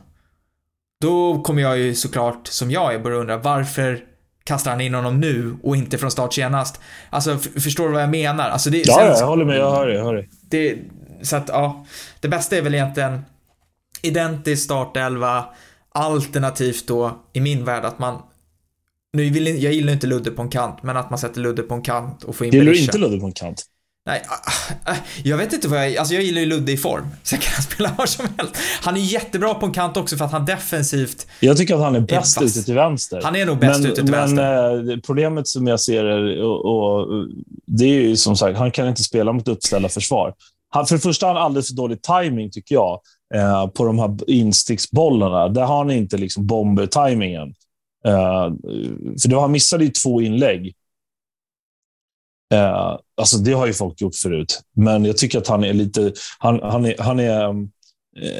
då 1.00 1.42
kommer 1.42 1.62
jag 1.62 1.78
ju 1.78 1.94
såklart, 1.94 2.46
som 2.46 2.70
jag 2.70 2.94
är, 2.94 2.98
börja 2.98 3.16
undra 3.16 3.36
varför 3.36 4.04
kastar 4.48 4.70
han 4.70 4.80
in 4.80 4.94
honom 4.94 5.20
nu 5.20 5.56
och 5.62 5.76
inte 5.76 5.98
från 5.98 6.10
start 6.10 6.34
senast. 6.34 6.80
Alltså, 7.10 7.38
förstår 7.38 7.86
du 7.86 7.92
vad 7.92 8.02
jag 8.02 8.10
menar? 8.10 8.48
Alltså, 8.48 8.70
det, 8.70 8.82
ja, 8.86 8.94
sen, 8.94 9.06
jag 9.06 9.26
håller 9.26 9.44
med. 9.44 9.58
Jag 9.58 9.70
hör 9.70 9.86
det. 9.86 9.94
Jag 9.94 10.04
hör 10.04 10.14
det. 10.14 10.26
det. 10.42 10.78
Så 11.22 11.36
att, 11.36 11.48
ja. 11.48 11.86
Det 12.20 12.28
bästa 12.28 12.56
är 12.56 12.62
väl 12.62 12.74
egentligen 12.74 13.24
identisk 14.02 14.64
startelva, 14.64 15.44
alternativt 15.92 16.86
då, 16.86 17.18
i 17.32 17.40
min 17.40 17.64
värld, 17.64 17.84
att 17.84 17.98
man 17.98 18.22
nu 19.12 19.30
vill, 19.30 19.62
jag 19.62 19.72
gillar 19.72 19.92
inte 19.92 20.06
Ludde 20.06 20.30
på 20.30 20.42
en 20.42 20.48
kant, 20.48 20.82
men 20.82 20.96
att 20.96 21.10
man 21.10 21.18
sätter 21.18 21.40
Ludde 21.40 21.62
på 21.62 21.74
en 21.74 21.82
kant 21.82 22.24
och 22.24 22.36
får 22.36 22.46
in 22.46 22.52
Gillar 22.52 22.72
du 22.72 22.78
inte 22.78 22.98
Ludde 22.98 23.18
på 23.20 23.26
en 23.26 23.32
kant? 23.32 23.64
Nej, 24.08 24.22
ah, 24.28 24.92
ah, 24.92 24.96
jag 25.24 25.36
vet 25.36 25.52
inte 25.52 25.68
vad 25.68 25.86
jag, 25.86 25.96
alltså 25.96 26.14
jag 26.14 26.22
gillar 26.22 26.40
ju 26.40 26.46
Ludde 26.46 26.72
i 26.72 26.76
form. 26.76 27.06
Sen 27.22 27.38
kan 27.38 27.52
han 27.52 27.62
spela 27.72 27.94
var 27.98 28.06
som 28.06 28.26
helst. 28.38 28.56
Han 28.82 28.96
är 28.96 29.00
jättebra 29.00 29.54
på 29.54 29.66
en 29.66 29.72
kant 29.72 29.96
också 29.96 30.16
för 30.16 30.24
att 30.24 30.32
han 30.32 30.44
defensivt... 30.44 31.26
Jag 31.40 31.56
tycker 31.56 31.74
att 31.74 31.80
han 31.80 31.96
är 31.96 32.00
bäst 32.00 32.42
ute 32.42 32.62
till 32.62 32.74
vänster. 32.74 33.20
Han 33.22 33.36
är 33.36 33.46
nog 33.46 33.58
bäst 33.58 33.80
men, 33.80 33.90
ute 33.90 34.02
till 34.02 34.10
men, 34.10 34.20
vänster. 34.20 34.82
Men 34.82 35.00
problemet 35.00 35.48
som 35.48 35.66
jag 35.66 35.80
ser 35.80 36.04
är, 36.04 36.42
och, 36.42 36.64
och, 36.64 37.06
det 37.66 37.84
är 37.84 38.02
ju 38.02 38.16
som 38.16 38.36
sagt, 38.36 38.58
han 38.58 38.70
kan 38.70 38.88
inte 38.88 39.02
spela 39.02 39.32
mot 39.32 39.48
uppställda 39.48 39.88
försvar. 39.88 40.34
Han, 40.70 40.86
för 40.86 40.94
det 40.94 41.00
första 41.00 41.26
har 41.26 41.34
han 41.34 41.42
alldeles 41.42 41.68
för 41.68 41.76
dålig 41.76 42.02
timing 42.02 42.50
tycker 42.50 42.74
jag, 42.74 43.00
eh, 43.34 43.66
på 43.66 43.84
de 43.84 43.98
här 43.98 44.30
insticksbollarna. 44.30 45.48
Där 45.48 45.64
har 45.64 45.78
han 45.78 45.90
inte 45.90 46.16
liksom 46.16 46.46
bomber-timingen. 46.46 47.54
Eh, 48.06 48.48
för 49.22 49.28
då 49.28 49.40
han 49.40 49.52
missade 49.52 49.84
ju 49.84 49.90
två 49.90 50.22
inlägg 50.22 50.74
Eh, 52.54 52.98
alltså 53.16 53.38
det 53.38 53.52
har 53.52 53.66
ju 53.66 53.72
folk 53.72 54.00
gjort 54.00 54.14
förut, 54.14 54.60
men 54.76 55.04
jag 55.04 55.16
tycker 55.16 55.38
att 55.38 55.48
han 55.48 55.64
är 55.64 55.72
lite... 55.72 56.12
Han, 56.38 56.60
han 56.62 56.84
är, 56.84 56.94
han 56.98 57.20
är 57.20 57.48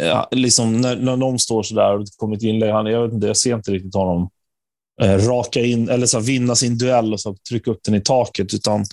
eh, 0.03 0.25
liksom 0.31 0.81
när, 0.81 0.97
när 0.97 1.17
någon 1.17 1.39
står 1.39 1.63
så 1.63 1.75
där 1.75 1.95
och 1.95 2.01
det 2.01 2.11
kommer 2.17 2.37
ett 2.37 2.43
inlägg, 2.43 2.73
han, 2.73 2.87
jag, 2.87 3.03
vet 3.03 3.13
inte, 3.13 3.27
jag 3.27 3.37
ser 3.37 3.55
inte 3.55 3.71
riktigt 3.71 3.95
honom 3.95 4.31
eh, 5.03 5.17
raka 5.17 5.61
in 5.61 5.89
eller 5.89 6.07
så 6.07 6.19
här, 6.19 6.25
vinna 6.25 6.55
sin 6.55 6.79
duell 6.79 7.13
och 7.13 7.21
så 7.21 7.37
trycka 7.49 7.71
upp 7.71 7.81
den 7.85 7.95
i 7.95 8.01
taket. 8.01 8.55
Utan, 8.55 8.85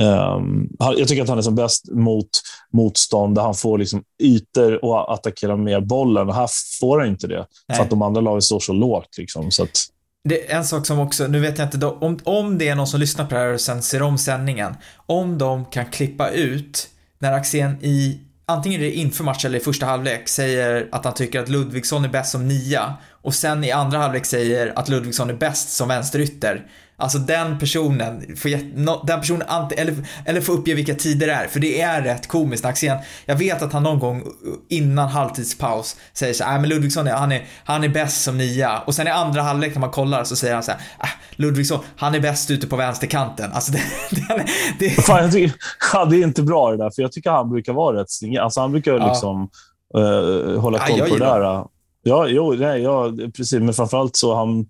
Um, 0.00 0.68
jag 0.78 1.08
tycker 1.08 1.22
att 1.22 1.28
han 1.28 1.38
är 1.38 1.42
som 1.42 1.54
bäst 1.54 1.90
mot 1.92 2.28
motstånd 2.72 3.34
där 3.34 3.42
han 3.42 3.54
får 3.54 3.78
liksom 3.78 4.02
ytor 4.22 4.84
och 4.84 5.12
attackera 5.12 5.56
mer 5.56 5.80
bollen. 5.80 6.30
Här 6.30 6.48
får 6.80 6.98
han 6.98 7.08
inte 7.08 7.26
det, 7.26 7.46
Nej. 7.68 7.76
för 7.76 7.84
att 7.84 7.90
de 7.90 8.02
andra 8.02 8.20
lagen 8.20 8.42
står 8.42 8.60
så 8.60 8.72
lågt. 8.72 9.18
Liksom, 9.18 9.50
så 9.50 9.62
att... 9.62 9.80
Det 10.28 10.50
är 10.52 10.56
en 10.56 10.64
sak 10.64 10.86
som 10.86 10.98
också, 10.98 11.26
nu 11.26 11.40
vet 11.40 11.58
jag 11.58 11.66
inte, 11.66 11.86
om, 11.86 12.18
om 12.24 12.58
det 12.58 12.68
är 12.68 12.74
någon 12.74 12.86
som 12.86 13.00
lyssnar 13.00 13.24
på 13.24 13.34
det 13.34 13.40
här 13.40 13.52
och 13.52 13.60
sen 13.60 13.82
ser 13.82 14.02
om 14.02 14.18
sändningen, 14.18 14.74
om 15.06 15.38
de 15.38 15.64
kan 15.64 15.86
klippa 15.86 16.30
ut 16.30 16.88
när 17.18 17.32
Axén 17.32 17.78
i 17.80 18.20
antingen 18.46 18.80
är 18.80 18.90
inför 18.90 19.24
match 19.24 19.44
eller 19.44 19.58
i 19.58 19.62
första 19.62 19.86
halvlek, 19.86 20.28
säger 20.28 20.88
att 20.92 21.04
han 21.04 21.14
tycker 21.14 21.40
att 21.40 21.48
Ludvigsson 21.48 22.04
är 22.04 22.08
bäst 22.08 22.32
som 22.32 22.48
nia 22.48 22.94
och 23.10 23.34
sen 23.34 23.64
i 23.64 23.70
andra 23.70 23.98
halvlek 23.98 24.26
säger 24.26 24.78
att 24.78 24.88
Ludvigsson 24.88 25.30
är 25.30 25.34
bäst 25.34 25.68
som 25.68 25.88
vänsterytter. 25.88 26.66
Alltså 26.96 27.18
den 27.18 27.58
personen, 27.58 28.36
får, 28.36 29.06
den 29.06 29.20
personen 29.20 29.42
eller, 29.76 29.94
eller 30.24 30.40
får 30.40 30.52
uppge 30.52 30.74
vilka 30.74 30.94
tider 30.94 31.26
det 31.26 31.32
är, 31.32 31.46
för 31.46 31.60
det 31.60 31.80
är 31.80 32.02
rätt 32.02 32.28
komiskt. 32.28 32.64
Axén, 32.64 32.98
jag 33.26 33.36
vet 33.36 33.62
att 33.62 33.72
han 33.72 33.82
någon 33.82 33.98
gång 33.98 34.22
innan 34.68 35.08
halvtidspaus 35.08 35.96
säger 36.12 36.34
så 36.34 36.44
här, 36.44 36.60
men 36.60 36.68
Ludvigsson, 36.68 37.06
han 37.06 37.32
är, 37.32 37.46
han 37.64 37.84
är 37.84 37.88
bäst 37.88 38.22
som 38.22 38.38
nia. 38.38 38.80
Och 38.86 38.94
sen 38.94 39.06
i 39.06 39.10
andra 39.10 39.42
halvlek 39.42 39.74
när 39.74 39.80
man 39.80 39.90
kollar 39.90 40.24
så 40.24 40.36
säger 40.36 40.54
han 40.54 40.62
så 40.62 40.70
här, 40.70 40.80
äh, 41.02 41.08
Ludvigsson, 41.36 41.80
han 41.96 42.14
är 42.14 42.20
bäst 42.20 42.50
ute 42.50 42.66
på 42.66 42.76
vänsterkanten. 42.76 43.52
Alltså 43.52 43.72
det, 43.72 43.82
det, 44.10 44.46
det... 44.78 44.90
Fan, 44.90 45.30
tycker, 45.30 45.56
ja, 45.92 46.04
det 46.04 46.16
är 46.16 46.22
inte 46.22 46.42
bra 46.42 46.70
det 46.70 46.76
där, 46.76 46.90
för 46.90 47.02
jag 47.02 47.12
tycker 47.12 47.30
han 47.30 47.50
brukar 47.50 47.72
vara 47.72 48.00
rätt 48.00 48.10
snygg. 48.10 48.36
Alltså 48.36 48.60
han 48.60 48.72
brukar 48.72 48.92
ja. 48.92 49.08
liksom 49.08 49.48
uh, 49.98 50.60
hålla 50.60 50.78
koll 50.78 50.98
ja, 50.98 51.04
på 51.04 51.16
det 51.16 51.24
där. 51.24 51.64
Ja, 52.02 52.26
jo, 52.28 52.52
nej, 52.52 52.82
ja, 52.82 53.12
precis. 53.36 53.60
Men 53.60 53.74
framförallt 53.74 54.16
så 54.16 54.34
han, 54.34 54.66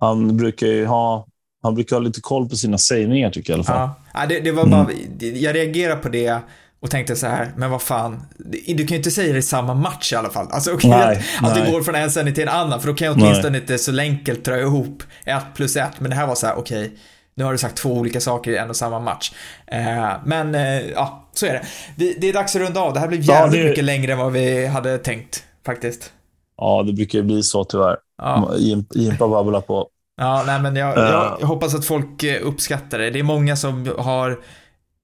han 0.00 0.36
brukar 0.36 0.66
ju 0.66 0.86
ha 0.86 1.26
han 1.64 1.74
brukar 1.74 1.96
ha 1.96 2.00
lite 2.00 2.20
koll 2.20 2.48
på 2.48 2.56
sina 2.56 2.78
sägningar 2.78 3.30
tycker 3.30 3.52
jag 3.52 3.56
i 3.56 3.58
alla 3.58 3.64
fall. 3.64 3.90
Ja, 4.14 4.26
det, 4.26 4.40
det 4.40 4.52
var 4.52 4.66
bara, 4.66 4.80
mm. 4.80 4.96
jag 5.20 5.54
reagerar 5.54 5.96
på 5.96 6.08
det 6.08 6.38
och 6.80 6.90
tänkte 6.90 7.16
så 7.16 7.26
här, 7.26 7.52
men 7.56 7.70
vad 7.70 7.82
fan, 7.82 8.22
du 8.66 8.76
kan 8.76 8.86
ju 8.86 8.96
inte 8.96 9.10
säga 9.10 9.32
det 9.32 9.38
i 9.38 9.42
samma 9.42 9.74
match 9.74 10.12
i 10.12 10.16
alla 10.16 10.30
fall. 10.30 10.48
Alltså 10.50 10.72
okej 10.72 10.90
okay, 10.90 11.16
att, 11.40 11.44
att 11.44 11.54
det 11.54 11.70
går 11.72 11.82
från 11.82 11.94
en 11.94 12.10
sändning 12.10 12.34
till 12.34 12.42
en 12.42 12.48
annan, 12.48 12.80
för 12.80 12.88
då 12.88 12.94
kan 12.94 13.06
jag 13.06 13.16
åtminstone 13.16 13.50
nej. 13.50 13.60
inte 13.60 13.78
så 13.78 14.00
enkelt 14.00 14.44
dra 14.44 14.60
ihop 14.60 15.02
ett 15.24 15.44
plus 15.54 15.76
ett, 15.76 16.00
men 16.00 16.10
det 16.10 16.16
här 16.16 16.26
var 16.26 16.34
så 16.34 16.46
här, 16.46 16.54
okej, 16.58 16.84
okay, 16.84 16.96
nu 17.34 17.44
har 17.44 17.52
du 17.52 17.58
sagt 17.58 17.76
två 17.76 17.92
olika 17.92 18.20
saker 18.20 18.50
i 18.50 18.56
en 18.56 18.70
och 18.70 18.76
samma 18.76 18.98
match. 18.98 19.32
Eh, 19.66 20.12
men 20.24 20.54
eh, 20.54 20.80
ja, 20.80 21.28
så 21.32 21.46
är 21.46 21.52
det. 21.52 21.62
det. 21.96 22.20
det. 22.20 22.28
är 22.28 22.32
dags 22.32 22.56
att 22.56 22.62
runda 22.62 22.80
av, 22.80 22.92
det 22.92 23.00
här 23.00 23.08
blev 23.08 23.20
jävligt 23.20 23.58
ja, 23.58 23.64
det... 23.64 23.68
mycket 23.68 23.84
längre 23.84 24.12
än 24.12 24.18
vad 24.18 24.32
vi 24.32 24.66
hade 24.66 24.98
tänkt, 24.98 25.44
faktiskt. 25.66 26.12
Ja, 26.56 26.82
det 26.86 26.92
brukar 26.92 27.18
ju 27.18 27.24
bli 27.24 27.42
så 27.42 27.64
tyvärr. 27.64 27.96
Ja. 28.22 28.54
Jimpa 28.94 29.28
babblar 29.28 29.60
på. 29.60 29.88
Ja, 30.16 30.44
nej 30.46 30.62
men 30.62 30.76
jag, 30.76 30.98
jag, 30.98 31.36
jag, 31.40 31.46
hoppas 31.46 31.74
att 31.74 31.84
folk 31.84 32.22
eh, 32.22 32.46
uppskattar 32.46 32.98
det. 32.98 33.10
Det 33.10 33.18
är 33.18 33.22
många 33.22 33.56
som 33.56 33.94
har 33.98 34.40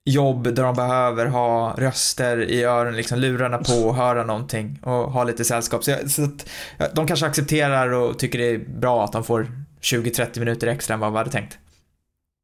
jobb 0.05 0.55
där 0.55 0.63
de 0.63 0.75
behöver 0.75 1.27
ha 1.27 1.75
röster 1.79 2.43
i 2.43 2.65
öronen, 2.65 2.97
liksom 2.97 3.19
lurarna 3.19 3.59
på 3.59 3.73
och 3.73 3.95
höra 3.95 4.25
någonting 4.25 4.79
och 4.83 5.13
ha 5.13 5.25
lite 5.25 5.45
sällskap. 5.45 5.85
Så, 5.85 5.91
jag, 5.91 6.11
så 6.11 6.25
att 6.25 6.95
de 6.95 7.07
kanske 7.07 7.27
accepterar 7.27 7.91
och 7.91 8.19
tycker 8.19 8.39
det 8.39 8.51
är 8.51 8.59
bra 8.59 9.05
att 9.05 9.13
de 9.13 9.25
får 9.25 9.47
20-30 9.83 10.39
minuter 10.39 10.67
extra 10.67 10.95
än 10.95 11.01
vad 11.01 11.13
vi 11.13 11.19
hade 11.19 11.31
tänkt. 11.31 11.59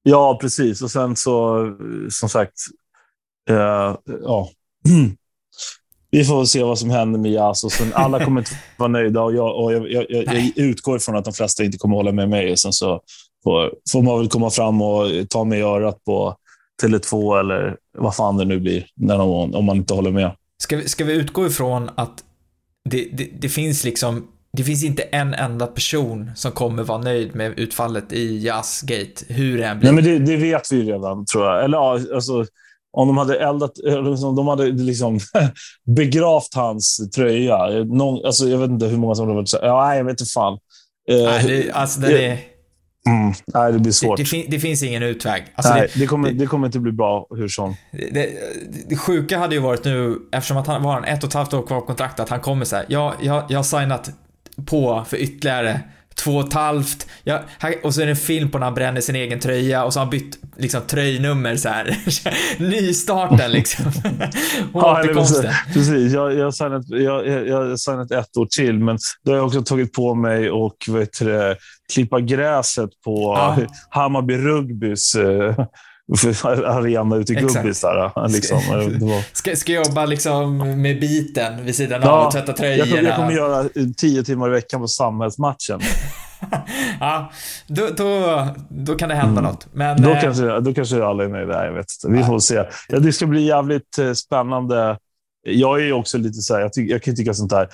Ja, 0.03 0.39
precis. 0.41 0.83
Och 0.83 0.91
sen 0.91 1.17
så, 1.17 1.67
som 2.11 2.29
sagt, 2.29 2.55
uh, 3.51 3.97
ja. 4.23 4.49
vi 6.11 6.25
får 6.25 6.45
se 6.45 6.63
vad 6.63 6.79
som 6.79 6.91
händer 6.91 7.19
med 7.19 7.33
Jas 7.33 7.65
och 7.65 7.73
sen 7.73 7.93
alla 7.95 8.25
kommer 8.25 8.41
inte 8.41 8.51
vara 8.77 8.89
nöjda 8.89 9.23
och, 9.23 9.35
jag, 9.35 9.65
och 9.65 9.73
jag, 9.73 9.93
jag, 9.93 10.07
jag, 10.11 10.53
utgår 10.57 10.97
ifrån 10.97 11.17
att 11.17 11.25
de 11.25 11.35
flesta 11.35 11.65
inte 11.65 11.79
kommer 11.79 11.97
hålla 11.97 12.13
med 12.13 12.29
mig. 12.29 12.57
Sen 12.57 12.73
så 12.73 13.01
får, 13.45 13.73
får 13.93 14.03
man 14.03 14.19
väl 14.19 14.29
komma 14.29 14.51
fram 14.51 14.83
och 14.83 15.29
ta 15.29 15.45
mig 15.45 15.59
i 15.59 15.63
örat 15.63 16.05
på 16.05 16.37
Tele2 16.83 17.41
eller 17.41 17.77
vad 17.99 18.17
fan 18.17 18.37
det 18.37 18.45
nu 18.45 18.61
blir, 18.61 18.87
när 18.95 19.19
de, 19.19 19.55
om 19.55 19.65
man 19.65 19.77
inte 19.77 19.95
håller 19.95 20.11
med. 20.11 20.31
Ska 20.63 20.77
vi, 20.77 20.89
ska 20.89 21.05
vi 21.05 21.13
utgå 21.13 21.47
ifrån 21.47 21.91
att 21.95 22.25
det, 22.91 23.09
det, 23.13 23.29
det 23.41 23.49
finns 23.49 23.85
liksom 23.85 24.27
det 24.57 24.65
finns 24.65 24.85
inte 24.85 25.03
en 25.03 25.35
enda 25.35 25.67
person 25.67 26.31
som 26.35 26.53
kommer 26.53 26.83
vara 26.83 26.99
nöjd 26.99 27.35
med 27.35 27.59
utfallet 27.59 28.13
i 28.13 28.39
Jazzgate, 28.39 29.25
hur 29.29 29.59
det 29.59 29.67
än 29.67 29.79
blir. 29.79 29.93
Nej, 29.93 30.03
men 30.03 30.25
det, 30.25 30.33
det 30.33 30.37
vet 30.37 30.73
vi 30.73 30.83
redan, 30.83 31.27
tror 31.27 31.47
jag. 31.47 31.65
Eller 31.65 31.79
ja, 31.79 32.01
alltså, 32.15 32.47
om 32.97 33.09
de 33.09 33.17
hade 33.17 33.39
eldat, 33.39 33.73
om 34.25 34.37
de 34.37 34.49
hade 34.49 34.67
liksom 34.67 35.21
begravt 35.97 36.55
hans 36.55 37.11
tröja. 37.15 37.85
Någon, 37.85 38.27
alltså, 38.27 38.49
jag 38.49 38.59
vet 38.59 38.71
inte 38.71 38.87
hur 38.87 38.97
många 38.97 39.15
som 39.15 39.25
hade 39.27 39.37
varit 39.37 39.49
så 39.49 39.59
ja, 39.63 39.87
Nej, 39.87 39.99
jag 39.99 40.05
vet 40.05 40.21
inte 40.21 40.33
fan. 40.33 40.59
Nej, 41.09 41.45
det, 41.47 41.73
alltså, 41.73 42.01
det, 42.01 42.09
det, 42.09 42.39
mm, 43.09 43.33
nej, 43.47 43.73
det 43.73 43.79
blir 43.79 43.93
svårt. 43.93 44.17
Det, 44.17 44.23
det, 44.23 44.27
fin, 44.27 44.47
det 44.49 44.61
finns 44.61 44.83
ingen 44.83 45.03
utväg. 45.03 45.45
Alltså, 45.55 45.75
nej, 45.75 45.91
det, 45.97 46.07
kommer, 46.07 46.33
det, 46.33 46.47
kommer 46.47 46.67
inte 46.67 46.79
bli 46.79 46.93
bra 46.93 47.27
hur 47.31 47.49
som. 47.49 47.75
Det, 47.93 48.31
det, 48.89 48.97
sjuka 48.97 49.39
hade 49.39 49.55
ju 49.55 49.61
varit 49.61 49.85
nu, 49.85 50.19
eftersom 50.33 50.57
att 50.57 50.67
han 50.67 50.83
var 50.83 51.03
ett 51.07 51.23
och 51.23 51.29
ett 51.29 51.35
halvt 51.35 51.55
år 51.55 51.67
kvar 51.67 51.81
på 51.81 51.87
kontraktet, 51.87 52.21
att 52.21 52.29
han 52.29 52.41
kommer 52.41 52.65
säga 52.65 52.85
ja, 52.89 53.15
jag, 53.23 53.45
jag 53.49 53.59
har 53.59 53.81
signat 53.81 54.11
på 54.67 55.05
för 55.09 55.17
ytterligare 55.17 55.81
två 56.25 56.37
och 56.37 56.49
ett 56.49 56.53
halvt. 56.53 57.07
Ja, 57.25 57.43
och 57.83 57.95
så 57.95 58.01
är 58.01 58.07
det 58.07 58.13
en 58.13 58.17
film 58.17 58.51
på 58.51 58.59
när 58.59 58.67
han 58.67 58.75
bränner 58.75 59.01
sin 59.01 59.17
egen 59.17 59.41
tröja 59.41 59.85
och 59.85 59.93
så 59.93 59.99
har 59.99 60.05
han 60.05 60.11
bytt 60.11 60.39
liksom 60.57 60.81
tröjnummer 60.81 61.57
så 61.57 61.69
här. 61.69 61.97
Nystarten 62.59 63.51
liksom. 63.51 63.85
Återkomsten. 64.73 65.45
Ja, 65.45 65.73
precis. 65.73 66.13
Jag, 66.13 66.35
jag, 66.35 66.45
har 66.45 66.51
signat, 66.51 66.89
jag, 66.89 67.27
jag 67.49 67.57
har 67.57 67.77
signat 67.77 68.11
ett 68.11 68.37
år 68.37 68.47
till, 68.47 68.79
men 68.79 68.99
då 69.25 69.33
har 69.33 69.37
jag 69.37 69.47
också 69.47 69.63
tagit 69.63 69.93
på 69.93 70.15
mig 70.15 70.51
och 70.51 70.77
vet 70.89 71.19
du, 71.19 71.57
klippa 71.95 72.21
gräset 72.21 72.91
på 73.05 73.35
ja. 73.37 73.59
Hammarby 73.91 74.37
Rugbys 74.37 75.15
eh, 75.15 75.67
arena 76.45 77.17
ute 77.17 77.33
i 77.33 77.37
Gubbis 77.37 77.81
där. 77.81 78.29
Liksom. 78.29 78.61
Ska, 79.33 79.57
ska 79.57 79.73
jobba 79.73 80.07
liksom 80.07 80.59
med 80.83 81.01
biten 81.01 81.65
vid 81.65 81.77
sidan 81.77 82.03
av 82.03 82.09
ja, 82.09 82.27
och 82.27 82.33
tvätta 82.33 82.53
tröjorna. 82.53 82.91
Jag, 82.91 83.05
jag 83.05 83.17
kommer 83.17 83.33
göra 83.33 83.69
tio 83.97 84.23
timmar 84.23 84.49
i 84.49 84.51
veckan 84.51 84.81
på 84.81 84.89
samhällsmatchen. 84.89 85.81
ja, 87.01 87.33
då, 87.67 87.89
då, 87.97 88.41
då 88.69 88.95
kan 88.95 89.09
det 89.09 89.15
hända 89.15 89.41
mm. 89.41 89.45
något. 89.45 89.67
Men, 89.73 90.03
då, 90.03 90.11
eh, 90.11 90.21
kanske, 90.21 90.61
då 90.61 90.75
kanske 90.75 91.05
alla 91.05 91.25
är 91.25 91.29
nöjda. 91.29 91.67
Jag 91.67 91.73
vet 91.73 91.87
inte. 92.05 92.17
Vi 92.19 92.25
får 92.25 92.39
se. 92.39 92.65
Ja, 92.89 92.99
det 92.99 93.13
ska 93.13 93.27
bli 93.27 93.47
jävligt 93.47 93.99
eh, 93.99 94.13
spännande. 94.13 94.99
Jag 95.43 95.83
är 95.83 95.93
också 95.93 96.19
lite 96.19 96.41
så 96.41 96.55
här, 96.55 96.61
jag, 96.61 96.73
tycker, 96.73 96.93
jag 96.93 97.03
kan 97.03 97.17
tycka 97.17 97.35
sånt 97.35 97.53
här. 97.53 97.69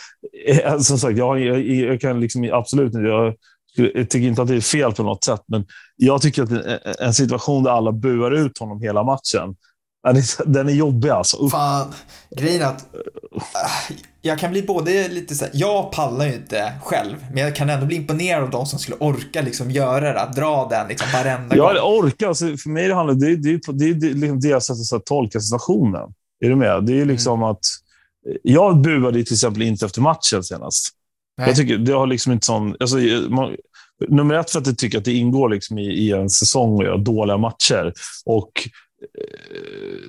Eh, 0.47 0.79
som 0.79 0.99
sagt, 0.99 1.19
jag, 1.19 1.41
jag, 1.41 1.61
jag 1.61 2.01
kan 2.01 2.21
liksom 2.21 2.51
absolut 2.53 2.95
inte. 2.95 3.35
Jag, 3.75 4.11
tycker 4.11 4.29
inte 4.29 4.43
att 4.43 4.49
det 4.49 4.57
är 4.57 4.61
fel 4.61 4.93
på 4.93 5.03
något 5.03 5.25
sätt, 5.25 5.43
men 5.47 5.67
jag 5.97 6.23
tycker 6.23 6.43
att 6.43 6.81
en 7.01 7.15
situation 7.15 7.63
där 7.63 7.71
alla 7.71 7.93
buar 7.93 8.31
ut 8.31 8.59
honom 8.59 8.81
hela 8.81 9.03
matchen, 9.03 9.57
den 10.47 10.69
är 10.69 10.73
jobbig 10.73 11.09
alltså. 11.09 11.49
Fan, 11.49 11.93
grejen 12.37 12.63
är 12.63 12.67
att 12.67 12.95
äh, 12.95 13.97
jag 14.23 14.39
kan 14.39 14.51
bli 14.51 14.63
både 14.63 15.09
lite 15.09 15.35
så 15.35 15.45
här, 15.45 15.53
jag 15.55 15.93
pallar 15.93 16.27
ju 16.27 16.35
inte 16.35 16.73
själv, 16.83 17.17
men 17.33 17.43
jag 17.43 17.57
kan 17.57 17.71
ändå 17.71 17.87
bli 17.87 17.97
imponerad 17.97 18.43
av 18.43 18.51
de 18.51 18.67
som 18.67 18.79
skulle 18.79 18.97
orka 18.97 19.43
liksom 19.43 19.71
göra 19.71 20.27
det, 20.27 20.41
dra 20.41 20.69
den 20.71 20.89
liksom 20.89 21.09
varenda 21.13 21.57
gång. 21.57 21.75
Jag 21.75 21.99
orkar, 21.99 22.29
alltså, 22.29 22.57
för 22.57 22.71
mig 22.71 22.89
det 22.89 22.95
handlar 22.95 23.15
det, 23.15 23.37
det, 23.37 23.61
det, 23.73 23.95
det 23.95 24.15
liksom 24.15 24.41
deras 24.41 24.67
sätt 24.67 24.97
att 24.97 25.07
tolka 25.07 25.41
situationen. 25.41 26.15
Är 26.45 26.49
du 26.49 26.57
med? 26.57 26.85
Det 26.85 27.01
är 27.01 27.05
liksom 27.05 27.39
mm. 27.39 27.51
att 27.51 27.61
jag 28.43 28.81
buade 28.81 29.25
till 29.25 29.35
exempel 29.35 29.63
inte 29.63 29.87
efter 29.87 30.01
matchen 30.01 30.45
senast. 30.45 30.91
Nej. 31.39 31.49
Jag 31.49 31.57
tycker 31.57 31.79
det 31.79 31.93
har 31.93 32.07
liksom 32.07 32.33
inte 32.33 32.47
sån... 32.47 32.77
Alltså, 32.81 32.97
man, 33.29 33.57
nummer 34.09 34.35
ett 34.35 34.51
för 34.51 34.59
att 34.59 34.67
jag 34.67 34.79
tycker 34.79 34.99
att 34.99 35.05
det 35.05 35.13
ingår 35.13 35.49
liksom 35.49 35.79
i, 35.79 35.87
i 35.87 36.13
en 36.13 36.31
säsong 36.31 36.81
att 36.81 36.87
göra 36.87 36.97
dåliga 36.97 37.37
matcher. 37.37 37.93
Och 38.27 38.53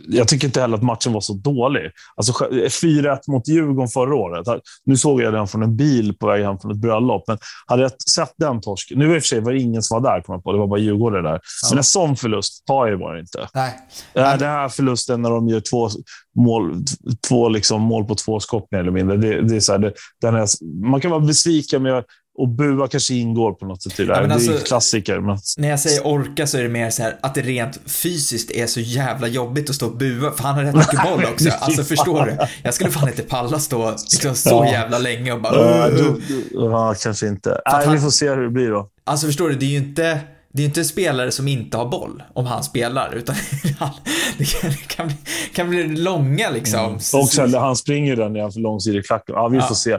jag 0.07 0.27
tycker 0.27 0.47
inte 0.47 0.61
heller 0.61 0.77
att 0.77 0.83
matchen 0.83 1.13
var 1.13 1.21
så 1.21 1.33
dålig. 1.33 1.91
Alltså 2.15 2.33
4-1 2.33 3.19
mot 3.27 3.47
Djurgården 3.47 3.87
förra 3.87 4.15
året. 4.15 4.61
Nu 4.85 4.97
såg 4.97 5.21
jag 5.21 5.33
den 5.33 5.47
från 5.47 5.63
en 5.63 5.75
bil 5.75 6.17
på 6.17 6.27
väg 6.27 6.43
hem 6.43 6.59
från 6.59 6.71
ett 6.71 6.77
bröllop, 6.77 7.23
men 7.27 7.37
hade 7.65 7.81
jag 7.81 8.01
sett 8.01 8.33
den 8.37 8.61
torsken... 8.61 8.99
Nu 8.99 9.15
i 9.15 9.17
och 9.17 9.21
för 9.21 9.27
sig 9.27 9.39
var 9.39 9.51
det 9.51 9.59
ingen 9.59 9.83
som 9.83 10.01
var 10.01 10.11
där, 10.11 10.21
kom 10.21 10.41
på. 10.41 10.51
Det 10.51 10.57
var 10.57 10.67
bara 10.67 10.79
Djurgården 10.79 11.23
där. 11.23 11.31
Ja. 11.31 11.39
Men 11.69 11.77
en 11.77 11.83
sån 11.83 12.15
förlust 12.15 12.65
tar 12.65 12.87
jag 12.87 12.99
bara 12.99 13.19
inte. 13.19 13.47
Nej. 13.53 13.79
Den 14.13 14.39
här 14.39 14.69
förlusten 14.69 15.21
när 15.21 15.29
de 15.29 15.47
gör 15.47 15.59
två 15.59 15.89
mål, 16.35 16.85
två 17.27 17.49
liksom 17.49 17.81
mål 17.81 18.05
på 18.05 18.15
två 18.15 18.39
skott 18.39 18.67
mer 18.71 18.79
eller 18.79 18.91
mindre. 18.91 19.17
Det, 19.17 19.41
det 19.41 19.55
är 19.55 19.59
så 19.59 19.71
här, 19.71 19.79
det, 19.79 19.93
den 20.21 20.35
är, 20.35 20.47
man 20.89 21.01
kan 21.01 21.11
vara 21.11 21.21
besviken, 21.21 21.83
men 21.83 21.91
jag, 21.91 22.03
och 22.35 22.49
bua 22.49 22.87
kanske 22.87 23.13
ingår 23.13 23.53
på 23.53 23.65
något 23.65 23.81
sätt 23.81 23.99
i 23.99 24.05
det 24.05 24.15
här. 24.15 24.21
Ja, 24.21 24.27
det 24.27 24.33
är 24.33 24.35
alltså, 24.35 24.65
klassiker. 24.65 25.19
Men... 25.19 25.37
När 25.57 25.69
jag 25.69 25.79
säger 25.79 26.07
orka 26.07 26.47
så 26.47 26.57
är 26.57 26.63
det 26.63 26.69
mer 26.69 26.89
så 26.89 27.03
här 27.03 27.19
att 27.21 27.35
det 27.35 27.41
rent 27.41 27.79
fysiskt 27.85 28.51
är 28.51 28.67
så 28.67 28.79
jävla 28.79 29.27
jobbigt 29.27 29.69
att 29.69 29.75
stå 29.75 29.85
och 29.85 29.97
bua, 29.97 30.31
för 30.31 30.43
han 30.43 30.55
har 30.55 30.63
rätt 30.63 30.75
mycket 30.75 31.03
boll 31.03 31.25
också. 31.25 31.49
Alltså 31.59 31.83
förstår 31.83 32.25
du? 32.25 32.37
Jag 32.63 32.73
skulle 32.73 32.91
fan 32.91 33.09
inte 33.09 33.23
palla 33.23 33.59
stå 33.59 33.91
liksom, 33.91 34.35
så 34.35 34.49
ja. 34.49 34.71
jävla 34.71 34.99
länge 34.99 35.31
och 35.31 35.41
bara... 35.41 35.89
Ja, 35.89 35.89
du, 35.89 36.21
ja 36.51 36.95
kanske 37.03 37.27
inte. 37.27 37.49
Nej, 37.49 37.85
han, 37.85 37.93
vi 37.95 38.01
får 38.01 38.09
se 38.09 38.29
hur 38.29 38.43
det 38.43 38.49
blir 38.49 38.69
då. 38.69 38.89
Alltså 39.03 39.27
förstår 39.27 39.49
du, 39.49 39.55
det 39.55 39.65
är 39.65 39.69
ju 39.69 39.77
inte... 39.77 40.19
Det 40.55 40.61
är 40.61 40.65
inte 40.65 40.79
en 40.79 40.85
spelare 40.85 41.31
som 41.31 41.47
inte 41.47 41.77
har 41.77 41.85
boll 41.85 42.23
om 42.33 42.45
han 42.45 42.63
spelar, 42.63 43.13
utan 43.15 43.35
det 44.37 44.45
kan, 44.45 44.73
kan, 44.87 45.07
bli, 45.07 45.15
kan 45.53 45.69
bli 45.69 45.87
långa 45.87 46.49
liksom. 46.49 46.79
Mm. 46.79 46.95
Och 46.95 47.29
sen, 47.29 47.53
han 47.53 47.75
springer 47.75 48.15
den 48.15 48.35
i 48.35 48.39
en 48.39 48.51
långsidig 48.55 49.05
klacken. 49.05 49.35
Ja, 49.35 49.47
vi 49.47 49.61
får 49.61 49.75
se. 49.75 49.97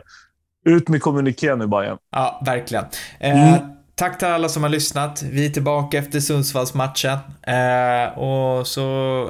Ut 0.64 0.88
med 0.88 1.02
kommuniké 1.02 1.56
nu 1.56 1.66
Bajen. 1.66 1.96
Ja, 2.12 2.42
verkligen. 2.46 2.84
Eh, 3.20 3.48
mm. 3.48 3.60
Tack 3.96 4.18
till 4.18 4.28
alla 4.28 4.48
som 4.48 4.62
har 4.62 4.70
lyssnat. 4.70 5.22
Vi 5.22 5.46
är 5.46 5.50
tillbaka 5.50 5.98
efter 5.98 6.20
Sundsvallsmatchen. 6.20 7.18
Eh, 7.42 8.18
och 8.18 8.66
så, 8.66 8.80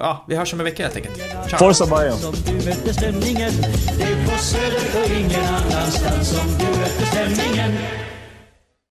ja, 0.00 0.24
vi 0.28 0.36
hörs 0.36 0.52
om 0.52 0.60
en 0.60 0.64
vecka 0.64 0.82
helt 0.82 0.96
enkelt. 0.96 1.22
Ciao. 1.48 1.58
Forza 1.58 1.86
Bajen. 1.86 2.16
Som 2.16 2.34
du 2.46 2.52
mötte 2.52 2.94
stämningen. 2.94 3.52
Det 3.98 4.04
är 4.04 4.24
på 4.24 4.38
Söder 4.38 5.04
och 5.04 5.10
ingen 5.10 5.44
annanstans 5.44 6.28
som 6.28 6.48
du 6.58 6.78
mötte 6.78 7.06
stämningen. 7.06 7.72